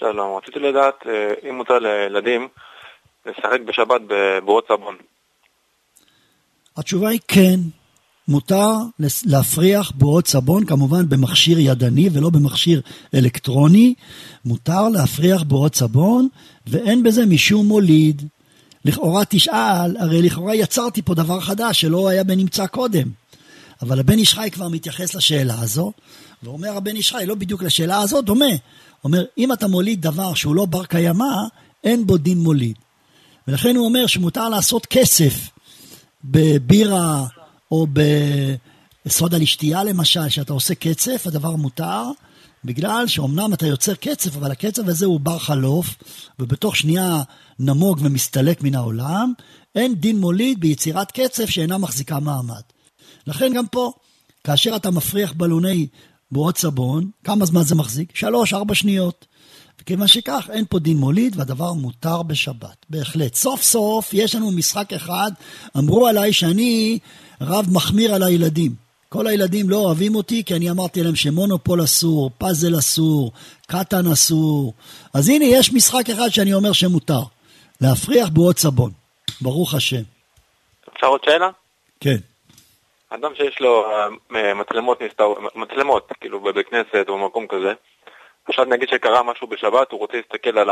שלום. 0.00 0.36
רציתי 0.36 0.58
לדעת 0.58 0.94
אה, 1.06 1.50
אם 1.50 1.54
מותר 1.54 1.78
לילדים 1.78 2.48
לשחק 3.26 3.60
בשבת 3.66 4.00
בבועות 4.06 4.64
סבון. 4.68 4.96
התשובה 6.76 7.08
היא 7.08 7.20
כן. 7.28 7.56
מותר 8.28 8.68
להפריח 9.26 9.92
בועות 9.94 10.26
סבון, 10.26 10.66
כמובן 10.66 11.08
במכשיר 11.08 11.58
ידני 11.58 12.08
ולא 12.12 12.30
במכשיר 12.30 12.80
אלקטרוני. 13.14 13.94
מותר 14.44 14.88
להפריח 14.88 15.42
בועות 15.42 15.74
סבון, 15.74 16.28
ואין 16.66 17.02
בזה 17.02 17.26
משום 17.26 17.66
מוליד. 17.66 18.22
לכאורה 18.84 19.24
תשאל, 19.28 19.96
הרי 19.98 20.22
לכאורה 20.22 20.54
יצרתי 20.54 21.02
פה 21.02 21.14
דבר 21.14 21.40
חדש 21.40 21.80
שלא 21.80 22.08
היה 22.08 22.24
בנמצא 22.24 22.66
קודם. 22.66 23.08
אבל 23.82 24.00
הבן 24.00 24.18
איש 24.18 24.34
חי 24.34 24.48
כבר 24.52 24.68
מתייחס 24.68 25.14
לשאלה 25.14 25.60
הזו, 25.60 25.92
ואומר 26.42 26.76
הבן 26.76 26.96
איש 26.96 27.12
חי, 27.12 27.26
לא 27.26 27.34
בדיוק 27.34 27.62
לשאלה 27.62 28.00
הזו, 28.00 28.22
דומה. 28.22 28.54
אומר, 29.04 29.24
אם 29.38 29.52
אתה 29.52 29.68
מוליד 29.68 30.02
דבר 30.02 30.34
שהוא 30.34 30.54
לא 30.54 30.64
בר 30.64 30.84
קיימא, 30.84 31.34
אין 31.84 32.06
בו 32.06 32.16
דין 32.16 32.38
מוליד. 32.38 32.76
ולכן 33.48 33.76
הוא 33.76 33.86
אומר 33.86 34.06
שמותר 34.06 34.48
לעשות 34.48 34.86
כסף 34.86 35.50
בבירה 36.24 37.26
או 37.70 37.86
בסודה 39.06 39.38
לשתייה 39.38 39.84
למשל, 39.84 40.28
שאתה 40.28 40.52
עושה 40.52 40.74
קצף, 40.74 41.26
הדבר 41.26 41.56
מותר, 41.56 42.04
בגלל 42.64 43.06
שאומנם 43.06 43.54
אתה 43.54 43.66
יוצר 43.66 43.94
קצף, 43.94 44.36
אבל 44.36 44.50
הקצף 44.50 44.82
הזה 44.86 45.06
הוא 45.06 45.20
בר 45.20 45.38
חלוף, 45.38 45.94
ובתוך 46.38 46.76
שנייה 46.76 47.22
נמוג 47.58 47.98
ומסתלק 48.02 48.62
מן 48.62 48.74
העולם, 48.74 49.32
אין 49.74 49.94
דין 49.94 50.18
מוליד 50.18 50.60
ביצירת 50.60 51.10
קצף 51.10 51.50
שאינה 51.50 51.78
מחזיקה 51.78 52.20
מעמד. 52.20 52.62
לכן 53.26 53.52
גם 53.54 53.66
פה, 53.66 53.92
כאשר 54.44 54.76
אתה 54.76 54.90
מפריח 54.90 55.32
בלוני 55.32 55.86
בועות 56.32 56.58
סבון, 56.58 57.10
כמה 57.24 57.44
זמן 57.44 57.62
זה 57.62 57.74
מחזיק? 57.74 58.16
שלוש, 58.16 58.52
ארבע 58.54 58.74
שניות. 58.74 59.26
וכיוון 59.80 60.06
שכך, 60.06 60.50
אין 60.52 60.64
פה 60.68 60.78
דין 60.78 60.96
מוליד, 60.96 61.36
והדבר 61.38 61.72
מותר 61.72 62.22
בשבת. 62.22 62.86
בהחלט. 62.90 63.34
סוף 63.34 63.62
סוף 63.62 64.14
יש 64.14 64.34
לנו 64.34 64.50
משחק 64.50 64.92
אחד, 64.92 65.30
אמרו 65.78 66.06
עליי 66.06 66.32
שאני 66.32 66.98
רב 67.40 67.66
מחמיר 67.72 68.14
על 68.14 68.22
הילדים. 68.22 68.74
כל 69.08 69.26
הילדים 69.26 69.70
לא 69.70 69.76
אוהבים 69.76 70.14
אותי 70.14 70.44
כי 70.44 70.54
אני 70.54 70.70
אמרתי 70.70 71.02
להם 71.02 71.16
שמונופול 71.16 71.84
אסור, 71.84 72.30
פאזל 72.38 72.78
אסור, 72.78 73.32
קטן 73.66 74.06
אסור. 74.06 74.74
אז 75.14 75.28
הנה, 75.28 75.44
יש 75.44 75.72
משחק 75.72 76.10
אחד 76.10 76.28
שאני 76.28 76.54
אומר 76.54 76.72
שמותר. 76.72 77.22
להפריח 77.80 78.28
בועות 78.28 78.58
סבון. 78.58 78.92
ברוך 79.40 79.74
השם. 79.74 80.02
אפשר 80.94 81.06
עוד 81.06 81.20
שאלה? 81.24 81.48
כן. 82.00 82.16
אדם 83.10 83.34
שיש 83.34 83.60
לו 83.60 83.84
אה, 83.90 84.54
מצלמות 84.54 85.02
נסתר, 85.02 85.34
מצלמות, 85.54 86.12
כאילו 86.20 86.40
בבית 86.40 86.68
כנסת 86.68 87.08
או 87.08 87.18
במקום 87.18 87.46
כזה, 87.46 87.72
עכשיו 88.48 88.64
נגיד 88.64 88.88
שקרה 88.88 89.22
משהו 89.22 89.46
בשבת, 89.46 89.92
הוא 89.92 90.00
רוצה 90.00 90.16
להסתכל 90.16 90.58
על. 90.58 90.70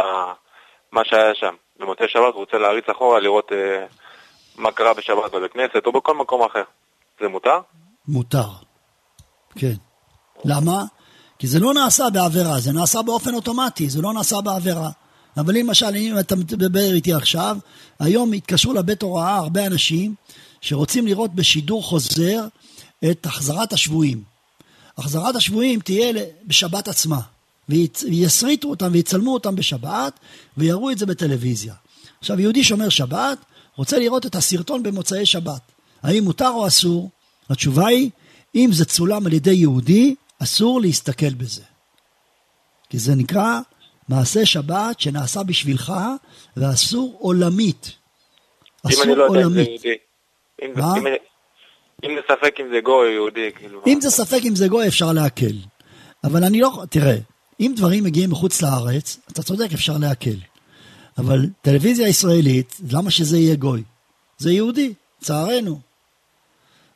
מה 0.92 1.00
שהיה 1.04 1.34
שם. 1.34 1.54
במוצאי 1.80 2.06
שבת 2.08 2.34
הוא 2.34 2.40
רוצה 2.40 2.58
להריץ 2.58 2.84
אחורה, 2.88 3.20
לראות 3.20 3.52
אה, 3.52 3.86
מה 4.56 4.72
קרה 4.72 4.94
בשבת 4.94 5.32
בבית 5.32 5.52
כנסת 5.52 5.86
או 5.86 5.92
בכל 5.92 6.14
מקום 6.16 6.42
אחר. 6.42 6.62
זה 7.20 7.28
מותר? 7.28 7.60
מותר. 8.08 8.48
כן. 9.54 9.74
למה? 10.44 10.84
כי 11.38 11.46
זה 11.46 11.58
לא 11.60 11.74
נעשה 11.74 12.04
בעבירה, 12.12 12.60
זה 12.60 12.72
נעשה 12.72 13.02
באופן 13.02 13.34
אוטומטי, 13.34 13.88
זה 13.88 14.02
לא 14.02 14.12
נעשה 14.12 14.40
בעבירה. 14.40 14.90
אבל 15.36 15.54
למשל, 15.54 15.96
אם 15.96 16.14
אתה 16.20 16.36
מדבר 16.36 16.94
איתי 16.94 17.12
עכשיו, 17.14 17.56
היום 18.00 18.32
התקשרו 18.32 18.72
לבית 18.72 19.02
הוראה 19.02 19.36
הרבה 19.36 19.66
אנשים 19.66 20.14
שרוצים 20.60 21.06
לראות 21.06 21.34
בשידור 21.34 21.82
חוזר 21.82 22.46
את 23.10 23.26
החזרת 23.26 23.72
השבויים. 23.72 24.22
החזרת 24.98 25.36
השבויים 25.36 25.80
תהיה 25.80 26.12
בשבת 26.46 26.88
עצמה, 26.88 27.20
ויסריטו 27.68 28.70
אותם 28.70 28.88
ויצלמו 28.92 29.34
אותם 29.34 29.56
בשבת, 29.56 30.20
ויראו 30.56 30.90
את 30.90 30.98
זה 30.98 31.06
בטלוויזיה. 31.06 31.74
עכשיו, 32.20 32.40
יהודי 32.40 32.64
שומר 32.64 32.88
שבת 32.88 33.38
רוצה 33.76 33.98
לראות 33.98 34.26
את 34.26 34.34
הסרטון 34.34 34.82
במוצאי 34.82 35.26
שבת. 35.26 35.60
האם 36.02 36.24
מותר 36.24 36.48
או 36.48 36.66
אסור? 36.66 37.10
התשובה 37.50 37.86
היא, 37.86 38.10
אם 38.54 38.70
זה 38.72 38.84
צולם 38.84 39.26
על 39.26 39.32
ידי 39.32 39.52
יהודי, 39.54 40.14
אסור 40.38 40.80
להסתכל 40.80 41.34
בזה. 41.34 41.62
כי 42.90 42.98
זה 42.98 43.14
נקרא 43.14 43.60
מעשה 44.08 44.46
שבת 44.46 45.00
שנעשה 45.00 45.42
בשבילך, 45.42 45.92
ואסור 46.56 47.16
עולמית. 47.18 47.92
אם 48.86 48.90
אסור 48.90 49.02
אני 49.04 49.14
לא 49.14 49.24
יודע 49.24 49.46
אם 49.46 49.52
זה 49.52 49.60
עולמית. 49.60 49.68
יהודי. 49.68 50.07
אם 50.62 50.72
זה- 50.74 50.80
מה? 50.80 50.94
אם- 50.98 51.06
אם 52.04 52.10
זה 52.14 52.20
ספק 52.34 52.54
אם 52.60 52.66
זה 52.72 52.80
גוי 52.84 53.06
או 53.06 53.12
יהודי, 53.12 53.50
כאילו. 53.56 53.80
אם 53.86 53.98
זה 54.00 54.10
ספק 54.10 54.40
אם 54.44 54.56
זה 54.56 54.68
גוי, 54.68 54.88
אפשר 54.88 55.12
להקל. 55.12 55.56
אבל 56.24 56.44
אני 56.44 56.60
לא... 56.60 56.82
תראה, 56.90 57.16
אם 57.60 57.72
דברים 57.76 58.04
מגיעים 58.04 58.30
מחוץ 58.30 58.62
לארץ, 58.62 59.18
אתה 59.32 59.42
צודק, 59.42 59.68
אפשר 59.74 59.96
להקל. 59.98 60.36
אבל 61.18 61.46
טלוויזיה 61.62 62.08
ישראלית, 62.08 62.76
למה 62.92 63.10
שזה 63.10 63.38
יהיה 63.38 63.54
גוי? 63.56 63.82
זה 64.38 64.52
יהודי, 64.52 64.92
צערנו. 65.20 65.80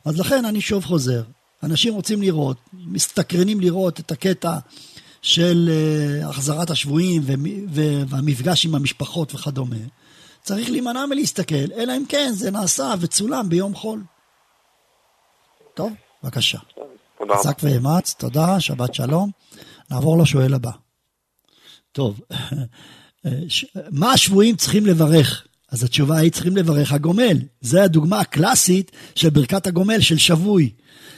אז 0.05 0.19
לכן 0.19 0.45
אני 0.45 0.61
שוב 0.61 0.85
חוזר. 0.85 1.23
אנשים 1.63 1.93
רוצים 1.93 2.21
לראות, 2.21 2.57
מסתקרנים 2.73 3.59
לראות 3.59 3.99
את 3.99 4.11
הקטע 4.11 4.57
של 5.21 5.69
uh, 6.23 6.27
החזרת 6.29 6.69
השבויים 6.69 7.21
והמפגש 8.09 8.65
עם 8.65 8.75
המשפחות 8.75 9.35
וכדומה. 9.35 9.75
צריך 10.43 10.69
להימנע 10.69 11.05
מלהסתכל, 11.05 11.71
אלא 11.75 11.97
אם 11.97 12.03
כן 12.09 12.31
זה 12.33 12.51
נעשה 12.51 12.93
וצולם 12.99 13.49
ביום 13.49 13.75
חול. 13.75 14.03
טוב, 15.73 15.93
בבקשה. 16.23 16.57
תודה. 17.17 17.33
חזק 17.37 17.57
ואמץ, 17.63 18.13
תודה, 18.13 18.59
שבת 18.59 18.93
שלום. 18.93 19.31
נעבור 19.91 20.17
לשואל 20.21 20.53
הבא. 20.53 20.71
טוב, 21.91 22.19
ש- 23.47 23.65
מה 23.91 24.11
השבויים 24.11 24.55
צריכים 24.55 24.85
לברך? 24.85 25.47
אז 25.71 25.83
התשובה 25.83 26.17
היא 26.17 26.31
צריכים 26.31 26.57
לברך 26.57 26.91
הגומל. 26.91 27.37
זה 27.61 27.83
הדוגמה 27.83 28.19
הקלאסית 28.19 28.91
של 29.15 29.29
ברכת 29.29 29.67
הגומל 29.67 29.99
של 29.99 30.17
שבוי. 30.17 30.73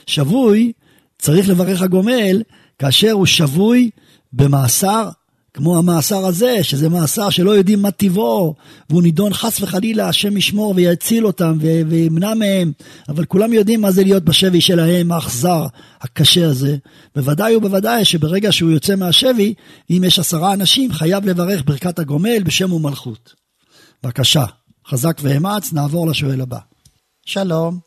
שבוי 0.06 0.72
צריך 1.18 1.48
לברך 1.48 1.82
הגומל 1.82 2.42
כאשר 2.78 3.10
הוא 3.10 3.26
שבוי 3.26 3.90
במאסר 4.32 5.08
כמו 5.56 5.78
המאסר 5.78 6.26
הזה, 6.26 6.62
שזה 6.62 6.88
מאסר 6.88 7.30
שלא 7.30 7.50
יודעים 7.50 7.82
מה 7.82 7.90
טיבו, 7.90 8.54
והוא 8.90 9.02
נידון 9.02 9.34
חס 9.34 9.60
וחלילה, 9.60 10.08
השם 10.08 10.36
ישמור 10.36 10.72
ויציל 10.76 11.26
אותם 11.26 11.58
וימנע 11.88 12.34
מהם, 12.34 12.72
אבל 13.08 13.24
כולם 13.24 13.52
יודעים 13.52 13.80
מה 13.80 13.90
זה 13.90 14.04
להיות 14.04 14.24
בשבי 14.24 14.60
שלהם, 14.60 15.12
האכזר, 15.12 15.66
הקשה 16.00 16.48
הזה. 16.48 16.76
בוודאי 17.14 17.56
ובוודאי 17.56 18.04
שברגע 18.04 18.52
שהוא 18.52 18.70
יוצא 18.70 18.96
מהשבי, 18.96 19.54
אם 19.90 20.02
יש 20.06 20.18
עשרה 20.18 20.52
אנשים, 20.52 20.92
חייב 20.92 21.26
לברך 21.26 21.62
ברכת 21.66 21.98
הגומל 21.98 22.42
בשם 22.42 22.72
ומלכות. 22.72 23.34
בבקשה, 24.02 24.44
חזק 24.88 25.18
ואמץ, 25.22 25.72
נעבור 25.72 26.06
לשואל 26.06 26.40
הבא. 26.40 26.58
שלום, 27.26 27.78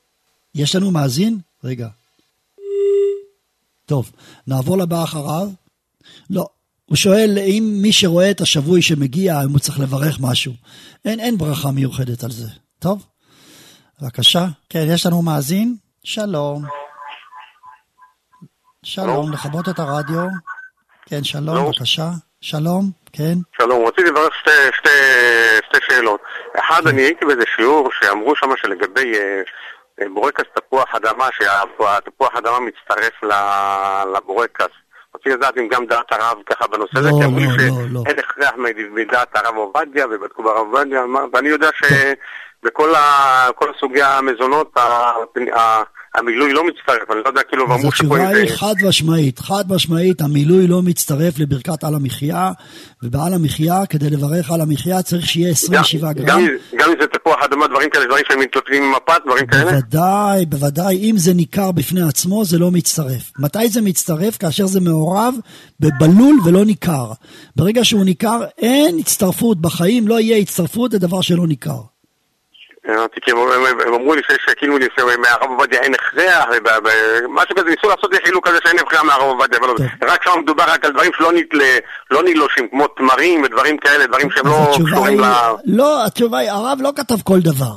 יש 0.56 0.76
לנו 0.76 0.92
מאזין? 0.92 1.40
רגע. 1.64 1.88
טוב, 3.86 4.12
נעבור 4.48 4.78
לבא 4.78 5.04
אחריו. 5.04 5.50
לא, 6.30 6.46
הוא 6.90 6.98
שואל 6.98 7.38
אם 7.38 7.64
מי 7.82 7.94
שרואה 7.94 8.32
את 8.32 8.42
השבוי 8.42 8.82
שמגיע, 8.82 9.34
אם 9.46 9.50
הוא 9.50 9.60
צריך 9.60 9.80
לברך 9.80 10.18
משהו. 10.22 10.54
אין, 11.06 11.20
אין 11.20 11.38
ברכה 11.38 11.70
מיוחדת 11.76 12.24
על 12.24 12.32
זה. 12.32 12.48
טוב? 12.80 13.06
בבקשה. 14.02 14.46
כן, 14.70 14.86
יש 14.94 15.06
לנו 15.06 15.22
מאזין? 15.22 15.76
שלום. 16.04 16.64
שלום, 18.84 19.34
לכבות 19.34 19.70
את 19.70 19.80
הרדיו. 19.80 20.28
כן, 21.06 21.24
שלום, 21.24 21.66
בבקשה. 21.66 22.10
שלום, 22.42 22.92
כן. 23.14 23.34
שלום, 23.58 23.88
רציתי 23.88 24.10
לברך 24.10 24.34
שתי, 24.42 24.52
שתי, 24.78 24.90
שתי 25.68 25.78
שאלות. 25.88 26.22
אחד, 26.60 26.88
אני 26.88 27.02
הייתי 27.02 27.26
באיזה 27.26 27.44
שיעור 27.56 27.90
שאמרו 28.02 28.36
שם 28.36 28.50
שלגבי 28.62 29.14
אה, 29.14 29.42
אה, 30.02 30.06
בורקס 30.14 30.44
תפוח 30.56 30.96
אדמה, 30.96 31.28
שהתפוח 31.38 32.36
אדמה 32.36 32.60
מצטרף 32.60 33.14
לבורקס. 34.16 34.74
רציתי 35.16 35.30
לדעת 35.30 35.58
אם 35.58 35.68
גם 35.72 35.86
דעת 35.86 36.12
הרב 36.12 36.38
ככה 36.46 36.68
בנושא 36.68 37.00
הזה, 37.00 37.10
כי 37.20 37.26
אמרו 37.26 37.40
לי 37.40 37.48
שאין 38.06 38.20
הכרח 38.20 38.52
מדעת 38.92 39.36
הרב 39.36 39.56
עובדיה, 39.56 40.06
ובדקו 40.08 40.44
ברב 40.44 40.58
עובדיה, 40.58 41.02
ואני 41.34 41.50
יודע 41.50 41.70
שבכל 42.64 42.94
סוגי 43.80 44.02
המזונות 44.02 44.78
המילוי 46.16 46.54
לא 46.54 46.64
מצטרף, 46.68 47.12
אני 47.12 47.20
לא 47.24 47.30
יודע, 47.30 47.44
כאילו, 47.44 47.74
אז 47.74 47.86
התשובה. 47.86 48.28
היא 48.28 48.50
חד 48.58 48.74
משמעית, 48.88 49.40
חד 49.40 49.64
משמעית, 49.70 50.22
המילוי 50.22 50.68
לא 50.68 50.82
מצטרף 50.82 51.40
לברכת 51.40 51.84
על 51.84 51.96
המחיה, 51.96 52.52
ובעל 53.04 53.34
המחיה, 53.34 53.86
כדי 53.86 54.10
לברך 54.10 54.52
על 54.52 54.62
המחיה 54.62 55.02
צריך 55.02 55.26
שיהיה 55.26 55.52
27 55.52 56.14
גם 56.14 56.26
גרם. 56.26 56.42
גם 56.80 56.90
אם 56.90 56.96
זה 57.02 57.08
תפוח 57.08 57.36
אדמה, 57.46 57.68
דברים 57.68 57.90
כאלה, 57.90 58.06
דברים 58.06 58.24
שהם 58.28 58.40
מתלותבים 58.40 58.84
עם 58.84 58.92
מפת, 58.92 59.22
דברים 59.26 59.48
כאלה? 59.48 59.72
בוודאי, 59.72 60.46
בוודאי, 60.46 61.10
אם 61.10 61.18
זה 61.18 61.34
ניכר 61.34 61.72
בפני 61.72 62.02
עצמו, 62.02 62.46
זה 62.46 62.58
לא 62.58 62.72
מצטרף. 62.72 63.32
מתי 63.40 63.70
זה 63.70 63.82
מצטרף? 63.82 64.38
כאשר 64.38 64.66
זה 64.66 64.80
מעורב 64.82 65.36
בבלול 65.80 66.40
ולא 66.46 66.66
ניכר. 66.66 67.12
ברגע 67.56 67.86
שהוא 67.86 68.06
ניכר, 68.06 68.40
אין 68.58 69.00
הצטרפות, 69.00 69.62
בחיים 69.62 70.08
לא 70.08 70.20
יהיה 70.20 70.38
הצטרפות 70.38 70.94
לדבר 70.94 71.22
שלא 71.22 71.48
ניכר. 71.48 71.80
הבנתי, 72.98 73.22
כי 73.22 73.32
הם 73.32 73.38
הם- 73.38 73.80
הם 73.88 73.94
אמרו 73.94 74.16
לי 74.16 74.22
שיש 74.28 74.46
כאילו 74.58 74.78
מהרב 75.22 75.50
עובדיה 75.50 75.80
אין 75.82 75.94
הכרח, 75.94 76.46
משהו 77.30 77.56
כזה, 77.56 77.70
ניסו 77.70 77.88
לעשות 77.90 78.12
לי 78.12 78.18
חילוק 78.26 78.48
כזה 78.48 78.58
שאין 78.64 78.80
הכרח 78.80 79.04
מהרב 79.04 79.22
עובדיה, 79.24 79.60
אבל 79.60 79.70
רק 80.10 80.24
שם 80.24 80.40
מדובר 80.44 80.64
רק 80.68 80.86
על 80.86 80.92
דברים 80.92 81.12
שלא 81.18 81.34
נת- 81.34 81.54
לא 82.12 82.24
נילושים, 82.24 82.68
כמו 82.72 82.88
תמרים 82.88 83.42
ודברים 83.44 83.78
כאלה, 83.78 84.06
דברים 84.08 84.30
שהם 84.32 84.48
לא 84.48 84.78
קשורים 84.86 85.20
ל... 85.20 85.24
לא, 85.66 86.06
התשובה 86.06 86.38
היא, 86.38 86.50
הרב 86.52 86.78
לא 86.82 86.92
כתב 86.96 87.22
כל 87.24 87.40
דבר. 87.40 87.74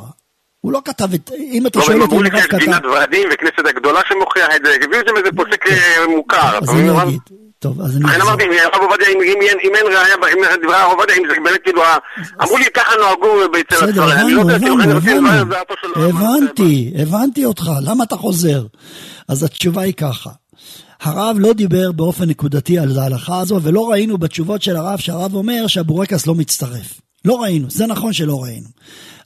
הוא 0.60 0.72
לא 0.72 0.80
כתב 0.84 1.14
את, 1.14 1.30
אם 1.38 1.66
אתה 1.66 1.78
לא, 1.78 1.84
שואל 1.84 1.96
הם 1.96 2.02
אותי 2.02 2.10
אמרו 2.14 2.20
אם 2.20 2.24
לי 2.24 2.30
הרב 2.30 2.40
שיש 2.40 2.50
כתב, 2.50 2.58
גינת 2.58 2.84
ורדים 2.84 3.28
וכנסת 3.32 3.66
הגדולה 3.68 4.00
שמוכיח 4.08 4.46
את 4.56 4.60
זה, 4.64 4.74
הביאו 4.84 5.00
את 5.00 5.06
זה 5.06 5.12
מאיזה 5.12 5.28
פוסק 5.36 5.66
אה, 5.68 6.06
מוכר, 6.08 6.58
אז? 6.62 6.70
אני 6.70 6.90
אבל- 6.90 7.02
אגיד. 7.02 7.20
טוב, 7.62 7.80
אז 7.80 7.96
אני 7.96 8.04
לכן. 8.04 8.20
אמרתי, 8.20 8.42
הרב 8.44 8.82
עובדיה, 8.90 9.08
אם- 9.08 9.20
אין- 9.22 9.86
ראייה, 9.86 10.14
אם 10.32 10.62
דברי 10.62 10.76
הרב 10.76 10.92
עובדיה, 10.98 11.16
אם 11.16 11.22
זה 11.28 11.34
באמת 11.44 11.60
כאילו, 11.64 11.82
אמרו 12.42 12.58
לי 12.58 12.64
ככה 12.74 12.90
נהגו 13.00 13.26
אצל 13.60 13.86
בסדר, 13.86 14.12
אני 14.12 14.32
לא 14.34 14.40
הבנו, 14.40 14.40
יודע, 14.40 14.58
כאילו, 14.58 14.72
הבנו, 14.74 14.82
אני 14.82 14.92
רוצה 14.94 15.14
לברר 15.14 15.30
הבנו. 15.40 15.42
את 15.42 15.48
דעתו. 15.48 15.74
הבנתי, 16.08 16.92
הבנתי 16.98 17.44
אותך, 17.44 17.70
למה 17.82 18.04
אתה 18.04 18.16
חוזר? 18.16 18.66
אז 19.28 19.42
התשובה 19.42 19.82
היא 19.82 19.92
ככה, 19.94 20.30
הרב 21.02 21.36
לא 21.40 21.52
דיבר 21.52 21.92
באופן 21.92 22.24
נקודתי 22.24 22.78
על 22.78 22.98
ההלכה 22.98 23.40
הזו, 23.40 23.60
ולא 23.62 23.90
ראינו 23.90 24.18
בתשובות 24.18 24.62
של 24.62 24.76
הרב 24.76 24.98
שהרב 24.98 25.34
אומר 25.34 25.66
שהבורקס 25.66 26.26
לא 26.26 26.34
מצטרף. 26.34 27.00
לא 27.24 27.42
ראינו, 27.42 27.66
זה 27.70 27.86
נכון 27.86 28.12
שלא 28.12 28.42
ראינו. 28.42 28.68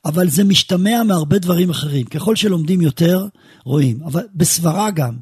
אבל 0.05 0.29
זה 0.29 0.45
משתמע 0.45 1.03
מהרבה 1.03 1.39
דברים 1.39 1.71
אחרים. 1.71 2.05
ככל 2.07 2.37
שלומדים 2.37 2.81
יותר, 2.81 3.27
רואים. 3.65 3.99
אבל 4.07 4.23
בסברה 4.35 4.91
גם, 4.91 5.13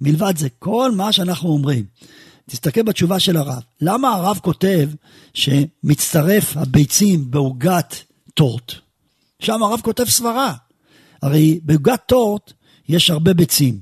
מלבד 0.00 0.36
זה, 0.38 0.48
כל 0.58 0.90
מה 0.94 1.12
שאנחנו 1.12 1.48
אומרים, 1.48 1.84
תסתכל 2.50 2.82
בתשובה 2.82 3.20
של 3.20 3.36
הרב. 3.36 3.62
למה 3.80 4.14
הרב 4.14 4.38
כותב 4.42 4.90
שמצטרף 5.34 6.56
הביצים 6.56 7.30
בעוגת 7.30 7.94
טורט? 8.34 8.72
שם 9.42 9.62
הרב 9.62 9.80
כותב 9.80 10.04
סברה. 10.04 10.54
הרי 11.22 11.60
בעוגת 11.62 12.00
טורט 12.06 12.52
יש 12.88 13.10
הרבה 13.10 13.34
ביצים. 13.34 13.80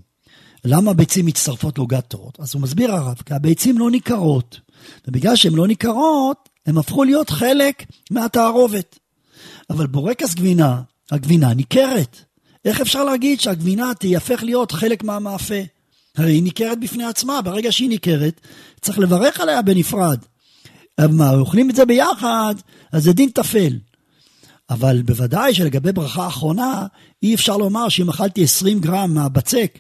למה 0.65 0.93
ביצים 0.93 1.27
מצטרפות 1.27 1.79
לעוגת 1.79 2.09
טורט? 2.09 2.41
אז 2.41 2.55
הוא 2.55 2.63
מסביר 2.63 2.93
הרב, 2.93 3.17
כי 3.27 3.35
הביצים 3.35 3.79
לא 3.79 3.91
ניכרות, 3.91 4.61
ובגלל 5.09 5.37
שהן 5.37 5.55
לא 5.55 5.67
ניכרות, 5.67 6.49
הן 6.67 6.79
הפכו 6.79 7.05
להיות 7.05 7.31
חלק 7.31 7.85
מהתערובת. 8.11 8.99
אבל 9.71 9.87
בורקס 9.87 10.35
גבינה, 10.35 10.83
הגבינה 11.11 11.55
ניכרת. 11.55 12.17
איך 12.65 12.81
אפשר 12.81 13.05
להגיד 13.05 13.41
שהגבינה 13.41 13.93
תהפך 13.99 14.43
להיות 14.43 14.73
חלק 14.73 15.05
מהמאפה? 15.05 15.76
הרי 16.17 16.33
היא 16.33 16.43
ניכרת 16.43 16.81
בפני 16.81 17.05
עצמה, 17.05 17.43
ברגע 17.43 17.73
שהיא 17.73 17.89
ניכרת, 17.89 18.41
צריך 18.81 18.99
לברך 18.99 19.41
עליה 19.41 19.63
בנפרד. 19.63 20.19
אבל 20.99 21.13
מה, 21.13 21.35
אוכלים 21.35 21.71
את 21.71 21.77
זה 21.77 21.85
ביחד, 21.85 22.55
אז 22.93 23.05
זה 23.05 23.13
דין 23.13 23.31
טפל. 23.31 23.79
אבל 24.71 25.03
בוודאי 25.03 25.55
שלגבי 25.55 25.93
ברכה 25.93 26.27
אחרונה, 26.27 26.87
אי 27.23 27.35
אפשר 27.35 27.57
לומר 27.57 27.89
שאם 27.89 28.09
אכלתי 28.09 28.45
20 28.45 28.81
גרם 28.81 29.15
מהבצק 29.15 29.79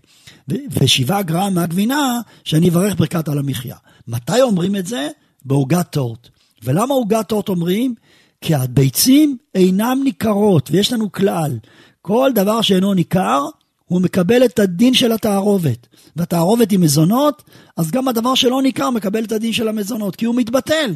ו-7 0.48 1.22
גרם 1.22 1.54
מהגבינה, 1.54 2.20
שאני 2.44 2.68
אברך 2.68 2.94
ברכת 2.94 3.28
על 3.28 3.38
המחיה. 3.38 3.76
מתי 4.08 4.42
אומרים 4.42 4.76
את 4.76 4.86
זה? 4.86 5.08
בעוגת 5.44 5.90
טורט. 5.90 6.28
ולמה 6.64 6.94
עוגת 6.94 7.28
טורט 7.28 7.48
אומרים? 7.48 7.94
כי 8.40 8.54
הביצים 8.54 9.36
אינן 9.54 9.98
ניכרות, 10.04 10.70
ויש 10.70 10.92
לנו 10.92 11.12
כלל, 11.12 11.58
כל 12.02 12.30
דבר 12.34 12.62
שאינו 12.62 12.94
ניכר, 12.94 13.44
הוא 13.86 14.00
מקבל 14.00 14.44
את 14.44 14.58
הדין 14.58 14.94
של 14.94 15.12
התערובת. 15.12 15.86
והתערובת 16.16 16.70
היא 16.70 16.78
מזונות, 16.78 17.42
אז 17.76 17.90
גם 17.90 18.08
הדבר 18.08 18.34
שלא 18.34 18.62
ניכר 18.62 18.90
מקבל 18.90 19.24
את 19.24 19.32
הדין 19.32 19.52
של 19.52 19.68
המזונות, 19.68 20.16
כי 20.16 20.24
הוא 20.24 20.34
מתבטל. 20.34 20.94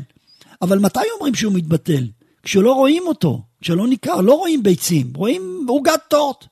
אבל 0.63 0.79
מתי 0.79 1.01
אומרים 1.15 1.35
שהוא 1.35 1.53
מתבטל? 1.53 2.07
כשלא 2.43 2.73
רואים 2.73 3.03
אותו, 3.07 3.43
כשלא 3.61 3.89
ניכר, 3.89 4.21
לא 4.21 4.35
רואים 4.35 4.63
ביצים, 4.63 5.13
רואים 5.17 5.67
עוגת 5.69 6.01
טורט. 6.09 6.45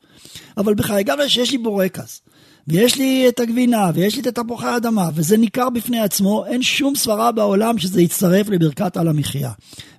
אבל 0.57 0.75
גם 1.05 1.19
שיש 1.29 1.51
לי 1.51 1.59
בורקס, 1.59 2.23
ויש 2.69 2.97
לי 2.97 3.29
את 3.29 3.41
הגבינה, 3.41 3.91
ויש 3.95 4.17
לי 4.17 4.23
את 4.23 4.27
תפוחי 4.27 4.67
האדמה, 4.67 5.09
וזה 5.15 5.37
ניכר 5.37 5.71
בפני 5.71 6.01
עצמו, 6.01 6.45
אין 6.47 6.63
שום 6.63 6.95
סברה 6.95 7.33
בעולם 7.33 7.79
שזה 7.79 8.03
יצטרף 8.03 8.49
לברכת 8.49 8.97
על 8.97 9.09
המחיה. 9.09 9.51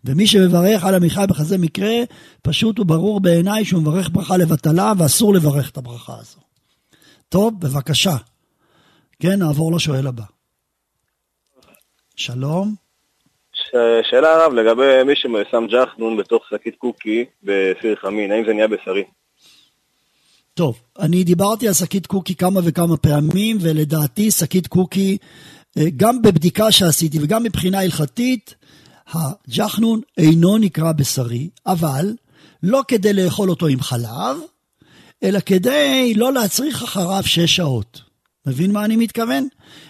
ומי 0.06 0.28
שמברך 0.28 0.84
על 0.86 0.96
המחיה 0.96 1.28
בכזה 1.28 1.58
מקרה, 1.58 1.94
פשוט 2.42 2.80
וברור 2.80 3.20
בעיניי 3.20 3.66
שהוא 3.66 3.82
מברך 3.82 4.10
ברכה 4.12 4.38
לבטלה, 4.38 4.94
ואסור 4.98 5.34
לברך 5.34 5.70
את 5.70 5.78
הברכה 5.78 6.14
הזו. 6.20 6.40
טוב, 7.30 7.54
בבקשה. 7.60 8.16
כן, 9.20 9.40
נעבור 9.40 9.76
לשואל 9.76 10.08
הבא. 10.08 10.24
שלום. 12.16 12.76
ש- 13.54 14.10
שאלה 14.10 14.34
הרב, 14.34 14.54
לגבי 14.54 15.04
מי 15.06 15.16
ששם 15.16 15.66
ג'חנון 15.68 16.18
בתוך 16.18 16.44
שקית 16.50 16.76
קוקי 16.76 17.26
בסיר 17.44 17.96
חמין, 17.96 18.32
האם 18.32 18.44
זה 18.46 18.54
נהיה 18.54 18.68
בשרי? 18.68 19.04
טוב, 20.60 20.80
אני 21.00 21.24
דיברתי 21.24 21.68
על 21.68 21.74
שקית 21.74 22.08
קוקי 22.08 22.36
כמה 22.36 22.60
וכמה 22.64 22.98
פעמים, 22.98 23.58
ולדעתי 23.62 24.32
שקית 24.32 24.68
קוקי, 24.68 25.18
אה, 25.78 25.86
גם 25.98 26.22
בבדיקה 26.22 26.72
שעשיתי 26.72 27.18
וגם 27.22 27.44
מבחינה 27.44 27.80
הלכתית, 27.80 28.56
הג'חנון 29.14 30.02
אינו 30.18 30.58
נקרא 30.58 30.92
בשרי, 30.92 31.50
אבל 31.66 32.14
לא 32.64 32.82
כדי 32.88 33.14
לאכול 33.14 33.50
אותו 33.50 33.68
עם 33.68 33.82
חלב, 33.82 34.38
אלא 35.24 35.40
כדי 35.40 36.14
לא 36.16 36.34
להצריך 36.34 36.84
אחריו 36.84 37.24
שש 37.24 37.56
שעות. 37.56 38.02
מבין 38.46 38.72
מה 38.72 38.86
אני 38.86 38.96
מתכוון? 38.96 39.48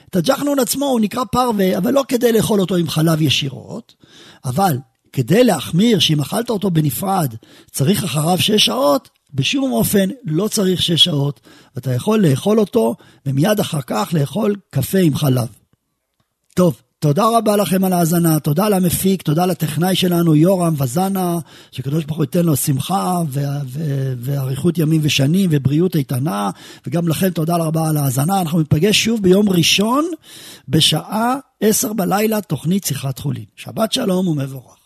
את 0.10 0.16
הג'חנון 0.16 0.60
עצמו 0.60 0.86
הוא 0.86 1.00
נקרא 1.00 1.24
פרווה, 1.32 1.78
אבל 1.78 1.94
לא 1.94 2.04
כדי 2.08 2.32
לאכול 2.32 2.62
אותו 2.62 2.76
עם 2.76 2.90
חלב 2.90 3.22
ישירות, 3.22 3.96
אבל 4.46 4.78
כדי 5.14 5.44
להחמיר 5.44 6.00
שאם 6.00 6.22
אכלת 6.22 6.50
אותו 6.50 6.72
בנפרד 6.72 7.34
צריך 7.72 8.04
אחריו 8.04 8.38
שש 8.38 8.66
שעות, 8.66 9.19
בשום 9.34 9.72
אופן 9.72 10.10
לא 10.26 10.48
צריך 10.48 10.82
שש 10.82 11.04
שעות, 11.04 11.40
ואתה 11.76 11.94
יכול 11.94 12.28
לאכול 12.28 12.60
אותו 12.60 12.96
ומיד 13.26 13.60
אחר 13.60 13.82
כך 13.88 14.10
לאכול 14.14 14.56
קפה 14.70 15.00
עם 15.00 15.16
חלב. 15.16 15.48
טוב, 16.56 16.82
תודה 17.00 17.24
רבה 17.38 17.56
לכם 17.56 17.84
על 17.84 17.94
ההאזנה, 17.94 18.40
תודה 18.40 18.70
למפיק, 18.70 19.22
תודה 19.22 19.46
לטכנאי 19.46 19.96
שלנו, 19.96 20.36
יורם 20.36 20.74
וזנה, 20.78 21.38
שקדוש 21.72 22.06
ברוך 22.06 22.18
הוא 22.18 22.24
ייתן 22.24 22.46
לו 22.46 22.56
שמחה 22.56 23.22
ואריכות 24.20 24.78
ימים 24.78 25.02
ושנים 25.04 25.50
ובריאות 25.54 25.96
איתנה, 25.96 26.50
וגם 26.88 27.08
לכם 27.08 27.30
תודה 27.30 27.56
רבה 27.56 27.90
על 27.90 27.98
ההאזנה. 27.98 28.42
אנחנו 28.42 28.60
ניפגש 28.60 29.04
שוב 29.04 29.24
ביום 29.24 29.50
ראשון 29.50 30.06
בשעה 30.70 31.36
עשר 31.62 31.94
בלילה, 31.94 32.42
תוכנית 32.42 32.84
שיחת 32.84 33.20
חולין. 33.20 33.46
שבת 33.56 33.92
שלום 33.92 34.28
ומבורך. 34.28 34.79